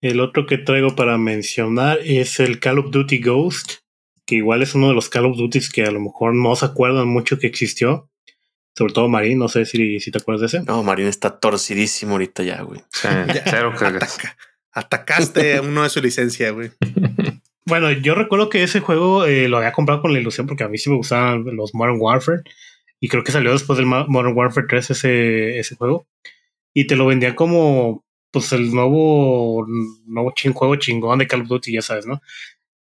El 0.00 0.20
otro 0.20 0.46
que 0.46 0.58
traigo 0.58 0.94
para 0.94 1.18
mencionar 1.18 1.98
es 2.04 2.38
el 2.38 2.60
Call 2.60 2.78
of 2.78 2.92
Duty 2.92 3.18
Ghost, 3.18 3.78
que 4.26 4.36
igual 4.36 4.62
es 4.62 4.76
uno 4.76 4.86
de 4.86 4.94
los 4.94 5.08
Call 5.08 5.26
of 5.26 5.36
Duty 5.36 5.58
que 5.74 5.82
a 5.82 5.90
lo 5.90 5.98
mejor 5.98 6.36
no 6.36 6.54
se 6.54 6.66
acuerdan 6.66 7.08
mucho 7.08 7.40
que 7.40 7.48
existió. 7.48 8.08
Sobre 8.78 8.92
todo 8.92 9.08
Marín, 9.08 9.40
no 9.40 9.48
sé 9.48 9.64
si, 9.64 9.98
si 9.98 10.12
te 10.12 10.18
acuerdas 10.18 10.42
de 10.42 10.58
ese. 10.58 10.64
No, 10.64 10.84
Marín 10.84 11.08
está 11.08 11.40
torcidísimo 11.40 12.12
ahorita 12.12 12.44
ya, 12.44 12.62
güey. 12.62 12.80
cero 12.92 13.72
atacaste 14.72 15.56
a 15.56 15.62
uno 15.62 15.82
de 15.82 15.90
su 15.90 16.00
licencia, 16.00 16.50
güey. 16.50 16.70
Bueno, 17.64 17.92
yo 17.92 18.16
recuerdo 18.16 18.48
que 18.48 18.64
ese 18.64 18.80
juego 18.80 19.24
eh, 19.24 19.48
lo 19.48 19.58
había 19.58 19.72
comprado 19.72 20.02
con 20.02 20.12
la 20.12 20.18
ilusión 20.18 20.48
porque 20.48 20.64
a 20.64 20.68
mí 20.68 20.78
sí 20.78 20.90
me 20.90 20.96
gustaban 20.96 21.44
los 21.56 21.74
Modern 21.74 21.96
Warfare. 22.00 22.42
Y 22.98 23.08
creo 23.08 23.22
que 23.22 23.32
salió 23.32 23.52
después 23.52 23.76
del 23.76 23.86
Modern 23.86 24.36
Warfare 24.36 24.66
3 24.68 24.90
ese, 24.90 25.58
ese 25.58 25.76
juego. 25.76 26.06
Y 26.74 26.86
te 26.86 26.96
lo 26.96 27.06
vendían 27.06 27.34
como 27.34 28.04
pues 28.32 28.52
el 28.52 28.74
nuevo, 28.74 29.66
nuevo 30.06 30.32
juego 30.54 30.76
chingón 30.76 31.18
de 31.18 31.26
Call 31.26 31.42
of 31.42 31.48
Duty, 31.48 31.72
ya 31.72 31.82
sabes, 31.82 32.06
¿no? 32.06 32.20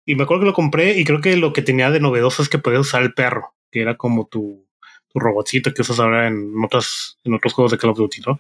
Y 0.06 0.16
me 0.16 0.24
acuerdo 0.24 0.42
que 0.42 0.48
lo 0.48 0.54
compré 0.54 1.00
y 1.00 1.06
creo 1.06 1.22
que 1.22 1.36
lo 1.38 1.54
que 1.54 1.62
tenía 1.62 1.90
de 1.90 2.00
novedoso 2.00 2.42
es 2.42 2.50
que 2.50 2.58
podías 2.58 2.82
usar 2.82 3.04
el 3.04 3.14
perro, 3.14 3.56
que 3.72 3.82
era 3.82 3.96
como 3.96 4.28
tu, 4.28 4.68
tu 5.08 5.20
robotcito 5.20 5.74
que 5.74 5.82
usas 5.82 6.00
ahora 6.00 6.28
en, 6.28 6.54
otras, 6.64 7.18
en 7.24 7.34
otros 7.34 7.54
juegos 7.54 7.72
de 7.72 7.78
Call 7.78 7.92
of 7.92 7.98
Duty, 7.98 8.22
¿no? 8.26 8.40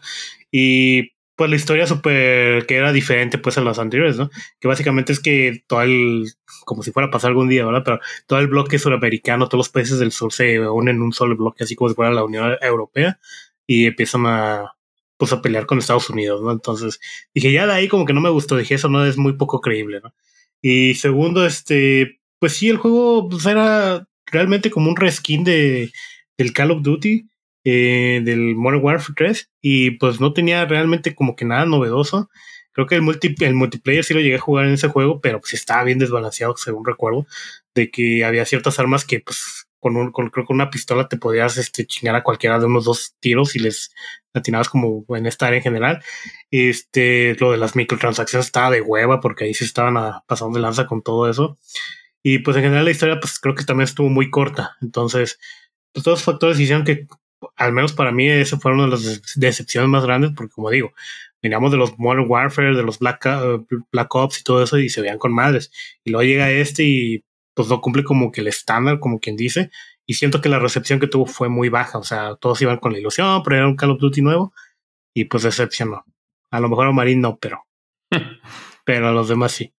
Y 0.52 1.12
pues 1.40 1.50
la 1.50 1.56
historia 1.56 1.88
súper 1.88 2.66
que 2.66 2.76
era 2.76 2.92
diferente 2.92 3.38
pues 3.38 3.58
a 3.58 3.62
las 3.62 3.80
anteriores, 3.80 4.18
¿no? 4.18 4.30
Que 4.60 4.68
básicamente 4.68 5.14
es 5.14 5.22
que 5.22 5.64
todo 5.68 5.84
el, 5.84 6.26
como 6.66 6.84
si 6.84 6.92
fuera 6.92 7.08
a 7.08 7.12
pasar 7.12 7.30
algún 7.30 7.48
día, 7.48 7.66
¿verdad? 7.66 7.84
Pero 7.86 8.00
todo 8.28 8.40
el 8.40 8.48
bloque 8.48 8.78
suramericano, 8.78 9.48
todos 9.48 9.60
los 9.60 9.70
países 9.70 10.00
del 10.00 10.12
sur 10.12 10.34
se 10.34 10.60
unen 10.60 10.98
en 10.98 11.02
un 11.02 11.14
solo 11.14 11.38
bloque, 11.38 11.64
así 11.64 11.78
como 11.78 11.88
si 11.88 11.96
fuera 11.96 12.12
la 12.12 12.26
Unión 12.26 12.58
Europea, 12.62 13.22
y 13.66 13.86
empiezan 13.86 14.26
a, 14.26 14.76
pues 15.16 15.32
a 15.32 15.42
pelear 15.42 15.66
con 15.66 15.78
Estados 15.78 16.10
Unidos, 16.10 16.42
¿no? 16.42 16.52
Entonces 16.52 17.00
dije, 17.34 17.54
ya 17.54 17.66
de 17.66 17.72
ahí 17.72 17.88
como 17.88 18.06
que 18.06 18.12
no 18.12 18.20
me 18.20 18.30
gustó, 18.30 18.58
dije, 18.58 18.76
eso 18.76 18.90
no 18.90 19.06
es 19.06 19.18
muy 19.18 19.38
poco 19.38 19.62
creíble, 19.62 20.02
¿no? 20.04 20.14
Y 20.62 20.96
segundo, 20.96 21.46
este, 21.46 22.20
pues 22.38 22.58
sí, 22.58 22.68
el 22.68 22.76
juego 22.76 23.30
pues, 23.30 23.46
era 23.46 24.10
realmente 24.26 24.70
como 24.70 24.90
un 24.90 24.98
reskin 24.98 25.46
de, 25.46 25.94
del 26.38 26.52
Call 26.52 26.72
of 26.72 26.82
Duty, 26.82 27.30
eh, 27.72 28.22
del 28.24 28.56
Modern 28.56 28.84
Warfare 28.84 29.14
3 29.16 29.52
y 29.62 29.92
pues 29.92 30.20
no 30.20 30.34
tenía 30.34 30.66
realmente 30.66 31.14
como 31.14 31.36
que 31.36 31.46
nada 31.46 31.66
novedoso. 31.68 32.32
Creo 32.72 32.88
que 32.88 32.96
el, 32.96 33.04
multi, 33.04 33.36
el 33.42 33.54
multiplayer 33.54 34.04
sí 34.04 34.16
lo 34.16 34.22
llegué 34.22 34.38
a 34.38 34.40
jugar 34.40 34.66
en 34.66 34.74
ese 34.74 34.88
juego, 34.88 35.22
pero 35.22 35.40
pues 35.40 35.54
estaba 35.54 35.84
bien 35.84 36.00
desbalanceado, 36.00 36.58
según 36.58 36.84
recuerdo, 36.84 37.28
de 37.76 37.92
que 37.92 38.26
había 38.26 38.46
ciertas 38.46 38.80
armas 38.80 39.06
que 39.06 39.20
pues 39.20 39.68
con, 39.80 39.98
un, 39.98 40.12
con 40.12 40.32
creo 40.32 40.48
que 40.48 40.54
una 40.54 40.72
pistola 40.72 41.08
te 41.08 41.18
podías 41.18 41.58
este, 41.58 41.86
chingar 41.86 42.16
a 42.16 42.24
cualquiera 42.24 42.58
de 42.58 42.66
unos 42.66 42.86
dos 42.86 43.16
tiros 43.20 43.56
y 43.56 43.60
les 43.60 43.94
atinabas 44.34 44.68
como 44.68 45.06
en 45.10 45.28
esta 45.28 45.46
área 45.46 45.58
en 45.58 45.64
general. 45.64 46.04
Este, 46.50 47.36
lo 47.40 47.52
de 47.52 47.58
las 47.58 47.76
microtransacciones 47.76 48.48
estaba 48.48 48.72
de 48.72 48.82
hueva 48.82 49.20
porque 49.20 49.44
ahí 49.44 49.54
sí 49.54 49.64
estaban 49.64 50.22
pasando 50.26 50.58
de 50.58 50.64
lanza 50.64 50.88
con 50.88 51.04
todo 51.04 51.30
eso. 51.30 51.60
Y 52.24 52.40
pues 52.40 52.58
en 52.58 52.64
general 52.64 52.86
la 52.86 52.92
historia 52.92 53.20
pues 53.20 53.38
creo 53.38 53.54
que 53.54 53.64
también 53.64 53.86
estuvo 53.86 54.10
muy 54.10 54.32
corta. 54.32 54.76
Entonces, 54.82 55.38
pues, 55.94 56.04
todos 56.04 56.20
los 56.20 56.26
factores 56.26 56.60
hicieron 56.60 56.84
que 56.84 57.06
al 57.56 57.74
menos 57.74 57.94
para 57.94 58.12
mí, 58.12 58.28
eso 58.28 58.60
fue 58.60 58.74
una 58.74 58.86
de 58.86 58.92
las 58.92 59.22
decepciones 59.36 59.90
más 59.90 60.04
grandes, 60.04 60.32
porque 60.36 60.54
como 60.54 60.70
digo, 60.70 60.94
veníamos 61.42 61.72
de 61.72 61.78
los 61.78 61.98
Modern 61.98 62.26
Warfare, 62.28 62.76
de 62.76 62.84
los 62.84 63.00
Black, 63.00 63.26
uh, 63.26 63.66
Black 63.92 64.14
Ops 64.16 64.40
y 64.40 64.44
todo 64.44 64.64
eso, 64.64 64.78
y 64.78 64.90
se 64.90 65.02
veían 65.02 65.18
con 65.18 65.34
madres. 65.34 65.72
Y 66.04 66.12
luego 66.12 66.24
llega 66.24 66.52
este 66.52 66.84
y 66.84 67.24
pues 67.54 67.68
no 67.70 67.82
cumple 67.82 68.04
como 68.04 68.32
que 68.32 68.42
el 68.42 68.48
estándar, 68.48 69.00
como 69.00 69.20
quien 69.20 69.36
dice, 69.36 69.72
y 70.06 70.16
siento 70.16 70.42
que 70.42 70.50
la 70.50 70.60
recepción 70.60 71.00
que 71.00 71.08
tuvo 71.08 71.26
fue 71.26 71.50
muy 71.50 71.70
baja, 71.70 71.98
o 71.98 72.04
sea, 72.04 72.36
todos 72.36 72.62
iban 72.62 72.78
con 72.78 72.94
la 72.94 73.00
ilusión, 73.00 73.44
pero 73.44 73.58
era 73.58 73.68
un 73.68 73.76
Call 73.76 73.92
of 73.92 74.00
Duty 74.00 74.22
nuevo, 74.22 74.54
y 75.14 75.26
pues 75.26 75.44
decepcionó. 75.44 76.06
A 76.52 76.60
lo 76.60 76.70
mejor 76.70 76.88
a 76.88 76.92
Marín 76.92 77.22
no, 77.22 77.38
pero, 77.38 77.66
pero 78.86 79.08
a 79.08 79.12
los 79.12 79.30
demás 79.30 79.52
sí. 79.52 79.74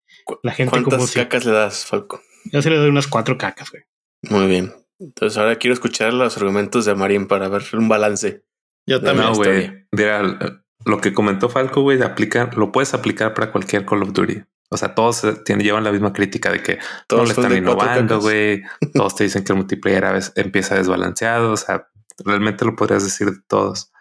La 0.44 0.52
gente 0.52 0.72
¿Cuántas 0.72 1.12
cacas 1.12 1.46
le 1.46 1.52
das, 1.52 1.86
Falco? 1.86 2.22
Yo 2.52 2.62
sí 2.62 2.70
le 2.70 2.78
doy 2.78 2.90
unas 2.90 3.08
cuatro 3.08 3.38
cacas, 3.38 3.72
güey. 3.72 3.84
Muy 4.24 4.48
bien. 4.48 4.74
Entonces 5.00 5.38
ahora 5.38 5.56
quiero 5.56 5.74
escuchar 5.74 6.14
los 6.14 6.36
argumentos 6.38 6.86
de 6.86 6.94
Marín 6.94 7.28
para 7.28 7.48
ver 7.48 7.64
un 7.74 7.88
balance. 7.88 8.44
Yo 8.86 9.02
también, 9.02 9.34
güey. 9.34 9.88
Mira, 9.92 10.58
lo 10.86 11.02
que 11.02 11.14
comentó 11.14 11.50
Falco, 11.50 11.82
güey, 11.82 12.02
aplica, 12.02 12.50
lo 12.56 12.72
puedes 12.72 12.94
aplicar 12.94 13.34
para 13.34 13.52
cualquier 13.52 13.86
Call 13.86 14.04
of 14.04 14.14
Duty. 14.14 14.44
O 14.72 14.78
sea, 14.78 14.94
todos 14.94 15.26
tienen, 15.46 15.66
llevan 15.66 15.84
la 15.84 15.92
misma 15.92 16.14
crítica 16.14 16.52
de 16.52 16.62
que 16.62 16.80
todos 17.08 17.24
no 17.24 17.28
le 17.28 17.34
están 17.34 17.58
innovando, 17.58 18.20
güey. 18.20 18.62
todos 18.94 19.16
te 19.16 19.24
dicen 19.24 19.44
que 19.44 19.54
el 19.54 19.58
multiplayer 19.58 20.06
a 20.06 20.12
veces 20.12 20.34
empieza 20.36 20.76
desbalanceado. 20.76 21.54
O 21.54 21.58
sea, 21.58 21.88
realmente 22.24 22.66
lo 22.66 22.76
podrías 22.76 23.04
decir 23.04 23.32
de 23.32 23.40
todos. 23.48 23.92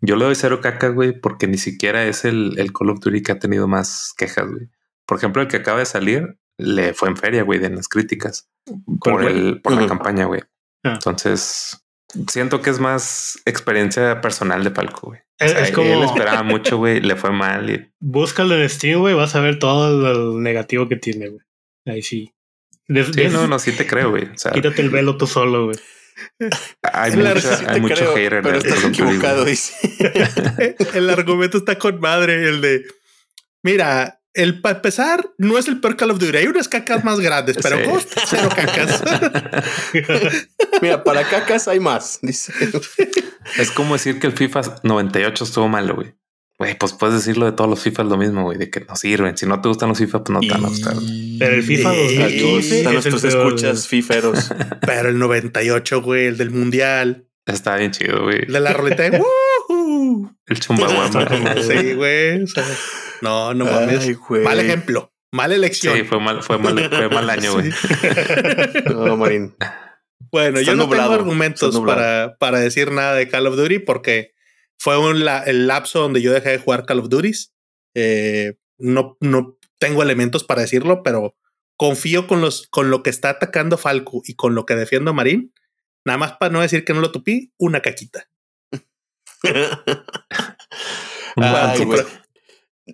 Yo 0.00 0.16
le 0.16 0.24
doy 0.24 0.34
cero 0.34 0.60
cacas, 0.60 0.94
güey, 0.94 1.18
porque 1.18 1.46
ni 1.48 1.58
siquiera 1.58 2.04
es 2.04 2.24
el, 2.24 2.58
el 2.58 2.72
Call 2.72 2.90
of 2.90 3.00
Duty 3.00 3.22
que 3.22 3.32
ha 3.32 3.38
tenido 3.38 3.66
más 3.68 4.14
quejas, 4.16 4.46
güey. 4.48 4.70
Por 5.06 5.18
ejemplo, 5.18 5.42
el 5.42 5.48
que 5.48 5.58
acaba 5.58 5.78
de 5.80 5.86
salir 5.86 6.38
le 6.58 6.94
fue 6.94 7.08
en 7.08 7.16
feria, 7.16 7.42
güey, 7.42 7.58
de 7.58 7.70
las 7.70 7.88
críticas 7.88 8.48
por, 9.00 9.24
el, 9.24 9.60
por 9.60 9.72
la 9.72 9.86
campaña, 9.86 10.24
güey. 10.24 10.42
Ah. 10.84 10.94
Entonces, 10.94 11.84
siento 12.28 12.62
que 12.62 12.70
es 12.70 12.80
más 12.80 13.40
experiencia 13.44 14.20
personal 14.20 14.64
de 14.64 14.70
Palco, 14.70 15.08
güey. 15.08 15.20
Es, 15.38 15.70
como... 15.70 15.92
Él 15.92 16.02
esperaba 16.02 16.42
mucho, 16.42 16.78
güey, 16.78 17.00
le 17.00 17.16
fue 17.16 17.30
mal. 17.30 17.68
Y... 17.68 17.90
Búscalo 18.00 18.56
en 18.56 18.68
Steam, 18.68 19.00
güey, 19.00 19.14
vas 19.14 19.34
a 19.34 19.40
ver 19.40 19.58
todo 19.58 20.34
el 20.36 20.42
negativo 20.42 20.88
que 20.88 20.96
tiene, 20.96 21.28
güey. 21.28 21.42
Ahí 21.86 22.02
sí. 22.02 22.32
sí, 22.88 23.28
no, 23.30 23.46
no, 23.46 23.58
sí 23.58 23.72
te 23.72 23.86
creo, 23.86 24.10
güey. 24.10 24.28
quítate 24.32 24.82
el 24.82 24.90
velo 24.90 25.16
tú 25.16 25.26
solo, 25.26 25.66
güey. 25.66 25.76
Hay, 26.82 27.14
mucha, 27.14 27.70
hay 27.70 27.80
mucho 27.80 28.14
hater 28.14 28.42
pero 28.42 28.56
estás 28.56 28.82
equivocado, 28.84 29.44
dice. 29.44 29.74
el 30.94 31.10
argumento 31.10 31.58
está 31.58 31.78
con 31.78 32.00
madre, 32.00 32.48
el 32.48 32.62
de 32.62 32.86
mira, 33.62 34.22
el 34.36 34.60
para 34.60 34.76
empezar, 34.76 35.30
no 35.38 35.58
es 35.58 35.66
el 35.66 35.80
peor 35.80 35.96
Call 35.96 36.10
of 36.10 36.18
Duty. 36.18 36.36
Hay 36.36 36.46
unas 36.46 36.68
cacas 36.68 37.04
más 37.04 37.18
grandes, 37.18 37.56
pero 37.60 37.82
costa 37.90 38.22
cero 38.26 38.48
cacas. 38.54 39.02
Mira, 40.82 41.02
para 41.02 41.24
cacas 41.24 41.66
hay 41.68 41.80
más. 41.80 42.18
Dice. 42.22 42.52
Es 43.58 43.70
como 43.70 43.94
decir 43.94 44.20
que 44.20 44.26
el 44.26 44.34
FIFA 44.34 44.80
98 44.82 45.44
estuvo 45.44 45.68
malo, 45.68 45.96
güey. 45.96 46.14
Güey, 46.58 46.78
pues 46.78 46.94
puedes 46.94 47.16
decirlo 47.16 47.44
de 47.46 47.52
todos 47.52 47.68
los 47.68 47.82
FIFA 47.82 48.04
lo 48.04 48.16
mismo, 48.16 48.44
güey, 48.44 48.56
de 48.56 48.70
que 48.70 48.80
no 48.80 48.96
sirven. 48.96 49.36
Si 49.36 49.44
no 49.44 49.60
te 49.60 49.68
gustan 49.68 49.90
los 49.90 49.98
FIFA, 49.98 50.24
pues 50.24 50.34
no 50.34 50.40
te 50.40 50.48
van 50.48 50.64
a 50.64 50.68
gustar. 50.68 50.94
Pero 51.38 51.54
el 51.54 51.62
FIFA 51.62 51.88
2015 51.90 52.78
están 52.78 52.92
nuestros 52.94 53.24
escuchas 53.24 53.86
fiferos. 53.88 54.50
Pero 54.86 55.10
el 55.10 55.18
98, 55.18 56.02
güey, 56.02 56.26
el 56.26 56.36
del 56.38 56.50
mundial. 56.50 57.26
Está 57.44 57.76
bien 57.76 57.90
chido, 57.90 58.24
güey. 58.24 58.46
De 58.46 58.60
la 58.60 58.72
roleta 58.72 59.02
de 59.02 59.18
El 60.46 60.60
chumbaguamba. 60.60 61.28
sí, 61.62 61.94
güey. 61.94 62.44
no, 63.22 63.54
no 63.54 63.64
mames. 63.64 64.18
Mal 64.44 64.60
ejemplo. 64.60 65.12
Mal 65.32 65.52
elección. 65.52 65.96
Sí, 65.96 66.04
fue 66.04 66.20
mal, 66.20 66.42
fue 66.42 66.58
mal, 66.58 66.88
fue 66.88 67.08
mal 67.08 67.28
año, 67.28 67.52
güey. 67.52 67.70
no, 68.86 69.16
Marín. 69.16 69.54
Bueno, 70.30 70.60
yo 70.60 70.74
no 70.74 70.88
tengo 70.88 71.12
argumentos 71.12 71.78
para, 71.80 72.36
para 72.38 72.58
decir 72.58 72.90
nada 72.90 73.14
de 73.14 73.28
Call 73.28 73.46
of 73.46 73.56
Duty 73.56 73.80
porque 73.80 74.34
fue 74.78 74.98
un 74.98 75.26
el 75.46 75.66
lapso 75.66 76.00
donde 76.00 76.22
yo 76.22 76.32
dejé 76.32 76.50
de 76.50 76.58
jugar 76.58 76.86
Call 76.86 77.00
of 77.00 77.08
Duty. 77.08 77.32
Eh, 77.94 78.54
no, 78.78 79.16
no 79.20 79.58
tengo 79.78 80.02
elementos 80.02 80.44
para 80.44 80.62
decirlo, 80.62 81.02
pero 81.02 81.36
confío 81.76 82.26
con, 82.26 82.40
los, 82.40 82.66
con 82.68 82.90
lo 82.90 83.02
que 83.02 83.10
está 83.10 83.30
atacando 83.30 83.78
Falco 83.78 84.22
y 84.24 84.34
con 84.34 84.54
lo 84.54 84.66
que 84.66 84.74
defiendo 84.74 85.14
Marín. 85.14 85.52
Nada 86.04 86.18
más 86.18 86.32
para 86.34 86.52
no 86.52 86.60
decir 86.60 86.84
que 86.84 86.94
no 86.94 87.00
lo 87.00 87.12
tupí, 87.12 87.52
una 87.58 87.80
caquita. 87.80 88.28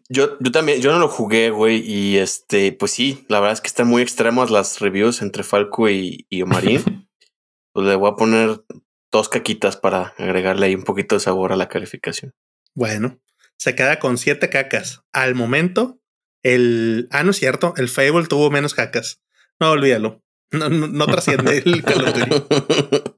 Yo, 0.08 0.38
yo 0.40 0.52
también, 0.52 0.80
yo 0.80 0.92
no 0.92 0.98
lo 0.98 1.08
jugué, 1.08 1.50
güey, 1.50 1.78
y 1.78 2.18
este, 2.18 2.72
pues 2.72 2.92
sí, 2.92 3.24
la 3.28 3.40
verdad 3.40 3.54
es 3.54 3.60
que 3.60 3.68
están 3.68 3.88
muy 3.88 4.02
extremos 4.02 4.50
las 4.50 4.80
reviews 4.80 5.22
entre 5.22 5.42
Falco 5.42 5.88
y, 5.88 6.26
y 6.28 6.42
Omarín. 6.42 6.82
pues 7.72 7.86
le 7.86 7.96
voy 7.96 8.10
a 8.10 8.16
poner 8.16 8.62
dos 9.10 9.28
caquitas 9.28 9.76
para 9.76 10.14
agregarle 10.18 10.66
ahí 10.66 10.74
un 10.74 10.84
poquito 10.84 11.14
de 11.14 11.20
sabor 11.20 11.52
a 11.52 11.56
la 11.56 11.68
calificación. 11.68 12.34
Bueno, 12.74 13.20
se 13.58 13.74
queda 13.74 13.98
con 13.98 14.18
siete 14.18 14.48
cacas. 14.48 15.02
Al 15.12 15.34
momento, 15.34 16.00
el. 16.42 17.08
Ah, 17.10 17.22
no 17.22 17.30
es 17.30 17.36
cierto, 17.36 17.74
el 17.76 17.88
Fable 17.88 18.26
tuvo 18.26 18.50
menos 18.50 18.74
cacas. 18.74 19.22
No, 19.60 19.70
olvídalo. 19.70 20.22
No, 20.50 20.68
no, 20.68 21.06
trasciende 21.06 21.62
el 21.64 21.82
Call 21.84 23.11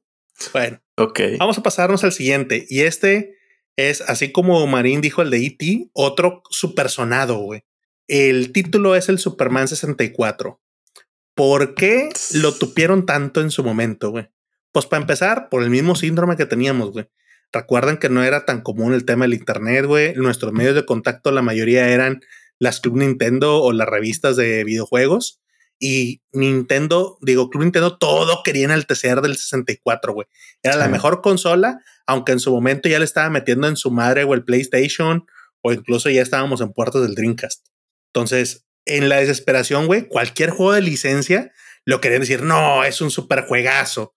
Bueno, 0.54 0.80
ok. 0.96 1.20
Vamos 1.38 1.58
a 1.58 1.62
pasarnos 1.62 2.04
al 2.04 2.12
siguiente. 2.12 2.64
Y 2.68 2.82
este 2.82 3.36
es, 3.76 4.00
así 4.02 4.30
como 4.30 4.64
Marín 4.68 5.00
dijo 5.00 5.20
el 5.20 5.30
de 5.30 5.44
E.T., 5.44 5.90
otro 5.92 6.42
supersonado, 6.48 7.38
güey. 7.38 7.64
El 8.06 8.52
título 8.52 8.94
es 8.94 9.08
el 9.08 9.18
Superman 9.18 9.66
64. 9.66 10.60
¿Por 11.34 11.74
qué 11.74 12.10
lo 12.34 12.54
tupieron 12.54 13.04
tanto 13.04 13.40
en 13.40 13.50
su 13.50 13.64
momento, 13.64 14.10
güey? 14.10 14.28
Pues 14.70 14.86
para 14.86 15.00
empezar, 15.00 15.48
por 15.48 15.64
el 15.64 15.70
mismo 15.70 15.96
síndrome 15.96 16.36
que 16.36 16.46
teníamos, 16.46 16.92
güey. 16.92 17.08
Recuerden 17.52 17.96
que 17.96 18.08
no 18.08 18.22
era 18.22 18.44
tan 18.44 18.60
común 18.60 18.94
el 18.94 19.04
tema 19.04 19.24
del 19.24 19.34
Internet, 19.34 19.86
güey. 19.86 20.14
Nuestros 20.14 20.52
medios 20.52 20.76
de 20.76 20.86
contacto, 20.86 21.32
la 21.32 21.42
mayoría 21.42 21.88
eran 21.88 22.20
las 22.60 22.80
Club 22.80 22.98
Nintendo 22.98 23.60
o 23.60 23.72
las 23.72 23.88
revistas 23.88 24.36
de 24.36 24.62
videojuegos. 24.62 25.40
Y 25.78 26.22
Nintendo, 26.32 27.18
digo, 27.20 27.50
Club 27.50 27.64
Nintendo, 27.64 27.98
todo 27.98 28.42
quería 28.44 28.64
enaltecer 28.64 29.20
del 29.20 29.36
64, 29.36 30.12
güey. 30.12 30.26
Era 30.62 30.76
la 30.76 30.88
mejor 30.88 31.20
consola, 31.20 31.80
aunque 32.06 32.32
en 32.32 32.40
su 32.40 32.52
momento 32.52 32.88
ya 32.88 32.98
le 32.98 33.04
estaba 33.04 33.28
metiendo 33.30 33.68
en 33.68 33.76
su 33.76 33.90
madre 33.90 34.24
o 34.24 34.34
el 34.34 34.44
PlayStation, 34.44 35.26
o 35.62 35.72
incluso 35.72 36.10
ya 36.10 36.22
estábamos 36.22 36.60
en 36.60 36.72
puertas 36.72 37.02
del 37.02 37.14
Dreamcast. 37.14 37.66
Entonces, 38.12 38.66
en 38.86 39.08
la 39.08 39.16
desesperación, 39.16 39.86
güey, 39.86 40.08
cualquier 40.08 40.50
juego 40.50 40.72
de 40.72 40.82
licencia 40.82 41.52
lo 41.84 42.00
querían 42.00 42.20
decir, 42.20 42.42
no, 42.42 42.84
es 42.84 43.00
un 43.00 43.10
super 43.10 43.44
juegazo. 43.46 44.14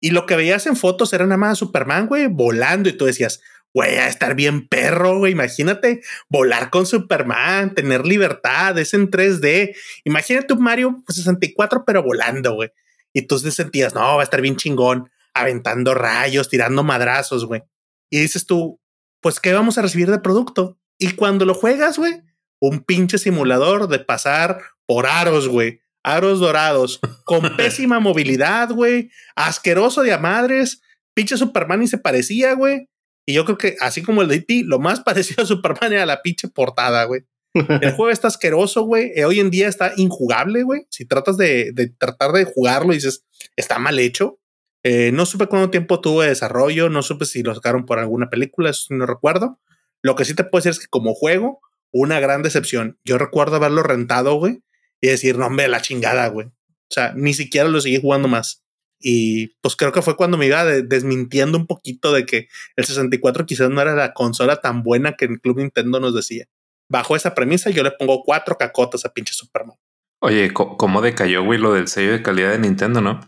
Y 0.00 0.10
lo 0.10 0.26
que 0.26 0.36
veías 0.36 0.66
en 0.66 0.76
fotos 0.76 1.12
era 1.12 1.24
nada 1.24 1.36
más 1.36 1.58
Superman, 1.58 2.06
güey, 2.06 2.26
volando 2.26 2.88
y 2.88 2.92
tú 2.96 3.06
decías, 3.06 3.40
güey, 3.74 3.96
a 3.96 4.06
estar 4.06 4.36
bien 4.36 4.68
perro, 4.68 5.18
güey. 5.18 5.32
Imagínate 5.32 6.00
volar 6.28 6.70
con 6.70 6.86
Superman, 6.86 7.74
tener 7.74 8.06
libertad, 8.06 8.78
es 8.78 8.94
en 8.94 9.10
3D. 9.10 9.74
Imagínate 10.04 10.54
un 10.54 10.62
Mario 10.62 11.02
64, 11.08 11.84
pero 11.84 12.02
volando, 12.02 12.54
güey. 12.54 12.70
Y 13.12 13.22
tú 13.22 13.38
te 13.40 13.50
sentías, 13.50 13.94
no, 13.94 14.00
va 14.00 14.20
a 14.20 14.24
estar 14.24 14.40
bien 14.40 14.56
chingón, 14.56 15.10
aventando 15.34 15.92
rayos, 15.92 16.48
tirando 16.48 16.84
madrazos, 16.84 17.44
güey. 17.46 17.62
Y 18.10 18.20
dices 18.20 18.46
tú, 18.46 18.80
pues, 19.20 19.40
¿qué 19.40 19.52
vamos 19.52 19.76
a 19.76 19.82
recibir 19.82 20.10
de 20.10 20.20
producto? 20.20 20.78
Y 20.96 21.12
cuando 21.12 21.44
lo 21.44 21.54
juegas, 21.54 21.98
güey, 21.98 22.22
un 22.60 22.84
pinche 22.84 23.18
simulador 23.18 23.88
de 23.88 23.98
pasar 23.98 24.60
por 24.86 25.06
aros, 25.06 25.48
güey. 25.48 25.80
Aros 26.04 26.38
dorados, 26.38 27.00
con 27.24 27.40
pésima 27.56 27.98
movilidad, 27.98 28.70
güey. 28.70 29.10
Asqueroso 29.34 30.02
de 30.02 30.12
a 30.12 30.18
madres. 30.18 30.80
Pinche 31.14 31.36
Superman 31.36 31.82
y 31.82 31.88
se 31.88 31.98
parecía, 31.98 32.54
güey 32.54 32.88
Y 33.26 33.34
yo 33.34 33.44
creo 33.44 33.58
que 33.58 33.76
así 33.80 34.02
como 34.02 34.22
el 34.22 34.28
de 34.28 34.36
E.T., 34.36 34.62
lo 34.66 34.78
más 34.78 35.00
parecido 35.04 35.42
a 35.42 35.46
Superman 35.46 35.92
era 35.92 36.06
la 36.06 36.22
pinche 36.22 36.48
portada, 36.48 37.04
güey. 37.04 37.22
El 37.54 37.92
juego 37.96 38.10
está 38.10 38.28
asqueroso, 38.28 38.82
güey. 38.82 39.12
Eh, 39.14 39.24
hoy 39.24 39.40
en 39.40 39.50
día 39.50 39.68
está 39.68 39.92
injugable, 39.96 40.62
güey. 40.62 40.86
Si 40.90 41.06
tratas 41.06 41.36
de, 41.36 41.72
tratar 41.98 42.32
de 42.32 42.44
jugarlo 42.44 42.92
y 42.92 42.96
dices, 42.96 43.24
está 43.56 43.78
mal 43.78 43.98
hecho. 43.98 44.40
Eh, 44.82 45.12
no 45.12 45.24
supe 45.24 45.46
cuánto 45.46 45.70
tiempo 45.70 46.00
tuvo 46.00 46.22
de 46.22 46.28
desarrollo, 46.28 46.90
no 46.90 47.02
supe 47.02 47.24
si 47.24 47.42
lo 47.42 47.54
sacaron 47.54 47.86
por 47.86 47.98
alguna 47.98 48.28
película, 48.28 48.68
eso 48.70 48.92
no 48.94 49.06
recuerdo. 49.06 49.58
Lo 50.02 50.14
que 50.14 50.26
sí 50.26 50.34
te 50.34 50.44
puedo 50.44 50.60
decir 50.60 50.72
es 50.72 50.78
que 50.78 50.88
como 50.88 51.14
juego, 51.14 51.60
una 51.90 52.20
gran 52.20 52.42
decepción. 52.42 52.98
Yo 53.04 53.16
recuerdo 53.16 53.56
haberlo 53.56 53.82
rentado, 53.82 54.34
güey, 54.34 54.62
y 55.00 55.08
decir, 55.08 55.38
no, 55.38 55.46
hombre, 55.46 55.68
la 55.68 55.80
chingada, 55.80 56.28
güey. 56.28 56.48
O 56.48 56.90
sea, 56.90 57.14
ni 57.14 57.32
siquiera 57.32 57.68
lo 57.68 57.80
seguí 57.80 58.00
jugando 58.00 58.28
más. 58.28 58.63
Y 59.06 59.48
pues 59.60 59.76
creo 59.76 59.92
que 59.92 60.00
fue 60.00 60.16
cuando 60.16 60.38
me 60.38 60.46
iba 60.46 60.64
desmintiendo 60.64 61.58
un 61.58 61.66
poquito 61.66 62.10
de 62.10 62.24
que 62.24 62.48
el 62.74 62.86
64 62.86 63.44
quizás 63.44 63.68
no 63.68 63.82
era 63.82 63.94
la 63.94 64.14
consola 64.14 64.62
tan 64.62 64.82
buena 64.82 65.12
que 65.12 65.26
el 65.26 65.42
Club 65.42 65.58
Nintendo 65.58 66.00
nos 66.00 66.14
decía. 66.14 66.46
Bajo 66.88 67.14
esa 67.14 67.34
premisa, 67.34 67.68
yo 67.68 67.82
le 67.82 67.90
pongo 67.90 68.22
cuatro 68.24 68.56
cacotas 68.56 69.04
a 69.04 69.12
pinche 69.12 69.34
Superman. 69.34 69.76
Oye, 70.20 70.54
¿cómo 70.54 71.02
decayó, 71.02 71.44
güey, 71.44 71.58
lo 71.58 71.74
del 71.74 71.88
sello 71.88 72.12
de 72.12 72.22
calidad 72.22 72.52
de 72.52 72.58
Nintendo, 72.58 73.02
no? 73.02 73.20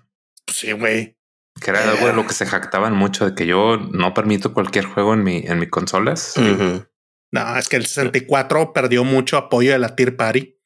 Pues 0.47 0.57
sí, 0.57 0.73
güey. 0.73 1.19
Que 1.61 1.73
era 1.73 1.91
algo 1.91 2.07
de 2.07 2.15
lo 2.15 2.27
que 2.27 2.33
se 2.33 2.47
jactaban 2.47 2.95
mucho, 2.95 3.27
de 3.27 3.35
que 3.35 3.47
yo 3.47 3.77
no 3.77 4.15
permito 4.15 4.55
cualquier 4.55 4.87
juego 4.87 5.13
en 5.13 5.25
mi, 5.25 5.45
en 5.45 5.59
mi 5.59 5.69
consolas. 5.69 6.37
No, 7.33 7.57
es 7.59 7.69
que 7.69 7.77
el 7.77 7.85
64 7.85 8.73
perdió 8.73 9.05
mucho 9.05 9.37
apoyo 9.37 9.73
de 9.73 9.79
la 9.79 9.95
Tier 9.95 10.17
Party 10.17 10.59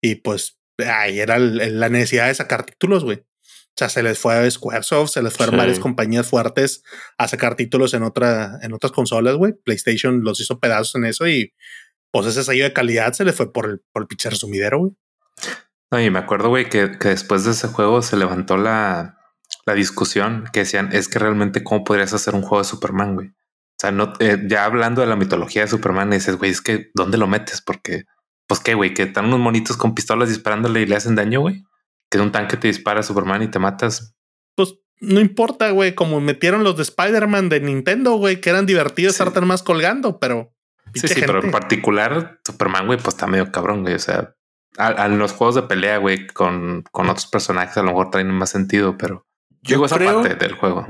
y 0.00 0.16
pues 0.16 0.58
ahí 0.78 1.20
era 1.20 1.38
la 1.38 1.88
necesidad 1.88 2.26
de 2.26 2.34
sacar 2.34 2.64
títulos, 2.64 3.04
güey. 3.04 3.24
O 3.76 3.78
sea, 3.78 3.90
se 3.90 4.02
les 4.02 4.18
fue 4.18 4.34
a 4.34 4.50
Squaresoft, 4.50 5.10
se 5.10 5.22
les 5.22 5.36
fueron 5.36 5.58
varias 5.58 5.78
compañías 5.78 6.26
fuertes 6.26 6.82
a 7.18 7.28
sacar 7.28 7.56
títulos 7.56 7.92
en 7.92 8.04
otra, 8.04 8.58
en 8.62 8.72
otras 8.72 8.90
consolas, 8.90 9.36
güey. 9.36 9.52
PlayStation 9.52 10.24
los 10.24 10.40
hizo 10.40 10.58
pedazos 10.58 10.94
en 10.94 11.04
eso 11.04 11.28
y 11.28 11.52
pues 12.10 12.24
ese 12.24 12.42
sello 12.42 12.64
de 12.64 12.72
calidad 12.72 13.12
se 13.12 13.26
le 13.26 13.34
fue 13.34 13.52
por 13.52 13.66
el, 13.66 13.82
por 13.92 14.00
el 14.00 14.08
pinche 14.08 14.30
resumidero, 14.30 14.78
güey. 14.78 14.92
No, 15.90 16.00
y 16.00 16.08
me 16.08 16.18
acuerdo, 16.18 16.48
güey, 16.48 16.70
que, 16.70 16.98
que, 16.98 17.08
después 17.08 17.44
de 17.44 17.50
ese 17.50 17.68
juego 17.68 18.00
se 18.00 18.16
levantó 18.16 18.56
la, 18.56 19.18
la 19.66 19.74
discusión 19.74 20.46
que 20.54 20.60
decían, 20.60 20.88
es 20.92 21.08
que 21.08 21.18
realmente 21.18 21.62
cómo 21.62 21.84
podrías 21.84 22.14
hacer 22.14 22.34
un 22.34 22.40
juego 22.40 22.62
de 22.62 22.68
Superman, 22.70 23.14
güey. 23.14 23.28
O 23.28 23.78
sea, 23.78 23.90
no, 23.90 24.14
eh, 24.20 24.42
ya 24.48 24.64
hablando 24.64 25.02
de 25.02 25.06
la 25.06 25.16
mitología 25.16 25.60
de 25.60 25.68
Superman, 25.68 26.08
dices, 26.08 26.36
güey, 26.36 26.50
es 26.50 26.62
que 26.62 26.90
¿dónde 26.94 27.18
lo 27.18 27.26
metes? 27.26 27.60
Porque, 27.60 28.04
pues 28.46 28.58
qué, 28.60 28.72
güey, 28.72 28.94
que 28.94 29.02
están 29.02 29.26
unos 29.26 29.40
monitos 29.40 29.76
con 29.76 29.94
pistolas 29.94 30.30
disparándole 30.30 30.80
y 30.80 30.86
le 30.86 30.96
hacen 30.96 31.14
daño, 31.14 31.42
güey 31.42 31.62
que 32.10 32.18
un 32.18 32.32
tanque 32.32 32.56
te 32.56 32.68
dispara 32.68 33.00
a 33.00 33.02
Superman 33.02 33.42
y 33.42 33.48
te 33.48 33.58
matas. 33.58 34.14
Pues 34.54 34.74
no 35.00 35.20
importa, 35.20 35.70
güey, 35.70 35.94
como 35.94 36.20
metieron 36.20 36.64
los 36.64 36.76
de 36.76 36.82
Spider-Man 36.82 37.48
de 37.48 37.60
Nintendo, 37.60 38.14
güey, 38.14 38.40
que 38.40 38.50
eran 38.50 38.66
divertidos 38.66 39.20
estar 39.20 39.44
más 39.44 39.62
colgando, 39.62 40.18
pero... 40.18 40.52
Sí, 40.94 41.08
sí, 41.08 41.20
pero 41.20 41.42
en 41.42 41.50
particular 41.50 42.40
Superman, 42.46 42.86
güey, 42.86 42.98
pues 42.98 43.14
está 43.14 43.26
medio 43.26 43.50
cabrón, 43.50 43.82
güey. 43.82 43.94
O 43.94 43.98
sea, 43.98 44.34
a, 44.78 45.08
los 45.08 45.32
juegos 45.32 45.56
de 45.56 45.62
pelea, 45.62 45.98
güey, 45.98 46.26
con, 46.26 46.84
con 46.90 47.08
otros 47.08 47.26
personajes 47.26 47.76
a 47.76 47.82
lo 47.82 47.88
mejor 47.88 48.10
traen 48.10 48.30
más 48.30 48.50
sentido, 48.50 48.96
pero 48.96 49.26
yo 49.62 49.84
esa 49.84 49.98
parte 49.98 50.34
del 50.36 50.54
juego. 50.54 50.86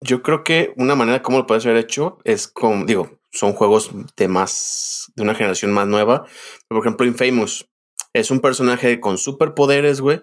Yo 0.00 0.22
creo 0.22 0.44
que 0.44 0.72
una 0.76 0.94
manera 0.94 1.22
como 1.22 1.38
lo 1.38 1.46
puedes 1.46 1.66
haber 1.66 1.78
hecho 1.78 2.18
es 2.24 2.48
con, 2.48 2.86
digo, 2.86 3.20
son 3.30 3.52
juegos 3.52 3.90
de 4.16 4.28
más, 4.28 5.12
de 5.14 5.22
una 5.22 5.34
generación 5.34 5.72
más 5.72 5.86
nueva. 5.86 6.24
Por 6.68 6.78
ejemplo, 6.78 7.06
Infamous 7.06 7.68
es 8.12 8.30
un 8.30 8.40
personaje 8.40 9.00
con 9.00 9.18
superpoderes, 9.18 10.00
güey, 10.00 10.22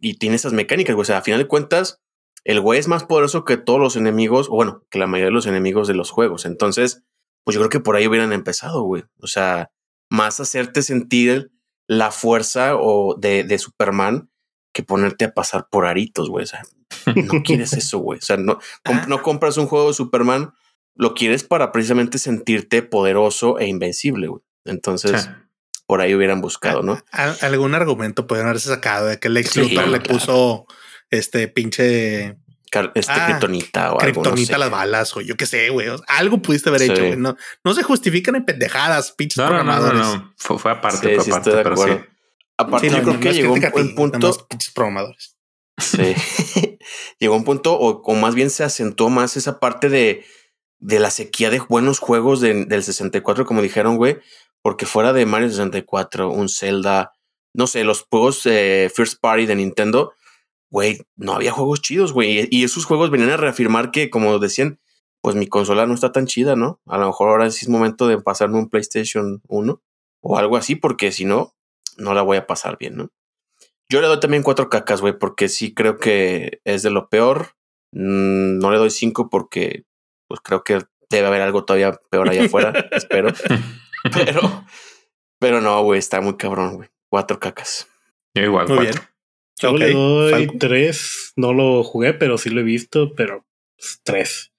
y 0.00 0.14
tiene 0.18 0.36
esas 0.36 0.52
mecánicas, 0.52 0.94
güey. 0.94 1.02
O 1.02 1.06
sea, 1.06 1.18
a 1.18 1.22
final 1.22 1.40
de 1.40 1.48
cuentas, 1.48 2.00
el 2.44 2.60
güey 2.60 2.78
es 2.78 2.88
más 2.88 3.04
poderoso 3.04 3.44
que 3.44 3.56
todos 3.56 3.80
los 3.80 3.96
enemigos, 3.96 4.48
o 4.48 4.52
bueno, 4.52 4.84
que 4.90 4.98
la 4.98 5.06
mayoría 5.06 5.26
de 5.26 5.34
los 5.34 5.46
enemigos 5.46 5.88
de 5.88 5.94
los 5.94 6.10
juegos. 6.10 6.46
Entonces, 6.46 7.02
pues 7.44 7.54
yo 7.54 7.60
creo 7.60 7.70
que 7.70 7.80
por 7.80 7.96
ahí 7.96 8.06
hubieran 8.06 8.32
empezado, 8.32 8.82
güey. 8.82 9.04
O 9.20 9.26
sea, 9.26 9.70
más 10.10 10.40
hacerte 10.40 10.82
sentir 10.82 11.50
la 11.88 12.10
fuerza 12.10 12.76
o 12.76 13.16
de, 13.18 13.44
de 13.44 13.58
Superman 13.58 14.30
que 14.72 14.82
ponerte 14.82 15.24
a 15.24 15.34
pasar 15.34 15.68
por 15.70 15.86
aritos, 15.86 16.28
güey. 16.28 16.44
O 16.44 16.46
sea, 16.46 16.62
no 17.14 17.42
quieres 17.44 17.72
eso, 17.72 17.98
güey. 17.98 18.18
O 18.18 18.22
sea, 18.22 18.36
no, 18.36 18.58
ah. 18.84 19.06
no 19.08 19.22
compras 19.22 19.56
un 19.56 19.66
juego 19.66 19.88
de 19.88 19.94
Superman, 19.94 20.52
lo 20.94 21.14
quieres 21.14 21.44
para 21.44 21.72
precisamente 21.72 22.18
sentirte 22.18 22.82
poderoso 22.82 23.58
e 23.58 23.66
invencible, 23.66 24.28
güey. 24.28 24.42
Entonces, 24.64 25.30
por 25.86 26.00
ahí 26.00 26.14
hubieran 26.14 26.40
buscado, 26.40 26.82
¿no? 26.82 27.02
algún 27.12 27.74
argumento 27.74 28.26
pueden 28.26 28.46
haberse 28.46 28.68
sacado 28.68 29.06
de 29.06 29.18
que 29.18 29.28
Lex 29.28 29.56
Luthor 29.56 29.88
le 29.88 30.00
puso 30.00 30.66
este 31.10 31.48
pinche 31.48 32.36
este 32.94 33.12
ah, 33.12 33.26
kriptonita 33.26 33.92
o 33.92 34.00
algo. 34.00 34.22
Kriptonita 34.22 34.58
las 34.58 34.70
balas 34.70 35.16
o 35.16 35.20
yo 35.20 35.36
qué 35.36 35.46
sé, 35.46 35.70
güey. 35.70 35.88
Algo 36.08 36.42
pudiste 36.42 36.68
haber 36.68 36.82
hecho. 36.82 37.16
No, 37.16 37.36
no 37.64 37.74
se 37.74 37.82
justifican 37.82 38.34
en 38.34 38.44
pendejadas, 38.44 39.12
pinches 39.12 39.38
no, 39.38 39.46
programadores. 39.46 40.00
No, 40.00 40.04
no, 40.04 40.16
no. 40.16 40.34
Fue, 40.36 40.72
aparte, 40.72 41.20
fue 41.20 41.32
aparte, 41.32 41.50
pero 41.50 41.76
sí. 41.76 41.90
Aparte, 42.58 42.90
yo 42.90 43.02
creo 43.02 43.20
que 43.20 43.32
llegó 43.32 43.54
un, 43.54 43.94
punto. 43.94 44.46
Pinches 44.48 44.72
programadores. 44.72 45.36
Sí. 45.78 46.14
llegó 47.18 47.36
un 47.36 47.44
punto, 47.44 47.78
o, 47.78 48.02
o, 48.02 48.14
más 48.14 48.34
bien 48.34 48.50
se 48.50 48.64
acentuó 48.64 49.10
más 49.10 49.36
esa 49.36 49.60
parte 49.60 49.88
de, 49.88 50.24
de 50.78 50.98
la 50.98 51.10
sequía 51.10 51.50
de 51.50 51.60
buenos 51.60 51.98
juegos 51.98 52.40
del 52.40 52.82
64, 52.82 53.46
como 53.46 53.62
dijeron, 53.62 53.96
güey. 53.96 54.18
Porque 54.66 54.84
fuera 54.84 55.12
de 55.12 55.26
Mario 55.26 55.48
64, 55.48 56.28
un 56.28 56.48
Zelda, 56.48 57.12
no 57.54 57.68
sé, 57.68 57.84
los 57.84 58.02
juegos 58.10 58.44
eh, 58.46 58.90
First 58.92 59.20
Party 59.20 59.46
de 59.46 59.54
Nintendo, 59.54 60.12
güey, 60.70 61.02
no 61.14 61.34
había 61.34 61.52
juegos 61.52 61.82
chidos, 61.82 62.12
güey. 62.12 62.48
Y 62.50 62.64
esos 62.64 62.84
juegos 62.84 63.10
venían 63.10 63.30
a 63.30 63.36
reafirmar 63.36 63.92
que, 63.92 64.10
como 64.10 64.40
decían, 64.40 64.80
pues 65.20 65.36
mi 65.36 65.46
consola 65.46 65.86
no 65.86 65.94
está 65.94 66.10
tan 66.10 66.26
chida, 66.26 66.56
¿no? 66.56 66.80
A 66.84 66.98
lo 66.98 67.06
mejor 67.06 67.28
ahora 67.28 67.48
sí 67.52 67.64
es 67.64 67.68
momento 67.68 68.08
de 68.08 68.20
pasarme 68.20 68.58
un 68.58 68.68
PlayStation 68.68 69.40
1 69.46 69.80
o 70.20 70.36
algo 70.36 70.56
así, 70.56 70.74
porque 70.74 71.12
si 71.12 71.24
no, 71.24 71.54
no 71.96 72.12
la 72.12 72.22
voy 72.22 72.36
a 72.36 72.48
pasar 72.48 72.76
bien, 72.76 72.96
¿no? 72.96 73.10
Yo 73.88 74.00
le 74.00 74.08
doy 74.08 74.18
también 74.18 74.42
cuatro 74.42 74.68
cacas, 74.68 75.00
güey, 75.00 75.16
porque 75.16 75.48
sí 75.48 75.74
creo 75.74 75.98
que 75.98 76.60
es 76.64 76.82
de 76.82 76.90
lo 76.90 77.08
peor. 77.08 77.50
Mm, 77.92 78.58
no 78.58 78.72
le 78.72 78.78
doy 78.78 78.90
cinco 78.90 79.30
porque, 79.30 79.84
pues 80.26 80.40
creo 80.40 80.64
que 80.64 80.80
debe 81.08 81.28
haber 81.28 81.42
algo 81.42 81.64
todavía 81.64 81.92
peor 82.10 82.28
allá 82.28 82.46
afuera, 82.46 82.72
espero. 82.90 83.32
Pero, 84.12 84.64
pero 85.38 85.60
no, 85.60 85.82
güey, 85.82 85.98
está 85.98 86.20
muy 86.20 86.36
cabrón, 86.36 86.76
güey. 86.76 86.88
Cuatro 87.08 87.38
cacas. 87.38 87.86
igual, 88.34 88.68
muy 88.68 88.76
cuatro. 88.76 89.00
Bien. 89.00 89.16
Yo 89.58 89.76
le 89.76 89.92
doy 89.92 90.58
tres. 90.58 91.32
No 91.36 91.52
lo 91.52 91.82
jugué, 91.82 92.12
pero 92.12 92.36
sí 92.36 92.50
lo 92.50 92.60
he 92.60 92.64
visto, 92.64 93.14
pero 93.14 93.46
pues, 93.76 94.00
tres. 94.02 94.52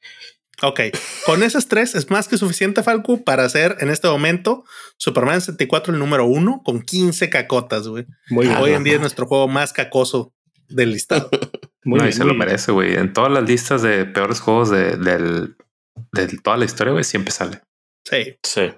Ok, 0.64 0.80
con 1.26 1.44
esos 1.44 1.68
tres 1.68 1.94
es 1.94 2.10
más 2.10 2.28
que 2.28 2.38
suficiente, 2.38 2.82
Falco, 2.82 3.24
para 3.24 3.44
hacer 3.44 3.78
en 3.80 3.90
este 3.90 4.08
momento 4.08 4.66
Superman 4.98 5.40
74 5.40 5.94
el 5.94 6.00
número 6.00 6.26
uno 6.26 6.64
con 6.66 6.82
15 6.82 7.30
cacotas, 7.30 7.88
güey. 7.88 8.06
Muy 8.30 8.48
bien. 8.48 8.58
Hoy 8.58 8.72
en 8.72 8.84
día 8.84 8.96
es 8.96 9.00
nuestro 9.00 9.28
juego 9.28 9.48
más 9.48 9.72
cacoso 9.72 10.34
del 10.68 10.92
listado. 10.92 11.30
muy 11.84 12.00
bien, 12.00 12.10
y 12.10 12.14
se 12.14 12.26
lo 12.26 12.34
merece, 12.34 12.72
güey. 12.72 12.96
En 12.96 13.14
todas 13.14 13.32
las 13.32 13.48
listas 13.48 13.84
de 13.84 14.06
peores 14.06 14.40
juegos 14.40 14.72
de, 14.72 14.98
de 14.98 16.38
toda 16.44 16.58
la 16.58 16.66
historia, 16.66 16.94
güey, 16.94 17.04
siempre 17.04 17.32
sale. 17.32 17.62
Sí. 18.04 18.40
Sí. 18.42 18.72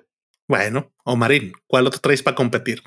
Bueno, 0.50 0.92
Omarín, 1.04 1.54
¿cuál 1.68 1.86
otro 1.86 2.00
traes 2.00 2.24
para 2.24 2.36
competir? 2.36 2.82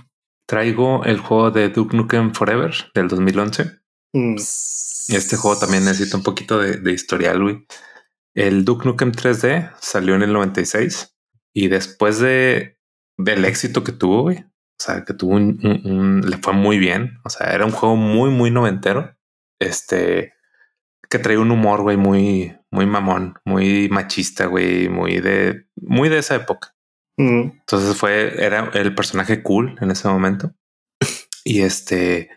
Traigo 0.48 1.04
el 1.04 1.18
juego 1.18 1.52
de 1.52 1.68
Duke 1.68 1.96
Nukem 1.96 2.34
Forever 2.34 2.74
del 2.92 3.06
2011. 3.06 3.78
Mm. 4.12 4.34
Este 4.34 5.36
juego 5.36 5.56
también 5.56 5.84
necesita 5.84 6.16
un 6.16 6.24
poquito 6.24 6.58
de, 6.58 6.92
historial, 6.92 7.40
güey. 7.40 7.64
El 8.34 8.64
Duke 8.64 8.84
Nukem 8.84 9.12
3D 9.12 9.72
salió 9.80 10.16
en 10.16 10.22
el 10.22 10.32
96 10.32 11.16
y 11.54 11.68
después 11.68 12.18
de 12.18 12.80
del 13.16 13.44
éxito 13.44 13.84
que 13.84 13.92
tuvo, 13.92 14.22
güey, 14.22 14.38
o 14.38 14.82
sea, 14.82 15.04
que 15.04 15.14
tuvo 15.14 15.36
un, 15.36 16.20
le 16.26 16.38
fue 16.38 16.54
muy 16.54 16.80
bien. 16.80 17.20
O 17.24 17.30
sea, 17.30 17.54
era 17.54 17.64
un 17.64 17.70
juego 17.70 17.94
muy, 17.94 18.30
muy 18.30 18.50
noventero. 18.50 19.16
Este 19.60 20.32
que 21.08 21.20
traía 21.20 21.38
un 21.38 21.52
humor, 21.52 21.82
güey, 21.82 21.96
muy, 21.96 22.56
muy 22.72 22.86
mamón, 22.86 23.34
muy 23.44 23.88
machista, 23.88 24.46
güey, 24.46 24.88
muy 24.88 25.20
de, 25.20 25.66
muy 25.76 26.08
de 26.08 26.18
esa 26.18 26.34
época. 26.34 26.72
Entonces 27.16 27.96
fue, 27.96 28.44
era 28.44 28.70
el 28.74 28.94
personaje 28.94 29.42
cool 29.42 29.76
en 29.80 29.90
ese 29.90 30.08
momento. 30.08 30.54
Y 31.44 31.62
este, 31.62 32.30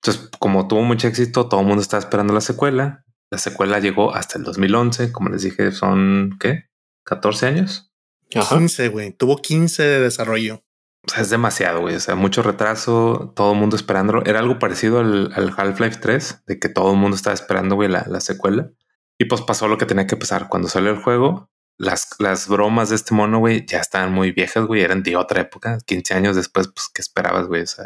entonces 0.00 0.30
como 0.38 0.68
tuvo 0.68 0.82
mucho 0.82 1.08
éxito, 1.08 1.48
todo 1.48 1.60
el 1.60 1.66
mundo 1.66 1.82
estaba 1.82 2.00
esperando 2.00 2.32
la 2.32 2.40
secuela. 2.40 3.04
La 3.30 3.38
secuela 3.38 3.80
llegó 3.80 4.14
hasta 4.14 4.38
el 4.38 4.44
2011, 4.44 5.12
como 5.12 5.30
les 5.30 5.42
dije, 5.42 5.72
son, 5.72 6.36
¿qué? 6.38 6.66
¿14 7.04 7.48
años? 7.48 7.92
15, 8.30 8.88
güey. 8.88 9.12
Tuvo 9.12 9.36
15 9.36 9.82
de 9.82 10.00
desarrollo. 10.00 10.62
O 11.06 11.10
sea, 11.10 11.22
es 11.22 11.30
demasiado, 11.30 11.80
güey. 11.82 11.94
O 11.94 12.00
sea, 12.00 12.14
mucho 12.14 12.42
retraso, 12.42 13.32
todo 13.36 13.52
el 13.52 13.58
mundo 13.58 13.76
esperándolo. 13.76 14.24
Era 14.24 14.40
algo 14.40 14.58
parecido 14.58 15.00
al, 15.00 15.32
Half-Life 15.56 15.98
3, 16.00 16.42
de 16.46 16.58
que 16.58 16.68
todo 16.68 16.92
el 16.92 16.98
mundo 16.98 17.16
estaba 17.16 17.34
esperando, 17.34 17.76
güey, 17.76 17.88
la, 17.88 18.04
la 18.08 18.20
secuela. 18.20 18.70
Y 19.18 19.26
pues 19.26 19.42
pasó 19.42 19.68
lo 19.68 19.78
que 19.78 19.86
tenía 19.86 20.06
que 20.06 20.16
pasar. 20.16 20.48
Cuando 20.48 20.68
salió 20.68 20.90
el 20.90 21.02
juego, 21.02 21.50
las, 21.78 22.08
las 22.18 22.48
bromas 22.48 22.90
de 22.90 22.96
este 22.96 23.14
mono, 23.14 23.38
güey, 23.38 23.66
ya 23.66 23.78
estaban 23.78 24.12
muy 24.12 24.32
viejas, 24.32 24.64
güey, 24.64 24.82
eran 24.82 25.02
de 25.02 25.16
otra 25.16 25.42
época. 25.42 25.78
15 25.86 26.14
años 26.14 26.36
después, 26.36 26.68
pues, 26.68 26.88
¿qué 26.92 27.02
esperabas, 27.02 27.46
güey? 27.46 27.62
O 27.62 27.66
sea, 27.66 27.84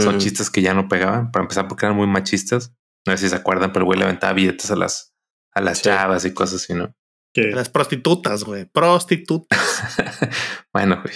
son 0.00 0.16
mm. 0.16 0.18
chistes 0.18 0.50
que 0.50 0.62
ya 0.62 0.74
no 0.74 0.88
pegaban, 0.88 1.30
para 1.30 1.44
empezar, 1.44 1.68
porque 1.68 1.86
eran 1.86 1.96
muy 1.96 2.06
machistas. 2.06 2.72
No 3.06 3.16
sé 3.16 3.24
si 3.24 3.28
se 3.28 3.36
acuerdan, 3.36 3.72
pero 3.72 3.82
el 3.82 3.86
güey 3.86 3.98
le 3.98 4.04
aventaba 4.04 4.32
billetes 4.32 4.70
a 4.70 4.76
las, 4.76 5.14
a 5.52 5.60
las 5.60 5.82
chavas 5.82 6.24
y 6.24 6.34
cosas 6.34 6.62
así, 6.62 6.74
¿no? 6.74 6.94
Las 7.34 7.68
prostitutas, 7.68 8.44
güey. 8.44 8.64
Prostitutas. 8.64 9.58
bueno, 10.72 11.02
güey. 11.02 11.14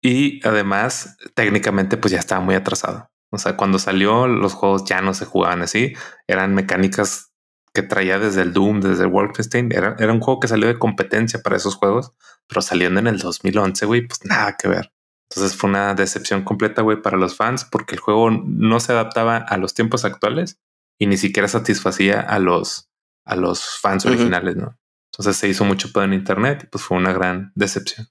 Y 0.00 0.46
además, 0.46 1.16
técnicamente, 1.34 1.96
pues 1.96 2.12
ya 2.12 2.20
estaba 2.20 2.40
muy 2.40 2.54
atrasado. 2.54 3.10
O 3.32 3.38
sea, 3.38 3.56
cuando 3.56 3.78
salió, 3.78 4.28
los 4.28 4.54
juegos 4.54 4.84
ya 4.84 5.00
no 5.00 5.14
se 5.14 5.24
jugaban 5.24 5.62
así. 5.62 5.94
Eran 6.28 6.54
mecánicas 6.54 7.32
que 7.76 7.82
traía 7.82 8.18
desde 8.18 8.40
el 8.40 8.54
Doom, 8.54 8.80
desde 8.80 9.02
el 9.02 9.10
Wolfenstein. 9.10 9.70
Era, 9.70 9.96
era 9.98 10.10
un 10.10 10.20
juego 10.20 10.40
que 10.40 10.48
salió 10.48 10.66
de 10.66 10.78
competencia 10.78 11.42
para 11.42 11.56
esos 11.56 11.74
juegos, 11.74 12.12
pero 12.46 12.62
saliendo 12.62 13.00
en 13.00 13.06
el 13.06 13.18
2011, 13.18 13.84
güey, 13.84 14.06
pues 14.06 14.24
nada 14.24 14.56
que 14.56 14.66
ver. 14.66 14.92
Entonces 15.30 15.54
fue 15.58 15.68
una 15.68 15.94
decepción 15.94 16.42
completa, 16.42 16.80
güey, 16.80 17.02
para 17.02 17.18
los 17.18 17.36
fans, 17.36 17.66
porque 17.70 17.94
el 17.94 18.00
juego 18.00 18.30
no 18.30 18.80
se 18.80 18.92
adaptaba 18.92 19.36
a 19.36 19.58
los 19.58 19.74
tiempos 19.74 20.06
actuales 20.06 20.58
y 20.98 21.06
ni 21.06 21.18
siquiera 21.18 21.48
satisfacía 21.48 22.18
a 22.18 22.38
los, 22.38 22.88
a 23.26 23.36
los 23.36 23.78
fans 23.78 24.06
originales, 24.06 24.56
¿no? 24.56 24.78
Entonces 25.12 25.36
se 25.36 25.46
hizo 25.46 25.64
mucho 25.66 25.92
pedo 25.92 26.04
en 26.04 26.14
internet 26.14 26.62
y 26.64 26.66
pues 26.68 26.82
fue 26.82 26.96
una 26.96 27.12
gran 27.12 27.52
decepción. 27.54 28.08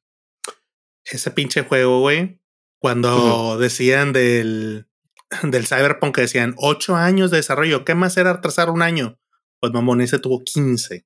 Ese 1.03 1.31
pinche 1.31 1.63
juego, 1.63 2.01
güey, 2.01 2.39
cuando 2.79 3.57
decían 3.57 4.13
del, 4.13 4.87
del 5.41 5.65
Cyberpunk 5.65 6.13
que 6.13 6.21
decían 6.21 6.53
ocho 6.57 6.95
años 6.95 7.31
de 7.31 7.37
desarrollo, 7.37 7.83
¿qué 7.83 7.95
más 7.95 8.15
era 8.17 8.29
atrasar 8.29 8.69
un 8.69 8.83
año? 8.83 9.17
Pues 9.59 9.73
mamón, 9.73 10.01
ese 10.01 10.19
tuvo 10.19 10.43
15. 10.43 11.05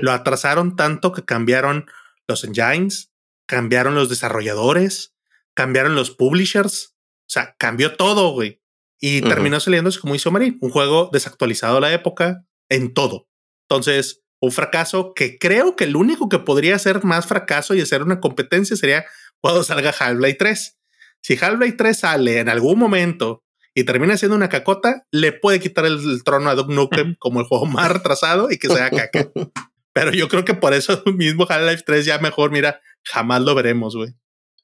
Lo 0.00 0.12
atrasaron 0.12 0.76
tanto 0.76 1.12
que 1.12 1.24
cambiaron 1.24 1.86
los 2.26 2.44
engines, 2.44 3.12
cambiaron 3.46 3.94
los 3.94 4.08
desarrolladores, 4.08 5.14
cambiaron 5.54 5.94
los 5.94 6.10
publishers. 6.10 6.94
O 7.22 7.30
sea, 7.30 7.54
cambió 7.58 7.96
todo, 7.96 8.32
güey. 8.32 8.60
Y 9.00 9.20
terminó 9.22 9.60
saliendo 9.60 9.90
como 10.00 10.14
hizo 10.14 10.30
Marín, 10.30 10.58
un 10.60 10.70
juego 10.70 11.10
desactualizado 11.12 11.76
a 11.76 11.80
la 11.80 11.92
época 11.92 12.44
en 12.68 12.94
todo. 12.94 13.28
Entonces, 13.68 14.24
un 14.40 14.52
fracaso 14.52 15.12
que 15.14 15.38
creo 15.38 15.76
que 15.76 15.84
el 15.84 15.96
único 15.96 16.28
que 16.28 16.38
podría 16.38 16.78
ser 16.78 17.04
más 17.04 17.26
fracaso 17.26 17.74
y 17.74 17.80
hacer 17.80 18.02
una 18.02 18.20
competencia 18.20 18.76
sería 18.76 19.04
cuando 19.40 19.62
salga 19.62 19.94
Half-Life 19.96 20.36
3. 20.38 20.78
Si 21.22 21.38
Half-Life 21.40 21.76
3 21.76 21.98
sale 21.98 22.38
en 22.38 22.48
algún 22.48 22.78
momento 22.78 23.44
y 23.78 23.84
termina 23.84 24.16
siendo 24.16 24.34
una 24.34 24.48
cacota, 24.48 25.06
le 25.12 25.30
puede 25.30 25.60
quitar 25.60 25.86
el, 25.86 26.24
trono 26.24 26.50
a 26.50 26.56
Doug 26.56 26.68
Nukem 26.68 27.14
como 27.20 27.38
el 27.38 27.46
juego 27.46 27.64
más 27.64 27.92
retrasado 27.92 28.50
y 28.50 28.58
que 28.58 28.66
sea 28.66 28.90
caca. 28.90 29.30
Pero 29.92 30.10
yo 30.12 30.26
creo 30.26 30.44
que 30.44 30.54
por 30.54 30.74
eso 30.74 31.00
mismo 31.14 31.46
Half-Life 31.48 31.84
3 31.86 32.04
ya 32.04 32.18
mejor, 32.18 32.50
mira, 32.50 32.80
jamás 33.04 33.40
lo 33.42 33.54
veremos, 33.54 33.94
güey. 33.94 34.14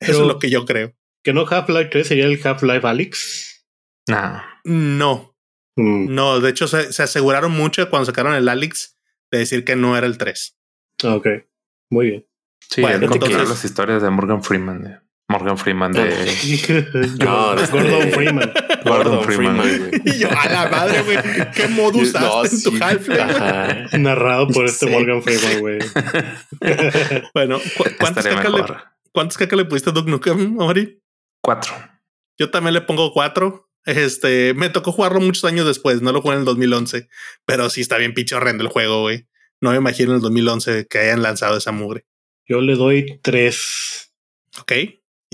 Eso 0.00 0.22
es 0.22 0.26
lo 0.26 0.40
que 0.40 0.50
yo 0.50 0.64
creo. 0.64 0.96
¿Que 1.22 1.32
no 1.32 1.46
Half-Life 1.48 1.90
3 1.92 2.08
sería 2.08 2.24
el 2.24 2.40
Half-Life 2.42 2.84
Alyx? 2.84 3.66
No. 4.08 4.42
No. 4.64 5.36
Mm. 5.76 6.12
No, 6.12 6.40
de 6.40 6.50
hecho 6.50 6.66
se, 6.66 7.00
aseguraron 7.00 7.52
mucho 7.52 7.88
cuando 7.90 8.06
sacaron 8.06 8.34
el 8.34 8.48
Alyx 8.48 8.98
de 9.30 9.38
decir 9.38 9.64
que 9.64 9.76
no 9.76 9.96
era 9.96 10.08
el 10.08 10.18
3. 10.18 10.58
Ok, 11.04 11.28
muy 11.88 12.06
bien. 12.06 12.26
Sí, 12.68 12.80
bueno, 12.80 13.12
entonces... 13.12 13.48
las 13.48 13.64
historias 13.64 14.02
de 14.02 14.10
Morgan 14.10 14.42
Freeman. 14.42 15.04
Morgan 15.28 15.56
Freeman 15.56 15.92
de. 15.92 16.02
no, 17.24 17.56
Gordon 17.56 18.10
Freeman. 18.12 18.52
Gordon 18.84 19.24
Freeman. 19.24 19.90
y 20.04 20.18
yo, 20.18 20.28
a 20.30 20.48
la 20.48 20.68
madre, 20.68 21.02
güey. 21.02 21.18
¿Qué 21.54 21.68
modo 21.70 21.98
usaste 21.98 22.56
en 22.56 22.62
tu 22.62 22.84
half 22.84 23.08
Narrado 23.98 24.48
por 24.48 24.66
este 24.66 24.86
Morgan 24.90 25.22
Freeman, 25.22 25.60
güey. 25.60 25.78
bueno, 27.34 27.58
¿cuántos 27.98 28.24
cacas, 28.24 28.52
le, 28.52 28.64
¿cuántos 29.12 29.38
cacas 29.38 29.56
le 29.56 29.64
pusiste 29.64 29.90
a 29.90 29.92
Doug 29.94 30.08
Nukem, 30.08 30.56
Mari? 30.56 31.02
Cuatro. 31.40 31.72
Yo 32.38 32.50
también 32.50 32.74
le 32.74 32.82
pongo 32.82 33.12
cuatro. 33.12 33.70
Este, 33.86 34.54
me 34.54 34.68
tocó 34.68 34.92
jugarlo 34.92 35.20
muchos 35.20 35.44
años 35.44 35.66
después. 35.66 36.02
No 36.02 36.12
lo 36.12 36.20
jugué 36.20 36.34
en 36.34 36.40
el 36.40 36.46
2011, 36.46 37.08
pero 37.46 37.70
sí 37.70 37.80
está 37.80 37.96
bien 37.96 38.12
pinche 38.12 38.34
horrendo 38.34 38.62
el 38.62 38.70
juego, 38.70 39.00
güey. 39.02 39.26
No 39.60 39.70
me 39.70 39.76
imagino 39.76 40.10
en 40.10 40.16
el 40.16 40.22
2011 40.22 40.86
que 40.88 40.98
hayan 40.98 41.22
lanzado 41.22 41.56
esa 41.56 41.72
mugre. 41.72 42.04
Yo 42.46 42.60
le 42.60 42.76
doy 42.76 43.20
tres. 43.22 44.12
Ok. 44.60 44.72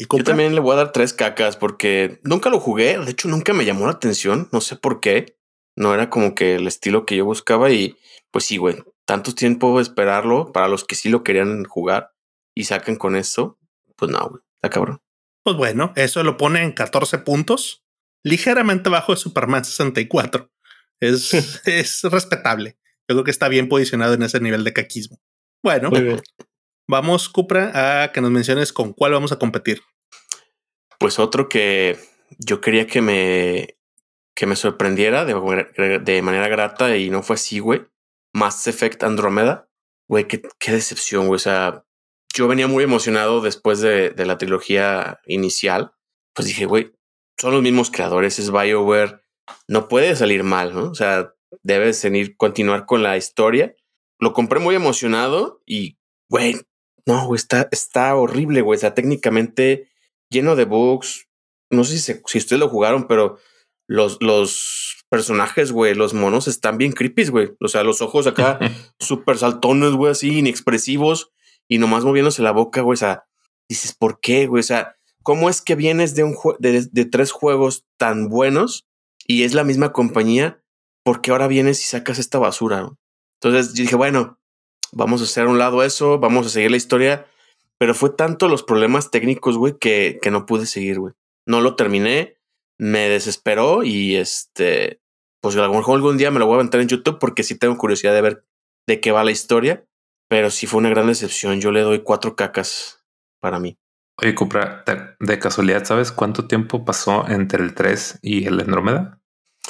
Yo 0.09 0.25
también 0.25 0.55
le 0.55 0.61
voy 0.61 0.75
a 0.75 0.77
dar 0.77 0.93
tres 0.93 1.13
cacas 1.13 1.57
porque 1.57 2.21
nunca 2.23 2.51
lo 2.51 2.61
jugué. 2.61 2.99
De 2.99 3.11
hecho, 3.11 3.29
nunca 3.29 3.53
me 3.53 3.65
llamó 3.65 3.87
la 3.87 3.93
atención. 3.93 4.49
No 4.53 4.61
sé 4.61 4.77
por 4.77 5.01
qué. 5.01 5.37
No 5.77 5.95
era 5.95 6.11
como 6.11 6.35
que 6.35 6.57
el 6.57 6.67
estilo 6.67 7.07
que 7.07 7.17
yo 7.17 7.25
buscaba. 7.25 7.71
Y 7.71 7.97
pues 8.31 8.45
sí, 8.45 8.57
güey. 8.57 8.77
Tanto 9.05 9.35
tiempo 9.35 9.81
esperarlo 9.81 10.53
para 10.53 10.69
los 10.69 10.85
que 10.85 10.95
sí 10.95 11.09
lo 11.09 11.23
querían 11.23 11.65
jugar 11.65 12.13
y 12.55 12.65
sacan 12.65 12.97
con 12.97 13.17
eso. 13.17 13.59
Pues 13.97 14.11
no, 14.11 14.29
güey. 14.29 14.43
Está 14.57 14.71
cabrón. 14.71 15.01
Pues 15.43 15.57
bueno, 15.57 15.93
eso 15.97 16.23
lo 16.23 16.37
pone 16.37 16.63
en 16.63 16.73
14 16.73 17.19
puntos. 17.19 17.85
Ligeramente 18.23 18.91
bajo 18.91 19.13
de 19.13 19.19
Superman 19.19 19.65
64. 19.65 20.51
Es, 21.01 21.35
es 21.67 22.03
respetable. 22.05 22.79
Yo 23.09 23.17
creo 23.17 23.25
que 23.25 23.31
está 23.31 23.49
bien 23.49 23.69
posicionado 23.69 24.15
en 24.15 24.23
ese 24.23 24.41
nivel 24.41 24.65
de 24.65 24.73
caquismo. 24.73 25.21
Bueno, 25.63 25.91
Vamos, 26.91 27.29
Cupra, 27.29 28.03
a 28.03 28.11
que 28.11 28.21
nos 28.21 28.33
menciones 28.33 28.73
con 28.73 28.93
cuál 28.93 29.13
vamos 29.13 29.31
a 29.31 29.39
competir. 29.39 29.81
Pues 31.01 31.19
otro 31.19 31.49
que 31.49 31.99
yo 32.39 32.61
quería 32.61 32.87
que 32.87 33.01
me, 33.01 33.79
que 34.37 34.45
me 34.45 34.55
sorprendiera 34.55 35.25
de, 35.25 35.99
de 35.99 36.23
manera 36.23 36.47
grata 36.49 36.95
y 36.99 37.09
no 37.09 37.23
fue 37.23 37.35
así, 37.35 37.59
güey. 37.59 37.87
Mass 38.35 38.67
Effect 38.67 39.03
Andromeda. 39.03 39.67
Güey, 40.09 40.29
qué, 40.29 40.43
qué 40.59 40.73
decepción, 40.73 41.27
güey. 41.27 41.37
O 41.37 41.41
sea, 41.41 41.87
yo 42.35 42.49
venía 42.49 42.67
muy 42.67 42.85
emocionado 42.85 43.41
después 43.41 43.81
de, 43.81 44.11
de 44.11 44.27
la 44.27 44.37
trilogía 44.37 45.21
inicial. 45.25 45.93
Pues 46.35 46.49
dije, 46.49 46.67
güey, 46.67 46.93
son 47.41 47.53
los 47.53 47.63
mismos 47.63 47.91
creadores, 47.91 48.39
es 48.39 48.51
BioWare. 48.51 49.23
No 49.69 49.89
puede 49.89 50.15
salir 50.17 50.43
mal, 50.43 50.75
¿no? 50.75 50.91
O 50.91 50.95
sea, 50.95 51.33
debes 51.63 52.05
venir, 52.05 52.37
continuar 52.37 52.85
con 52.85 53.03
la 53.03 53.17
historia. 53.17 53.75
Lo 54.19 54.35
compré 54.35 54.61
muy 54.61 54.75
emocionado 54.75 55.63
y, 55.65 55.99
güey, 56.29 56.57
no, 57.07 57.27
güey, 57.27 57.39
está, 57.39 57.69
está 57.73 58.15
horrible, 58.15 58.61
güey. 58.61 58.77
O 58.77 58.81
sea, 58.81 58.93
técnicamente 58.93 59.90
lleno 60.31 60.57
de 60.57 60.65
bugs. 60.65 61.29
No 61.71 61.85
sé 61.85 61.99
si, 61.99 62.21
si 62.25 62.39
ustedes 62.39 62.61
lo 62.61 62.69
jugaron, 62.69 63.07
pero 63.07 63.39
los, 63.87 64.19
los 64.21 65.05
personajes, 65.09 65.73
güey, 65.73 65.95
los 65.95 66.15
monos 66.15 66.49
están 66.49 66.79
bien 66.79 66.93
creepy, 66.93 67.27
güey. 67.27 67.53
O 67.61 67.69
sea, 67.69 67.83
los 67.83 68.01
ojos 68.01 68.27
acá 68.27 68.59
súper 68.99 69.39
saltones, 69.39 69.93
güey, 69.93 70.13
así 70.13 70.39
inexpresivos 70.39 71.33
y 71.69 71.79
nomás 71.79 72.05
moviéndose 72.05 72.43
la 72.43 72.53
boca, 72.53 72.81
güey. 72.83 72.95
O 72.95 72.97
sea, 72.97 73.25
dices, 73.69 73.95
¿por 73.95 74.21
qué, 74.21 74.47
güey? 74.47 74.61
O 74.61 74.65
sea, 74.65 74.97
¿cómo 75.23 75.51
es 75.51 75.61
que 75.61 75.75
vienes 75.75 76.15
de, 76.15 76.25
un 76.25 76.37
de, 76.59 76.89
de 76.91 77.05
tres 77.05 77.33
juegos 77.33 77.85
tan 77.97 78.29
buenos 78.29 78.87
y 79.27 79.43
es 79.43 79.55
la 79.55 79.65
misma 79.65 79.93
compañía? 79.93 80.63
¿Por 81.05 81.21
qué 81.21 81.31
ahora 81.31 81.49
vienes 81.49 81.81
y 81.83 81.85
sacas 81.85 82.19
esta 82.19 82.39
basura? 82.39 82.81
¿no? 82.81 82.99
Entonces 83.43 83.75
dije, 83.75 83.97
bueno, 83.97 84.39
vamos 84.93 85.21
a 85.21 85.25
hacer 85.25 85.45
a 85.47 85.51
un 85.51 85.59
lado 85.59 85.83
eso, 85.83 86.19
vamos 86.19 86.47
a 86.47 86.51
seguir 86.51 86.71
la 86.71 86.77
historia. 86.77 87.27
Pero 87.81 87.95
fue 87.95 88.11
tanto 88.11 88.47
los 88.47 88.63
problemas 88.63 89.11
técnicos, 89.11 89.57
güey, 89.57 89.79
que, 89.79 90.19
que 90.21 90.31
no 90.31 90.45
pude 90.45 90.67
seguir, 90.67 91.01
güey. 91.01 91.15
No 91.47 91.63
lo 91.63 91.77
terminé, 91.77 92.37
me 92.79 93.09
desesperó 93.09 93.85
y 93.85 94.17
este, 94.17 95.01
pues 95.41 95.57
a 95.57 95.67
lo 95.67 95.73
mejor 95.73 95.97
algún 95.97 96.19
día 96.19 96.31
me 96.31 96.39
lo 96.39 96.45
voy 96.47 96.55
a 96.55 96.57
aventar 96.57 96.83
en 96.83 96.89
YouTube 96.89 97.19
porque 97.19 97.43
sí 97.43 97.59
tengo 97.59 97.79
curiosidad 97.79 98.13
de 98.13 98.21
ver 98.21 98.45
de 98.87 99.01
qué 99.01 99.13
va 99.13 99.25
la 99.25 99.31
historia. 99.31 99.87
Pero 100.29 100.51
sí 100.51 100.67
fue 100.67 100.79
una 100.79 100.91
gran 100.91 101.07
decepción. 101.07 101.61
Yo 101.61 101.73
le 101.73 101.81
doy 101.81 102.01
cuatro 102.01 102.37
cacas 102.37 103.03
para 103.41 103.59
mí. 103.59 103.79
Oye, 104.23 104.35
Cupra, 104.35 104.85
de 105.19 105.39
casualidad, 105.39 105.85
¿sabes 105.85 106.13
cuánto 106.13 106.47
tiempo 106.47 106.85
pasó 106.85 107.27
entre 107.29 107.65
el 107.65 107.75
3 107.75 108.19
y 108.21 108.47
el 108.47 108.61
Andrómeda? 108.61 109.19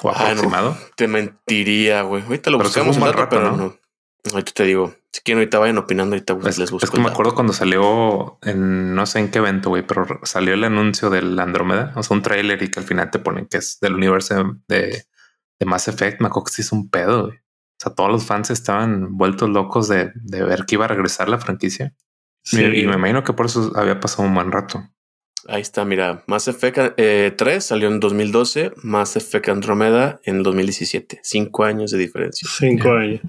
¿O 0.03 0.11
ah, 0.11 0.31
aproximado? 0.31 0.77
te 0.97 1.07
mentiría, 1.07 2.03
güey. 2.03 2.25
Ahorita 2.25 2.51
lo 2.51 2.59
buscamos 2.59 2.97
un 2.97 3.05
rato, 3.05 3.29
pero 3.31 3.57
no. 3.57 3.80
Ahorita 4.33 4.53
te 4.53 4.65
digo, 4.65 4.95
si 5.13 5.23
quieren 5.23 5.39
ahorita 5.41 5.59
vayan 5.59 5.79
opinando, 5.79 6.15
ahorita 6.15 6.39
pues, 6.39 6.59
les 6.59 6.71
busco. 6.71 6.85
Es 6.85 6.91
que 6.91 7.01
me 7.01 7.09
acuerdo 7.09 7.35
cuando 7.35 7.53
salió 7.53 8.39
en 8.43 8.95
no 8.95 9.07
sé 9.07 9.21
en 9.21 9.31
qué 9.31 9.39
evento, 9.39 9.71
güey, 9.71 9.87
pero 9.87 10.07
salió 10.23 10.55
el 10.55 10.65
anuncio 10.65 11.11
del 11.11 11.39
Andrómeda, 11.39 11.93
o 11.97 12.03
sea, 12.03 12.17
un 12.17 12.23
tráiler 12.23 12.63
y 12.63 12.71
que 12.71 12.81
al 12.81 12.87
final 12.87 13.11
te 13.11 13.19
ponen 13.19 13.47
que 13.47 13.59
es 13.59 13.79
del 13.81 13.95
universo 13.95 14.59
de, 14.69 15.05
de 15.59 15.67
Mass 15.67 15.89
Effect. 15.89 16.21
Me 16.21 16.29
acuerdo 16.29 16.47
que 16.47 16.53
se 16.53 16.63
hizo 16.63 16.77
un 16.77 16.91
pedo, 16.91 17.27
güey. 17.27 17.39
O 17.39 17.83
sea, 17.83 17.95
todos 17.95 18.11
los 18.11 18.27
fans 18.27 18.51
estaban 18.51 19.17
vueltos 19.17 19.49
locos 19.49 19.89
de, 19.89 20.13
de 20.15 20.45
ver 20.45 20.67
que 20.67 20.75
iba 20.75 20.85
a 20.85 20.89
regresar 20.89 21.29
la 21.31 21.39
franquicia. 21.39 21.95
Y, 22.53 22.57
me 22.57 22.95
imagino 22.95 23.23
que 23.25 23.33
por 23.33 23.47
eso 23.47 23.73
había 23.75 24.01
pasado 24.01 24.29
un 24.29 24.35
buen 24.35 24.53
rato. 24.53 24.89
Ahí 25.49 25.63
está, 25.63 25.85
mira, 25.85 26.23
Mass 26.27 26.49
Effect 26.49 26.95
3 26.97 26.97
eh, 26.99 27.61
salió 27.61 27.89
en 27.89 27.99
2012, 28.01 28.73
Mass 28.83 29.17
Effect 29.17 29.49
Andromeda 29.49 30.21
en 30.25 30.43
2017. 30.43 31.21
Cinco 31.23 31.65
años 31.65 31.91
de 31.91 31.99
diferencia. 31.99 32.49
Cinco 32.59 32.93
años. 32.93 33.21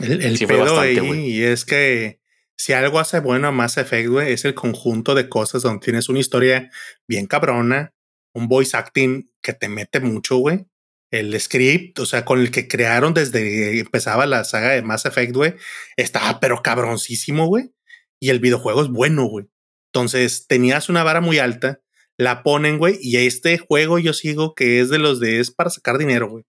El, 0.00 0.22
el 0.22 0.38
pedo 0.46 0.80
ahí 0.80 0.98
y 0.98 1.42
es 1.42 1.64
que 1.64 2.20
si 2.56 2.72
algo 2.72 2.98
hace 3.00 3.20
bueno 3.20 3.48
a 3.48 3.52
Mass 3.52 3.76
Effect, 3.78 4.08
güey, 4.08 4.32
es 4.32 4.44
el 4.44 4.54
conjunto 4.54 5.14
de 5.14 5.28
cosas 5.28 5.62
donde 5.62 5.84
tienes 5.84 6.08
una 6.08 6.20
historia 6.20 6.70
bien 7.06 7.26
cabrona, 7.26 7.94
un 8.32 8.48
voice 8.48 8.76
acting 8.76 9.30
que 9.42 9.52
te 9.52 9.68
mete 9.68 10.00
mucho, 10.00 10.36
güey. 10.36 10.66
El 11.10 11.38
script, 11.40 11.98
o 12.00 12.06
sea, 12.06 12.24
con 12.24 12.40
el 12.40 12.50
que 12.50 12.66
crearon 12.66 13.14
desde 13.14 13.40
que 13.40 13.80
empezaba 13.80 14.26
la 14.26 14.44
saga 14.44 14.70
de 14.70 14.82
Mass 14.82 15.06
Effect, 15.06 15.34
güey, 15.34 15.54
estaba 15.96 16.40
pero 16.40 16.62
cabroncísimo, 16.62 17.46
güey. 17.46 17.72
Y 18.20 18.30
el 18.30 18.40
videojuego 18.40 18.82
es 18.82 18.88
bueno, 18.88 19.26
güey. 19.26 19.46
Entonces 19.92 20.46
tenías 20.48 20.88
una 20.88 21.04
vara 21.04 21.20
muy 21.20 21.38
alta, 21.38 21.80
la 22.16 22.42
ponen, 22.42 22.78
güey, 22.78 22.98
y 23.00 23.16
este 23.18 23.58
juego 23.58 23.98
yo 24.00 24.12
sigo 24.12 24.54
que 24.54 24.80
es 24.80 24.88
de 24.88 24.98
los 24.98 25.20
de 25.20 25.40
es 25.40 25.52
para 25.52 25.70
sacar 25.70 25.98
dinero, 25.98 26.28
güey 26.28 26.44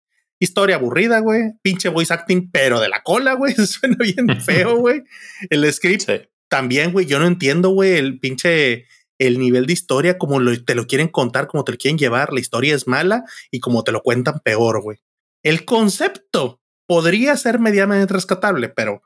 Historia 0.44 0.76
aburrida, 0.76 1.20
güey. 1.20 1.54
Pinche 1.62 1.88
voice 1.88 2.12
acting, 2.12 2.50
pero 2.50 2.78
de 2.78 2.90
la 2.90 3.02
cola, 3.02 3.32
güey. 3.32 3.54
Suena 3.66 3.96
bien 3.98 4.40
feo, 4.42 4.76
güey. 4.76 5.02
El 5.48 5.72
script 5.72 6.10
también, 6.48 6.92
güey. 6.92 7.06
Yo 7.06 7.18
no 7.18 7.26
entiendo, 7.26 7.70
güey, 7.70 7.96
el 7.96 8.20
pinche 8.20 8.84
el 9.18 9.38
nivel 9.38 9.64
de 9.64 9.72
historia, 9.72 10.18
como 10.18 10.38
te 10.66 10.74
lo 10.74 10.86
quieren 10.86 11.08
contar, 11.08 11.46
como 11.46 11.64
te 11.64 11.72
lo 11.72 11.78
quieren 11.78 11.96
llevar. 11.96 12.32
La 12.32 12.40
historia 12.40 12.74
es 12.74 12.86
mala 12.86 13.24
y 13.50 13.60
como 13.60 13.84
te 13.84 13.92
lo 13.92 14.02
cuentan 14.02 14.40
peor, 14.40 14.82
güey. 14.82 14.98
El 15.42 15.64
concepto 15.64 16.60
podría 16.86 17.36
ser 17.38 17.58
medianamente 17.58 18.12
rescatable, 18.12 18.68
pero, 18.68 19.02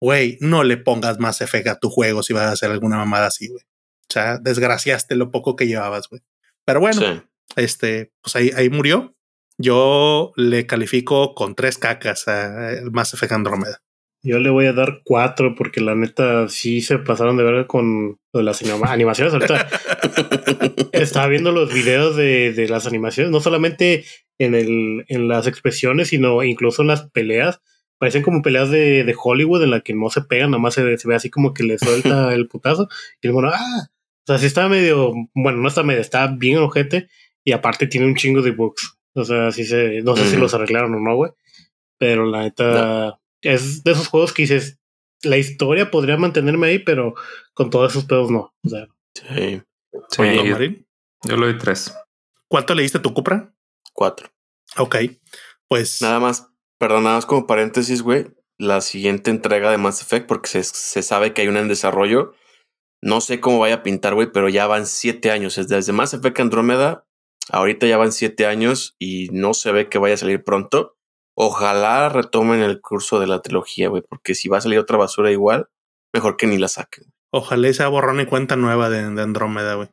güey, 0.00 0.36
no 0.40 0.64
le 0.64 0.78
pongas 0.78 1.20
más 1.20 1.42
efecto 1.42 1.70
a 1.70 1.78
tu 1.78 1.90
juego 1.90 2.24
si 2.24 2.32
vas 2.32 2.46
a 2.46 2.52
hacer 2.52 2.72
alguna 2.72 2.96
mamada 2.96 3.26
así, 3.26 3.46
güey. 3.46 3.62
O 3.62 4.12
sea, 4.12 4.38
desgraciaste 4.38 5.14
lo 5.14 5.30
poco 5.30 5.54
que 5.54 5.68
llevabas, 5.68 6.08
güey. 6.08 6.22
Pero 6.64 6.80
bueno, 6.80 7.24
este, 7.54 8.12
pues 8.20 8.34
ahí, 8.34 8.50
ahí 8.56 8.68
murió. 8.68 9.14
Yo 9.62 10.32
le 10.34 10.66
califico 10.66 11.34
con 11.34 11.54
tres 11.54 11.78
cacas 11.78 12.26
a 12.26 12.72
Mass 12.90 13.14
Effect 13.14 13.32
Andromeda. 13.32 13.80
Yo 14.24 14.40
le 14.40 14.50
voy 14.50 14.66
a 14.66 14.72
dar 14.72 15.02
cuatro 15.04 15.54
porque 15.54 15.80
la 15.80 15.94
neta 15.94 16.48
sí 16.48 16.80
se 16.80 16.98
pasaron 16.98 17.36
de 17.36 17.44
ver 17.44 17.66
con 17.68 18.18
las 18.32 18.60
animaciones. 18.62 19.32
Ahorita 19.32 19.68
estaba 20.92 21.28
viendo 21.28 21.52
los 21.52 21.72
videos 21.72 22.16
de, 22.16 22.52
de, 22.52 22.68
las 22.68 22.86
animaciones, 22.86 23.30
no 23.30 23.40
solamente 23.40 24.04
en, 24.38 24.56
el, 24.56 25.04
en 25.06 25.28
las 25.28 25.46
expresiones, 25.46 26.08
sino 26.08 26.42
incluso 26.42 26.82
en 26.82 26.88
las 26.88 27.08
peleas. 27.10 27.60
Parecen 27.98 28.22
como 28.22 28.42
peleas 28.42 28.68
de, 28.68 29.04
de 29.04 29.14
Hollywood 29.16 29.62
en 29.62 29.70
la 29.70 29.80
que 29.80 29.94
no 29.94 30.10
se 30.10 30.22
pegan, 30.22 30.50
nada 30.50 30.60
más 30.60 30.74
se, 30.74 30.82
ve 30.82 31.14
así 31.14 31.30
como 31.30 31.54
que 31.54 31.62
le 31.62 31.78
suelta 31.78 32.34
el 32.34 32.48
putazo. 32.48 32.88
Y 33.20 33.28
el 33.28 33.32
bueno, 33.32 33.50
ah, 33.52 33.88
o 33.90 34.26
sea, 34.26 34.38
sí 34.38 34.46
está 34.46 34.68
medio, 34.68 35.12
bueno, 35.34 35.58
no 35.58 35.68
está 35.68 35.84
medio, 35.84 36.00
está 36.00 36.26
bien 36.26 36.58
ojete 36.58 37.08
y 37.44 37.52
aparte 37.52 37.86
tiene 37.86 38.06
un 38.06 38.16
chingo 38.16 38.42
de 38.42 38.50
bugs. 38.50 38.98
O 39.14 39.24
sea, 39.24 39.52
sí 39.52 39.64
se, 39.64 40.02
no 40.02 40.16
sé 40.16 40.28
si 40.28 40.36
los 40.36 40.54
arreglaron 40.54 40.94
o 40.94 41.00
no, 41.00 41.16
güey. 41.16 41.32
Pero 41.98 42.26
la 42.26 42.42
neta 42.42 43.18
es 43.42 43.84
de 43.84 43.92
esos 43.92 44.08
juegos 44.08 44.32
que 44.32 44.42
dices, 44.42 44.78
la 45.22 45.36
historia 45.36 45.90
podría 45.90 46.16
mantenerme 46.16 46.68
ahí, 46.68 46.78
pero 46.78 47.14
con 47.54 47.70
todos 47.70 47.92
esos 47.92 48.04
pedos 48.04 48.30
no. 48.30 48.54
O 48.64 48.68
sea. 48.68 48.86
Sí. 49.14 49.62
sí 50.10 50.22
yo, 50.36 50.58
yo 51.24 51.36
le 51.36 51.46
doy 51.46 51.58
tres. 51.58 51.94
¿Cuánto 52.48 52.74
leíste 52.74 52.98
tu 52.98 53.14
Cupra? 53.14 53.54
Cuatro. 53.92 54.30
Ok. 54.76 54.96
Pues. 55.68 56.02
Nada 56.02 56.18
más, 56.18 56.48
perdón, 56.78 57.04
nada 57.04 57.16
más 57.16 57.26
como 57.26 57.46
paréntesis, 57.46 58.02
güey. 58.02 58.26
La 58.58 58.80
siguiente 58.80 59.30
entrega 59.30 59.70
de 59.70 59.78
Mass 59.78 60.02
Effect, 60.02 60.26
porque 60.26 60.48
se, 60.48 60.62
se 60.62 61.02
sabe 61.02 61.32
que 61.32 61.42
hay 61.42 61.48
una 61.48 61.60
en 61.60 61.68
desarrollo. 61.68 62.34
No 63.00 63.20
sé 63.20 63.40
cómo 63.40 63.58
vaya 63.58 63.76
a 63.76 63.82
pintar, 63.82 64.14
güey, 64.14 64.30
pero 64.32 64.48
ya 64.48 64.66
van 64.66 64.86
siete 64.86 65.30
años. 65.30 65.56
Desde 65.68 65.92
Mass 65.92 66.14
Effect 66.14 66.40
Andrómeda, 66.40 67.04
ahorita 67.50 67.86
ya 67.86 67.96
van 67.96 68.12
siete 68.12 68.46
años 68.46 68.94
y 68.98 69.28
no 69.32 69.54
se 69.54 69.72
ve 69.72 69.88
que 69.88 69.98
vaya 69.98 70.14
a 70.14 70.18
salir 70.18 70.44
pronto. 70.44 70.96
Ojalá 71.34 72.08
retomen 72.08 72.60
el 72.60 72.80
curso 72.80 73.18
de 73.18 73.26
la 73.26 73.40
trilogía, 73.40 73.88
güey, 73.88 74.02
porque 74.06 74.34
si 74.34 74.48
va 74.48 74.58
a 74.58 74.60
salir 74.60 74.78
otra 74.78 74.98
basura 74.98 75.30
igual, 75.30 75.68
mejor 76.12 76.36
que 76.36 76.46
ni 76.46 76.58
la 76.58 76.68
saquen. 76.68 77.12
Ojalá 77.32 77.72
sea 77.72 77.88
borrón 77.88 78.20
y 78.20 78.26
cuenta 78.26 78.56
nueva 78.56 78.90
de, 78.90 78.98
Andrómeda, 78.98 79.74
güey. 79.74 79.88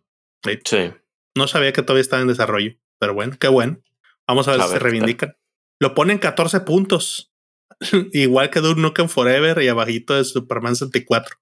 Sí. 0.66 0.92
No 1.36 1.48
sabía 1.48 1.72
que 1.72 1.82
todavía 1.82 2.02
estaba 2.02 2.22
en 2.22 2.28
desarrollo, 2.28 2.74
pero 3.00 3.14
bueno, 3.14 3.38
qué 3.40 3.48
bueno. 3.48 3.82
Vamos 4.28 4.48
a 4.48 4.52
ver 4.52 4.62
si 4.62 4.68
se 4.70 4.80
reivindican. 4.80 5.38
Lo 5.80 5.96
ponen 5.96 6.18
14 6.18 6.60
puntos, 6.62 7.32
igual 8.12 8.50
que 8.50 8.60
Duke 8.60 8.82
Nukem 8.82 9.08
Forever 9.08 9.62
y 9.64 9.70
abajito 9.70 10.16
de 10.16 10.26
Superman 10.26 10.76
64. 10.76 11.38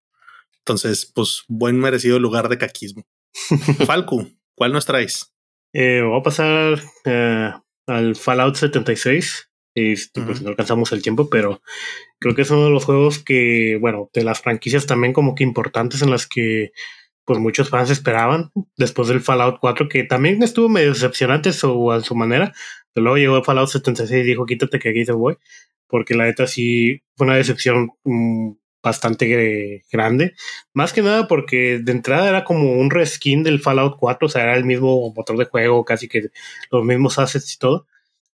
Entonces, 0.60 1.12
pues, 1.14 1.44
buen 1.48 1.80
merecido 1.80 2.20
lugar 2.20 2.50
de 2.50 2.60
caquismo. 2.60 3.08
Falco, 3.86 4.28
¿cuál 4.56 4.74
nos 4.74 4.86
traes? 4.86 5.34
Eh, 5.74 6.02
voy 6.02 6.20
a 6.20 6.24
pasar 6.24 6.80
eh, 7.06 7.52
al 7.88 8.16
Fallout 8.16 8.56
76. 8.56 9.50
Este, 9.76 10.22
pues 10.22 10.42
no 10.42 10.50
alcanzamos 10.50 10.92
el 10.92 11.04
tiempo, 11.04 11.30
pero 11.30 11.62
creo 12.18 12.34
que 12.34 12.42
es 12.42 12.50
uno 12.50 12.66
de 12.66 12.72
los 12.72 12.86
juegos 12.86 13.20
que, 13.20 13.78
bueno, 13.80 14.10
de 14.12 14.24
las 14.24 14.42
franquicias 14.42 14.88
también 14.88 15.14
como 15.14 15.36
que 15.36 15.44
importantes 15.44 16.02
en 16.02 16.10
las 16.10 16.26
que 16.26 16.72
pues 17.26 17.40
muchos 17.40 17.70
fans 17.70 17.92
esperaban 17.92 18.52
después 18.78 19.10
del 19.10 19.20
Fallout 19.22 19.60
4, 19.60 19.88
que 19.90 20.06
también 20.06 20.42
estuvo 20.42 20.70
medio 20.70 20.94
decepcionante 20.94 21.52
su, 21.54 21.92
a 21.92 22.02
su 22.02 22.16
manera. 22.16 22.54
Pero 22.94 23.04
luego 23.04 23.18
llegó 23.18 23.44
Fallout 23.44 23.70
76 23.70 24.24
y 24.24 24.28
dijo, 24.28 24.46
quítate 24.46 24.80
que 24.80 24.90
aquí 24.90 25.06
te 25.06 25.12
voy, 25.12 25.38
porque 25.88 26.16
la 26.16 26.24
neta 26.24 26.48
sí 26.48 27.04
fue 27.16 27.28
una 27.28 27.36
decepción 27.36 27.92
mm, 28.06 28.54
bastante 28.84 29.84
grande. 29.92 30.34
Más 30.74 30.94
que 30.94 31.02
nada 31.02 31.28
porque 31.28 31.80
de 31.80 31.92
entrada 31.92 32.30
era 32.30 32.44
como 32.44 32.74
un 32.74 32.92
reskin 32.92 33.44
del 33.44 33.60
Fallout 33.60 33.98
4, 34.00 34.26
o 34.26 34.30
sea, 34.30 34.44
era 34.44 34.56
el 34.56 34.66
mismo 34.66 35.14
motor 35.14 35.38
de 35.38 35.46
juego, 35.46 35.86
casi 35.86 36.08
que 36.08 36.30
los 36.72 36.84
mismos 36.84 37.20
assets 37.20 37.54
y 37.54 37.58
todo. 37.58 37.88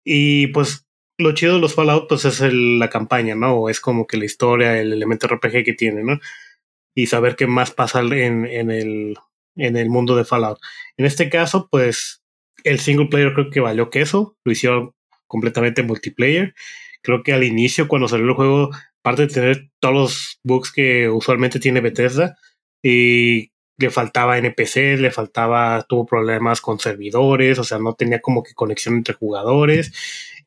Y 0.04 0.48
pues 0.48 0.86
lo 1.18 1.32
chido 1.32 1.54
de 1.54 1.60
los 1.60 1.74
Fallout, 1.74 2.08
pues 2.08 2.24
es 2.24 2.40
la 2.40 2.88
campaña, 2.90 3.34
¿no? 3.34 3.68
Es 3.68 3.80
como 3.80 4.06
que 4.06 4.16
la 4.16 4.24
historia, 4.24 4.78
el 4.80 4.92
elemento 4.92 5.28
RPG 5.28 5.64
que 5.64 5.74
tiene, 5.74 6.02
¿no? 6.02 6.18
Y 6.94 7.06
saber 7.06 7.36
qué 7.36 7.46
más 7.46 7.70
pasa 7.70 8.00
en, 8.00 8.46
en, 8.46 8.70
el, 8.70 9.16
en 9.56 9.76
el 9.76 9.90
mundo 9.90 10.16
de 10.16 10.24
Fallout. 10.24 10.58
En 10.96 11.06
este 11.06 11.28
caso, 11.28 11.68
pues 11.70 12.22
el 12.64 12.80
single 12.80 13.06
player 13.08 13.32
creo 13.34 13.50
que 13.50 13.60
valió 13.60 13.90
queso, 13.90 14.36
lo 14.44 14.52
hicieron 14.52 14.94
completamente 15.26 15.82
multiplayer. 15.82 16.54
Creo 17.02 17.22
que 17.22 17.32
al 17.32 17.44
inicio, 17.44 17.88
cuando 17.88 18.08
salió 18.08 18.26
el 18.26 18.34
juego, 18.34 18.70
aparte 19.00 19.22
de 19.22 19.34
tener 19.34 19.70
todos 19.80 19.94
los 19.94 20.40
bugs 20.44 20.72
que 20.72 21.08
usualmente 21.08 21.58
tiene 21.60 21.80
Bethesda, 21.80 22.36
y 22.82 23.50
le 23.78 23.90
faltaba 23.90 24.38
NPC, 24.38 24.98
le 24.98 25.10
faltaba, 25.10 25.84
tuvo 25.88 26.06
problemas 26.06 26.60
con 26.60 26.78
servidores, 26.78 27.58
o 27.58 27.64
sea, 27.64 27.78
no 27.78 27.94
tenía 27.94 28.20
como 28.20 28.42
que 28.42 28.54
conexión 28.54 28.96
entre 28.96 29.14
jugadores. 29.14 29.92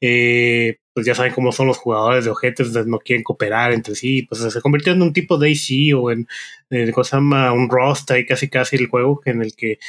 Eh, 0.01 0.77
pues 0.93 1.05
ya 1.05 1.15
saben 1.15 1.33
cómo 1.33 1.51
son 1.51 1.67
los 1.67 1.77
jugadores 1.77 2.25
de 2.25 2.31
ojetes, 2.31 2.73
no 2.85 2.99
quieren 2.99 3.23
cooperar 3.23 3.71
entre 3.71 3.95
sí, 3.95 4.23
pues 4.23 4.41
se 4.41 4.61
convirtió 4.61 4.93
en 4.93 5.01
un 5.01 5.13
tipo 5.13 5.37
de 5.37 5.51
AC 5.51 5.95
o 5.97 6.11
en, 6.11 6.27
en 6.69 6.91
cosa 6.91 7.17
llama 7.17 7.51
un 7.53 7.69
Rust, 7.69 8.11
ahí 8.11 8.25
casi 8.25 8.49
casi 8.49 8.75
el 8.75 8.87
juego 8.87 9.21
en 9.25 9.41
el 9.41 9.55
que 9.55 9.79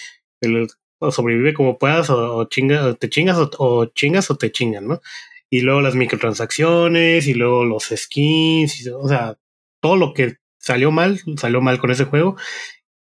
el, 0.41 0.69
sobrevive 1.11 1.53
como 1.53 1.79
puedas 1.79 2.11
o, 2.11 2.45
chinga, 2.47 2.95
te 2.95 3.09
chingas 3.09 3.39
o, 3.59 3.87
chingas 3.87 4.31
o 4.31 4.37
te 4.37 4.53
chingan, 4.53 4.87
¿no? 4.87 5.01
Y 5.51 5.61
luego 5.61 5.81
las 5.81 5.95
microtransacciones 5.95 7.27
y 7.27 7.35
luego 7.35 7.65
los 7.65 7.85
skins, 7.95 8.89
o 8.89 9.09
sea, 9.09 9.39
todo 9.81 9.97
lo 9.97 10.15
que 10.15 10.37
salió 10.59 10.91
mal, 10.91 11.21
salió 11.37 11.61
mal 11.61 11.79
con 11.79 11.91
ese 11.91 12.05
juego 12.05 12.37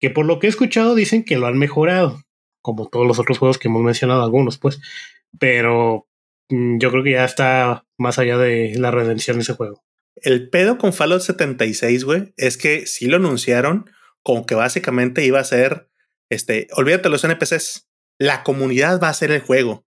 que 0.01 0.11
por 0.11 0.27
lo 0.27 0.39
que 0.39 0.47
he 0.47 0.51
escuchado 0.51 0.95
dicen 0.95 1.25
que 1.25 1.37
lo 1.37 1.47
han 1.47 1.59
mejorado, 1.59 2.23
como 2.62 2.89
todos 2.89 3.07
los 3.07 3.19
otros 3.19 3.39
juegos 3.39 3.59
que 3.59 3.69
hemos 3.69 3.83
mencionado, 3.83 4.23
algunos 4.23 4.59
pues, 4.59 4.81
pero 5.39 6.09
mm, 6.49 6.79
yo 6.79 6.91
creo 6.91 7.05
que 7.05 7.12
ya 7.12 7.25
está 7.25 7.87
más 7.99 8.19
allá 8.19 8.39
de 8.39 8.75
la 8.77 8.91
redención 8.91 9.37
de 9.37 9.43
ese 9.43 9.55
juego. 9.55 9.85
El 10.17 10.51
pedo 10.51 10.79
con 10.79 10.93
Fallout 10.93 11.23
76, 11.23 12.05
güey, 12.05 12.33
es 12.37 12.57
que 12.57 12.87
sí 12.87 13.07
lo 13.07 13.17
anunciaron 13.17 13.91
como 14.23 14.45
que 14.47 14.55
básicamente 14.55 15.25
iba 15.25 15.41
a 15.41 15.45
ser, 15.45 15.89
este, 16.31 16.69
olvídate 16.73 17.09
los 17.09 17.25
NPCs, 17.25 17.89
la 18.19 18.43
comunidad 18.43 19.01
va 19.01 19.09
a 19.09 19.15
ser 19.15 19.31
el 19.31 19.41
juego. 19.41 19.87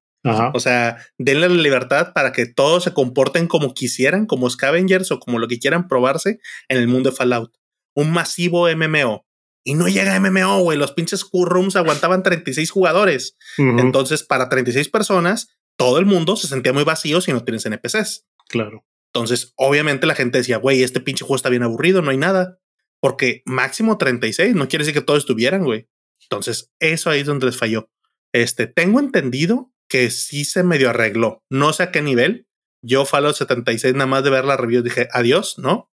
O 0.53 0.59
sea, 0.59 0.97
denle 1.17 1.49
la 1.49 1.55
libertad 1.55 2.13
para 2.13 2.31
que 2.31 2.45
todos 2.45 2.85
se 2.85 2.93
comporten 2.93 3.47
como 3.47 3.73
quisieran, 3.73 4.25
como 4.25 4.49
scavengers 4.49 5.11
o 5.11 5.19
como 5.19 5.37
lo 5.37 5.47
que 5.47 5.59
quieran 5.59 5.87
probarse 5.87 6.39
en 6.69 6.77
el 6.77 6.87
mundo 6.87 7.09
de 7.09 7.15
Fallout. 7.15 7.53
Un 7.93 8.11
masivo 8.11 8.67
MMO 8.73 9.25
y 9.63 9.75
no 9.75 9.87
llega 9.87 10.19
MMO, 10.19 10.61
güey. 10.61 10.77
Los 10.77 10.91
pinches 10.91 11.25
Rooms 11.31 11.75
aguantaban 11.75 12.23
36 12.23 12.69
jugadores. 12.69 13.37
Entonces, 13.57 14.23
para 14.23 14.49
36 14.49 14.89
personas, 14.89 15.47
todo 15.77 15.99
el 15.99 16.05
mundo 16.05 16.35
se 16.35 16.47
sentía 16.47 16.73
muy 16.73 16.83
vacío 16.83 17.21
si 17.21 17.31
no 17.31 17.43
tienes 17.43 17.65
NPCs. 17.65 18.25
Claro. 18.49 18.85
Entonces, 19.13 19.53
obviamente 19.55 20.07
la 20.07 20.15
gente 20.15 20.39
decía, 20.39 20.57
güey, 20.57 20.83
este 20.83 20.99
pinche 20.99 21.23
juego 21.23 21.35
está 21.35 21.49
bien 21.49 21.63
aburrido, 21.63 22.01
no 22.01 22.11
hay 22.11 22.17
nada. 22.17 22.59
Porque 22.99 23.41
máximo 23.45 23.97
36 23.97 24.55
no 24.55 24.67
quiere 24.67 24.83
decir 24.85 24.99
que 24.99 25.05
todos 25.05 25.19
estuvieran, 25.19 25.63
güey. 25.63 25.87
Entonces, 26.23 26.71
eso 26.79 27.09
ahí 27.09 27.21
es 27.21 27.25
donde 27.25 27.45
les 27.45 27.57
falló. 27.57 27.89
Este, 28.33 28.67
tengo 28.67 28.99
entendido 28.99 29.72
que 29.93 30.09
sí 30.09 30.43
se 30.43 30.63
medio 30.63 30.89
arregló. 30.89 31.43
No 31.51 31.71
sé 31.71 31.83
a 31.83 31.91
qué 31.91 32.01
nivel. 32.01 32.47
Yo 32.81 33.05
Fallout 33.05 33.35
76 33.35 33.93
nada 33.93 34.07
más 34.07 34.23
de 34.23 34.31
ver 34.31 34.43
la 34.43 34.57
review 34.57 34.81
dije, 34.81 35.07
adiós, 35.11 35.59
¿no? 35.59 35.91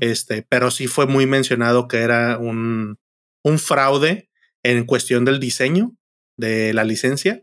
Este, 0.00 0.44
pero 0.46 0.70
sí 0.70 0.88
fue 0.88 1.06
muy 1.06 1.26
mencionado 1.26 1.88
que 1.88 1.98
era 1.98 2.36
un, 2.36 2.98
un 3.42 3.58
fraude 3.58 4.28
en 4.62 4.84
cuestión 4.84 5.24
del 5.24 5.40
diseño 5.40 5.92
de 6.36 6.74
la 6.74 6.84
licencia 6.84 7.42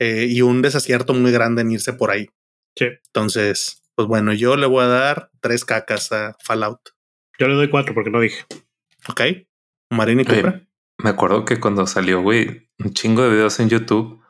eh, 0.00 0.26
y 0.28 0.42
un 0.42 0.62
desacierto 0.62 1.14
muy 1.14 1.30
grande 1.30 1.62
en 1.62 1.70
irse 1.70 1.92
por 1.92 2.10
ahí. 2.10 2.26
Sí. 2.76 2.86
Entonces, 3.06 3.84
pues 3.94 4.08
bueno, 4.08 4.32
yo 4.32 4.56
le 4.56 4.66
voy 4.66 4.82
a 4.82 4.88
dar 4.88 5.30
tres 5.40 5.64
cacas 5.64 6.10
a 6.10 6.34
Fallout. 6.42 6.80
Yo 7.38 7.46
le 7.46 7.54
doy 7.54 7.70
cuatro 7.70 7.94
porque 7.94 8.10
no 8.10 8.20
dije. 8.20 8.42
Ok. 9.08 9.20
Marina 9.90 10.22
y 10.22 10.24
Cupra. 10.24 10.66
me 10.98 11.10
acuerdo 11.10 11.44
que 11.44 11.60
cuando 11.60 11.86
salió, 11.86 12.20
güey, 12.20 12.68
un 12.80 12.94
chingo 12.94 13.22
de 13.22 13.30
videos 13.30 13.60
en 13.60 13.68
YouTube, 13.68 14.25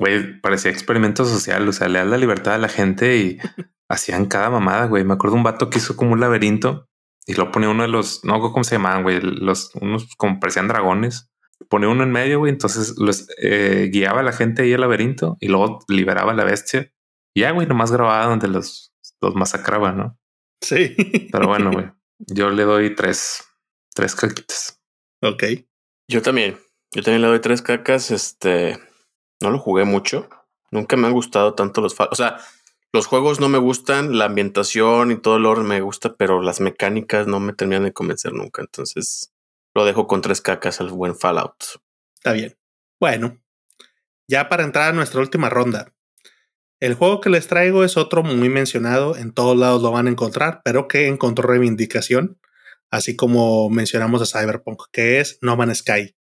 güey, 0.00 0.40
parecía 0.40 0.70
experimento 0.70 1.24
social. 1.24 1.68
O 1.68 1.72
sea, 1.72 1.88
le 1.88 1.98
da 1.98 2.04
la 2.06 2.16
libertad 2.16 2.54
a 2.54 2.58
la 2.58 2.68
gente 2.68 3.18
y 3.18 3.38
hacían 3.88 4.26
cada 4.26 4.50
mamada, 4.50 4.86
güey. 4.86 5.04
Me 5.04 5.14
acuerdo 5.14 5.36
un 5.36 5.42
vato 5.42 5.70
que 5.70 5.78
hizo 5.78 5.94
como 5.94 6.12
un 6.12 6.20
laberinto 6.20 6.88
y 7.26 7.34
lo 7.34 7.52
ponía 7.52 7.68
uno 7.68 7.82
de 7.82 7.88
los, 7.88 8.24
no 8.24 8.40
cómo 8.40 8.64
se 8.64 8.76
llamaban, 8.76 9.02
güey, 9.02 9.20
los, 9.20 9.72
unos 9.74 10.16
como 10.16 10.40
parecían 10.40 10.68
dragones. 10.68 11.30
Pone 11.68 11.86
uno 11.86 12.02
en 12.02 12.10
medio, 12.10 12.38
güey, 12.38 12.50
entonces 12.50 12.94
los 12.98 13.28
eh, 13.42 13.90
guiaba 13.92 14.20
a 14.20 14.22
la 14.22 14.32
gente 14.32 14.62
ahí 14.62 14.72
al 14.72 14.80
laberinto 14.80 15.36
y 15.38 15.48
luego 15.48 15.80
liberaba 15.88 16.32
a 16.32 16.34
la 16.34 16.44
bestia 16.44 16.90
Y 17.34 17.42
ya, 17.42 17.50
güey, 17.50 17.66
nomás 17.66 17.92
grababa 17.92 18.24
donde 18.24 18.48
los, 18.48 18.94
los 19.20 19.34
masacraban, 19.34 19.98
¿no? 19.98 20.18
Sí. 20.62 20.96
Pero 21.30 21.46
bueno, 21.46 21.70
güey, 21.70 21.92
yo 22.18 22.48
le 22.48 22.62
doy 22.64 22.94
tres, 22.94 23.44
tres 23.94 24.14
caquitas. 24.14 24.80
Ok. 25.22 25.44
Yo 26.08 26.22
también. 26.22 26.58
Yo 26.92 27.02
también 27.02 27.20
le 27.20 27.28
doy 27.28 27.40
tres 27.40 27.60
cacas. 27.60 28.10
Este 28.10 28.78
no 29.40 29.50
lo 29.50 29.58
jugué 29.58 29.84
mucho. 29.84 30.28
Nunca 30.70 30.96
me 30.96 31.06
han 31.06 31.12
gustado 31.12 31.54
tanto 31.54 31.80
los. 31.80 31.96
O 31.98 32.14
sea, 32.14 32.38
los 32.92 33.06
juegos 33.06 33.40
no 33.40 33.48
me 33.48 33.58
gustan, 33.58 34.18
la 34.18 34.26
ambientación 34.26 35.12
y 35.12 35.16
todo 35.16 35.36
el 35.36 35.46
orden 35.46 35.66
me 35.66 35.80
gusta, 35.80 36.14
pero 36.16 36.42
las 36.42 36.60
mecánicas 36.60 37.26
no 37.26 37.40
me 37.40 37.52
terminan 37.52 37.84
de 37.84 37.92
convencer 37.92 38.32
nunca. 38.32 38.62
Entonces 38.62 39.32
lo 39.74 39.84
dejo 39.84 40.06
con 40.06 40.22
tres 40.22 40.40
cacas 40.40 40.80
al 40.80 40.90
buen 40.90 41.16
Fallout. 41.16 41.54
Está 42.14 42.32
bien. 42.32 42.56
Bueno, 42.98 43.40
ya 44.28 44.48
para 44.48 44.64
entrar 44.64 44.90
a 44.90 44.92
nuestra 44.92 45.20
última 45.20 45.48
ronda. 45.48 45.92
El 46.80 46.94
juego 46.94 47.20
que 47.20 47.30
les 47.30 47.46
traigo 47.46 47.84
es 47.84 47.96
otro 47.96 48.22
muy 48.22 48.48
mencionado, 48.48 49.16
en 49.16 49.32
todos 49.32 49.56
lados 49.56 49.82
lo 49.82 49.90
van 49.90 50.06
a 50.06 50.10
encontrar, 50.10 50.62
pero 50.64 50.88
que 50.88 51.08
encontró 51.08 51.46
reivindicación, 51.46 52.40
así 52.90 53.16
como 53.16 53.68
mencionamos 53.68 54.22
a 54.22 54.40
Cyberpunk, 54.40 54.84
que 54.90 55.20
es 55.20 55.38
No 55.42 55.56
Man's 55.56 55.78
Sky. 55.78 56.16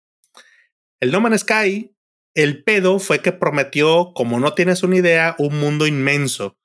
El 1.01 1.11
No 1.11 1.19
Man's 1.19 1.41
Sky, 1.41 1.94
el 2.35 2.63
pedo 2.63 2.99
fue 2.99 3.19
que 3.19 3.31
prometió, 3.31 4.11
como 4.13 4.39
no 4.39 4.53
tienes 4.53 4.83
una 4.83 4.97
idea, 4.97 5.35
un 5.39 5.57
mundo 5.57 5.87
inmenso. 5.87 6.57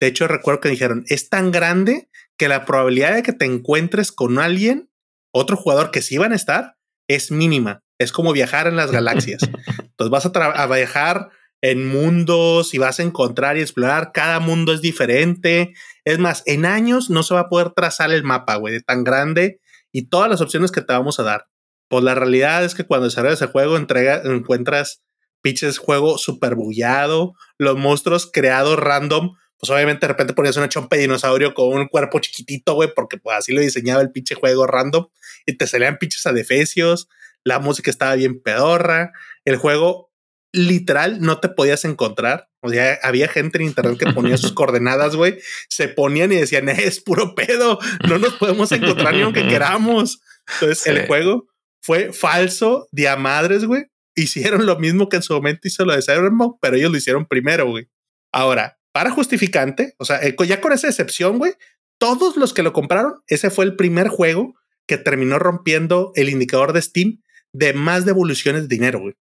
De 0.00 0.08
hecho, 0.08 0.26
recuerdo 0.26 0.60
que 0.60 0.68
dijeron, 0.68 1.04
es 1.06 1.28
tan 1.28 1.52
grande 1.52 2.10
que 2.36 2.48
la 2.48 2.64
probabilidad 2.64 3.14
de 3.14 3.22
que 3.22 3.32
te 3.32 3.44
encuentres 3.44 4.10
con 4.10 4.40
alguien, 4.40 4.90
otro 5.32 5.56
jugador 5.56 5.92
que 5.92 6.02
sí 6.02 6.18
van 6.18 6.32
a 6.32 6.36
estar, 6.36 6.76
es 7.08 7.30
mínima. 7.30 7.84
Es 7.98 8.10
como 8.10 8.32
viajar 8.32 8.66
en 8.66 8.74
las 8.74 8.90
galaxias. 8.92 9.42
Entonces 9.42 10.10
vas 10.10 10.26
a, 10.26 10.62
a 10.62 10.66
viajar 10.66 11.30
en 11.60 11.86
mundos 11.86 12.74
y 12.74 12.78
vas 12.78 12.98
a 12.98 13.04
encontrar 13.04 13.56
y 13.56 13.60
explorar. 13.60 14.10
Cada 14.12 14.40
mundo 14.40 14.72
es 14.72 14.80
diferente. 14.80 15.72
Es 16.04 16.18
más, 16.18 16.42
en 16.46 16.66
años 16.66 17.10
no 17.10 17.22
se 17.22 17.34
va 17.34 17.40
a 17.40 17.48
poder 17.48 17.70
trazar 17.70 18.10
el 18.10 18.24
mapa, 18.24 18.56
güey, 18.56 18.74
de 18.74 18.80
tan 18.80 19.04
grande 19.04 19.60
y 19.92 20.08
todas 20.08 20.28
las 20.28 20.40
opciones 20.40 20.72
que 20.72 20.80
te 20.80 20.92
vamos 20.92 21.20
a 21.20 21.22
dar. 21.22 21.46
Pues 21.88 22.02
la 22.02 22.16
realidad 22.16 22.64
es 22.64 22.74
que 22.74 22.84
cuando 22.84 23.04
desarrollas 23.04 23.40
ese 23.40 23.52
juego, 23.52 23.76
entrega, 23.76 24.22
encuentras 24.24 25.02
pinches 25.42 25.78
juego 25.78 26.18
super 26.18 26.54
bullado, 26.54 27.34
los 27.58 27.76
monstruos 27.76 28.30
creados 28.32 28.78
random. 28.78 29.34
Pues 29.58 29.70
obviamente 29.70 30.06
de 30.06 30.12
repente 30.12 30.34
ponías 30.34 30.56
una 30.56 30.68
chompa 30.68 30.96
de 30.96 31.02
dinosaurio 31.02 31.54
con 31.54 31.68
un 31.68 31.86
cuerpo 31.86 32.18
chiquitito, 32.18 32.74
güey, 32.74 32.92
porque 32.94 33.18
pues 33.18 33.36
así 33.36 33.52
lo 33.52 33.60
diseñaba 33.60 34.02
el 34.02 34.10
pinche 34.10 34.34
juego 34.34 34.66
random 34.66 35.06
y 35.46 35.56
te 35.56 35.66
salían 35.66 35.98
pinches 35.98 36.26
adefesios. 36.26 37.08
La 37.44 37.58
música 37.58 37.90
estaba 37.90 38.14
bien 38.14 38.40
pedorra. 38.40 39.12
El 39.44 39.56
juego 39.56 40.12
literal 40.52 41.20
no 41.20 41.38
te 41.38 41.48
podías 41.48 41.84
encontrar. 41.84 42.48
O 42.60 42.68
sea, 42.68 42.98
había 43.02 43.26
gente 43.28 43.58
en 43.58 43.64
internet 43.64 43.98
que 43.98 44.12
ponía 44.12 44.36
sus 44.36 44.52
coordenadas, 44.54 45.16
güey. 45.16 45.38
Se 45.68 45.88
ponían 45.88 46.32
y 46.32 46.36
decían, 46.36 46.68
es 46.68 47.00
puro 47.00 47.34
pedo. 47.34 47.78
No 48.08 48.18
nos 48.18 48.34
podemos 48.34 48.70
encontrar 48.72 49.14
ni 49.14 49.22
aunque 49.22 49.48
queramos. 49.48 50.20
Entonces, 50.54 50.86
el 50.86 51.06
juego 51.06 51.48
fue 51.80 52.12
falso 52.12 52.88
de 52.92 53.08
a 53.08 53.16
madres, 53.16 53.64
güey. 53.64 53.86
Hicieron 54.14 54.66
lo 54.66 54.78
mismo 54.78 55.08
que 55.08 55.16
en 55.16 55.22
su 55.22 55.32
momento 55.32 55.68
hizo 55.68 55.84
lo 55.84 55.94
de 55.94 56.02
Cyberpunk, 56.02 56.58
pero 56.60 56.76
ellos 56.76 56.90
lo 56.90 56.98
hicieron 56.98 57.26
primero, 57.26 57.68
güey. 57.68 57.88
Ahora, 58.32 58.78
para 58.92 59.10
justificante, 59.10 59.94
o 59.98 60.04
sea, 60.04 60.22
eh, 60.22 60.36
ya 60.46 60.60
con 60.60 60.72
esa 60.72 60.88
excepción, 60.88 61.38
güey, 61.38 61.54
todos 61.98 62.36
los 62.36 62.52
que 62.52 62.62
lo 62.62 62.72
compraron, 62.72 63.22
ese 63.26 63.50
fue 63.50 63.64
el 63.64 63.76
primer 63.76 64.08
juego 64.08 64.54
que 64.86 64.98
terminó 64.98 65.38
rompiendo 65.38 66.12
el 66.14 66.28
indicador 66.28 66.72
de 66.72 66.82
Steam 66.82 67.22
de 67.52 67.72
más 67.72 68.04
devoluciones 68.04 68.62
de 68.62 68.68
dinero, 68.68 69.00
güey. 69.00 69.14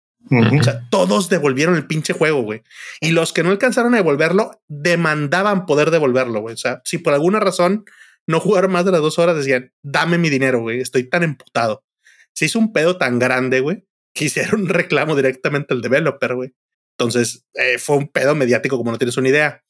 O 0.60 0.64
sea, 0.64 0.88
todos 0.90 1.30
devolvieron 1.30 1.76
el 1.76 1.88
pinche 1.88 2.14
juego, 2.14 2.41
güey. 2.41 2.61
Y 2.99 3.11
los 3.11 3.32
que 3.32 3.41
no 3.41 3.52
alcanzaron 3.52 3.94
a 3.94 3.98
devolverlo, 3.98 4.61
demandaban 4.68 5.66
poder 5.66 5.91
devolverlo, 5.91 6.41
güey. 6.41 6.53
O 6.53 6.57
sea, 6.57 6.82
si 6.84 6.98
por 6.98 7.14
alguna 7.14 7.40
razón 7.40 7.86
no 8.28 8.40
jugaron 8.40 8.72
más 8.72 8.86
de 8.86 8.91
las 8.91 9.02
dos 9.02 9.18
horas, 9.18 9.38
decían, 9.38 9.72
dame 9.82 10.18
mi 10.18 10.30
dinero, 10.30 10.61
güey. 10.61 10.82
Estoy 10.82 11.03
tan 11.03 11.24
emputado. 11.24 11.84
Se 12.34 12.45
hizo 12.45 12.60
un 12.60 12.74
pedo 12.74 12.98
tan 12.98 13.18
grande, 13.18 13.60
güey, 13.60 13.86
que 14.14 14.31
un 14.53 14.68
reclamo 14.68 15.15
directamente 15.15 15.73
al 15.73 15.81
developer, 15.81 16.36
güey. 16.36 16.53
Entonces, 16.98 17.45
eh, 17.53 17.77
fue 17.77 17.98
un 17.98 18.10
pedo 18.10 18.36
mediático, 18.36 18.77
como 18.77 18.91
no 18.91 18.98
tienes 18.98 19.18
una 19.18 19.30
idea. 19.30 19.64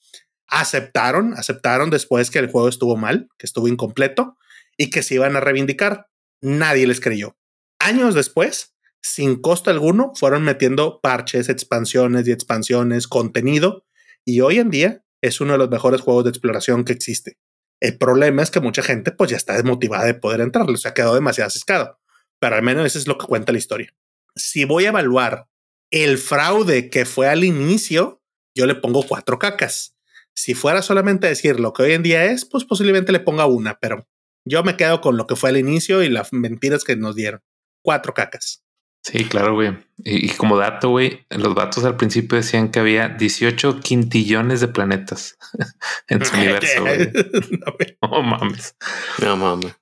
Aceptaron, 0.48 1.34
aceptaron 1.36 1.92
después 1.92 2.32
que 2.32 2.40
el 2.40 2.50
juego 2.50 2.68
estuvo 2.68 2.98
mal, 2.98 3.30
que 3.38 3.46
estuvo 3.46 3.68
incompleto 3.68 4.36
y 4.78 4.90
que 4.90 5.04
se 5.04 5.16
iban 5.16 5.36
a 5.36 5.40
reivindicar. 5.40 6.08
Nadie 6.42 6.88
les 6.88 7.00
creyó. 7.00 7.38
Años 7.80 8.16
después, 8.16 8.76
sin 9.02 9.42
costo 9.42 9.70
alguno, 9.70 10.12
fueron 10.16 10.44
metiendo 10.44 11.02
parches, 11.02 11.50
expansiones 11.50 12.28
y 12.28 12.32
expansiones, 12.32 13.08
contenido, 13.08 13.86
y 14.26 14.42
hoy 14.42 14.60
en 14.60 14.70
día 14.70 15.04
es 15.22 15.40
uno 15.42 15.54
de 15.54 15.60
los 15.60 15.70
mejores 15.70 16.02
juegos 16.02 16.24
de 16.24 16.32
exploración 16.32 16.84
que 16.84 16.94
existe. 16.94 17.38
El 17.80 17.98
problema 17.98 18.42
es 18.42 18.52
que 18.52 18.60
mucha 18.60 18.82
gente 18.82 19.12
pues 19.12 19.30
ya 19.30 19.38
está 19.38 19.54
desmotivada 19.54 20.06
de 20.06 20.14
poder 20.14 20.42
entrarle, 20.42 20.78
se 20.78 20.88
ha 20.88 20.94
quedado 20.94 21.16
demasiado 21.16 21.48
asescado, 21.48 22.00
pero 22.40 22.56
al 22.56 22.64
menos 22.64 22.86
eso 22.86 23.00
es 23.00 23.08
lo 23.08 23.18
que 23.18 23.26
cuenta 23.26 23.52
la 23.52 23.58
historia. 23.58 23.94
Si 24.40 24.66
voy 24.66 24.86
a 24.86 24.90
evaluar 24.90 25.48
el 25.92 26.18
fraude 26.18 26.90
que 26.90 27.06
fue 27.06 27.28
al 27.28 27.44
inicio, 27.44 28.22
yo 28.56 28.66
le 28.66 28.76
pongo 28.76 29.04
cuatro 29.04 29.40
cacas. 29.40 29.96
Si 30.34 30.54
fuera 30.54 30.82
solamente 30.82 31.28
decir 31.28 31.60
lo 31.60 31.74
que 31.74 31.84
hoy 31.84 31.92
en 31.94 32.04
día 32.04 32.26
es, 32.26 32.46
pues 32.46 32.64
posiblemente 32.64 33.12
le 33.12 33.20
ponga 33.20 33.46
una, 33.46 33.78
pero 33.80 34.08
yo 34.46 34.64
me 34.64 34.78
quedo 34.78 35.02
con 35.02 35.18
lo 35.18 35.28
que 35.28 35.36
fue 35.36 35.50
al 35.50 35.58
inicio 35.58 36.02
y 36.02 36.10
las 36.10 36.32
mentiras 36.32 36.84
que 36.84 36.96
nos 36.96 37.16
dieron. 37.16 37.42
Cuatro 37.82 38.14
cacas. 38.14 38.64
Sí, 39.04 39.26
claro, 39.26 39.54
güey. 39.54 39.78
Y, 39.98 40.30
como 40.32 40.58
dato, 40.58 40.90
güey, 40.90 41.26
los 41.30 41.56
datos 41.56 41.86
al 41.86 41.96
principio 41.96 42.38
decían 42.38 42.70
que 42.70 42.80
había 42.80 43.10
18 43.10 43.80
quintillones 43.80 44.60
de 44.62 44.68
planetas 44.68 45.38
en 46.08 46.26
su 46.26 46.36
universo. 46.36 46.84
no, 48.02 48.24
mames. 48.24 48.76
No 49.22 49.38
mames. 49.38 49.76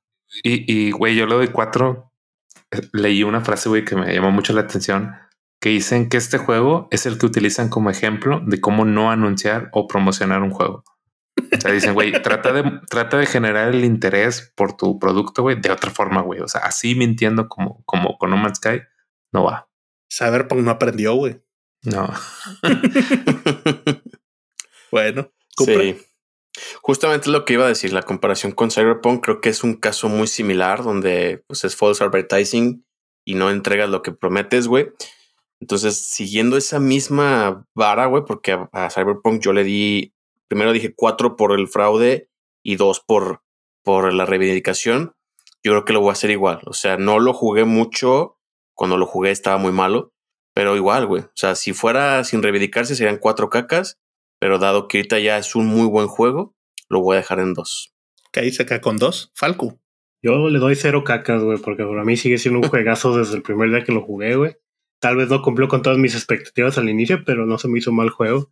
Y, 0.43 0.91
güey, 0.91 1.15
yo 1.15 1.25
le 1.25 1.35
doy 1.35 1.47
cuatro. 1.47 2.06
Leí 2.93 3.23
una 3.23 3.41
frase, 3.41 3.69
güey, 3.69 3.85
que 3.85 3.95
me 3.95 4.13
llamó 4.13 4.31
mucho 4.31 4.53
la 4.53 4.61
atención, 4.61 5.15
que 5.61 5.69
dicen 5.69 6.09
que 6.09 6.17
este 6.17 6.37
juego 6.37 6.87
es 6.91 7.05
el 7.05 7.17
que 7.17 7.25
utilizan 7.25 7.69
como 7.69 7.89
ejemplo 7.89 8.41
de 8.45 8.59
cómo 8.59 8.85
no 8.85 9.11
anunciar 9.11 9.69
o 9.71 9.87
promocionar 9.87 10.41
un 10.41 10.51
juego. 10.51 10.83
O 11.37 11.61
sea, 11.61 11.71
dicen, 11.71 11.93
güey, 11.93 12.11
trata 12.21 12.51
de, 12.51 12.81
trata 12.89 13.17
de 13.17 13.25
generar 13.25 13.69
el 13.69 13.85
interés 13.85 14.51
por 14.55 14.75
tu 14.75 14.99
producto, 14.99 15.43
güey, 15.43 15.59
de 15.59 15.71
otra 15.71 15.91
forma, 15.91 16.21
güey. 16.21 16.41
O 16.41 16.47
sea, 16.47 16.61
así 16.61 16.95
mintiendo 16.95 17.47
como, 17.47 17.83
como 17.85 18.17
con 18.17 18.31
No 18.31 18.37
Man's 18.37 18.57
Sky, 18.57 18.81
no 19.31 19.43
va. 19.43 19.69
Cyberpunk 20.11 20.61
no 20.61 20.71
aprendió, 20.71 21.15
güey. 21.15 21.41
No. 21.83 22.11
bueno, 24.91 25.31
sí. 25.57 25.97
Justamente 26.87 27.29
lo 27.29 27.43
que 27.43 27.51
iba 27.51 27.65
a 27.65 27.67
decir, 27.67 27.91
la 27.91 28.03
comparación 28.03 28.53
con 28.53 28.71
Cyberpunk 28.71 29.21
creo 29.21 29.41
que 29.41 29.49
es 29.49 29.61
un 29.61 29.73
caso 29.73 30.07
muy 30.07 30.25
similar 30.25 30.85
donde 30.85 31.43
pues, 31.45 31.65
es 31.65 31.75
false 31.75 32.01
advertising 32.01 32.85
y 33.25 33.33
no 33.35 33.51
entregas 33.51 33.89
lo 33.89 34.01
que 34.01 34.13
prometes, 34.13 34.69
güey. 34.69 34.87
Entonces, 35.59 35.97
siguiendo 35.97 36.55
esa 36.55 36.79
misma 36.79 37.67
vara, 37.75 38.05
güey, 38.05 38.23
porque 38.25 38.57
a, 38.71 38.89
Cyberpunk 38.89 39.41
yo 39.41 39.51
le 39.51 39.65
di, 39.65 40.13
primero 40.47 40.71
dije 40.71 40.93
cuatro 40.95 41.35
por 41.35 41.51
el 41.59 41.67
fraude 41.67 42.29
y 42.63 42.77
dos 42.77 43.01
por, 43.05 43.41
por 43.83 44.13
la 44.13 44.25
reivindicación. 44.25 45.13
Yo 45.65 45.73
creo 45.73 45.83
que 45.83 45.91
lo 45.91 45.99
voy 45.99 46.11
a 46.11 46.13
hacer 46.13 46.29
igual. 46.29 46.61
O 46.67 46.73
sea, 46.73 46.95
no 46.95 47.19
lo 47.19 47.33
jugué 47.33 47.65
mucho 47.65 48.37
cuando 48.75 48.95
lo 48.95 49.05
jugué 49.05 49.31
estaba 49.31 49.57
muy 49.57 49.73
malo, 49.73 50.13
pero 50.53 50.77
igual, 50.77 51.05
güey. 51.05 51.23
O 51.23 51.31
sea, 51.35 51.55
si 51.55 51.73
fuera 51.73 52.23
sin 52.23 52.41
reivindicarse 52.41 52.95
serían 52.95 53.17
cuatro 53.17 53.49
cacas, 53.49 53.99
pero 54.39 54.57
dado 54.57 54.87
que 54.87 54.99
ahorita 54.99 55.19
ya 55.19 55.37
es 55.37 55.53
un 55.53 55.65
muy 55.65 55.85
buen 55.85 56.07
juego, 56.07 56.55
lo 56.89 57.01
voy 57.01 57.15
a 57.15 57.19
dejar 57.19 57.39
en 57.39 57.53
dos. 57.53 57.93
¿Qué 58.31 58.41
ahí 58.41 58.51
se 58.51 58.65
cae 58.65 58.81
con 58.81 58.97
dos? 58.97 59.31
Falco. 59.33 59.79
Yo 60.21 60.49
le 60.49 60.59
doy 60.59 60.75
cero 60.75 61.03
cacas, 61.03 61.43
güey, 61.43 61.57
porque 61.59 61.83
para 61.83 62.03
mí 62.03 62.17
sigue 62.17 62.37
siendo 62.37 62.59
un 62.59 62.67
juegazo 62.69 63.17
desde 63.17 63.35
el 63.35 63.43
primer 63.43 63.69
día 63.69 63.83
que 63.83 63.91
lo 63.91 64.01
jugué, 64.01 64.35
güey. 64.35 64.55
Tal 64.99 65.15
vez 65.15 65.29
no 65.29 65.41
cumplió 65.41 65.67
con 65.67 65.81
todas 65.81 65.99
mis 65.99 66.15
expectativas 66.15 66.77
al 66.77 66.89
inicio, 66.89 67.23
pero 67.23 67.45
no 67.45 67.57
se 67.57 67.67
me 67.67 67.79
hizo 67.79 67.91
mal 67.91 68.09
juego. 68.09 68.51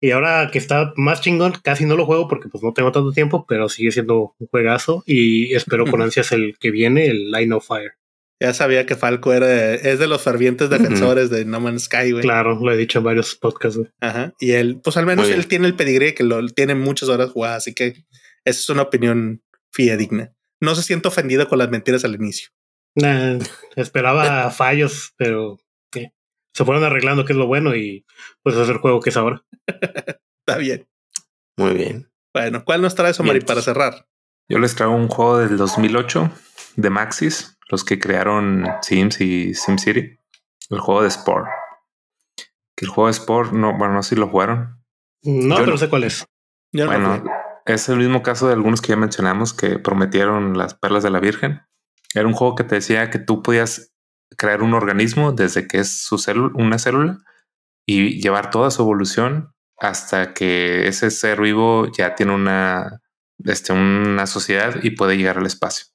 Y 0.00 0.12
ahora 0.12 0.48
que 0.50 0.58
está 0.58 0.94
más 0.96 1.20
chingón, 1.20 1.52
casi 1.62 1.84
no 1.84 1.94
lo 1.94 2.06
juego 2.06 2.26
porque 2.26 2.48
pues 2.48 2.64
no 2.64 2.72
tengo 2.72 2.90
tanto 2.90 3.12
tiempo, 3.12 3.44
pero 3.46 3.68
sigue 3.68 3.92
siendo 3.92 4.34
un 4.38 4.46
juegazo 4.46 5.02
y 5.04 5.54
espero 5.54 5.84
con 5.86 6.00
ansias 6.02 6.32
el 6.32 6.56
que 6.58 6.70
viene, 6.70 7.06
el 7.06 7.30
Line 7.30 7.54
of 7.54 7.66
Fire. 7.66 7.99
Ya 8.42 8.54
sabía 8.54 8.86
que 8.86 8.96
Falco 8.96 9.34
era, 9.34 9.74
es 9.74 9.98
de 9.98 10.06
los 10.06 10.22
fervientes 10.22 10.70
defensores 10.70 11.28
de 11.28 11.44
No 11.44 11.60
Man's 11.60 11.84
Sky, 11.84 12.12
güey. 12.12 12.22
Claro, 12.22 12.58
lo 12.58 12.72
he 12.72 12.76
dicho 12.76 12.98
en 12.98 13.04
varios 13.04 13.34
podcasts, 13.34 13.76
güey. 13.76 13.90
Ajá. 14.00 14.32
Y 14.40 14.52
él, 14.52 14.80
pues 14.82 14.96
al 14.96 15.04
menos 15.04 15.28
él 15.28 15.46
tiene 15.46 15.66
el 15.66 15.76
pedigrí 15.76 16.14
que 16.14 16.24
lo 16.24 16.46
tiene 16.48 16.74
muchas 16.74 17.10
horas 17.10 17.30
jugadas, 17.30 17.58
así 17.58 17.74
que 17.74 18.06
esa 18.44 18.58
es 18.60 18.68
una 18.70 18.82
opinión 18.82 19.42
fidedigna. 19.70 20.32
No 20.58 20.74
se 20.74 20.82
siente 20.82 21.08
ofendido 21.08 21.48
con 21.48 21.58
las 21.58 21.70
mentiras 21.70 22.02
al 22.04 22.14
inicio. 22.14 22.48
esperaba 23.76 24.50
fallos, 24.50 25.12
pero 25.18 25.58
se 26.54 26.64
fueron 26.64 26.82
arreglando, 26.82 27.24
que 27.26 27.34
es 27.34 27.38
lo 27.38 27.46
bueno, 27.46 27.76
y 27.76 28.06
pues 28.42 28.56
es 28.56 28.68
el 28.68 28.78
juego 28.78 29.00
que 29.00 29.10
es 29.10 29.16
ahora. 29.18 29.44
Está 29.66 30.58
bien. 30.58 30.88
Muy 31.56 31.74
bien. 31.74 32.10
Bueno, 32.32 32.64
¿cuál 32.64 32.80
nos 32.80 32.94
trae 32.94 33.10
eso, 33.10 33.22
Mari, 33.22 33.40
para 33.40 33.60
cerrar? 33.60 34.06
Yo 34.48 34.58
les 34.58 34.74
traigo 34.74 34.94
un 34.94 35.08
juego 35.08 35.38
del 35.38 35.56
2008 35.56 36.32
de 36.76 36.90
Maxis 36.90 37.58
los 37.70 37.84
que 37.84 37.98
crearon 37.98 38.66
Sims 38.82 39.20
y 39.20 39.54
SimCity, 39.54 40.18
el 40.70 40.80
juego 40.80 41.02
de 41.02 41.08
Sport. 41.08 41.46
Que 42.76 42.84
el 42.84 42.90
juego 42.90 43.06
de 43.06 43.12
Sport, 43.12 43.52
no, 43.52 43.76
bueno, 43.78 43.94
no 43.94 44.02
sé 44.02 44.10
si 44.10 44.16
lo 44.16 44.28
jugaron. 44.28 44.82
No, 45.22 45.56
pero 45.56 45.72
no 45.72 45.78
sé 45.78 45.88
cuál 45.88 46.04
es. 46.04 46.26
bueno, 46.72 47.22
es 47.66 47.88
el 47.88 47.98
mismo 47.98 48.22
caso 48.22 48.46
de 48.48 48.54
algunos 48.54 48.80
que 48.80 48.88
ya 48.88 48.96
mencionamos 48.96 49.54
que 49.54 49.78
prometieron 49.78 50.58
las 50.58 50.74
perlas 50.74 51.02
de 51.02 51.10
la 51.10 51.20
Virgen. 51.20 51.62
Era 52.14 52.26
un 52.26 52.34
juego 52.34 52.56
que 52.56 52.64
te 52.64 52.76
decía 52.76 53.10
que 53.10 53.18
tú 53.18 53.42
podías 53.42 53.94
crear 54.36 54.62
un 54.62 54.74
organismo 54.74 55.32
desde 55.32 55.66
que 55.66 55.78
es 55.78 56.02
su 56.02 56.18
célula, 56.18 56.52
una 56.54 56.78
célula 56.78 57.18
y 57.86 58.20
llevar 58.20 58.50
toda 58.50 58.70
su 58.70 58.82
evolución 58.82 59.52
hasta 59.78 60.34
que 60.34 60.88
ese 60.88 61.10
ser 61.10 61.40
vivo 61.40 61.90
ya 61.92 62.14
tiene 62.14 62.34
una, 62.34 63.00
este, 63.44 63.72
una 63.72 64.26
sociedad 64.26 64.82
y 64.82 64.90
puede 64.90 65.16
llegar 65.16 65.38
al 65.38 65.46
espacio. 65.46 65.86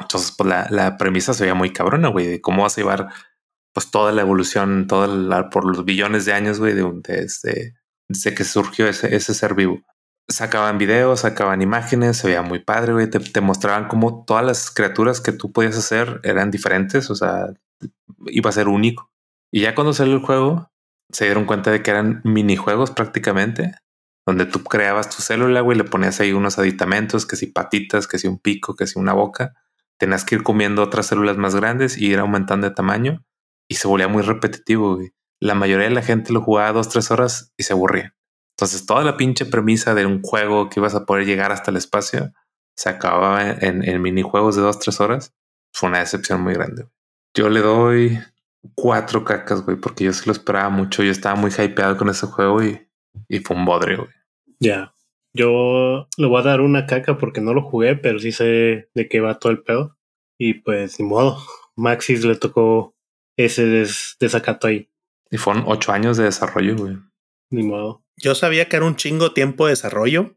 Entonces, 0.00 0.32
pues 0.36 0.48
la, 0.48 0.66
la 0.70 0.96
premisa 0.96 1.34
se 1.34 1.44
veía 1.44 1.54
muy 1.54 1.72
cabrona, 1.72 2.08
güey, 2.08 2.26
de 2.26 2.40
cómo 2.40 2.62
vas 2.62 2.76
a 2.76 2.80
llevar 2.80 3.08
pues 3.72 3.90
toda 3.90 4.12
la 4.12 4.22
evolución, 4.22 4.86
toda 4.86 5.06
la, 5.06 5.50
por 5.50 5.64
los 5.64 5.84
billones 5.84 6.24
de 6.24 6.32
años, 6.32 6.58
güey, 6.58 6.74
de, 6.74 6.90
desde, 7.02 7.74
desde 8.08 8.34
que 8.34 8.44
surgió 8.44 8.86
ese, 8.86 9.14
ese 9.14 9.34
ser 9.34 9.54
vivo. 9.54 9.82
Sacaban 10.28 10.78
videos, 10.78 11.20
sacaban 11.20 11.62
imágenes, 11.62 12.18
se 12.18 12.28
veía 12.28 12.42
muy 12.42 12.60
padre, 12.60 12.92
güey. 12.92 13.10
Te, 13.10 13.18
te, 13.18 13.40
mostraban 13.40 13.88
cómo 13.88 14.24
todas 14.24 14.44
las 14.44 14.70
criaturas 14.70 15.20
que 15.20 15.32
tú 15.32 15.52
podías 15.52 15.76
hacer 15.76 16.20
eran 16.22 16.50
diferentes, 16.50 17.10
o 17.10 17.14
sea, 17.14 17.46
iba 18.26 18.50
a 18.50 18.52
ser 18.52 18.68
único. 18.68 19.10
Y 19.50 19.62
ya 19.62 19.74
cuando 19.74 19.92
salió 19.92 20.14
el 20.14 20.20
juego, 20.20 20.70
se 21.10 21.24
dieron 21.24 21.44
cuenta 21.44 21.70
de 21.70 21.82
que 21.82 21.90
eran 21.90 22.20
minijuegos 22.24 22.90
prácticamente, 22.90 23.74
donde 24.26 24.46
tú 24.46 24.62
creabas 24.62 25.10
tu 25.10 25.20
célula, 25.22 25.60
güey, 25.60 25.76
le 25.76 25.84
ponías 25.84 26.20
ahí 26.20 26.32
unos 26.32 26.58
aditamentos, 26.58 27.26
que 27.26 27.36
si 27.36 27.46
patitas, 27.46 28.06
que 28.06 28.18
si 28.18 28.28
un 28.28 28.38
pico, 28.38 28.76
que 28.76 28.86
si 28.86 28.98
una 28.98 29.12
boca. 29.12 29.54
Tenías 29.98 30.24
que 30.24 30.36
ir 30.36 30.42
comiendo 30.42 30.82
otras 30.82 31.06
células 31.06 31.36
más 31.36 31.54
grandes 31.54 31.96
y 31.96 32.06
ir 32.06 32.18
aumentando 32.18 32.68
de 32.68 32.74
tamaño 32.74 33.24
y 33.68 33.76
se 33.76 33.88
volvía 33.88 34.08
muy 34.08 34.22
repetitivo. 34.22 34.98
La 35.40 35.54
mayoría 35.54 35.88
de 35.88 35.94
la 35.94 36.02
gente 36.02 36.32
lo 36.32 36.42
jugaba 36.42 36.72
dos, 36.72 36.88
tres 36.88 37.10
horas 37.10 37.52
y 37.56 37.62
se 37.62 37.72
aburría. 37.72 38.14
Entonces 38.56 38.86
toda 38.86 39.02
la 39.04 39.16
pinche 39.16 39.46
premisa 39.46 39.94
de 39.94 40.06
un 40.06 40.22
juego 40.22 40.68
que 40.68 40.80
ibas 40.80 40.94
a 40.94 41.04
poder 41.04 41.26
llegar 41.26 41.52
hasta 41.52 41.70
el 41.70 41.76
espacio 41.76 42.32
se 42.76 42.88
acababa 42.88 43.50
en, 43.50 43.86
en 43.88 44.02
minijuegos 44.02 44.56
de 44.56 44.62
dos, 44.62 44.78
tres 44.78 45.00
horas. 45.00 45.34
Fue 45.72 45.88
una 45.88 46.00
decepción 46.00 46.42
muy 46.42 46.54
grande. 46.54 46.86
Yo 47.34 47.48
le 47.48 47.60
doy 47.60 48.18
cuatro 48.74 49.24
cacas, 49.24 49.62
güey, 49.62 49.76
porque 49.76 50.04
yo 50.04 50.12
se 50.12 50.26
lo 50.26 50.32
esperaba 50.32 50.68
mucho. 50.68 51.02
Yo 51.02 51.10
estaba 51.10 51.34
muy 51.34 51.50
hypeado 51.50 51.96
con 51.96 52.08
ese 52.08 52.26
juego 52.26 52.62
y, 52.62 52.88
y 53.28 53.38
fue 53.40 53.56
un 53.56 53.64
bodre, 53.64 53.96
güey. 53.96 54.10
Ya. 54.60 54.94
Yo 55.34 56.08
le 56.16 56.26
voy 56.26 56.40
a 56.40 56.44
dar 56.44 56.60
una 56.60 56.86
caca 56.86 57.18
porque 57.18 57.40
no 57.40 57.54
lo 57.54 57.62
jugué, 57.62 57.96
pero 57.96 58.18
sí 58.18 58.32
sé 58.32 58.88
de 58.94 59.08
qué 59.08 59.20
va 59.20 59.38
todo 59.38 59.52
el 59.52 59.62
pedo. 59.62 59.96
Y 60.38 60.54
pues, 60.54 60.98
ni 61.00 61.06
modo. 61.06 61.38
Maxis 61.76 62.24
le 62.24 62.36
tocó 62.36 62.94
ese 63.36 63.86
desacato 64.20 64.66
ahí. 64.66 64.90
Y 65.30 65.38
fueron 65.38 65.64
ocho 65.66 65.92
años 65.92 66.16
de 66.16 66.24
desarrollo, 66.24 66.76
güey. 66.76 66.98
Ni 67.50 67.62
modo. 67.62 68.04
Yo 68.16 68.34
sabía 68.34 68.68
que 68.68 68.76
era 68.76 68.84
un 68.84 68.96
chingo 68.96 69.32
tiempo 69.32 69.66
de 69.66 69.72
desarrollo. 69.72 70.36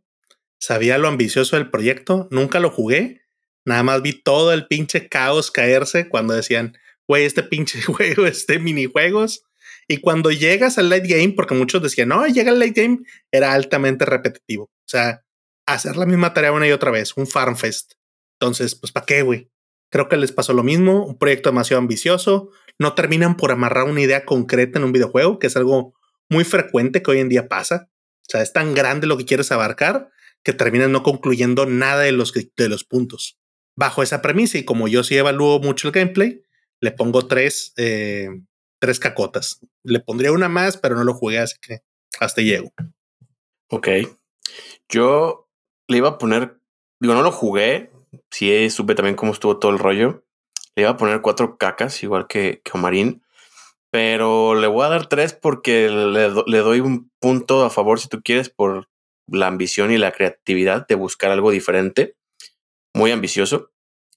Sabía 0.60 0.98
lo 0.98 1.08
ambicioso 1.08 1.58
del 1.58 1.70
proyecto. 1.70 2.28
Nunca 2.32 2.60
lo 2.60 2.70
jugué. 2.70 3.22
Nada 3.66 3.84
más 3.84 4.02
vi 4.02 4.14
todo 4.14 4.54
el 4.54 4.68
pinche 4.68 5.10
caos 5.10 5.52
caerse 5.52 6.08
cuando 6.08 6.34
decían, 6.34 6.78
güey, 7.08 7.26
este 7.26 7.44
pinche 7.44 7.82
juego, 7.82 8.26
este 8.26 8.60
minijuegos. 8.60 9.44
Y 9.88 9.98
cuando 9.98 10.32
llegas 10.32 10.78
al 10.78 10.90
late 10.90 11.08
game, 11.08 11.34
porque 11.34 11.54
muchos 11.54 11.82
decían, 11.82 12.10
no, 12.10 12.26
llega 12.28 12.52
el 12.52 12.60
late 12.60 12.82
game, 12.82 13.00
era 13.32 13.54
altamente 13.54 14.06
repetitivo. 14.06 14.64
O 14.66 14.88
sea, 14.88 15.24
hacer 15.68 15.98
la 15.98 16.06
misma 16.06 16.34
tarea 16.34 16.52
una 16.52 16.68
y 16.68 16.72
otra 16.72 16.92
vez, 16.92 17.16
un 17.18 17.28
farm 17.28 17.56
fest. 17.56 17.94
Entonces, 18.40 18.76
pues, 18.76 18.92
¿para 18.92 19.06
qué, 19.06 19.22
güey? 19.22 19.50
Creo 19.92 20.10
que 20.10 20.18
les 20.18 20.32
pasó 20.32 20.54
lo 20.54 20.64
mismo, 20.64 21.06
un 21.06 21.18
proyecto 21.18 21.50
demasiado 21.50 21.80
ambicioso, 21.80 22.50
no 22.80 22.94
terminan 22.94 23.38
por 23.38 23.52
amarrar 23.52 23.86
una 23.86 24.02
idea 24.02 24.26
concreta 24.26 24.80
en 24.80 24.86
un 24.86 24.92
videojuego, 24.92 25.40
que 25.40 25.48
es 25.48 25.56
algo 25.56 25.94
muy 26.30 26.44
frecuente 26.44 27.02
que 27.02 27.12
hoy 27.12 27.20
en 27.20 27.30
día 27.30 27.48
pasa. 27.48 27.90
O 28.28 28.32
sea, 28.32 28.42
es 28.42 28.52
tan 28.54 28.74
grande 28.74 29.08
lo 29.08 29.18
que 29.18 29.26
quieres 29.26 29.52
abarcar 29.52 30.10
que 30.44 30.54
terminan 30.54 30.92
no 30.92 31.02
concluyendo 31.02 31.66
nada 31.66 32.04
de 32.04 32.12
los, 32.12 32.32
de 32.34 32.70
los 32.70 32.84
puntos. 32.84 33.40
Bajo 33.76 34.04
esa 34.04 34.22
premisa, 34.22 34.58
y 34.58 34.64
como 34.64 34.88
yo 34.88 35.04
sí 35.04 35.18
evalúo 35.18 35.60
mucho 35.60 35.88
el 35.88 35.92
gameplay, 35.92 36.44
le 36.82 36.92
pongo 36.92 37.28
tres, 37.28 37.74
eh, 37.78 38.30
tres 38.86 39.00
cacotas. 39.00 39.62
Le 39.82 40.00
pondría 40.00 40.32
una 40.32 40.48
más, 40.48 40.78
pero 40.78 40.96
no 40.96 41.04
lo 41.04 41.16
jugué, 41.16 41.40
así 41.40 41.56
que 41.60 41.80
hasta 42.20 42.44
llego. 42.44 42.72
Ok. 43.72 43.88
Yo 44.88 45.50
le 45.88 45.98
iba 45.98 46.10
a 46.10 46.18
poner, 46.20 46.60
digo, 47.00 47.16
no 47.16 47.24
lo 47.24 47.32
jugué, 47.32 47.92
sí 48.30 48.70
supe 48.70 48.94
también 48.94 49.16
cómo 49.16 49.32
estuvo 49.32 49.58
todo 49.58 49.72
el 49.72 49.80
rollo. 49.80 50.24
Le 50.76 50.84
iba 50.84 50.92
a 50.92 50.98
poner 50.98 51.22
cuatro 51.22 51.58
cacas, 51.58 52.04
igual 52.04 52.28
que, 52.28 52.62
que 52.64 52.72
Omarín. 52.76 53.24
Pero 53.90 54.54
le 54.54 54.68
voy 54.68 54.86
a 54.86 54.90
dar 54.90 55.08
tres 55.08 55.34
porque 55.34 55.90
le, 55.90 56.30
le, 56.30 56.58
doy 56.60 56.80
un 56.80 57.10
punto 57.20 57.66
a 57.66 57.72
favor, 57.72 58.00
si 58.00 58.08
tú 58.08 58.22
quieres, 58.22 58.52
por 58.52 58.88
la 59.26 59.48
ambición 59.48 59.92
y 59.92 59.98
la 59.98 60.12
creatividad 60.12 60.86
de 60.86 60.94
buscar 60.94 61.32
algo 61.32 61.50
diferente. 61.50 62.16
Muy 62.94 63.10
ambicioso. 63.10 63.72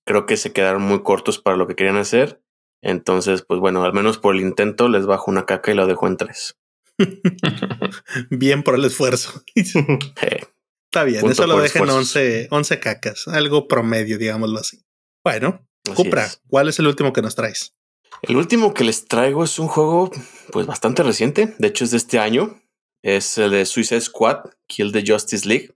Creo 0.05 0.27
que 0.27 0.37
se 0.37 0.53
quedaron 0.53 0.83
muy 0.83 1.03
cortos 1.03 1.39
para 1.39 1.57
lo 1.57 1.67
que 1.67 1.75
querían 1.75 1.97
hacer. 1.97 2.43
Entonces, 2.83 3.43
pues 3.43 3.61
bueno, 3.61 3.83
al 3.85 3.93
menos 3.93 4.19
por 4.19 4.35
el 4.35 4.41
intento 4.41 4.89
les 4.89 5.07
bajo 5.07 5.31
una 5.31 5.47
caca 5.47 5.73
y 5.73 5.75
lo 5.75 5.87
dejo 5.87 6.07
en 6.07 6.17
tres. 6.17 6.57
Bien 8.31 8.63
por 8.63 8.75
el 8.75 8.85
esfuerzo. 8.85 9.43
Está 9.55 11.05
bien, 11.05 11.29
eso 11.29 11.47
lo 11.47 11.61
dejen 11.61 11.89
11, 11.89 12.49
11 12.51 12.81
cacas, 12.81 13.29
algo 13.29 13.69
promedio, 13.69 14.17
digámoslo 14.17 14.59
así. 14.59 14.79
Bueno, 15.23 15.69
Cupra, 15.95 16.31
¿cuál 16.49 16.71
es 16.71 16.79
el 16.79 16.87
último 16.87 17.13
que 17.13 17.21
nos 17.21 17.35
traes? 17.35 17.75
El 18.23 18.37
último 18.37 18.73
que 18.73 18.85
les 18.85 19.05
traigo 19.05 19.45
es 19.45 19.59
un 19.59 19.69
juego 19.69 20.11
pues 20.51 20.67
bastante 20.67 21.03
reciente, 21.03 21.55
de 21.59 21.69
hecho 21.69 21.85
es 21.85 21.91
de 21.91 21.99
este 21.99 22.19
año, 22.19 22.63
es 23.03 23.37
el 23.37 23.51
de 23.51 23.67
Suicide 23.67 24.01
Squad, 24.01 24.39
Kill 24.67 24.93
the 24.93 25.05
Justice 25.07 25.47
League. 25.47 25.75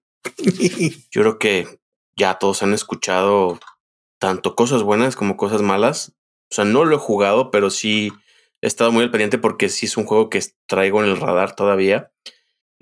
Yo 1.11 1.21
creo 1.21 1.39
que 1.39 1.69
ya 2.17 2.39
todos 2.39 2.63
han 2.63 2.73
escuchado 2.73 3.61
tanto 4.19 4.55
cosas 4.57 4.83
buenas 4.83 5.15
como 5.15 5.37
cosas 5.37 5.61
malas. 5.61 6.15
O 6.53 6.55
sea, 6.55 6.65
no 6.65 6.85
lo 6.85 6.97
he 6.97 6.99
jugado, 7.01 7.51
pero 7.51 7.71
sí 7.71 8.13
he 8.61 8.69
estado 8.69 8.93
muy 8.93 9.03
al 9.03 9.11
pendiente 9.11 9.39
porque 9.39 9.69
sí 9.69 9.87
es 9.87 9.97
un 9.97 10.05
juego 10.05 10.31
que 10.31 10.41
traigo 10.69 11.03
en 11.03 11.11
el 11.11 11.17
radar 11.17 11.57
todavía 11.57 12.13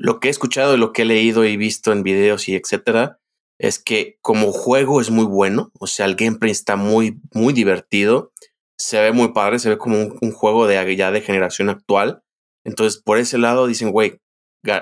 lo 0.01 0.19
que 0.19 0.29
he 0.29 0.31
escuchado 0.31 0.75
y 0.75 0.79
lo 0.79 0.95
que 0.95 1.03
he 1.03 1.05
leído 1.05 1.45
y 1.45 1.59
visto 1.59 1.93
en 1.93 2.03
videos 2.03 2.49
y 2.49 2.57
etcétera, 2.57 3.21
es 3.59 3.79
que 3.79 4.17
como 4.23 4.51
juego 4.51 5.03
es 5.03 5.11
muy 5.11 5.27
bueno. 5.27 5.71
O 5.79 5.87
sea, 5.87 6.07
el 6.07 6.17
gameplay 6.17 6.51
está 6.51 6.77
muy, 6.77 7.21
muy 7.35 7.53
divertido. 7.53 8.33
Se 8.79 8.99
ve 8.99 9.13
muy 9.13 9.35
padre, 9.35 9.59
se 9.59 9.69
ve 9.69 9.77
como 9.77 9.99
un, 9.99 10.33
juego 10.33 10.67
de 10.67 10.97
ya 10.97 11.13
de 11.13 11.21
generación 11.21 11.69
actual. 11.69 12.23
Entonces, 12.65 13.03
por 13.03 13.19
ese 13.19 13.37
lado 13.37 13.67
dicen, 13.67 13.91
güey, 13.91 14.23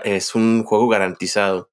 es 0.05 0.36
un 0.36 0.62
juego 0.62 0.86
garantizado. 0.86 1.73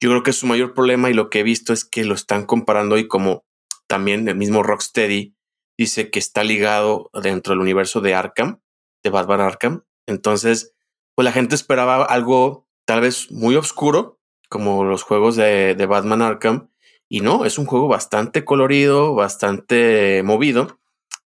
Yo 0.00 0.10
creo 0.10 0.22
que 0.22 0.32
su 0.32 0.46
mayor 0.46 0.72
problema 0.72 1.10
y 1.10 1.14
lo 1.14 1.28
que 1.28 1.40
he 1.40 1.42
visto 1.42 1.72
es 1.72 1.84
que 1.84 2.04
lo 2.04 2.14
están 2.14 2.46
comparando 2.46 2.98
y 2.98 3.08
como 3.08 3.44
también 3.88 4.28
el 4.28 4.36
mismo 4.36 4.62
Rocksteady 4.62 5.34
dice 5.80 6.10
que 6.10 6.18
está 6.18 6.44
ligado 6.44 7.10
dentro 7.22 7.52
del 7.54 7.62
universo 7.62 8.02
de 8.02 8.14
Arkham, 8.14 8.60
de 9.02 9.08
Batman 9.08 9.40
Arkham. 9.40 9.84
Entonces, 10.06 10.74
pues 11.14 11.24
la 11.24 11.32
gente 11.32 11.54
esperaba 11.54 12.04
algo 12.04 12.68
tal 12.84 13.00
vez 13.00 13.30
muy 13.30 13.56
oscuro, 13.56 14.20
como 14.50 14.84
los 14.84 15.02
juegos 15.04 15.36
de, 15.36 15.86
Batman 15.88 16.20
Arkham. 16.20 16.68
Y 17.08 17.22
no, 17.22 17.46
es 17.46 17.56
un 17.56 17.64
juego 17.64 17.88
bastante 17.88 18.44
colorido, 18.44 19.14
bastante 19.14 20.22
movido, 20.22 20.78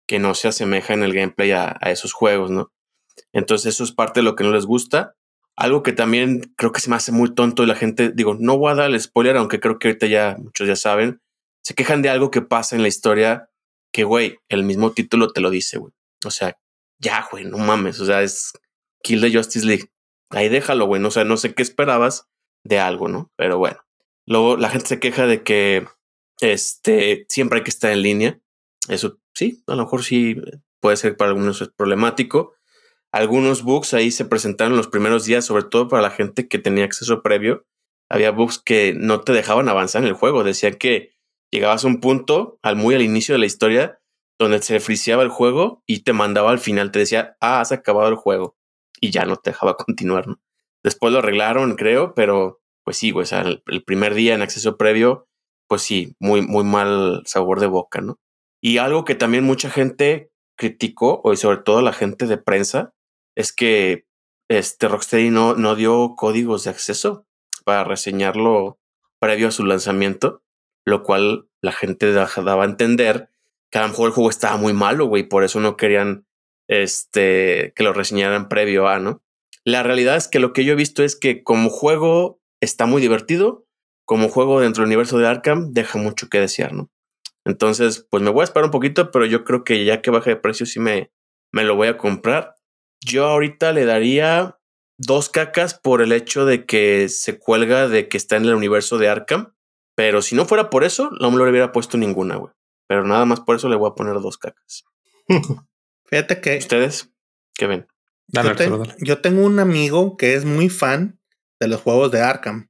que 0.07 0.19
no 0.19 0.33
se 0.35 0.47
asemeja 0.47 0.93
en 0.93 1.03
el 1.03 1.13
gameplay 1.13 1.51
a, 1.51 1.77
esos 1.87 2.13
juegos, 2.13 2.49
¿no? 2.49 2.71
Entonces 3.33 3.73
eso 3.73 3.83
es 3.83 3.91
parte 3.91 4.21
de 4.21 4.23
lo 4.23 4.37
que 4.37 4.45
no 4.45 4.53
les 4.53 4.65
gusta. 4.65 5.17
Algo 5.57 5.83
que 5.83 5.91
también 5.91 6.53
creo 6.55 6.71
que 6.71 6.79
se 6.79 6.89
me 6.89 6.95
hace 6.95 7.11
muy 7.11 7.35
tonto 7.35 7.63
y 7.63 7.65
la 7.65 7.75
gente, 7.75 8.09
digo, 8.09 8.37
no 8.39 8.57
voy 8.57 8.71
a 8.71 8.75
dar 8.75 8.89
el 8.89 9.01
spoiler, 9.01 9.35
aunque 9.35 9.59
creo 9.59 9.79
que 9.79 9.89
ahorita 9.89 10.07
ya 10.07 10.37
muchos 10.39 10.65
ya 10.65 10.77
saben, 10.77 11.21
se 11.61 11.75
quejan 11.75 12.01
de 12.01 12.07
algo 12.07 12.31
que 12.31 12.41
pasa 12.41 12.77
en 12.77 12.83
la 12.83 12.87
historia 12.87 13.49
que, 13.95 14.03
güey, 14.03 14.39
el 14.49 14.63
mismo 14.63 14.91
título 14.91 15.31
te 15.31 15.39
lo 15.39 15.49
dice, 15.49 15.77
güey. 15.77 15.93
O 16.25 16.29
sea, 16.29 16.57
ya, 16.99 17.25
güey, 17.31 17.45
no 17.45 17.57
mames, 17.57 18.01
o 18.01 18.05
sea, 18.05 18.23
es 18.23 18.51
Kill 19.01 19.21
the 19.21 19.33
Justice 19.33 19.65
League. 19.65 19.89
Ahí 20.31 20.49
déjalo, 20.49 20.85
güey. 20.85 21.01
O 21.01 21.11
sea, 21.11 21.23
no 21.23 21.37
sé 21.37 21.53
qué 21.53 21.63
esperabas 21.63 22.27
de 22.65 22.77
algo, 22.77 23.07
¿no? 23.07 23.31
Pero 23.37 23.57
bueno. 23.57 23.77
Luego 24.27 24.57
la 24.57 24.69
gente 24.69 24.87
se 24.87 24.99
queja 24.99 25.27
de 25.27 25.43
que 25.43 25.87
este 26.41 27.25
siempre 27.29 27.59
hay 27.59 27.63
que 27.63 27.69
estar 27.69 27.89
en 27.89 28.01
línea. 28.01 28.41
Eso 28.89 29.17
sí, 29.33 29.63
a 29.65 29.75
lo 29.75 29.83
mejor 29.83 30.03
sí 30.03 30.41
puede 30.81 30.97
ser 30.97 31.15
para 31.15 31.29
algunos 31.29 31.61
es 31.61 31.69
problemático. 31.69 32.53
Algunos 33.13 33.63
bugs 33.63 33.93
ahí 33.93 34.11
se 34.11 34.25
presentaron 34.25 34.75
los 34.75 34.89
primeros 34.89 35.23
días, 35.23 35.45
sobre 35.45 35.63
todo 35.63 35.87
para 35.87 36.01
la 36.01 36.11
gente 36.11 36.49
que 36.49 36.59
tenía 36.59 36.83
acceso 36.83 37.21
previo. 37.21 37.65
Había 38.09 38.31
bugs 38.31 38.59
que 38.59 38.93
no 38.93 39.21
te 39.21 39.31
dejaban 39.31 39.69
avanzar 39.69 40.01
en 40.01 40.09
el 40.09 40.15
juego. 40.15 40.43
Decían 40.43 40.75
que 40.75 41.14
llegabas 41.55 41.83
a 41.83 41.87
un 41.87 41.99
punto, 41.99 42.59
al 42.61 42.75
muy 42.75 42.95
al 42.95 43.01
inicio 43.01 43.33
de 43.33 43.39
la 43.39 43.45
historia, 43.45 43.99
donde 44.39 44.61
se 44.61 44.79
friseaba 44.79 45.23
el 45.23 45.29
juego 45.29 45.81
y 45.85 46.03
te 46.03 46.13
mandaba 46.13 46.51
al 46.51 46.59
final, 46.59 46.91
te 46.91 46.99
decía, 46.99 47.37
ah, 47.39 47.61
has 47.61 47.71
acabado 47.71 48.09
el 48.09 48.15
juego 48.15 48.57
y 48.99 49.11
ya 49.11 49.25
no 49.25 49.37
te 49.37 49.51
dejaba 49.51 49.77
continuar. 49.77 50.27
¿no? 50.27 50.39
Después 50.83 51.11
lo 51.13 51.19
arreglaron, 51.19 51.75
creo, 51.75 52.13
pero 52.13 52.61
pues 52.83 52.97
sí, 52.97 53.11
o 53.11 53.21
el, 53.21 53.83
primer 53.83 54.13
día 54.13 54.35
en 54.35 54.43
acceso 54.43 54.77
previo, 54.77 55.27
pues 55.67 55.81
sí, 55.81 56.15
muy, 56.19 56.41
muy 56.41 56.63
mal 56.63 57.23
sabor 57.25 57.59
de 57.59 57.65
boca, 57.65 57.99
¿no? 57.99 58.19
Y 58.61 58.77
algo 58.77 59.05
que 59.05 59.15
también 59.15 59.43
mucha 59.43 59.71
gente 59.71 60.31
criticó, 60.55 61.21
y 61.33 61.37
sobre 61.37 61.57
todo 61.57 61.81
la 61.81 61.93
gente 61.93 62.27
de 62.27 62.37
prensa, 62.37 62.93
es 63.35 63.51
que 63.51 64.05
este 64.47 64.87
Rocksteady 64.87 65.31
no, 65.31 65.55
no 65.55 65.75
dio 65.75 66.13
códigos 66.15 66.63
de 66.63 66.69
acceso 66.69 67.25
para 67.63 67.83
reseñarlo 67.83 68.79
previo 69.19 69.47
a 69.47 69.51
su 69.51 69.65
lanzamiento, 69.65 70.43
lo 70.85 71.03
cual 71.03 71.47
la 71.61 71.71
gente 71.71 72.11
daba 72.11 72.63
a 72.63 72.67
entender 72.67 73.29
que 73.71 73.79
a 73.79 73.81
lo 73.81 73.89
mejor 73.89 74.07
el 74.07 74.13
juego 74.13 74.29
estaba 74.29 74.57
muy 74.57 74.73
malo, 74.73 75.07
güey, 75.07 75.23
por 75.23 75.43
eso 75.43 75.59
no 75.59 75.75
querían 75.75 76.25
este, 76.67 77.73
que 77.75 77.83
lo 77.83 77.93
reseñaran 77.93 78.47
previo 78.47 78.87
a, 78.87 78.99
¿no? 78.99 79.23
La 79.63 79.83
realidad 79.83 80.15
es 80.15 80.27
que 80.27 80.39
lo 80.39 80.53
que 80.53 80.63
yo 80.63 80.73
he 80.73 80.77
visto 80.77 81.03
es 81.03 81.15
que 81.15 81.43
como 81.43 81.69
juego 81.69 82.39
está 82.61 82.85
muy 82.85 83.01
divertido, 83.01 83.65
como 84.05 84.29
juego 84.29 84.61
dentro 84.61 84.81
del 84.81 84.89
universo 84.89 85.17
de 85.17 85.27
Arkham 85.27 85.71
deja 85.71 85.97
mucho 85.97 86.29
que 86.29 86.39
desear, 86.39 86.73
¿no? 86.73 86.91
Entonces, 87.45 88.07
pues 88.09 88.23
me 88.23 88.29
voy 88.29 88.41
a 88.41 88.43
esperar 88.45 88.65
un 88.65 88.71
poquito, 88.71 89.11
pero 89.11 89.25
yo 89.25 89.43
creo 89.43 89.63
que 89.63 89.85
ya 89.85 90.01
que 90.01 90.11
baje 90.11 90.31
de 90.31 90.35
precio 90.35 90.65
sí 90.65 90.79
me, 90.79 91.11
me 91.51 91.63
lo 91.63 91.75
voy 91.75 91.87
a 91.87 91.97
comprar. 91.97 92.55
Yo 93.01 93.25
ahorita 93.25 93.71
le 93.71 93.85
daría 93.85 94.57
dos 94.97 95.29
cacas 95.29 95.73
por 95.73 96.01
el 96.01 96.11
hecho 96.11 96.45
de 96.45 96.65
que 96.65 97.09
se 97.09 97.37
cuelga 97.37 97.87
de 97.87 98.07
que 98.07 98.17
está 98.17 98.37
en 98.37 98.45
el 98.45 98.55
universo 98.55 98.97
de 98.97 99.09
Arkham. 99.09 99.54
Pero 99.95 100.21
si 100.21 100.35
no 100.35 100.45
fuera 100.45 100.69
por 100.69 100.83
eso, 100.83 101.09
no 101.19 101.31
me 101.31 101.37
lo 101.37 101.49
hubiera 101.49 101.71
puesto 101.71 101.97
ninguna, 101.97 102.35
güey. 102.35 102.53
Pero 102.87 103.03
nada 103.05 103.25
más 103.25 103.39
por 103.39 103.55
eso 103.55 103.69
le 103.69 103.75
voy 103.75 103.89
a 103.89 103.95
poner 103.95 104.13
dos 104.15 104.37
cacas. 104.37 104.83
Fíjate 106.05 106.41
que. 106.41 106.57
¿Ustedes 106.57 107.11
qué 107.55 107.67
ven? 107.67 107.87
yo, 108.99 109.21
tengo 109.21 109.43
un 109.43 109.59
amigo 109.59 110.17
que 110.17 110.35
es 110.35 110.45
muy 110.45 110.69
fan 110.69 111.19
de 111.59 111.67
los 111.67 111.81
juegos 111.81 112.11
de 112.11 112.21
Arkham. 112.21 112.69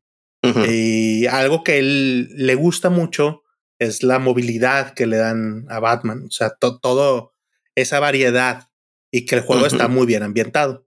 Y 0.68 1.26
algo 1.26 1.64
que 1.64 1.80
él 1.80 2.30
le 2.35 2.53
gusta 2.53 2.91
mucho 2.91 3.41
es 3.80 4.03
la 4.03 4.19
movilidad 4.19 4.93
que 4.93 5.07
le 5.07 5.18
dan 5.18 5.65
a 5.69 5.80
Batman. 5.80 6.26
O 6.27 6.30
sea, 6.30 6.52
todo 6.52 7.34
esa 7.73 7.99
variedad 7.99 8.69
y 9.10 9.26
que 9.26 9.35
el 9.35 9.41
juego 9.41 9.65
está 9.65 9.88
muy 9.88 10.06
bien 10.06 10.22
ambientado. 10.22 10.85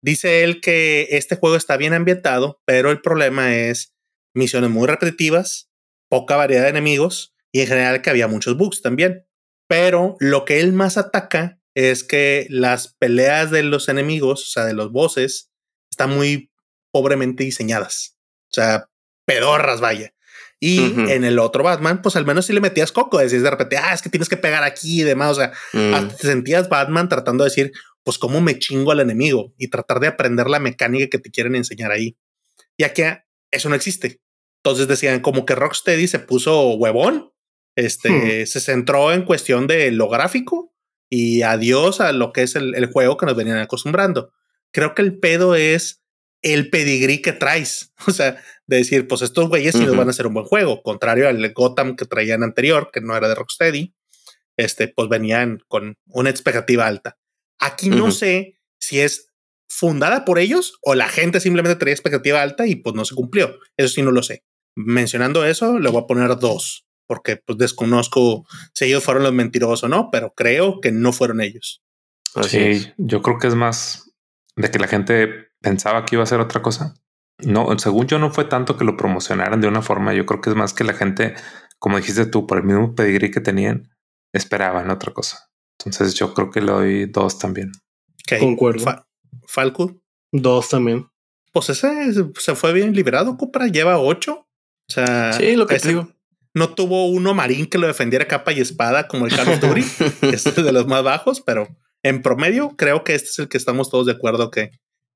Dice 0.00 0.42
él 0.42 0.62
que 0.62 1.08
este 1.10 1.36
juego 1.36 1.56
está 1.56 1.76
bien 1.76 1.92
ambientado, 1.92 2.62
pero 2.64 2.90
el 2.90 3.02
problema 3.02 3.54
es 3.54 3.94
misiones 4.38 4.70
muy 4.70 4.86
repetitivas, 4.86 5.70
poca 6.08 6.36
variedad 6.36 6.62
de 6.64 6.70
enemigos 6.70 7.34
y 7.52 7.60
en 7.60 7.66
general 7.66 8.02
que 8.02 8.10
había 8.10 8.28
muchos 8.28 8.56
bugs 8.56 8.80
también. 8.80 9.26
Pero 9.68 10.16
lo 10.20 10.44
que 10.44 10.60
él 10.60 10.72
más 10.72 10.96
ataca 10.96 11.60
es 11.74 12.02
que 12.02 12.46
las 12.48 12.94
peleas 12.94 13.50
de 13.50 13.62
los 13.62 13.88
enemigos, 13.88 14.46
o 14.46 14.50
sea, 14.50 14.64
de 14.64 14.72
los 14.72 14.90
bosses, 14.90 15.50
están 15.90 16.10
muy 16.10 16.50
pobremente 16.90 17.44
diseñadas. 17.44 18.16
O 18.50 18.54
sea, 18.54 18.88
pedorras, 19.26 19.80
vaya. 19.80 20.14
Y 20.60 20.80
en 21.08 21.22
el 21.22 21.38
otro 21.38 21.62
Batman, 21.62 22.02
pues 22.02 22.16
al 22.16 22.26
menos 22.26 22.46
si 22.46 22.52
le 22.52 22.60
metías 22.60 22.90
coco, 22.90 23.18
decías 23.18 23.44
de 23.44 23.50
repente, 23.50 23.76
ah, 23.76 23.94
es 23.94 24.02
que 24.02 24.08
tienes 24.08 24.28
que 24.28 24.36
pegar 24.36 24.64
aquí 24.64 25.02
y 25.02 25.04
demás. 25.04 25.30
O 25.30 25.34
sea, 25.36 25.52
mm. 25.72 26.08
te 26.16 26.26
sentías 26.26 26.68
Batman 26.68 27.08
tratando 27.08 27.44
de 27.44 27.50
decir, 27.50 27.72
pues 28.02 28.18
cómo 28.18 28.40
me 28.40 28.58
chingo 28.58 28.90
al 28.90 28.98
enemigo 28.98 29.54
y 29.56 29.68
tratar 29.68 30.00
de 30.00 30.08
aprender 30.08 30.48
la 30.48 30.58
mecánica 30.58 31.08
que 31.08 31.18
te 31.20 31.30
quieren 31.30 31.54
enseñar 31.54 31.92
ahí. 31.92 32.16
Ya 32.76 32.92
que 32.92 33.22
eso 33.52 33.68
no 33.68 33.76
existe. 33.76 34.20
Entonces 34.62 34.88
decían 34.88 35.20
como 35.20 35.46
que 35.46 35.54
Rocksteady 35.54 36.06
se 36.08 36.18
puso 36.18 36.74
huevón, 36.74 37.32
este, 37.76 38.10
hmm. 38.42 38.46
se 38.46 38.60
centró 38.60 39.12
en 39.12 39.24
cuestión 39.24 39.66
de 39.66 39.90
lo 39.92 40.08
gráfico 40.08 40.74
y 41.08 41.42
adiós 41.42 42.00
a 42.00 42.12
lo 42.12 42.32
que 42.32 42.42
es 42.42 42.56
el, 42.56 42.74
el 42.74 42.86
juego 42.86 43.16
que 43.16 43.26
nos 43.26 43.36
venían 43.36 43.58
acostumbrando. 43.58 44.32
Creo 44.72 44.94
que 44.94 45.02
el 45.02 45.18
pedo 45.18 45.54
es 45.54 46.02
el 46.42 46.70
pedigrí 46.70 47.22
que 47.22 47.32
traes. 47.32 47.92
O 48.06 48.12
sea, 48.12 48.42
de 48.66 48.76
decir, 48.76 49.08
pues 49.08 49.22
estos 49.22 49.48
güeyes 49.48 49.74
sí 49.74 49.84
nos 49.84 49.96
van 49.96 50.08
a 50.08 50.10
hacer 50.10 50.26
un 50.26 50.34
buen 50.34 50.46
juego, 50.46 50.82
contrario 50.82 51.28
al 51.28 51.52
Gotham 51.52 51.96
que 51.96 52.04
traían 52.04 52.42
anterior, 52.42 52.90
que 52.92 53.00
no 53.00 53.16
era 53.16 53.28
de 53.28 53.34
Rocksteady, 53.34 53.94
este, 54.56 54.88
pues 54.88 55.08
venían 55.08 55.62
con 55.68 55.96
una 56.06 56.30
expectativa 56.30 56.86
alta. 56.86 57.18
Aquí 57.58 57.88
no 57.88 58.10
sé 58.10 58.58
si 58.78 59.00
es 59.00 59.32
fundada 59.68 60.24
por 60.24 60.38
ellos 60.38 60.78
o 60.82 60.94
la 60.94 61.08
gente 61.08 61.40
simplemente 61.40 61.76
traía 61.76 61.94
expectativa 61.94 62.42
alta 62.42 62.66
y 62.66 62.76
pues 62.76 62.94
no 62.94 63.04
se 63.04 63.14
cumplió. 63.14 63.58
Eso 63.76 63.88
sí 63.88 64.02
no 64.02 64.10
lo 64.10 64.22
sé. 64.22 64.44
Mencionando 64.86 65.44
eso, 65.44 65.78
le 65.78 65.90
voy 65.90 66.02
a 66.02 66.06
poner 66.06 66.38
dos, 66.38 66.86
porque 67.06 67.36
pues 67.36 67.58
desconozco 67.58 68.44
si 68.74 68.84
ellos 68.86 69.04
fueron 69.04 69.22
los 69.22 69.32
mentirosos 69.32 69.84
o 69.84 69.88
no, 69.88 70.10
pero 70.10 70.32
creo 70.34 70.80
que 70.80 70.92
no 70.92 71.12
fueron 71.12 71.40
ellos. 71.40 71.82
sí, 72.42 72.92
yo 72.96 73.22
creo 73.22 73.38
que 73.38 73.48
es 73.48 73.54
más 73.54 74.12
de 74.56 74.70
que 74.70 74.78
la 74.78 74.88
gente 74.88 75.48
pensaba 75.60 76.04
que 76.04 76.16
iba 76.16 76.22
a 76.22 76.26
ser 76.26 76.40
otra 76.40 76.62
cosa 76.62 76.94
no, 77.38 77.78
según 77.78 78.06
yo 78.06 78.18
no 78.18 78.32
fue 78.32 78.44
tanto 78.44 78.76
que 78.76 78.84
lo 78.84 78.96
promocionaran 78.96 79.60
de 79.60 79.68
una 79.68 79.82
forma, 79.82 80.12
yo 80.12 80.26
creo 80.26 80.40
que 80.40 80.50
es 80.50 80.56
más 80.56 80.74
que 80.74 80.84
la 80.84 80.94
gente, 80.94 81.34
como 81.78 81.96
dijiste 81.96 82.26
tú, 82.26 82.46
por 82.46 82.58
el 82.58 82.64
mismo 82.64 82.94
pedigrí 82.94 83.30
que 83.30 83.40
tenían, 83.40 83.90
esperaban 84.32 84.90
otra 84.90 85.12
cosa. 85.12 85.48
Entonces 85.78 86.14
yo 86.14 86.34
creo 86.34 86.50
que 86.50 86.60
le 86.60 86.72
doy 86.72 87.06
dos 87.06 87.38
también. 87.38 87.70
Concuerdo. 88.40 89.06
Falco. 89.46 90.00
Dos 90.32 90.68
también. 90.68 91.06
Pues 91.52 91.70
ese 91.70 92.12
se 92.34 92.54
fue 92.56 92.72
bien 92.72 92.92
liberado. 92.92 93.36
Cupra 93.36 93.68
lleva 93.68 94.00
ocho. 94.00 94.47
O 94.88 94.92
sea, 94.92 95.32
sí, 95.32 95.56
lo 95.56 95.66
que 95.66 95.78
digo. 95.78 96.08
No 96.54 96.70
tuvo 96.70 97.06
uno 97.06 97.34
marín 97.34 97.66
que 97.66 97.78
lo 97.78 97.86
defendiera 97.86 98.26
capa 98.26 98.52
y 98.52 98.60
espada 98.60 99.06
como 99.06 99.26
el 99.26 99.36
Carlos 99.36 99.60
Duri, 99.60 99.84
que 100.20 100.30
es 100.34 100.44
de 100.44 100.72
los 100.72 100.86
más 100.86 101.04
bajos, 101.04 101.40
pero 101.40 101.68
en 102.02 102.22
promedio 102.22 102.74
creo 102.76 103.04
que 103.04 103.14
este 103.14 103.28
es 103.28 103.38
el 103.38 103.48
que 103.48 103.58
estamos 103.58 103.90
todos 103.90 104.06
de 104.06 104.12
acuerdo 104.12 104.50
que 104.50 104.72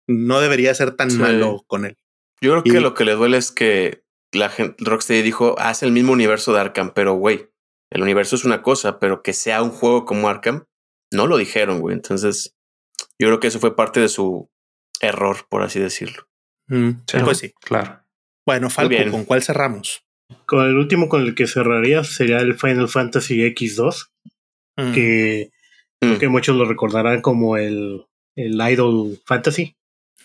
no 0.07 0.41
debería 0.41 0.75
ser 0.75 0.93
tan 0.95 1.17
malo 1.19 1.65
con 1.67 1.85
él. 1.85 1.97
Yo 2.41 2.51
creo 2.51 2.63
que 2.63 2.81
lo 2.81 2.95
que 2.95 3.05
le 3.05 3.15
duele 3.15 3.39
es 3.39 3.51
que 3.51 4.05
la 4.33 4.51
gente, 4.51 4.77
Rocksteady 4.85 5.23
dijo, 5.23 5.57
hace 5.59 5.87
el 5.87 5.93
mismo 5.93 6.13
universo 6.13 6.53
de 6.53 6.61
Arkham, 6.61 6.93
pero 6.95 7.15
güey, 7.15 7.49
el 7.91 8.03
universo 8.03 8.37
es 8.37 8.45
una 8.45 8.63
cosa, 8.63 8.99
pero 8.99 9.23
que 9.23 9.33
sea 9.33 9.63
un 9.63 9.71
juego 9.71 10.05
como 10.05 10.29
Arkham, 10.29 10.65
no 11.13 11.27
lo 11.27 11.37
dijeron, 11.37 11.81
güey. 11.81 11.95
Entonces, 11.95 12.57
yo 13.19 13.29
creo 13.29 13.41
que 13.41 13.49
eso 13.49 13.61
fue 13.61 13.77
parte 13.77 14.01
de 14.01 14.09
su 14.09 14.51
error, 15.01 15.47
por 15.49 15.63
así 15.63 15.79
decirlo. 15.79 16.29
Mm, 16.69 16.91
pues 17.25 17.39
sí. 17.39 17.53
Claro. 17.61 18.02
Bueno, 18.45 18.71
Falco, 18.71 19.11
¿con 19.11 19.25
cuál 19.25 19.43
cerramos? 19.43 20.05
Con 20.47 20.67
el 20.67 20.77
último 20.77 21.09
con 21.09 21.23
el 21.23 21.35
que 21.35 21.47
cerraría 21.47 22.05
sería 22.05 22.39
el 22.39 22.55
Final 22.55 22.89
Fantasy 22.89 23.41
X2, 23.41 24.09
mm. 24.77 24.93
que, 24.93 25.51
mm. 26.01 26.15
que 26.15 26.29
muchos 26.29 26.57
lo 26.57 26.65
recordarán 26.65 27.21
como 27.21 27.57
el, 27.57 28.05
el 28.35 28.55
Idol 28.55 29.21
Fantasy. 29.27 29.77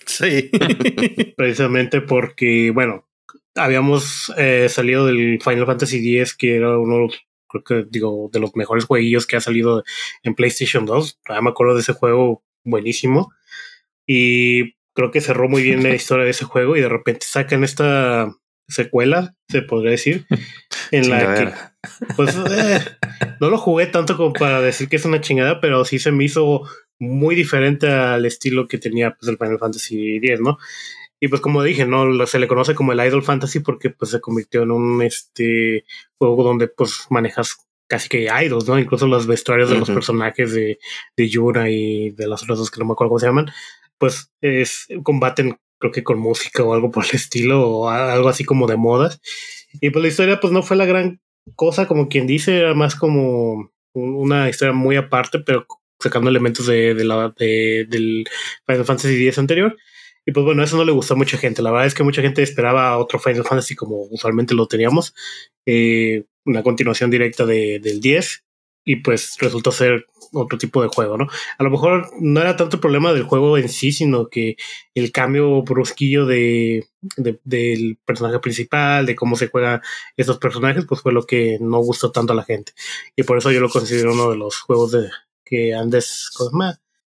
Sí. 0.06 0.50
Precisamente 1.38 2.02
porque, 2.02 2.72
bueno, 2.72 3.08
habíamos 3.56 4.34
eh, 4.38 4.68
salido 4.70 5.06
del 5.06 5.40
Final 5.42 5.66
Fantasy 5.66 6.18
X, 6.18 6.36
que 6.36 6.56
era 6.56 6.78
uno, 6.78 7.08
creo 7.48 7.64
que 7.64 7.86
digo, 7.90 8.30
de 8.32 8.40
los 8.40 8.56
mejores 8.56 8.86
jueguillos 8.86 9.28
que 9.28 9.36
ha 9.36 9.42
salido 9.42 9.84
en 10.24 10.36
PlayStation 10.36 10.86
2. 10.86 11.20
Todavía 11.24 11.44
me 11.44 11.50
acuerdo 11.50 11.76
de 11.76 11.82
ese 11.82 11.94
juego 11.94 12.44
buenísimo. 12.64 13.32
Y 14.06 14.77
creo 14.98 15.12
que 15.12 15.22
cerró 15.22 15.48
muy 15.48 15.62
bien 15.62 15.84
la 15.84 15.90
historia 15.96 16.26
de 16.26 16.32
ese 16.32 16.44
juego 16.44 16.76
y 16.76 16.82
de 16.82 16.90
repente 16.90 17.28
sacan 17.28 17.64
esta 17.64 18.36
secuela, 18.68 19.36
se 19.48 19.62
podría 19.62 19.92
decir, 19.92 20.26
en 20.92 21.10
la 21.10 21.36
que 21.36 21.54
pues 22.16 22.36
eh, 22.36 22.80
no 23.40 23.50
lo 23.50 23.60
jugué 23.60 23.86
tanto 23.86 24.18
como 24.18 24.34
para 24.34 24.60
decir 24.60 24.90
que 24.90 24.96
es 24.96 25.06
una 25.06 25.22
chingada, 25.22 25.62
pero 25.62 25.86
sí 25.86 26.00
se 26.00 26.12
me 26.12 26.26
hizo 26.26 26.64
muy 27.00 27.36
diferente 27.36 27.88
al 27.88 28.26
estilo 28.26 28.68
que 28.68 28.80
tenía 28.80 29.16
pues, 29.16 29.30
el 29.30 29.38
Final 29.38 29.60
Fantasy 29.60 30.18
X, 30.18 30.42
¿no? 30.42 30.58
Y 31.20 31.28
pues 31.28 31.42
como 31.42 31.64
dije, 31.64 31.86
¿no? 31.86 32.26
Se 32.26 32.40
le 32.40 32.48
conoce 32.48 32.74
como 32.74 32.92
el 32.92 33.00
Idol 33.00 33.24
Fantasy 33.24 33.60
porque 33.60 33.92
pues 33.92 34.12
se 34.12 34.20
convirtió 34.20 34.64
en 34.64 34.72
un 34.72 35.02
este 35.04 35.86
juego 36.18 36.44
donde 36.44 36.68
pues 36.68 37.06
manejas 37.10 37.68
casi 37.88 38.10
que 38.10 38.28
idols, 38.44 38.68
¿no? 38.68 38.80
Incluso 38.80 39.08
los 39.08 39.28
vestuarios 39.28 39.70
de 39.70 39.78
los 39.78 39.90
personajes 39.90 40.54
de, 40.54 40.80
de 41.16 41.30
Yura 41.30 41.70
y 41.70 42.12
de 42.12 42.28
las 42.28 42.44
otras 42.44 42.58
dos 42.58 42.72
que 42.72 42.80
no 42.80 42.86
me 42.86 42.94
acuerdo 42.94 43.10
cómo 43.10 43.20
se 43.20 43.28
llaman, 43.28 43.52
pues 43.98 44.32
es 44.42 44.88
combaten 45.04 45.58
creo 45.80 45.92
que 45.92 46.04
con 46.04 46.20
música 46.20 46.64
o 46.64 46.74
algo 46.74 46.92
por 46.92 47.06
el 47.06 47.12
estilo 47.16 47.68
o 47.68 47.90
algo 47.90 48.30
así 48.30 48.44
como 48.44 48.68
de 48.68 48.78
modas. 48.78 49.22
Y 49.82 49.90
pues 49.90 50.02
la 50.02 50.10
historia 50.10 50.40
pues 50.40 50.54
no 50.54 50.64
fue 50.64 50.78
la 50.78 50.86
gran 50.86 51.22
cosa 51.56 51.88
como 51.88 52.10
quien 52.10 52.28
dice, 52.28 52.58
era 52.58 52.74
más 52.74 52.96
como 52.96 53.72
una 53.94 54.50
historia 54.50 54.74
muy 54.74 54.96
aparte, 54.96 55.40
pero 55.40 55.66
sacando 56.00 56.30
elementos 56.30 56.68
de, 56.68 56.94
de 56.94 57.04
la, 57.04 57.34
de, 57.38 57.86
del 57.90 58.26
Final 58.66 58.86
Fantasy 58.86 59.28
X 59.28 59.40
anterior. 59.40 59.76
Y 60.26 60.32
pues 60.34 60.46
bueno, 60.46 60.62
eso 60.62 60.76
no 60.76 60.84
le 60.84 60.92
gustó 60.92 61.14
a 61.14 61.18
mucha 61.18 61.38
gente. 61.38 61.62
La 61.62 61.72
verdad 61.72 61.88
es 61.88 61.94
que 61.94 62.04
mucha 62.04 62.22
gente 62.22 62.44
esperaba 62.44 62.98
otro 62.98 63.18
Final 63.18 63.46
Fantasy 63.46 63.76
como 63.76 64.02
usualmente 64.12 64.54
lo 64.56 64.68
teníamos. 64.68 65.14
Eh, 65.66 66.26
una 66.46 66.64
continuación 66.64 67.10
directa 67.10 67.46
de, 67.46 67.80
del 67.80 68.02
10 68.02 68.44
y 68.88 68.96
pues 68.96 69.36
resultó 69.40 69.74
ser 69.74 70.08
otro 70.32 70.58
tipo 70.58 70.82
de 70.82 70.88
juego, 70.88 71.18
¿no? 71.18 71.28
A 71.58 71.64
lo 71.64 71.70
mejor 71.70 72.10
no 72.22 72.40
era 72.40 72.56
tanto 72.56 72.78
el 72.78 72.80
problema 72.80 73.12
del 73.12 73.24
juego 73.24 73.58
en 73.58 73.68
sí, 73.68 73.92
sino 73.92 74.30
que 74.30 74.56
el 74.96 75.12
cambio 75.12 75.62
brusquillo 75.64 76.26
de, 76.26 76.88
del 77.44 78.00
personaje 78.06 78.40
principal, 78.40 79.06
de 79.06 79.16
cómo 79.16 79.36
se 79.36 79.50
juegan 79.50 79.82
estos 80.16 80.38
personajes, 80.38 80.86
pues 80.86 81.02
fue 81.02 81.12
lo 81.12 81.24
que 81.24 81.58
no 81.60 81.80
gustó 81.80 82.14
tanto 82.14 82.32
a 82.32 82.36
la 82.38 82.46
gente. 82.46 82.72
Y 83.18 83.24
por 83.24 83.38
eso 83.38 83.52
yo 83.52 83.60
lo 83.60 83.70
considero 83.70 84.14
uno 84.14 84.32
de 84.32 84.38
los 84.38 84.58
juegos 84.62 84.94
de, 84.94 85.10
que 85.44 85.76
antes, 85.76 86.30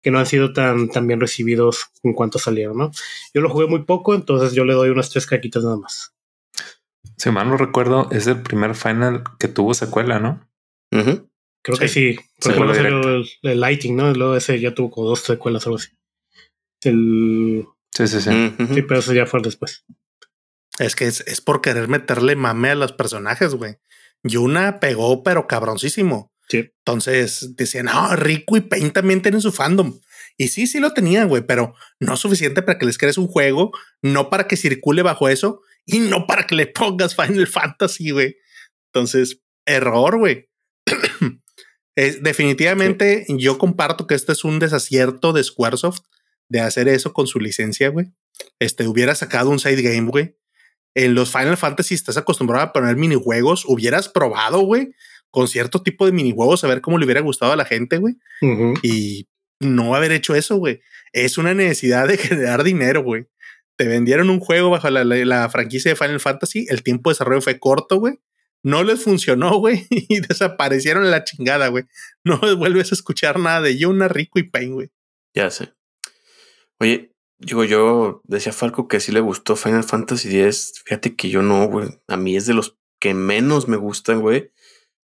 que 0.00 0.10
no 0.10 0.18
han 0.18 0.26
sido 0.26 0.54
tan, 0.54 0.88
tan 0.88 1.06
bien 1.06 1.20
recibidos 1.20 1.90
en 2.02 2.14
cuanto 2.14 2.38
salieron, 2.38 2.78
¿no? 2.78 2.90
Yo 3.34 3.42
lo 3.42 3.50
jugué 3.50 3.66
muy 3.66 3.84
poco, 3.84 4.14
entonces 4.14 4.54
yo 4.54 4.64
le 4.64 4.72
doy 4.72 4.88
unas 4.88 5.10
tres 5.10 5.26
caquitas 5.26 5.64
nada 5.64 5.76
más. 5.76 6.14
Si 7.18 7.30
mal 7.30 7.46
no 7.46 7.58
recuerdo, 7.58 8.08
es 8.10 8.26
el 8.26 8.40
primer 8.40 8.74
final 8.74 9.22
que 9.38 9.48
tuvo 9.48 9.74
secuela, 9.74 10.18
¿no? 10.18 10.48
Creo 11.62 11.78
que 11.78 11.88
sí. 11.88 12.16
Porque 12.40 12.80
el, 12.80 13.26
el, 13.42 13.60
Lighting, 13.60 13.96
¿no? 13.96 14.12
Luego 14.12 14.36
ese 14.36 14.58
ya 14.60 14.74
tuvo 14.74 14.90
como 14.90 15.08
dos 15.08 15.20
secuelas 15.20 15.66
o 15.66 15.70
algo 15.70 15.78
así. 15.78 15.90
El... 16.82 17.66
Sí, 17.92 18.06
sí, 18.06 18.20
sí. 18.20 18.54
Sí, 18.74 18.82
pero 18.82 19.00
eso 19.00 19.12
ya 19.12 19.26
fue 19.26 19.40
después. 19.42 19.84
Es 20.78 20.94
que 20.94 21.06
es, 21.06 21.20
es 21.26 21.40
por 21.40 21.60
querer 21.60 21.88
meterle 21.88 22.36
mame 22.36 22.70
a 22.70 22.74
los 22.74 22.92
personajes, 22.92 23.54
güey. 23.54 23.76
Yuna 24.22 24.80
pegó, 24.80 25.22
pero 25.22 25.46
cabroncísimo. 25.46 26.32
Sí. 26.48 26.70
Entonces 26.78 27.56
decían, 27.56 27.86
no, 27.86 28.14
Rico 28.16 28.56
y 28.56 28.60
Pain 28.62 28.92
también 28.92 29.20
tienen 29.20 29.40
su 29.40 29.52
fandom. 29.52 30.00
Y 30.36 30.48
sí, 30.48 30.68
sí 30.68 30.78
lo 30.78 30.94
tenían, 30.94 31.28
güey, 31.28 31.42
pero 31.44 31.74
no 31.98 32.16
suficiente 32.16 32.62
para 32.62 32.78
que 32.78 32.86
les 32.86 32.96
crees 32.96 33.18
un 33.18 33.26
juego, 33.26 33.72
no 34.02 34.30
para 34.30 34.46
que 34.46 34.56
circule 34.56 35.02
bajo 35.02 35.28
eso 35.28 35.62
y 35.84 35.98
no 35.98 36.26
para 36.26 36.46
que 36.46 36.54
le 36.54 36.66
pongas 36.68 37.16
Final 37.16 37.46
Fantasy, 37.48 38.10
güey. 38.10 38.36
Entonces, 38.92 39.42
error, 39.66 40.18
güey. 40.18 40.48
es, 41.98 42.22
definitivamente 42.22 43.26
yo 43.28 43.58
comparto 43.58 44.06
que 44.06 44.14
este 44.14 44.30
es 44.30 44.44
un 44.44 44.60
desacierto 44.60 45.32
de 45.32 45.42
Squaresoft 45.42 46.02
de 46.48 46.60
hacer 46.60 46.86
eso 46.86 47.12
con 47.12 47.26
su 47.26 47.40
licencia, 47.40 47.88
güey. 47.88 48.12
Este 48.60 48.86
hubiera 48.86 49.16
sacado 49.16 49.50
un 49.50 49.58
side 49.58 49.82
game, 49.82 50.08
güey. 50.08 50.36
En 50.94 51.16
los 51.16 51.32
Final 51.32 51.56
Fantasy 51.56 51.96
estás 51.96 52.16
acostumbrado 52.16 52.64
a 52.64 52.72
poner 52.72 52.94
minijuegos. 52.94 53.64
Hubieras 53.66 54.08
probado, 54.08 54.60
güey, 54.60 54.94
con 55.32 55.48
cierto 55.48 55.82
tipo 55.82 56.06
de 56.06 56.12
minijuegos 56.12 56.62
a 56.62 56.68
ver 56.68 56.82
cómo 56.82 56.98
le 56.98 57.04
hubiera 57.04 57.20
gustado 57.20 57.52
a 57.52 57.56
la 57.56 57.64
gente, 57.64 57.98
güey. 57.98 58.14
Y 58.84 59.26
no 59.58 59.96
haber 59.96 60.12
hecho 60.12 60.36
eso, 60.36 60.56
güey. 60.56 60.80
Es 61.12 61.36
una 61.36 61.52
necesidad 61.52 62.06
de 62.06 62.16
generar 62.16 62.62
dinero, 62.62 63.02
güey. 63.02 63.26
Te 63.76 63.88
vendieron 63.88 64.30
un 64.30 64.38
juego 64.38 64.70
bajo 64.70 64.88
la, 64.88 65.04
la, 65.04 65.48
franquicia 65.50 65.90
de 65.90 65.96
Final 65.96 66.20
Fantasy. 66.20 66.66
El 66.68 66.84
tiempo 66.84 67.10
de 67.10 67.14
desarrollo 67.14 67.40
fue 67.40 67.58
corto, 67.58 67.96
güey. 67.96 68.20
No 68.62 68.82
les 68.82 69.04
funcionó, 69.04 69.58
güey. 69.58 69.86
Y 69.90 70.20
desaparecieron 70.20 71.10
la 71.10 71.24
chingada, 71.24 71.68
güey. 71.68 71.84
No 72.24 72.38
vuelves 72.56 72.92
a 72.92 72.94
escuchar 72.94 73.38
nada 73.38 73.62
de 73.62 73.78
Yuna, 73.78 74.08
Rico 74.08 74.38
y 74.38 74.44
Pain, 74.44 74.74
güey. 74.74 74.90
Ya 75.34 75.50
sé. 75.50 75.72
Oye, 76.80 77.12
digo, 77.38 77.64
yo 77.64 78.20
decía 78.24 78.52
Falco 78.52 78.88
que 78.88 79.00
sí 79.00 79.12
le 79.12 79.20
gustó 79.20 79.56
Final 79.56 79.84
Fantasy 79.84 80.40
X. 80.40 80.82
Fíjate 80.84 81.16
que 81.16 81.28
yo 81.28 81.42
no, 81.42 81.66
güey. 81.66 81.88
A 82.08 82.16
mí 82.16 82.36
es 82.36 82.46
de 82.46 82.54
los 82.54 82.76
que 83.00 83.14
menos 83.14 83.68
me 83.68 83.76
gustan, 83.76 84.20
güey. 84.20 84.52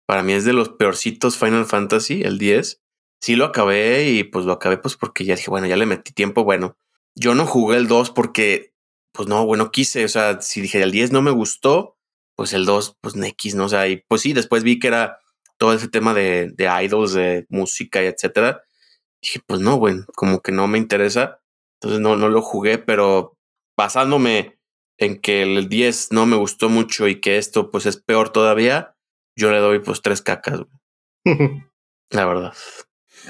Para 0.06 0.22
mí 0.22 0.32
es 0.32 0.44
de 0.44 0.52
los 0.52 0.70
peorcitos 0.70 1.38
Final 1.38 1.66
Fantasy, 1.66 2.22
el 2.22 2.38
10. 2.38 2.82
Sí 3.20 3.36
lo 3.36 3.44
acabé 3.44 4.10
y 4.10 4.24
pues 4.24 4.44
lo 4.44 4.52
acabé 4.52 4.78
pues 4.78 4.96
porque 4.96 5.24
ya 5.24 5.36
dije, 5.36 5.50
bueno, 5.50 5.66
ya 5.66 5.76
le 5.76 5.86
metí 5.86 6.12
tiempo. 6.12 6.44
Bueno, 6.44 6.76
yo 7.14 7.34
no 7.34 7.46
jugué 7.46 7.76
el 7.76 7.86
2 7.86 8.10
porque, 8.10 8.72
pues 9.12 9.28
no, 9.28 9.44
bueno, 9.44 9.70
quise. 9.70 10.04
O 10.04 10.08
sea, 10.08 10.40
si 10.40 10.60
dije 10.60 10.82
el 10.82 10.90
10 10.90 11.12
no 11.12 11.22
me 11.22 11.30
gustó, 11.30 11.96
pues 12.40 12.54
el 12.54 12.64
2, 12.64 12.96
pues 13.02 13.14
X, 13.22 13.54
¿no? 13.54 13.66
O 13.66 13.68
sea, 13.68 13.86
y 13.86 13.98
pues 14.08 14.22
sí, 14.22 14.32
después 14.32 14.62
vi 14.62 14.78
que 14.78 14.86
era 14.86 15.18
todo 15.58 15.74
ese 15.74 15.88
tema 15.88 16.14
de, 16.14 16.50
de 16.54 16.70
idols, 16.84 17.12
de 17.12 17.44
música 17.50 18.02
y 18.02 18.06
etcétera. 18.06 18.62
Dije, 19.20 19.40
pues 19.46 19.60
no, 19.60 19.76
güey, 19.76 19.96
como 20.14 20.40
que 20.40 20.50
no 20.50 20.66
me 20.66 20.78
interesa. 20.78 21.42
Entonces 21.74 22.00
no, 22.00 22.16
no 22.16 22.30
lo 22.30 22.40
jugué, 22.40 22.78
pero 22.78 23.36
basándome 23.76 24.58
en 24.96 25.20
que 25.20 25.42
el 25.42 25.68
10 25.68 26.12
no 26.12 26.24
me 26.24 26.36
gustó 26.36 26.70
mucho 26.70 27.08
y 27.08 27.20
que 27.20 27.36
esto 27.36 27.70
pues 27.70 27.84
es 27.84 27.98
peor 27.98 28.30
todavía, 28.30 28.96
yo 29.36 29.52
le 29.52 29.58
doy 29.58 29.80
pues 29.80 30.00
tres 30.00 30.22
cacas. 30.22 30.60
la 32.10 32.24
verdad. 32.24 32.54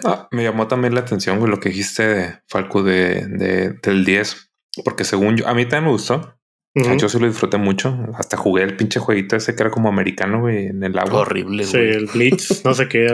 Ah, 0.05 0.29
me 0.31 0.45
llamó 0.45 0.69
también 0.69 0.95
la 0.95 1.01
atención, 1.01 1.41
güey, 1.41 1.51
lo 1.51 1.59
que 1.59 1.71
dijiste 1.71 2.07
de 2.07 2.43
Falco 2.47 2.85
de, 2.85 3.27
de, 3.27 3.73
del 3.83 4.05
10, 4.05 4.53
porque 4.85 5.03
según 5.03 5.37
yo, 5.37 5.49
a 5.49 5.55
mí 5.55 5.65
también 5.65 5.87
me 5.87 5.91
gustó, 5.91 6.40
yo 6.75 7.09
sí 7.09 7.19
lo 7.19 7.27
disfruté 7.27 7.57
mucho. 7.57 7.97
Hasta 8.15 8.37
jugué 8.37 8.63
el 8.63 8.77
pinche 8.77 9.01
jueguito 9.01 9.37
ese 9.37 9.57
que 9.57 9.63
era 9.63 9.71
como 9.71 9.89
americano, 9.89 10.41
güey, 10.41 10.67
en 10.67 10.83
el 10.85 10.97
agua. 10.99 11.21
Horrible, 11.21 11.65
Sí, 11.65 11.79
el 11.79 12.07
Blitz, 12.07 12.63
no 12.65 12.75
sé 12.75 12.89
qué. 12.89 13.09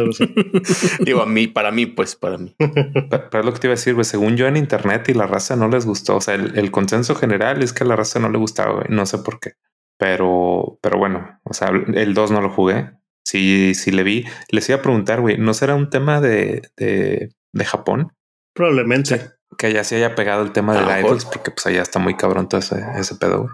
Digo, 1.01 1.23
a 1.23 1.27
mí, 1.27 1.47
para 1.47 1.71
mí, 1.71 1.87
pues, 1.87 2.17
para 2.17 2.37
mí. 2.37 2.55
Pero, 2.59 3.41
es 3.41 3.45
lo 3.45 3.53
que 3.53 3.59
te 3.59 3.67
iba 3.69 3.73
a 3.73 3.77
decir, 3.77 3.95
güey. 3.95 4.05
Según 4.05 4.37
yo 4.37 4.47
en 4.47 4.57
internet 4.57 5.09
y 5.09 5.15
la 5.15 5.27
raza 5.27 5.57
no 5.57 5.69
les 5.69 5.87
gustó. 5.87 6.17
O 6.17 6.21
sea, 6.21 6.35
el, 6.35 6.71
consenso 6.71 7.15
general 7.15 7.63
es 7.63 7.73
que 7.73 7.85
a 7.85 7.87
la 7.87 7.97
raza 7.97 8.19
no 8.19 8.29
le 8.29 8.39
gustaba, 8.39 8.75
güey. 8.75 8.87
No 8.91 9.07
sé 9.07 9.19
por 9.19 9.41
qué. 9.41 9.53
Pero, 9.99 10.79
pero 10.83 10.99
bueno, 10.99 11.41
o 11.45 11.55
sea, 11.55 11.69
el 11.69 12.13
2 12.13 12.31
no 12.31 12.43
lo 12.43 12.51
jugué. 12.51 12.91
Sí, 13.25 13.75
sí 13.75 13.91
le 13.91 14.03
vi. 14.03 14.27
Les 14.51 14.69
iba 14.69 14.79
a 14.79 14.83
preguntar, 14.83 15.23
güey, 15.23 15.39
¿no 15.39 15.55
será 15.55 15.75
un 15.75 15.89
tema 15.89 16.21
de, 16.21 16.63
de, 16.77 17.31
de 17.53 17.65
Japón? 17.65 18.13
Probablemente 18.55 19.36
que 19.59 19.69
allá 19.69 19.85
se 19.85 19.97
haya 19.97 20.15
pegado 20.15 20.43
el 20.43 20.53
tema 20.53 20.75
del 20.75 21.05
idols, 21.05 21.25
porque 21.25 21.51
pues 21.51 21.67
allá 21.67 21.83
está 21.83 21.99
muy 21.99 22.17
cabrón 22.17 22.49
todo 22.49 22.61
ese, 22.61 22.85
ese 22.97 23.15
pedo. 23.17 23.49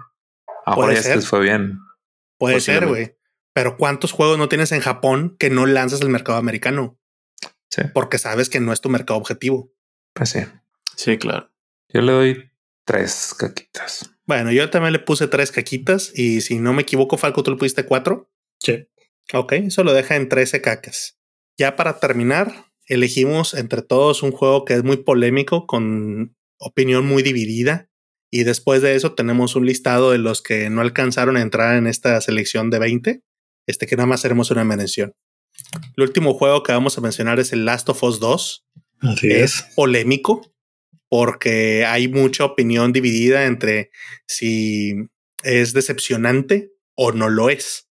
Ahora 0.65 0.93
ya 0.93 1.15
les 1.15 1.27
fue 1.27 1.41
bien. 1.41 1.79
Puede 2.37 2.59
ser, 2.59 2.87
güey. 2.87 3.15
Pero 3.53 3.77
¿cuántos 3.77 4.11
juegos 4.11 4.37
no 4.37 4.49
tienes 4.49 4.71
en 4.71 4.81
Japón 4.81 5.35
que 5.37 5.49
no 5.49 5.65
lanzas 5.65 6.01
al 6.01 6.09
mercado 6.09 6.37
americano? 6.37 6.99
Sí. 7.69 7.83
Porque 7.93 8.17
sabes 8.17 8.49
que 8.49 8.59
no 8.59 8.73
es 8.73 8.81
tu 8.81 8.89
mercado 8.89 9.19
objetivo. 9.19 9.71
Pues 10.13 10.29
sí. 10.29 10.39
Sí, 10.95 11.17
claro. 11.17 11.51
Yo 11.89 12.01
le 12.01 12.11
doy 12.11 12.51
tres 12.85 13.35
caquitas. 13.37 14.09
Bueno, 14.25 14.51
yo 14.51 14.69
también 14.69 14.93
le 14.93 14.99
puse 14.99 15.27
tres 15.27 15.51
caquitas 15.51 16.11
y 16.15 16.41
si 16.41 16.59
no 16.59 16.73
me 16.73 16.83
equivoco, 16.83 17.17
Falco, 17.17 17.43
tú 17.43 17.51
le 17.51 17.57
pusiste 17.57 17.85
cuatro. 17.85 18.31
Sí. 18.59 18.87
Ok, 19.33 19.53
eso 19.53 19.83
lo 19.83 19.93
deja 19.93 20.15
en 20.15 20.29
13 20.29 20.61
cacas. 20.61 21.19
Ya 21.57 21.75
para 21.75 21.99
terminar, 21.99 22.71
elegimos 22.87 23.53
entre 23.53 23.81
todos 23.81 24.23
un 24.23 24.31
juego 24.31 24.65
que 24.65 24.73
es 24.73 24.83
muy 24.83 24.97
polémico, 24.97 25.67
con 25.67 26.35
opinión 26.57 27.05
muy 27.05 27.23
dividida. 27.23 27.89
Y 28.31 28.43
después 28.43 28.81
de 28.81 28.95
eso 28.95 29.13
tenemos 29.13 29.55
un 29.55 29.65
listado 29.65 30.11
de 30.11 30.17
los 30.17 30.41
que 30.41 30.69
no 30.69 30.81
alcanzaron 30.81 31.37
a 31.37 31.41
entrar 31.41 31.77
en 31.77 31.87
esta 31.87 32.19
selección 32.21 32.69
de 32.69 32.79
20, 32.79 33.21
este 33.67 33.85
que 33.85 33.95
nada 33.95 34.07
más 34.07 34.25
haremos 34.25 34.49
una 34.49 34.63
mención. 34.63 35.13
El 35.95 36.03
último 36.03 36.33
juego 36.33 36.63
que 36.63 36.71
vamos 36.71 36.97
a 36.97 37.01
mencionar 37.01 37.39
es 37.39 37.53
el 37.53 37.65
Last 37.65 37.89
of 37.89 38.03
Us 38.03 38.19
2. 38.19 38.65
es, 39.21 39.65
polémico 39.75 40.53
porque 41.09 41.85
hay 41.85 42.07
mucha 42.07 42.43
opinión 42.43 42.91
dividida 42.91 43.45
entre 43.45 43.91
si 44.25 44.95
es 45.43 45.73
decepcionante 45.73 46.71
o 46.95 47.11
no 47.11 47.29
lo 47.29 47.51
es. 47.51 47.87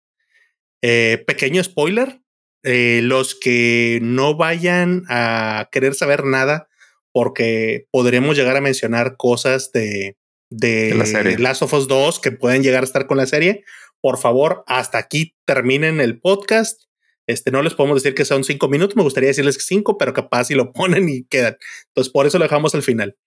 Eh, 0.82 1.24
pequeño 1.28 1.64
spoiler, 1.64 2.21
eh, 2.64 3.02
los 3.04 3.36
que 3.36 4.00
no 4.02 4.36
vayan 4.36 5.04
a 5.10 5.70
querer 5.72 5.96
saber 5.96 6.26
nada, 6.26 6.68
porque 7.12 7.88
podremos 7.92 8.38
llegar 8.38 8.56
a 8.56 8.62
mencionar 8.62 9.18
cosas 9.18 9.72
de, 9.72 10.18
de, 10.50 10.94
la 10.94 11.06
serie. 11.06 11.38
Last 11.38 11.62
of 11.64 11.74
Us 11.74 11.88
2 11.88 12.20
que 12.20 12.32
pueden 12.32 12.64
llegar 12.64 12.84
a 12.84 12.86
estar 12.86 13.08
con 13.08 13.18
la 13.18 13.26
serie. 13.26 13.64
Por 14.02 14.18
favor, 14.18 14.64
hasta 14.68 14.98
aquí 14.98 15.36
terminen 15.46 16.00
el 16.00 16.20
podcast. 16.20 16.84
Este, 17.28 17.52
no 17.52 17.62
les 17.62 17.74
podemos 17.74 18.02
decir 18.02 18.16
que 18.16 18.26
son 18.26 18.44
cinco 18.44 18.68
minutos, 18.68 18.96
me 18.96 19.04
gustaría 19.04 19.28
decirles 19.30 19.58
cinco, 19.66 19.98
pero 19.98 20.14
capaz 20.14 20.46
si 20.46 20.56
lo 20.56 20.74
ponen 20.74 21.10
y 21.10 21.24
quedan. 21.24 21.58
Entonces, 21.88 22.12
por 22.12 22.26
eso 22.26 22.38
lo 22.38 22.44
dejamos 22.44 22.76
al 22.76 22.84
final. 22.84 23.18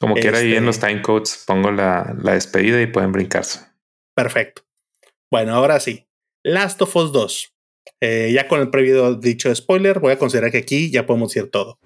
Como 0.00 0.14
quiera, 0.14 0.38
ahí 0.38 0.54
en 0.54 0.66
los 0.66 0.76
este 0.76 0.88
time 0.88 1.02
codes 1.02 1.44
pongo 1.46 1.70
la, 1.70 2.16
la 2.20 2.34
despedida 2.34 2.82
y 2.82 2.86
pueden 2.86 3.12
brincarse. 3.12 3.60
Perfecto. 4.14 4.62
Bueno, 5.30 5.54
ahora 5.54 5.78
sí. 5.78 6.08
Last 6.42 6.82
of 6.82 6.94
Us 6.96 7.12
2. 7.12 7.53
Eh, 8.00 8.32
ya 8.34 8.48
con 8.48 8.60
el 8.60 8.70
previo 8.70 9.14
dicho 9.14 9.54
spoiler, 9.54 9.98
voy 9.98 10.12
a 10.12 10.18
considerar 10.18 10.50
que 10.50 10.58
aquí 10.58 10.90
ya 10.90 11.06
podemos 11.06 11.32
decir 11.32 11.50
todo. 11.50 11.78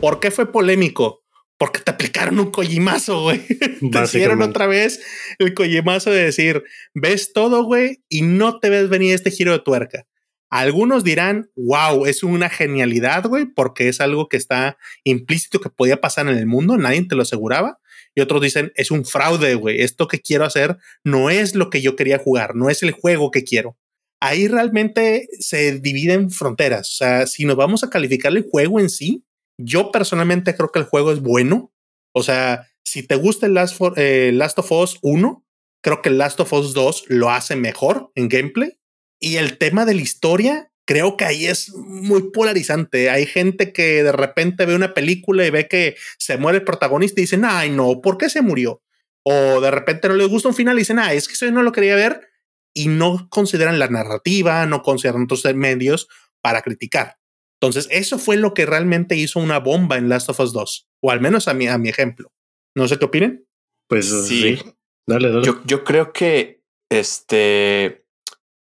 ¿Por 0.00 0.18
qué 0.20 0.30
fue 0.30 0.50
polémico? 0.50 1.22
Porque 1.58 1.80
te 1.80 1.92
aplicaron 1.92 2.40
un 2.40 2.50
collimazo, 2.50 3.22
güey. 3.22 3.40
te 3.92 4.02
hicieron 4.02 4.42
otra 4.42 4.66
vez 4.66 5.00
el 5.38 5.54
collimazo 5.54 6.10
de 6.10 6.24
decir, 6.24 6.64
ves 6.94 7.32
todo, 7.32 7.64
güey, 7.64 8.02
y 8.08 8.22
no 8.22 8.58
te 8.58 8.70
ves 8.70 8.88
venir 8.88 9.14
este 9.14 9.30
giro 9.30 9.52
de 9.52 9.60
tuerca. 9.60 10.06
Algunos 10.50 11.04
dirán, 11.04 11.50
wow, 11.56 12.04
es 12.04 12.22
una 12.22 12.50
genialidad, 12.50 13.24
güey, 13.24 13.46
porque 13.46 13.88
es 13.88 14.00
algo 14.00 14.28
que 14.28 14.36
está 14.36 14.76
implícito 15.04 15.60
que 15.60 15.70
podía 15.70 16.00
pasar 16.00 16.28
en 16.28 16.36
el 16.36 16.46
mundo, 16.46 16.76
nadie 16.76 17.06
te 17.06 17.14
lo 17.14 17.22
aseguraba. 17.22 17.78
Y 18.14 18.20
otros 18.20 18.42
dicen, 18.42 18.72
es 18.74 18.90
un 18.90 19.06
fraude, 19.06 19.54
güey, 19.54 19.80
esto 19.80 20.08
que 20.08 20.20
quiero 20.20 20.44
hacer 20.44 20.76
no 21.04 21.30
es 21.30 21.54
lo 21.54 21.70
que 21.70 21.80
yo 21.80 21.96
quería 21.96 22.18
jugar, 22.18 22.54
no 22.54 22.68
es 22.68 22.82
el 22.82 22.90
juego 22.90 23.30
que 23.30 23.44
quiero 23.44 23.78
ahí 24.22 24.46
realmente 24.46 25.28
se 25.40 25.80
dividen 25.80 26.30
fronteras. 26.30 26.88
O 26.90 26.94
sea, 26.94 27.26
si 27.26 27.44
nos 27.44 27.56
vamos 27.56 27.82
a 27.82 27.90
calificar 27.90 28.30
el 28.30 28.48
juego 28.48 28.78
en 28.78 28.88
sí, 28.88 29.24
yo 29.58 29.90
personalmente 29.90 30.54
creo 30.54 30.70
que 30.70 30.78
el 30.78 30.84
juego 30.84 31.10
es 31.10 31.20
bueno. 31.20 31.72
O 32.14 32.22
sea, 32.22 32.68
si 32.84 33.02
te 33.02 33.16
gusta 33.16 33.46
el 33.46 33.54
Last, 33.54 33.80
eh, 33.96 34.38
of 34.56 34.72
Us 34.72 34.98
1, 35.02 35.44
creo 35.82 36.02
que 36.02 36.08
el 36.08 36.18
Last 36.18 36.38
of 36.38 36.52
Us 36.52 36.72
2 36.72 37.06
lo 37.08 37.30
hace 37.30 37.56
mejor 37.56 38.12
en 38.14 38.28
gameplay. 38.28 38.78
Y 39.20 39.36
el 39.36 39.58
tema 39.58 39.84
de 39.84 39.94
la 39.94 40.02
historia, 40.02 40.70
creo 40.86 41.16
que 41.16 41.24
ahí 41.24 41.46
es 41.46 41.74
muy 41.74 42.30
polarizante. 42.30 43.10
Hay 43.10 43.26
gente 43.26 43.72
que 43.72 44.04
de 44.04 44.12
repente 44.12 44.66
ve 44.66 44.76
una 44.76 44.94
película 44.94 45.44
y 45.44 45.50
ve 45.50 45.66
que 45.66 45.96
se 46.18 46.36
muere 46.36 46.58
el 46.58 46.64
protagonista 46.64 47.20
y 47.20 47.24
dicen, 47.24 47.44
ay, 47.44 47.70
no, 47.70 48.00
¿por 48.00 48.18
qué 48.18 48.30
se 48.30 48.40
murió? 48.40 48.82
O 49.24 49.60
de 49.60 49.70
repente 49.72 50.06
no 50.06 50.14
les 50.14 50.28
gusta 50.28 50.48
un 50.48 50.54
final 50.54 50.76
y 50.76 50.82
dicen, 50.82 51.00
ah, 51.00 51.12
es 51.12 51.26
que 51.26 51.34
eso 51.34 51.50
no 51.50 51.64
lo 51.64 51.72
quería 51.72 51.96
ver 51.96 52.31
y 52.74 52.88
no 52.88 53.28
consideran 53.30 53.78
la 53.78 53.88
narrativa, 53.88 54.66
no 54.66 54.82
consideran 54.82 55.24
otros 55.24 55.44
medios 55.54 56.08
para 56.40 56.62
criticar. 56.62 57.18
Entonces, 57.60 57.86
eso 57.90 58.18
fue 58.18 58.36
lo 58.36 58.54
que 58.54 58.66
realmente 58.66 59.16
hizo 59.16 59.38
una 59.38 59.58
bomba 59.58 59.96
en 59.96 60.08
Last 60.08 60.28
of 60.28 60.40
Us 60.40 60.52
2, 60.52 60.88
o 61.00 61.10
al 61.10 61.20
menos 61.20 61.48
a 61.48 61.54
mi, 61.54 61.68
a 61.68 61.78
mi 61.78 61.88
ejemplo. 61.88 62.32
No 62.74 62.88
sé 62.88 62.98
qué 62.98 63.04
opinen. 63.04 63.46
Pues 63.88 64.08
sí. 64.26 64.58
Dale, 65.06 65.30
dale. 65.30 65.44
Yo, 65.44 65.60
yo 65.64 65.84
creo 65.84 66.12
que, 66.12 66.62
este, 66.90 68.04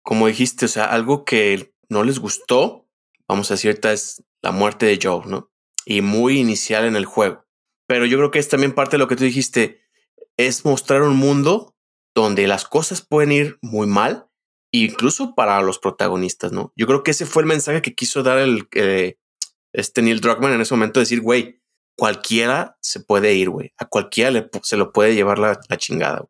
como 0.03 0.27
dijiste, 0.27 0.65
o 0.65 0.67
sea, 0.67 0.85
algo 0.85 1.25
que 1.25 1.73
no 1.89 2.03
les 2.03 2.19
gustó, 2.19 2.87
vamos 3.27 3.49
a 3.49 3.55
decir, 3.55 3.79
es 3.83 4.23
la 4.41 4.51
muerte 4.51 4.85
de 4.85 4.99
Joe, 5.01 5.25
¿no? 5.25 5.51
Y 5.85 6.01
muy 6.01 6.39
inicial 6.39 6.85
en 6.85 6.95
el 6.95 7.05
juego. 7.05 7.45
Pero 7.87 8.05
yo 8.05 8.17
creo 8.17 8.31
que 8.31 8.39
es 8.39 8.49
también 8.49 8.73
parte 8.73 8.95
de 8.95 8.99
lo 8.99 9.07
que 9.07 9.15
tú 9.15 9.23
dijiste, 9.23 9.81
es 10.37 10.65
mostrar 10.65 11.01
un 11.03 11.15
mundo 11.15 11.74
donde 12.15 12.47
las 12.47 12.65
cosas 12.65 13.05
pueden 13.05 13.31
ir 13.33 13.59
muy 13.61 13.87
mal, 13.87 14.27
incluso 14.71 15.35
para 15.35 15.61
los 15.61 15.77
protagonistas, 15.79 16.51
¿no? 16.53 16.71
Yo 16.75 16.87
creo 16.87 17.03
que 17.03 17.11
ese 17.11 17.25
fue 17.25 17.43
el 17.43 17.47
mensaje 17.47 17.81
que 17.81 17.93
quiso 17.93 18.23
dar 18.23 18.39
el 18.39 18.67
eh, 18.73 19.17
este 19.73 20.01
Neil 20.01 20.21
Druckmann 20.21 20.53
en 20.53 20.61
ese 20.61 20.73
momento, 20.73 21.01
decir, 21.01 21.21
güey, 21.21 21.61
cualquiera 21.97 22.77
se 22.81 23.01
puede 23.01 23.33
ir, 23.33 23.49
güey, 23.49 23.73
a 23.77 23.85
cualquiera 23.85 24.49
se 24.63 24.77
lo 24.77 24.93
puede 24.93 25.13
llevar 25.13 25.39
la, 25.39 25.59
chingada. 25.77 26.25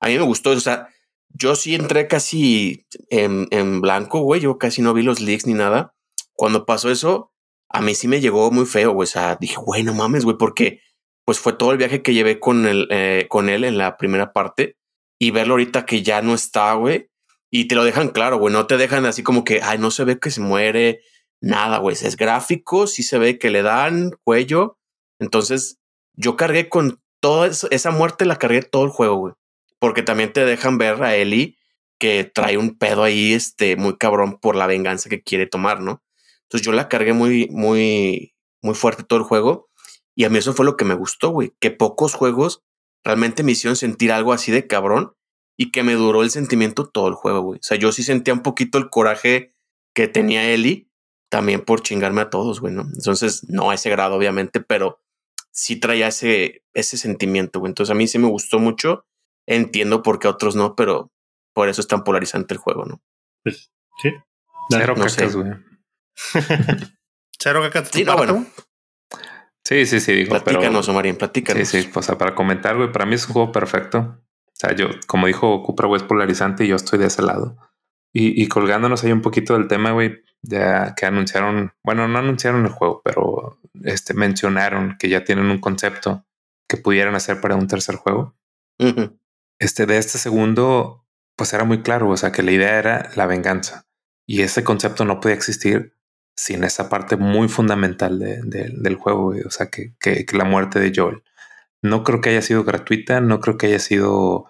A 0.00 0.08
mí 0.08 0.18
me 0.18 0.24
gustó, 0.24 0.50
o 0.50 0.60
sea, 0.60 0.88
yo 1.28 1.54
sí 1.54 1.76
entré 1.76 2.08
casi 2.08 2.86
en, 3.08 3.46
en 3.52 3.80
blanco, 3.80 4.20
güey, 4.20 4.40
yo 4.40 4.58
casi 4.58 4.82
no 4.82 4.92
vi 4.92 5.02
los 5.02 5.20
leaks 5.20 5.46
ni 5.46 5.54
nada. 5.54 5.94
Cuando 6.34 6.66
pasó 6.66 6.90
eso, 6.90 7.32
a 7.68 7.80
mí 7.80 7.94
sí 7.94 8.08
me 8.08 8.20
llegó 8.20 8.50
muy 8.50 8.66
feo, 8.66 8.92
güey, 8.92 9.04
o 9.04 9.10
sea, 9.10 9.36
dije, 9.40 9.56
güey, 9.56 9.84
no 9.84 9.94
mames, 9.94 10.24
güey, 10.24 10.36
porque 10.36 10.80
pues 11.24 11.38
fue 11.38 11.52
todo 11.52 11.70
el 11.70 11.78
viaje 11.78 12.02
que 12.02 12.14
llevé 12.14 12.40
con, 12.40 12.66
el, 12.66 12.88
eh, 12.90 13.26
con 13.28 13.48
él 13.48 13.62
en 13.62 13.78
la 13.78 13.96
primera 13.96 14.32
parte 14.32 14.76
y 15.22 15.30
verlo 15.30 15.54
ahorita 15.54 15.86
que 15.86 16.02
ya 16.02 16.20
no 16.20 16.34
está, 16.34 16.74
güey. 16.74 17.08
Y 17.48 17.68
te 17.68 17.76
lo 17.76 17.84
dejan 17.84 18.08
claro, 18.08 18.38
güey, 18.38 18.52
no 18.52 18.66
te 18.66 18.76
dejan 18.76 19.06
así 19.06 19.22
como 19.22 19.44
que, 19.44 19.60
ay, 19.62 19.78
no 19.78 19.92
se 19.92 20.02
ve 20.02 20.18
que 20.18 20.32
se 20.32 20.40
muere, 20.40 21.00
nada, 21.40 21.78
güey, 21.78 21.94
es 21.94 22.16
gráfico, 22.16 22.88
sí 22.88 23.04
se 23.04 23.18
ve 23.18 23.38
que 23.38 23.50
le 23.50 23.62
dan 23.62 24.10
cuello. 24.24 24.80
Entonces, 25.20 25.78
yo 26.14 26.36
cargué 26.36 26.68
con 26.68 27.00
toda 27.20 27.46
esa 27.46 27.90
muerte, 27.92 28.24
la 28.24 28.40
cargué 28.40 28.62
todo 28.62 28.82
el 28.82 28.90
juego, 28.90 29.14
güey. 29.14 29.34
Porque 29.78 30.02
también 30.02 30.32
te 30.32 30.44
dejan 30.44 30.76
ver 30.76 31.00
a 31.04 31.14
Eli 31.14 31.56
que 32.00 32.24
trae 32.24 32.58
un 32.58 32.76
pedo 32.76 33.04
ahí, 33.04 33.32
este, 33.32 33.76
muy 33.76 33.98
cabrón 33.98 34.40
por 34.40 34.56
la 34.56 34.66
venganza 34.66 35.08
que 35.08 35.22
quiere 35.22 35.46
tomar, 35.46 35.82
¿no? 35.82 36.02
Entonces 36.48 36.66
yo 36.66 36.72
la 36.72 36.88
cargué 36.88 37.12
muy, 37.12 37.46
muy, 37.48 38.34
muy 38.60 38.74
fuerte 38.74 39.04
todo 39.04 39.20
el 39.20 39.24
juego. 39.24 39.68
Y 40.16 40.24
a 40.24 40.30
mí 40.30 40.38
eso 40.38 40.52
fue 40.52 40.66
lo 40.66 40.76
que 40.76 40.84
me 40.84 40.94
gustó, 40.94 41.30
güey, 41.30 41.52
que 41.60 41.70
pocos 41.70 42.14
juegos 42.14 42.64
realmente 43.04 43.42
me 43.42 43.52
hicieron 43.52 43.76
sentir 43.76 44.12
algo 44.12 44.32
así 44.32 44.52
de 44.52 44.66
cabrón 44.66 45.14
y 45.56 45.70
que 45.70 45.82
me 45.82 45.94
duró 45.94 46.22
el 46.22 46.30
sentimiento 46.30 46.88
todo 46.88 47.08
el 47.08 47.14
juego, 47.14 47.40
güey. 47.40 47.58
O 47.58 47.62
sea, 47.62 47.78
yo 47.78 47.92
sí 47.92 48.02
sentía 48.02 48.34
un 48.34 48.42
poquito 48.42 48.78
el 48.78 48.90
coraje 48.90 49.54
que 49.94 50.08
tenía 50.08 50.50
Eli 50.50 50.90
también 51.30 51.64
por 51.64 51.82
chingarme 51.82 52.20
a 52.20 52.30
todos, 52.30 52.60
güey, 52.60 52.74
¿no? 52.74 52.82
Entonces, 52.82 53.48
no 53.48 53.70
a 53.70 53.74
ese 53.74 53.90
grado, 53.90 54.16
obviamente, 54.16 54.60
pero 54.60 55.00
sí 55.50 55.76
traía 55.76 56.08
ese, 56.08 56.64
ese 56.74 56.96
sentimiento, 56.96 57.60
güey. 57.60 57.70
Entonces, 57.70 57.90
a 57.90 57.94
mí 57.94 58.06
sí 58.06 58.18
me 58.18 58.28
gustó 58.28 58.58
mucho. 58.58 59.06
Entiendo 59.46 60.02
por 60.02 60.18
qué 60.18 60.28
a 60.28 60.30
otros 60.30 60.56
no, 60.56 60.76
pero 60.76 61.10
por 61.54 61.68
eso 61.68 61.80
es 61.80 61.88
tan 61.88 62.04
polarizante 62.04 62.54
el 62.54 62.58
juego, 62.58 62.84
¿no? 62.84 63.02
Pues, 63.42 63.72
sí. 64.02 64.10
Cero 64.70 64.94
cacas, 64.96 65.36
güey. 65.36 65.50
Cero 67.38 67.60
cacas. 67.62 67.90
Sí, 67.92 68.04
no, 68.04 68.16
bueno. 68.16 68.46
Sí, 69.64 69.86
sí, 69.86 70.00
sí, 70.00 70.12
digo. 70.12 70.30
Platícanos, 70.30 70.88
Omarín, 70.88 71.16
platícanos. 71.16 71.68
Sí, 71.68 71.82
sí, 71.82 71.90
pues 71.92 72.06
para 72.08 72.34
comentar, 72.34 72.76
güey, 72.76 72.90
para 72.90 73.06
mí 73.06 73.14
es 73.14 73.26
un 73.26 73.34
juego 73.34 73.52
perfecto. 73.52 74.18
O 74.46 74.54
sea, 74.54 74.74
yo, 74.74 74.88
como 75.06 75.26
dijo 75.26 75.62
Cupra, 75.62 75.86
güey, 75.86 76.00
es 76.00 76.06
polarizante 76.06 76.64
y 76.64 76.68
yo 76.68 76.76
estoy 76.76 76.98
de 76.98 77.06
ese 77.06 77.22
lado. 77.22 77.56
Y, 78.12 78.40
y 78.42 78.48
colgándonos 78.48 79.02
ahí 79.04 79.12
un 79.12 79.22
poquito 79.22 79.54
del 79.54 79.68
tema, 79.68 79.92
güey, 79.92 80.22
ya 80.42 80.94
que 80.94 81.06
anunciaron, 81.06 81.72
bueno, 81.82 82.06
no 82.08 82.18
anunciaron 82.18 82.64
el 82.66 82.72
juego, 82.72 83.00
pero 83.04 83.60
este, 83.84 84.14
mencionaron 84.14 84.96
que 84.98 85.08
ya 85.08 85.24
tienen 85.24 85.46
un 85.46 85.58
concepto 85.58 86.26
que 86.68 86.76
pudieran 86.76 87.14
hacer 87.14 87.40
para 87.40 87.54
un 87.54 87.68
tercer 87.68 87.96
juego. 87.96 88.36
Este 89.58 89.86
de 89.86 89.98
este 89.98 90.18
segundo, 90.18 91.06
pues 91.36 91.52
era 91.52 91.64
muy 91.64 91.82
claro, 91.82 92.08
o 92.08 92.16
sea, 92.16 92.32
que 92.32 92.42
la 92.42 92.50
idea 92.50 92.78
era 92.78 93.10
la 93.14 93.26
venganza 93.26 93.86
y 94.26 94.42
ese 94.42 94.64
concepto 94.64 95.04
no 95.04 95.20
podía 95.20 95.36
existir 95.36 95.96
sin 96.36 96.64
esa 96.64 96.88
parte 96.88 97.16
muy 97.16 97.48
fundamental 97.48 98.18
del 98.18 98.96
juego, 98.96 99.34
o 99.46 99.50
sea, 99.50 99.68
que, 99.68 99.94
que, 100.00 100.24
la 100.32 100.44
muerte 100.44 100.80
de 100.80 100.92
Joel. 100.94 101.22
No 101.82 102.04
creo 102.04 102.20
que 102.20 102.30
haya 102.30 102.42
sido 102.42 102.64
gratuita, 102.64 103.20
no 103.20 103.40
creo 103.40 103.58
que 103.58 103.66
haya 103.66 103.78
sido 103.78 104.46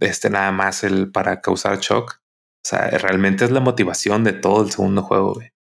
este 0.00 0.30
nada 0.30 0.52
más 0.52 0.84
el 0.84 1.10
para 1.10 1.40
causar 1.40 1.78
shock. 1.78 2.20
O 2.64 2.68
sea, 2.68 2.88
realmente 2.90 3.44
es 3.44 3.50
la 3.50 3.60
motivación 3.60 4.24
de 4.24 4.32
todo 4.32 4.64
el 4.64 4.70
segundo 4.70 5.02
juego, 5.02 5.34
güey. 5.34 5.54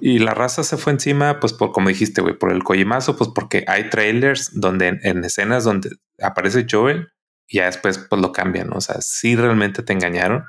Y 0.00 0.18
la 0.18 0.34
raza 0.34 0.64
se 0.64 0.76
fue 0.76 0.92
encima, 0.92 1.38
pues 1.38 1.52
por 1.52 1.70
como 1.70 1.88
dijiste, 1.88 2.20
güey, 2.20 2.36
por 2.36 2.50
el 2.50 2.64
Kojimazo, 2.64 3.16
pues 3.16 3.30
porque 3.32 3.64
hay 3.68 3.90
trailers 3.90 4.50
donde 4.52 4.98
en, 5.02 5.24
escenas 5.24 5.62
donde 5.62 5.90
aparece 6.20 6.66
Joel 6.68 7.12
y 7.46 7.58
ya 7.58 7.66
después 7.66 7.98
pues 7.98 8.20
lo 8.20 8.32
cambian. 8.32 8.72
O 8.72 8.80
sea, 8.80 9.00
sí 9.00 9.36
realmente 9.36 9.84
te 9.84 9.92
engañaron, 9.92 10.44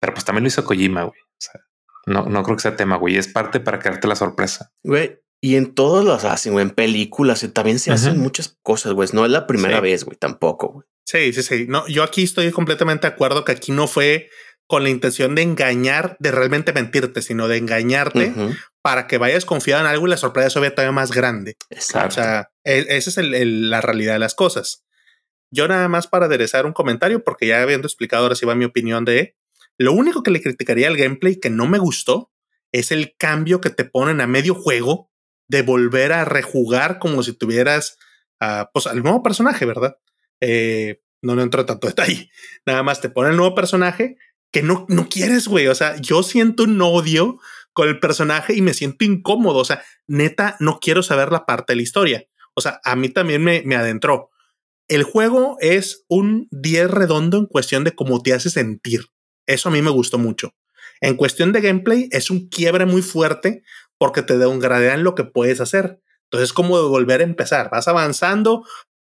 pero 0.00 0.12
pues 0.12 0.26
también 0.26 0.44
lo 0.44 0.48
hizo 0.48 0.66
Kojima, 0.66 1.04
güey. 1.04 1.18
O 1.18 1.38
sea, 1.38 1.62
no, 2.08 2.26
no 2.26 2.42
creo 2.42 2.56
que 2.56 2.62
sea 2.62 2.76
tema, 2.76 2.96
güey. 2.96 3.16
Es 3.16 3.28
parte 3.28 3.60
para 3.60 3.78
crearte 3.78 4.08
la 4.08 4.16
sorpresa. 4.16 4.72
Güey, 4.82 5.20
y 5.40 5.56
en 5.56 5.74
todos 5.74 6.04
los 6.04 6.24
hacen, 6.24 6.52
güey, 6.52 6.64
en 6.64 6.70
películas 6.70 7.44
eh, 7.44 7.48
también 7.48 7.78
se 7.78 7.92
hacen 7.92 8.18
muchas 8.18 8.58
cosas, 8.62 8.92
güey. 8.92 9.08
No 9.12 9.24
es 9.24 9.30
la 9.30 9.46
primera 9.46 9.80
vez, 9.80 10.04
güey, 10.04 10.16
tampoco, 10.16 10.72
güey. 10.72 10.86
Sí, 11.06 11.32
sí, 11.32 11.42
sí. 11.42 11.66
No, 11.68 11.86
yo 11.86 12.02
aquí 12.02 12.24
estoy 12.24 12.50
completamente 12.50 13.06
de 13.06 13.14
acuerdo 13.14 13.44
que 13.44 13.52
aquí 13.52 13.72
no 13.72 13.86
fue 13.86 14.28
con 14.66 14.82
la 14.82 14.90
intención 14.90 15.34
de 15.34 15.42
engañar, 15.42 16.16
de 16.18 16.30
realmente 16.30 16.72
mentirte, 16.72 17.22
sino 17.22 17.48
de 17.48 17.56
engañarte 17.56 18.34
para 18.82 19.06
que 19.06 19.16
vayas 19.16 19.46
confiado 19.46 19.80
en 19.80 19.86
algo 19.86 20.06
y 20.06 20.10
la 20.10 20.18
sorpresa 20.18 20.50
se 20.50 20.60
vea 20.60 20.74
todavía 20.74 20.92
más 20.92 21.10
grande. 21.10 21.56
Exacto. 21.70 22.08
O 22.08 22.10
sea, 22.10 22.50
e, 22.64 22.84
esa 22.88 23.08
es 23.08 23.16
la 23.18 23.80
realidad 23.80 24.12
de 24.12 24.18
las 24.18 24.34
cosas. 24.34 24.84
Yo 25.50 25.66
nada 25.68 25.88
más 25.88 26.06
para 26.06 26.26
aderezar 26.26 26.66
un 26.66 26.74
comentario, 26.74 27.24
porque 27.24 27.46
ya 27.46 27.62
habiendo 27.62 27.86
explicado 27.86 28.24
ahora 28.24 28.34
sí 28.34 28.44
va 28.44 28.54
mi 28.54 28.66
opinión 28.66 29.06
de 29.06 29.36
lo 29.78 29.92
único 29.92 30.22
que 30.22 30.32
le 30.32 30.42
criticaría 30.42 30.88
al 30.88 30.96
gameplay 30.96 31.38
que 31.38 31.50
no 31.50 31.66
me 31.66 31.78
gustó 31.78 32.32
es 32.72 32.90
el 32.90 33.14
cambio 33.16 33.60
que 33.60 33.70
te 33.70 33.84
ponen 33.84 34.20
a 34.20 34.26
medio 34.26 34.54
juego 34.54 35.10
de 35.48 35.62
volver 35.62 36.12
a 36.12 36.24
rejugar 36.24 36.98
como 36.98 37.22
si 37.22 37.32
tuvieras 37.32 37.96
pues, 38.72 38.86
al 38.86 39.02
nuevo 39.02 39.22
personaje, 39.22 39.64
¿verdad? 39.64 39.96
Eh, 40.40 41.00
no, 41.22 41.34
no 41.34 41.42
entro 41.42 41.64
tanto 41.64 41.86
detalle. 41.86 42.30
Nada 42.66 42.82
más 42.82 43.00
te 43.00 43.08
ponen 43.08 43.32
el 43.32 43.36
nuevo 43.38 43.54
personaje 43.54 44.16
que 44.52 44.62
no, 44.62 44.86
no 44.88 45.08
quieres, 45.08 45.48
güey. 45.48 45.68
O 45.68 45.74
sea, 45.74 45.96
yo 45.96 46.22
siento 46.22 46.64
un 46.64 46.80
odio 46.80 47.38
con 47.72 47.88
el 47.88 48.00
personaje 48.00 48.54
y 48.54 48.62
me 48.62 48.74
siento 48.74 49.04
incómodo. 49.04 49.58
O 49.58 49.64
sea, 49.64 49.82
neta, 50.06 50.56
no 50.60 50.80
quiero 50.80 51.02
saber 51.02 51.30
la 51.30 51.46
parte 51.46 51.72
de 51.72 51.76
la 51.76 51.82
historia. 51.82 52.26
O 52.54 52.60
sea, 52.60 52.80
a 52.84 52.96
mí 52.96 53.08
también 53.08 53.42
me, 53.42 53.62
me 53.64 53.76
adentró. 53.76 54.30
El 54.88 55.02
juego 55.02 55.56
es 55.60 56.04
un 56.08 56.48
10 56.50 56.90
redondo 56.90 57.36
en 57.36 57.46
cuestión 57.46 57.84
de 57.84 57.94
cómo 57.94 58.22
te 58.22 58.32
hace 58.32 58.50
sentir. 58.50 59.06
Eso 59.48 59.70
a 59.70 59.72
mí 59.72 59.82
me 59.82 59.90
gustó 59.90 60.18
mucho. 60.18 60.54
En 61.00 61.16
cuestión 61.16 61.52
de 61.52 61.62
gameplay, 61.62 62.08
es 62.12 62.30
un 62.30 62.48
quiebre 62.48 62.84
muy 62.86 63.02
fuerte 63.02 63.62
porque 63.98 64.22
te 64.22 64.36
da 64.38 64.46
un 64.46 64.62
en 64.62 65.02
lo 65.02 65.14
que 65.14 65.24
puedes 65.24 65.60
hacer. 65.60 66.00
Entonces 66.24 66.50
es 66.50 66.52
como 66.52 66.80
de 66.80 66.88
volver 66.88 67.20
a 67.20 67.24
empezar. 67.24 67.70
Vas 67.70 67.88
avanzando, 67.88 68.64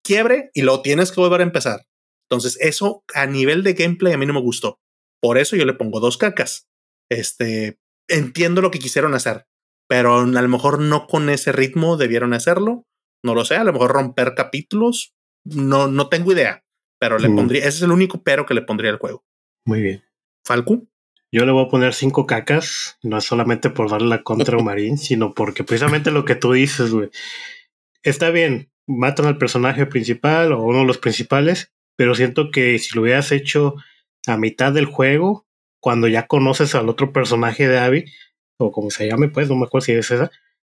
quiebre 0.03 0.51
y 0.53 0.61
lo 0.61 0.81
tienes 0.81 1.11
que 1.11 1.19
volver 1.19 1.41
a 1.41 1.43
empezar. 1.43 1.87
Entonces 2.29 2.57
eso 2.61 3.03
a 3.13 3.25
nivel 3.25 3.63
de 3.63 3.73
gameplay 3.73 4.13
a 4.13 4.17
mí 4.17 4.25
no 4.25 4.33
me 4.33 4.41
gustó. 4.41 4.79
Por 5.19 5.39
eso 5.39 5.55
yo 5.55 5.65
le 5.65 5.73
pongo 5.73 5.99
dos 5.99 6.17
cacas. 6.17 6.69
Este, 7.09 7.79
entiendo 8.07 8.61
lo 8.61 8.69
que 8.69 8.79
quisieron 8.79 9.15
hacer, 9.15 9.47
pero 9.87 10.19
a 10.19 10.25
lo 10.25 10.47
mejor 10.47 10.79
no 10.79 11.07
con 11.07 11.29
ese 11.29 11.51
ritmo 11.51 11.97
debieron 11.97 12.33
hacerlo. 12.33 12.85
No 13.23 13.33
lo 13.33 13.43
sé, 13.43 13.55
a 13.55 13.63
lo 13.63 13.73
mejor 13.73 13.91
romper 13.91 14.35
capítulos. 14.35 15.15
No, 15.43 15.87
no 15.87 16.09
tengo 16.09 16.31
idea, 16.31 16.63
pero 16.99 17.17
le 17.17 17.29
pondría, 17.29 17.61
ese 17.61 17.69
es 17.69 17.81
el 17.81 17.91
único 17.91 18.21
pero 18.21 18.45
que 18.45 18.53
le 18.53 18.61
pondría 18.61 18.91
al 18.91 18.99
juego. 18.99 19.25
Muy 19.65 19.81
bien. 19.81 20.06
Falco. 20.47 20.87
Yo 21.31 21.45
le 21.45 21.51
voy 21.51 21.65
a 21.65 21.69
poner 21.69 21.93
cinco 21.93 22.25
cacas, 22.25 22.97
no 23.03 23.17
es 23.17 23.25
solamente 23.25 23.69
por 23.69 23.89
darle 23.89 24.07
la 24.07 24.23
contra 24.23 24.57
a 24.57 24.63
Marín, 24.63 24.97
sino 24.97 25.33
porque 25.33 25.63
precisamente 25.63 26.09
lo 26.11 26.25
que 26.25 26.35
tú 26.35 26.53
dices, 26.53 26.91
güey. 26.91 27.09
Está 28.01 28.31
bien, 28.31 28.71
matan 28.87 29.25
al 29.25 29.37
personaje 29.37 29.85
principal 29.85 30.53
o 30.53 30.63
uno 30.63 30.79
de 30.79 30.85
los 30.85 30.97
principales, 30.97 31.73
pero 31.97 32.15
siento 32.15 32.51
que 32.51 32.79
si 32.79 32.95
lo 32.95 33.01
hubieras 33.01 33.31
hecho 33.31 33.75
a 34.25 34.37
mitad 34.37 34.71
del 34.71 34.85
juego, 34.85 35.45
cuando 35.81 36.07
ya 36.07 36.27
conoces 36.27 36.73
al 36.75 36.89
otro 36.89 37.11
personaje 37.11 37.67
de 37.67 37.79
Abby, 37.79 38.05
o 38.57 38.71
como 38.71 38.89
se 38.89 39.07
llame, 39.07 39.27
pues, 39.29 39.49
no 39.49 39.55
me 39.55 39.65
acuerdo 39.65 39.85
si 39.85 39.91
es 39.91 40.09
esa, 40.09 40.31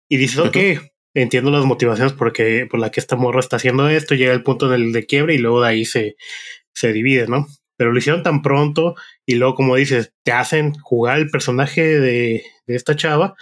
y 0.09 0.19
dices, 0.19 0.39
ok, 0.39 0.57
entiendo 1.15 1.51
las 1.51 1.65
motivaciones 1.65 2.13
porque, 2.13 2.67
por 2.71 2.81
la 2.81 2.91
que 2.91 3.01
esta 3.01 3.17
morra 3.17 3.41
está 3.41 3.57
haciendo 3.57 3.89
esto, 3.89 4.15
llega 4.15 4.33
el 4.33 4.43
punto 4.43 4.69
del 4.69 4.93
de 4.93 5.07
quiebre 5.07 5.35
y 5.35 5.39
luego 5.39 5.63
de 5.63 5.69
ahí 5.69 5.85
se, 5.85 6.17
se 6.75 6.93
divide, 6.93 7.27
¿no? 7.27 7.47
Pero 7.77 7.93
lo 7.93 7.99
hicieron 7.99 8.23
tan 8.23 8.43
pronto 8.43 8.95
y 9.27 9.37
luego, 9.37 9.55
como 9.55 9.77
dices, 9.77 10.13
te 10.23 10.33
hacen 10.33 10.75
jugar 10.75 11.19
el 11.19 11.31
personaje 11.31 11.83
de, 12.01 12.45
de 12.67 12.75
esta 12.77 12.97
chava 12.97 13.35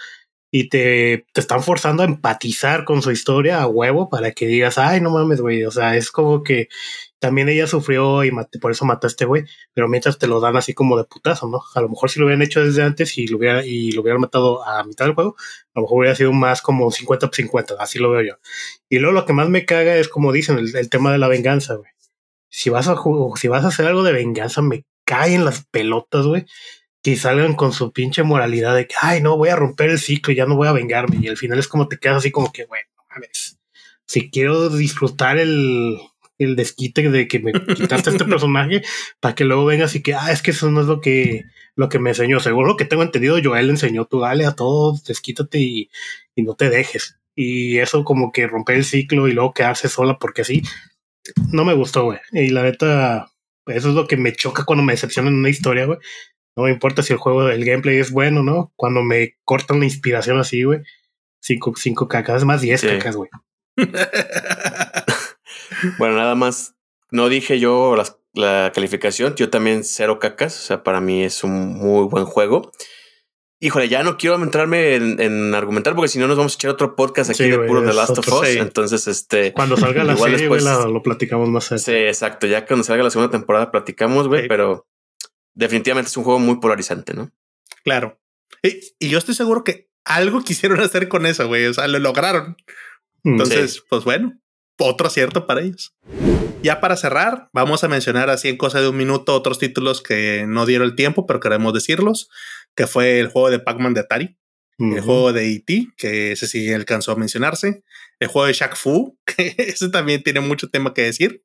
y 0.53 0.67
te, 0.67 1.25
te, 1.33 1.41
están 1.41 1.63
forzando 1.63 2.03
a 2.03 2.05
empatizar 2.05 2.83
con 2.83 3.01
su 3.01 3.11
historia 3.11 3.61
a 3.61 3.67
huevo 3.67 4.09
para 4.09 4.31
que 4.31 4.47
digas, 4.47 4.77
ay, 4.77 4.99
no 4.99 5.09
mames, 5.09 5.39
güey. 5.39 5.63
O 5.63 5.71
sea, 5.71 5.95
es 5.95 6.11
como 6.11 6.43
que 6.43 6.67
también 7.19 7.47
ella 7.47 7.67
sufrió 7.67 8.23
y 8.25 8.31
por 8.59 8.71
eso 8.71 8.85
este 9.03 9.25
güey, 9.25 9.45
pero 9.73 9.87
mientras 9.87 10.17
te 10.17 10.27
lo 10.27 10.41
dan 10.41 10.57
así 10.57 10.73
como 10.73 10.97
de 10.97 11.05
putazo, 11.05 11.47
¿no? 11.47 11.61
A 11.73 11.81
lo 11.81 11.87
mejor 11.87 12.09
si 12.09 12.19
lo 12.19 12.25
hubieran 12.25 12.41
hecho 12.41 12.65
desde 12.65 12.83
antes 12.83 13.17
y 13.17 13.27
lo, 13.27 13.37
hubiera, 13.37 13.65
y 13.65 13.91
lo 13.91 14.01
hubieran 14.01 14.19
matado 14.19 14.65
a 14.67 14.83
mitad 14.83 15.05
del 15.05 15.13
juego, 15.15 15.35
a 15.73 15.79
lo 15.79 15.83
mejor 15.83 15.99
hubiera 15.99 16.15
sido 16.15 16.33
más 16.33 16.61
como 16.61 16.91
50 16.91 17.27
por 17.27 17.35
50, 17.35 17.75
así 17.79 17.99
lo 17.99 18.11
veo 18.11 18.21
yo. 18.23 18.35
Y 18.89 18.99
luego 18.99 19.13
lo 19.13 19.25
que 19.25 19.33
más 19.33 19.47
me 19.49 19.65
caga 19.65 19.95
es 19.95 20.09
como 20.09 20.33
dicen, 20.33 20.57
el, 20.57 20.75
el 20.75 20.89
tema 20.89 21.11
de 21.13 21.19
la 21.19 21.27
venganza, 21.29 21.75
güey 21.75 21.91
si 22.51 22.69
vas 22.69 22.87
a 22.87 22.95
si 23.37 23.47
vas 23.47 23.63
a 23.63 23.69
hacer 23.69 23.87
algo 23.87 24.03
de 24.03 24.11
venganza, 24.11 24.61
me 24.61 24.83
caen 25.05 25.45
las 25.45 25.65
pelotas, 25.65 26.25
güey. 26.25 26.45
Que 27.01 27.15
salgan 27.15 27.55
con 27.55 27.73
su 27.73 27.91
pinche 27.93 28.21
moralidad 28.21 28.75
de 28.75 28.85
que, 28.85 28.93
ay, 29.01 29.21
no, 29.21 29.37
voy 29.37 29.49
a 29.49 29.55
romper 29.55 29.89
el 29.89 29.97
ciclo 29.97 30.33
y 30.33 30.35
ya 30.35 30.45
no 30.45 30.55
voy 30.55 30.67
a 30.67 30.73
vengarme. 30.73 31.17
Y 31.19 31.27
al 31.29 31.37
final 31.37 31.57
es 31.57 31.67
como 31.67 31.87
te 31.87 31.97
quedas 31.97 32.17
así 32.17 32.29
como 32.29 32.51
que, 32.51 32.65
bueno. 32.65 32.85
O 32.99 33.19
si 34.05 34.29
quiero 34.29 34.69
disfrutar 34.69 35.37
el, 35.37 35.97
el 36.37 36.55
desquite 36.55 37.09
de 37.09 37.27
que 37.27 37.39
me 37.39 37.53
quitaste 37.53 38.09
este 38.11 38.25
personaje 38.25 38.81
para 39.19 39.33
que 39.33 39.45
luego 39.45 39.65
vengas 39.65 39.95
y 39.95 40.03
que, 40.03 40.13
ah, 40.13 40.31
es 40.31 40.41
que 40.41 40.51
eso 40.51 40.69
no 40.69 40.81
es 40.81 40.87
lo 40.87 41.01
que, 41.01 41.45
lo 41.75 41.87
que 41.89 41.99
me 41.99 42.11
enseñó. 42.11 42.39
Seguro 42.39 42.75
que 42.75 42.85
tengo 42.85 43.03
entendido, 43.03 43.39
Joel 43.41 43.69
enseñó, 43.69 44.05
tú 44.05 44.19
dale 44.19 44.45
a 44.45 44.55
todos, 44.55 45.03
desquítate 45.05 45.59
y, 45.59 45.89
y 46.35 46.43
no 46.43 46.55
te 46.55 46.69
dejes. 46.69 47.17
Y 47.33 47.77
eso 47.77 48.03
como 48.03 48.31
que 48.31 48.47
romper 48.47 48.75
el 48.75 48.85
ciclo 48.85 49.27
y 49.27 49.31
luego 49.31 49.53
quedarse 49.53 49.87
sola 49.87 50.17
porque 50.19 50.41
así, 50.41 50.63
no 51.51 51.65
me 51.65 51.73
gustó, 51.73 52.05
güey. 52.05 52.19
Y 52.31 52.49
la 52.49 52.63
neta, 52.63 53.31
eso 53.67 53.89
es 53.89 53.95
lo 53.95 54.07
que 54.07 54.17
me 54.17 54.33
choca 54.33 54.65
cuando 54.65 54.83
me 54.83 54.93
decepcionan 54.93 55.35
una 55.35 55.49
historia, 55.49 55.85
güey. 55.85 55.99
No 56.55 56.63
me 56.63 56.71
importa 56.71 57.03
si 57.03 57.13
el 57.13 57.19
juego, 57.19 57.49
el 57.49 57.63
gameplay 57.63 57.97
es 57.97 58.11
bueno, 58.11 58.43
¿no? 58.43 58.73
Cuando 58.75 59.03
me 59.03 59.37
cortan 59.43 59.79
la 59.79 59.85
inspiración 59.85 60.39
así, 60.39 60.63
güey. 60.63 60.81
Cinco, 61.41 61.73
cinco 61.75 62.07
cacas, 62.07 62.37
es 62.37 62.45
más 62.45 62.61
diez 62.61 62.81
cacas, 62.81 63.15
güey. 63.15 63.29
bueno, 65.97 66.15
nada 66.15 66.35
más. 66.35 66.75
No 67.09 67.29
dije 67.29 67.59
yo 67.59 67.95
la 68.33 68.71
calificación, 68.73 69.35
yo 69.35 69.49
también 69.49 69.83
cero 69.83 70.19
cacas. 70.19 70.57
O 70.57 70.61
sea, 70.61 70.83
para 70.83 71.01
mí 71.01 71.23
es 71.23 71.43
un 71.43 71.73
muy 71.73 72.05
buen 72.05 72.25
juego. 72.25 72.71
Híjole, 73.63 73.89
ya 73.89 74.01
no 74.01 74.17
quiero 74.17 74.41
entrarme 74.41 74.95
en, 74.95 75.53
argumentar 75.53 75.93
porque 75.93 76.07
si 76.07 76.17
no 76.17 76.27
nos 76.27 76.35
vamos 76.35 76.53
a 76.53 76.55
echar 76.55 76.71
otro 76.71 76.95
podcast 76.95 77.29
aquí 77.29 77.47
de 77.47 77.59
puro 77.59 77.85
The 77.85 77.93
Last 77.93 78.17
of 78.17 78.27
Us. 78.27 78.47
Entonces, 78.47 79.07
este. 79.07 79.53
Cuando 79.53 79.77
salga 79.77 80.03
la 80.03 80.17
serie, 80.17 80.37
después, 80.37 80.63
lo 80.63 81.03
platicamos 81.03 81.47
más. 81.47 81.65
Sí, 81.65 81.91
exacto. 81.91 82.47
Ya 82.47 82.65
cuando 82.65 82.83
salga 82.83 83.03
la 83.03 83.11
segunda 83.11 83.29
temporada 83.29 83.69
platicamos, 83.69 84.27
güey, 84.27 84.47
pero 84.47 84.87
definitivamente 85.53 86.09
es 86.09 86.17
un 86.17 86.23
juego 86.23 86.39
muy 86.39 86.59
polarizante, 86.59 87.13
¿no? 87.13 87.31
Claro. 87.83 88.19
Y, 88.63 89.07
yo 89.07 89.19
estoy 89.19 89.35
seguro 89.35 89.63
que 89.63 89.91
algo 90.05 90.41
quisieron 90.43 90.79
hacer 90.79 91.07
con 91.07 91.27
eso, 91.27 91.47
güey. 91.47 91.67
O 91.67 91.73
sea, 91.75 91.87
lo 91.87 91.99
lograron. 91.99 92.57
Mm, 93.21 93.33
Entonces, 93.33 93.83
pues 93.87 94.03
bueno, 94.03 94.39
otro 94.79 95.05
acierto 95.05 95.45
para 95.45 95.61
ellos. 95.61 95.93
Ya 96.63 96.79
para 96.79 96.95
cerrar, 96.95 97.49
vamos 97.53 97.83
a 97.83 97.87
mencionar 97.87 98.31
así 98.31 98.49
en 98.49 98.57
cosa 98.57 98.81
de 98.81 98.89
un 98.89 98.97
minuto 98.97 99.35
otros 99.35 99.59
títulos 99.59 100.01
que 100.01 100.45
no 100.47 100.65
dieron 100.65 100.87
el 100.87 100.95
tiempo, 100.95 101.25
pero 101.25 101.39
queremos 101.39 101.73
decirlos, 101.73 102.29
que 102.75 102.87
fue 102.87 103.19
el 103.19 103.27
juego 103.27 103.49
de 103.49 103.59
Pac-Man 103.59 103.93
de 103.93 104.01
Atari, 104.01 104.37
el 104.79 105.01
juego 105.01 105.31
de 105.31 105.51
E.T., 105.51 105.89
que 105.95 106.31
ese 106.31 106.47
sí 106.47 106.73
alcanzó 106.73 107.11
a 107.11 107.15
mencionarse, 107.15 107.83
el 108.19 108.27
juego 108.27 108.47
de 108.47 108.53
Shaq 108.53 108.75
Fu, 108.75 109.17
que 109.25 109.53
ese 109.57 109.89
también 109.89 110.23
tiene 110.23 110.39
mucho 110.39 110.69
tema 110.69 110.93
que 110.93 111.03
decir, 111.03 111.43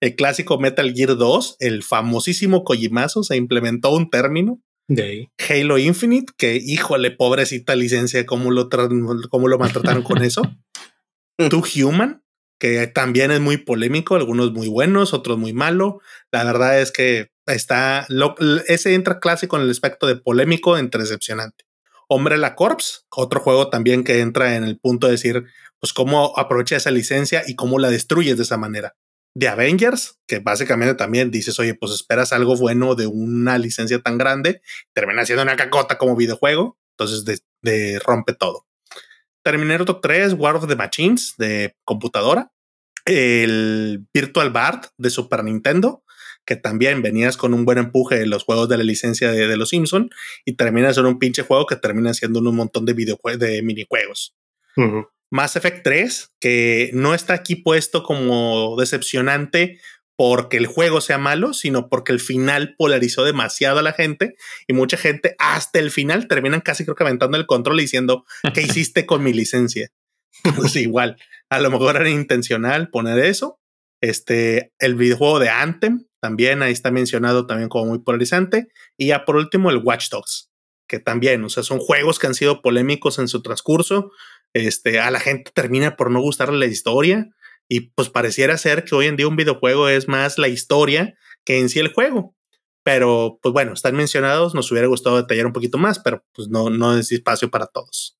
el 0.00 0.14
clásico 0.14 0.58
Metal 0.58 0.92
Gear 0.94 1.16
2, 1.16 1.56
el 1.60 1.82
famosísimo 1.82 2.64
Kojimazo, 2.64 3.22
se 3.22 3.36
implementó 3.36 3.94
un 3.94 4.10
término. 4.10 4.62
De 4.86 5.28
Halo 5.48 5.76
Infinite, 5.76 6.32
que 6.38 6.56
híjole, 6.56 7.10
pobrecita 7.10 7.76
licencia, 7.76 8.24
cómo 8.24 8.50
lo, 8.50 8.70
cómo 9.28 9.48
lo 9.48 9.58
maltrataron 9.58 10.02
con 10.02 10.22
eso. 10.22 10.42
Too 11.50 11.62
Human, 11.84 12.22
que 12.58 12.86
también 12.86 13.30
es 13.30 13.40
muy 13.40 13.58
polémico, 13.58 14.14
algunos 14.14 14.52
muy 14.52 14.68
buenos, 14.68 15.12
otros 15.12 15.36
muy 15.36 15.52
malo. 15.52 16.00
La 16.32 16.42
verdad 16.44 16.80
es 16.80 16.90
que 16.90 17.28
está, 17.48 18.06
ese 18.66 18.94
entra 18.94 19.20
clásico 19.20 19.56
en 19.56 19.62
el 19.62 19.70
aspecto 19.70 20.06
de 20.06 20.16
polémico 20.16 20.78
entre 20.78 21.02
decepcionante. 21.02 21.64
Hombre 22.08 22.38
la 22.38 22.54
Corps, 22.54 23.06
otro 23.10 23.40
juego 23.40 23.68
también 23.68 24.04
que 24.04 24.20
entra 24.20 24.56
en 24.56 24.64
el 24.64 24.78
punto 24.78 25.06
de 25.06 25.12
decir, 25.12 25.44
pues 25.78 25.92
cómo 25.92 26.32
aprovecha 26.36 26.76
esa 26.76 26.90
licencia 26.90 27.42
y 27.46 27.54
cómo 27.54 27.78
la 27.78 27.90
destruyes 27.90 28.36
de 28.36 28.42
esa 28.44 28.56
manera 28.56 28.96
de 29.38 29.46
Avengers, 29.46 30.18
que 30.26 30.40
básicamente 30.40 30.94
también 30.94 31.30
dices, 31.30 31.60
oye, 31.60 31.74
pues 31.74 31.92
esperas 31.92 32.32
algo 32.32 32.56
bueno 32.56 32.96
de 32.96 33.06
una 33.06 33.56
licencia 33.56 34.00
tan 34.00 34.18
grande, 34.18 34.62
termina 34.94 35.24
siendo 35.24 35.44
una 35.44 35.54
cacota 35.54 35.96
como 35.96 36.16
videojuego, 36.16 36.76
entonces 36.96 37.40
de, 37.62 38.00
rompe 38.00 38.32
todo. 38.32 38.66
Terminator 39.44 40.00
3, 40.00 40.32
War 40.34 40.56
of 40.56 40.66
the 40.66 40.74
Machines 40.74 41.34
de 41.38 41.76
computadora, 41.84 42.50
el 43.04 44.06
Virtual 44.12 44.50
Bard 44.50 44.86
de 44.96 45.10
Super 45.10 45.44
Nintendo, 45.44 46.02
que 46.48 46.56
también 46.56 47.02
venías 47.02 47.36
con 47.36 47.52
un 47.52 47.66
buen 47.66 47.76
empuje 47.76 48.18
de 48.18 48.26
los 48.26 48.44
juegos 48.44 48.70
de 48.70 48.78
la 48.78 48.82
licencia 48.82 49.30
de, 49.30 49.54
los 49.58 49.68
Simpson 49.68 50.08
y 50.46 50.54
termina 50.54 50.94
siendo 50.94 51.10
un 51.10 51.18
pinche 51.18 51.42
juego 51.42 51.66
que 51.66 51.76
termina 51.76 52.14
siendo 52.14 52.40
un 52.40 52.56
montón 52.56 52.86
de 52.86 52.94
videojuegos, 52.94 53.38
de 53.38 53.60
minijuegos. 53.62 54.34
Mass 55.30 55.56
Effect 55.56 55.82
3, 55.84 56.32
que 56.40 56.90
no 56.94 57.12
está 57.12 57.34
aquí 57.34 57.54
puesto 57.54 58.02
como 58.02 58.76
decepcionante 58.78 59.78
porque 60.16 60.56
el 60.56 60.66
juego 60.66 61.02
sea 61.02 61.18
malo, 61.18 61.52
sino 61.52 61.90
porque 61.90 62.12
el 62.12 62.20
final 62.20 62.76
polarizó 62.78 63.24
demasiado 63.24 63.80
a 63.80 63.82
la 63.82 63.92
gente 63.92 64.34
y 64.66 64.72
mucha 64.72 64.96
gente 64.96 65.36
hasta 65.38 65.78
el 65.78 65.90
final 65.90 66.28
terminan 66.28 66.62
casi 66.62 66.84
creo 66.84 66.94
que 66.94 67.04
aventando 67.04 67.36
el 67.36 67.44
control 67.44 67.78
y 67.78 67.82
diciendo, 67.82 68.24
¿qué 68.54 68.62
hiciste 68.62 69.04
con 69.04 69.22
mi 69.22 69.34
licencia? 69.34 69.90
Pues 70.56 70.76
igual, 70.76 71.18
a 71.50 71.60
lo 71.60 71.70
mejor 71.70 71.96
era 71.96 72.08
intencional 72.08 72.88
poner 72.88 73.18
eso. 73.18 73.60
Este, 74.00 74.72
el 74.78 74.94
videojuego 74.94 75.40
de 75.40 75.50
Anthem 75.50 76.07
también 76.20 76.62
ahí 76.62 76.72
está 76.72 76.90
mencionado 76.90 77.46
también 77.46 77.68
como 77.68 77.86
muy 77.86 77.98
polarizante. 78.00 78.68
Y 78.96 79.08
ya 79.08 79.24
por 79.24 79.36
último 79.36 79.70
el 79.70 79.78
Watch 79.78 80.10
Dogs, 80.10 80.50
que 80.86 80.98
también, 80.98 81.44
o 81.44 81.48
sea, 81.48 81.62
son 81.62 81.78
juegos 81.78 82.18
que 82.18 82.26
han 82.26 82.34
sido 82.34 82.62
polémicos 82.62 83.18
en 83.18 83.28
su 83.28 83.42
transcurso, 83.42 84.10
este, 84.52 85.00
a 85.00 85.10
la 85.10 85.20
gente 85.20 85.50
termina 85.54 85.96
por 85.96 86.10
no 86.10 86.20
gustarle 86.20 86.58
la 86.58 86.66
historia 86.66 87.28
y 87.68 87.90
pues 87.90 88.08
pareciera 88.08 88.56
ser 88.56 88.84
que 88.84 88.94
hoy 88.94 89.06
en 89.06 89.16
día 89.16 89.28
un 89.28 89.36
videojuego 89.36 89.88
es 89.88 90.08
más 90.08 90.38
la 90.38 90.48
historia 90.48 91.14
que 91.44 91.58
en 91.58 91.68
sí 91.68 91.78
el 91.78 91.92
juego. 91.92 92.34
Pero 92.82 93.38
pues 93.42 93.52
bueno, 93.52 93.74
están 93.74 93.94
mencionados, 93.94 94.54
nos 94.54 94.70
hubiera 94.72 94.88
gustado 94.88 95.16
detallar 95.18 95.46
un 95.46 95.52
poquito 95.52 95.76
más, 95.76 95.98
pero 95.98 96.24
pues 96.32 96.48
no, 96.48 96.70
no 96.70 96.96
es 96.96 97.12
espacio 97.12 97.50
para 97.50 97.66
todos. 97.66 98.18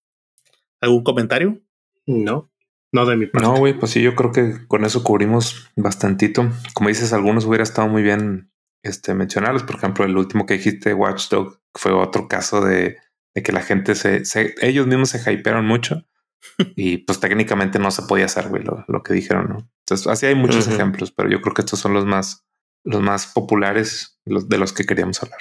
¿Algún 0.80 1.02
comentario? 1.02 1.62
No, 2.06 2.50
no 2.92 3.06
de 3.06 3.16
mi 3.16 3.26
parte. 3.26 3.46
No, 3.46 3.56
güey, 3.56 3.78
pues 3.78 3.92
sí, 3.92 4.02
yo 4.02 4.14
creo 4.14 4.32
que 4.32 4.66
con 4.66 4.84
eso 4.84 5.04
cubrimos 5.04 5.70
bastantito. 5.76 6.50
Como 6.74 6.88
dices, 6.88 7.12
algunos 7.12 7.44
hubiera 7.44 7.64
estado 7.64 7.88
muy 7.88 8.02
bien 8.02 8.50
este, 8.82 9.14
mencionarlos. 9.14 9.62
Por 9.62 9.76
ejemplo, 9.76 10.04
el 10.04 10.16
último 10.16 10.46
que 10.46 10.54
dijiste, 10.54 10.94
Watchdog, 10.94 11.60
fue 11.74 11.92
otro 11.92 12.28
caso 12.28 12.64
de, 12.64 12.98
de 13.34 13.42
que 13.42 13.52
la 13.52 13.62
gente 13.62 13.94
se, 13.94 14.24
se, 14.24 14.54
ellos 14.60 14.86
mismos 14.86 15.10
se 15.10 15.32
hypearon 15.32 15.66
mucho 15.66 16.06
y 16.76 16.98
pues 16.98 17.20
técnicamente 17.20 17.78
no 17.78 17.90
se 17.90 18.02
podía 18.02 18.24
hacer, 18.24 18.48
güey, 18.48 18.64
lo, 18.64 19.02
que 19.02 19.14
dijeron, 19.14 19.48
¿no? 19.48 19.70
Entonces, 19.80 20.06
así 20.06 20.26
hay 20.26 20.34
muchos 20.34 20.68
ejemplos, 20.68 21.12
pero 21.12 21.28
yo 21.28 21.40
creo 21.40 21.54
que 21.54 21.62
estos 21.62 21.78
son 21.78 21.94
los 21.94 22.04
más, 22.04 22.46
los 22.84 23.02
más 23.02 23.26
populares 23.26 24.18
los, 24.24 24.48
de 24.48 24.58
los 24.58 24.72
que 24.72 24.84
queríamos 24.84 25.22
hablar. 25.22 25.40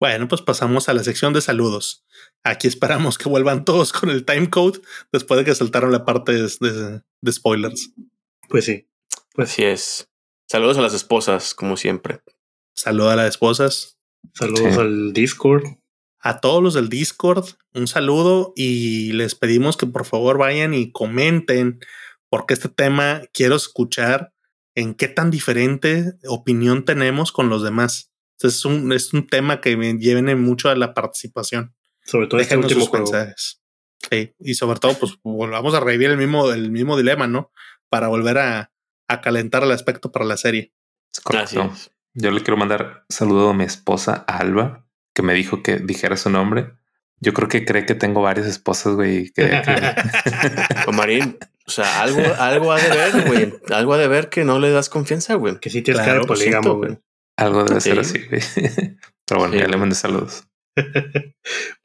Bueno, 0.00 0.28
pues 0.28 0.42
pasamos 0.42 0.88
a 0.88 0.94
la 0.94 1.04
sección 1.04 1.32
de 1.32 1.40
saludos. 1.40 2.04
Aquí 2.42 2.66
esperamos 2.66 3.16
que 3.16 3.28
vuelvan 3.28 3.64
todos 3.64 3.92
con 3.92 4.10
el 4.10 4.24
time 4.24 4.50
code 4.50 4.80
después 5.12 5.38
de 5.38 5.44
que 5.44 5.54
saltaron 5.54 5.92
la 5.92 6.04
parte 6.04 6.32
de, 6.32 7.00
de, 7.20 7.32
spoilers. 7.32 7.92
Pues 8.48 8.64
sí. 8.64 8.88
Pues 9.34 9.50
sí 9.50 9.64
es. 9.64 10.08
Saludos 10.46 10.76
a 10.78 10.82
las 10.82 10.94
esposas, 10.94 11.54
como 11.54 11.76
siempre. 11.76 12.20
Saludos 12.74 13.12
a 13.12 13.16
las 13.16 13.28
esposas. 13.28 13.98
Saludos 14.32 14.78
al 14.78 15.12
Discord 15.12 15.64
a 16.24 16.40
todos 16.40 16.62
los 16.62 16.72
del 16.72 16.88
Discord 16.88 17.44
un 17.74 17.86
saludo 17.86 18.54
y 18.56 19.12
les 19.12 19.34
pedimos 19.34 19.76
que 19.76 19.86
por 19.86 20.06
favor 20.06 20.38
vayan 20.38 20.72
y 20.72 20.90
comenten 20.90 21.80
porque 22.30 22.54
este 22.54 22.70
tema 22.70 23.20
quiero 23.34 23.56
escuchar 23.56 24.32
en 24.74 24.94
qué 24.94 25.06
tan 25.06 25.30
diferente 25.30 26.14
opinión 26.26 26.86
tenemos 26.86 27.30
con 27.30 27.50
los 27.50 27.62
demás. 27.62 28.10
Es 28.42 28.64
un, 28.64 28.92
es 28.92 29.12
un 29.12 29.26
tema 29.26 29.60
que 29.60 29.76
me 29.76 29.94
lleven 29.98 30.40
mucho 30.42 30.68
a 30.68 30.74
la 30.74 30.94
participación. 30.94 31.74
Sobre 32.04 32.26
todo 32.26 32.40
este 32.40 32.56
último 32.56 32.88
mensajes. 32.92 33.62
Sí, 34.10 34.34
y 34.38 34.54
sobre 34.54 34.78
todo, 34.78 34.94
pues 34.98 35.14
volvamos 35.22 35.74
a 35.74 35.80
revivir 35.80 36.10
el 36.10 36.18
mismo, 36.18 36.52
el 36.52 36.70
mismo 36.70 36.96
dilema, 36.96 37.26
¿no? 37.26 37.50
Para 37.88 38.08
volver 38.08 38.38
a, 38.38 38.72
a 39.08 39.20
calentar 39.20 39.62
el 39.62 39.72
aspecto 39.72 40.12
para 40.12 40.24
la 40.24 40.36
serie. 40.36 40.72
Correcto. 41.22 41.72
Yo 42.12 42.30
le 42.30 42.40
quiero 42.42 42.56
mandar 42.56 43.04
saludo 43.08 43.50
a 43.50 43.54
mi 43.54 43.64
esposa 43.64 44.24
Alba, 44.28 44.86
que 45.14 45.22
me 45.22 45.34
dijo 45.34 45.62
que 45.62 45.78
dijera 45.78 46.16
su 46.16 46.30
nombre. 46.30 46.72
Yo 47.20 47.32
creo 47.32 47.48
que 47.48 47.64
cree 47.64 47.86
que 47.86 47.94
tengo 47.94 48.22
varias 48.22 48.46
esposas, 48.46 48.94
güey. 48.94 49.32
Que, 49.32 49.62
o 50.86 50.92
Marín, 50.92 51.38
o 51.66 51.70
sea, 51.70 52.02
algo, 52.02 52.20
algo 52.38 52.72
ha 52.72 52.80
de 52.80 52.88
ver, 52.88 53.26
güey. 53.26 53.54
Algo 53.70 53.94
ha 53.94 53.98
de 53.98 54.08
ver 54.08 54.28
que 54.28 54.44
no 54.44 54.58
le 54.58 54.70
das 54.70 54.88
confianza, 54.88 55.34
güey. 55.34 55.58
Que 55.58 55.70
sí 55.70 55.82
tienes 55.82 56.02
claro, 56.02 56.20
cara 56.20 56.34
polígamo, 56.34 56.74
güey. 56.74 56.98
Algo 57.36 57.64
debe 57.64 57.80
ser 57.80 57.98
así, 57.98 58.20
güey. 58.28 58.42
Pero 59.26 59.40
bueno, 59.40 59.54
ya 59.56 59.66
le 59.66 59.76
mando 59.76 59.94
saludos. 59.94 60.46
pues 60.76 61.34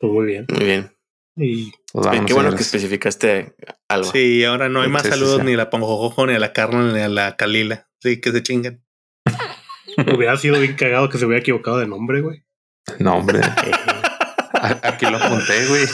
muy 0.02 0.26
bien. 0.26 0.46
Muy 0.50 0.66
bien. 0.66 0.92
Y 1.36 1.72
pues 1.94 2.08
qué 2.26 2.34
bueno 2.34 2.54
que 2.54 2.64
especificaste 2.64 3.56
algo. 3.88 4.12
Sí, 4.12 4.44
ahora 4.44 4.68
no 4.68 4.82
hay 4.82 4.90
más 4.90 5.04
saludos 5.04 5.44
ni 5.44 5.54
a 5.54 5.58
la 5.58 5.70
Ponjojojo, 5.70 6.28
ni 6.28 6.34
a 6.34 6.40
la 6.40 6.52
Carla, 6.52 6.92
ni 6.92 7.00
a 7.00 7.08
la 7.08 7.38
Calila. 7.38 7.88
Sí, 8.02 8.20
que 8.20 8.32
se 8.32 8.44
chinguen. 8.44 8.84
hubiera 10.16 10.36
sido 10.38 10.60
bien 10.60 10.76
cagado 10.76 11.10
que 11.10 11.18
se 11.18 11.26
hubiera 11.26 11.40
equivocado 11.40 11.78
de 11.78 11.88
nombre, 11.88 12.22
güey. 12.22 12.44
No, 13.00 13.18
hombre. 13.18 13.40
Aquí 14.84 15.06
lo 15.06 15.18
apunté, 15.18 15.66
güey. 15.68 15.86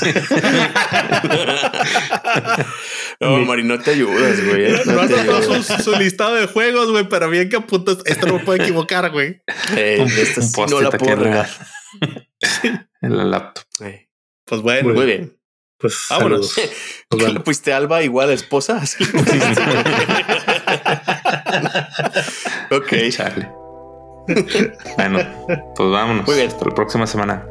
No, 3.19 3.37
Mari, 3.39 3.63
no 3.63 3.79
te 3.79 3.91
ayudas, 3.91 4.43
güey. 4.45 4.65
Eh, 4.65 4.81
no, 4.85 4.93
no 4.93 5.01
has 5.01 5.09
dado 5.09 5.63
su, 5.63 5.91
listado 5.95 6.35
de 6.35 6.47
juegos, 6.47 6.91
güey, 6.91 7.07
pero 7.07 7.29
bien 7.29 7.49
que 7.49 7.57
apuntas. 7.57 7.97
Esto 8.05 8.27
no 8.27 8.33
me 8.35 8.39
puede 8.39 8.63
equivocar, 8.63 9.11
güey. 9.11 9.41
Esta 9.75 10.61
un 10.61 10.69
no 10.69 10.81
la 10.81 10.91
puedo 10.91 11.15
regar. 11.15 11.49
en 13.01 13.17
la 13.17 13.23
laptop. 13.25 13.63
Pues 14.45 14.61
bueno. 14.61 14.93
Muy 14.93 15.05
bien. 15.05 15.37
Pues 15.77 16.05
vámonos. 16.09 16.55
Pues 17.07 17.23
¿Qué 17.23 17.31
le 17.31 17.39
pusiste 17.39 17.71
Alba 17.71 18.01
igual 18.01 18.31
esposa? 18.31 18.81
ok. 22.71 22.93
Chale. 23.11 23.47
bueno, 24.97 25.19
pues 25.75 25.91
vámonos. 25.91 26.25
Muy 26.25 26.35
bien. 26.35 26.47
Hasta 26.47 26.65
la 26.65 26.73
próxima 26.73 27.05
semana. 27.05 27.45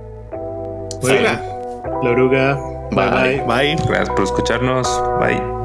Muy. 1.01 1.64
La 2.02 2.11
oruga. 2.11 2.55
Bye. 2.90 3.11
Bye. 3.11 3.36
bye. 3.39 3.47
bye. 3.47 3.86
Gracias 3.86 4.11
por 4.11 4.24
escucharnos. 4.24 5.02
Bye. 5.20 5.64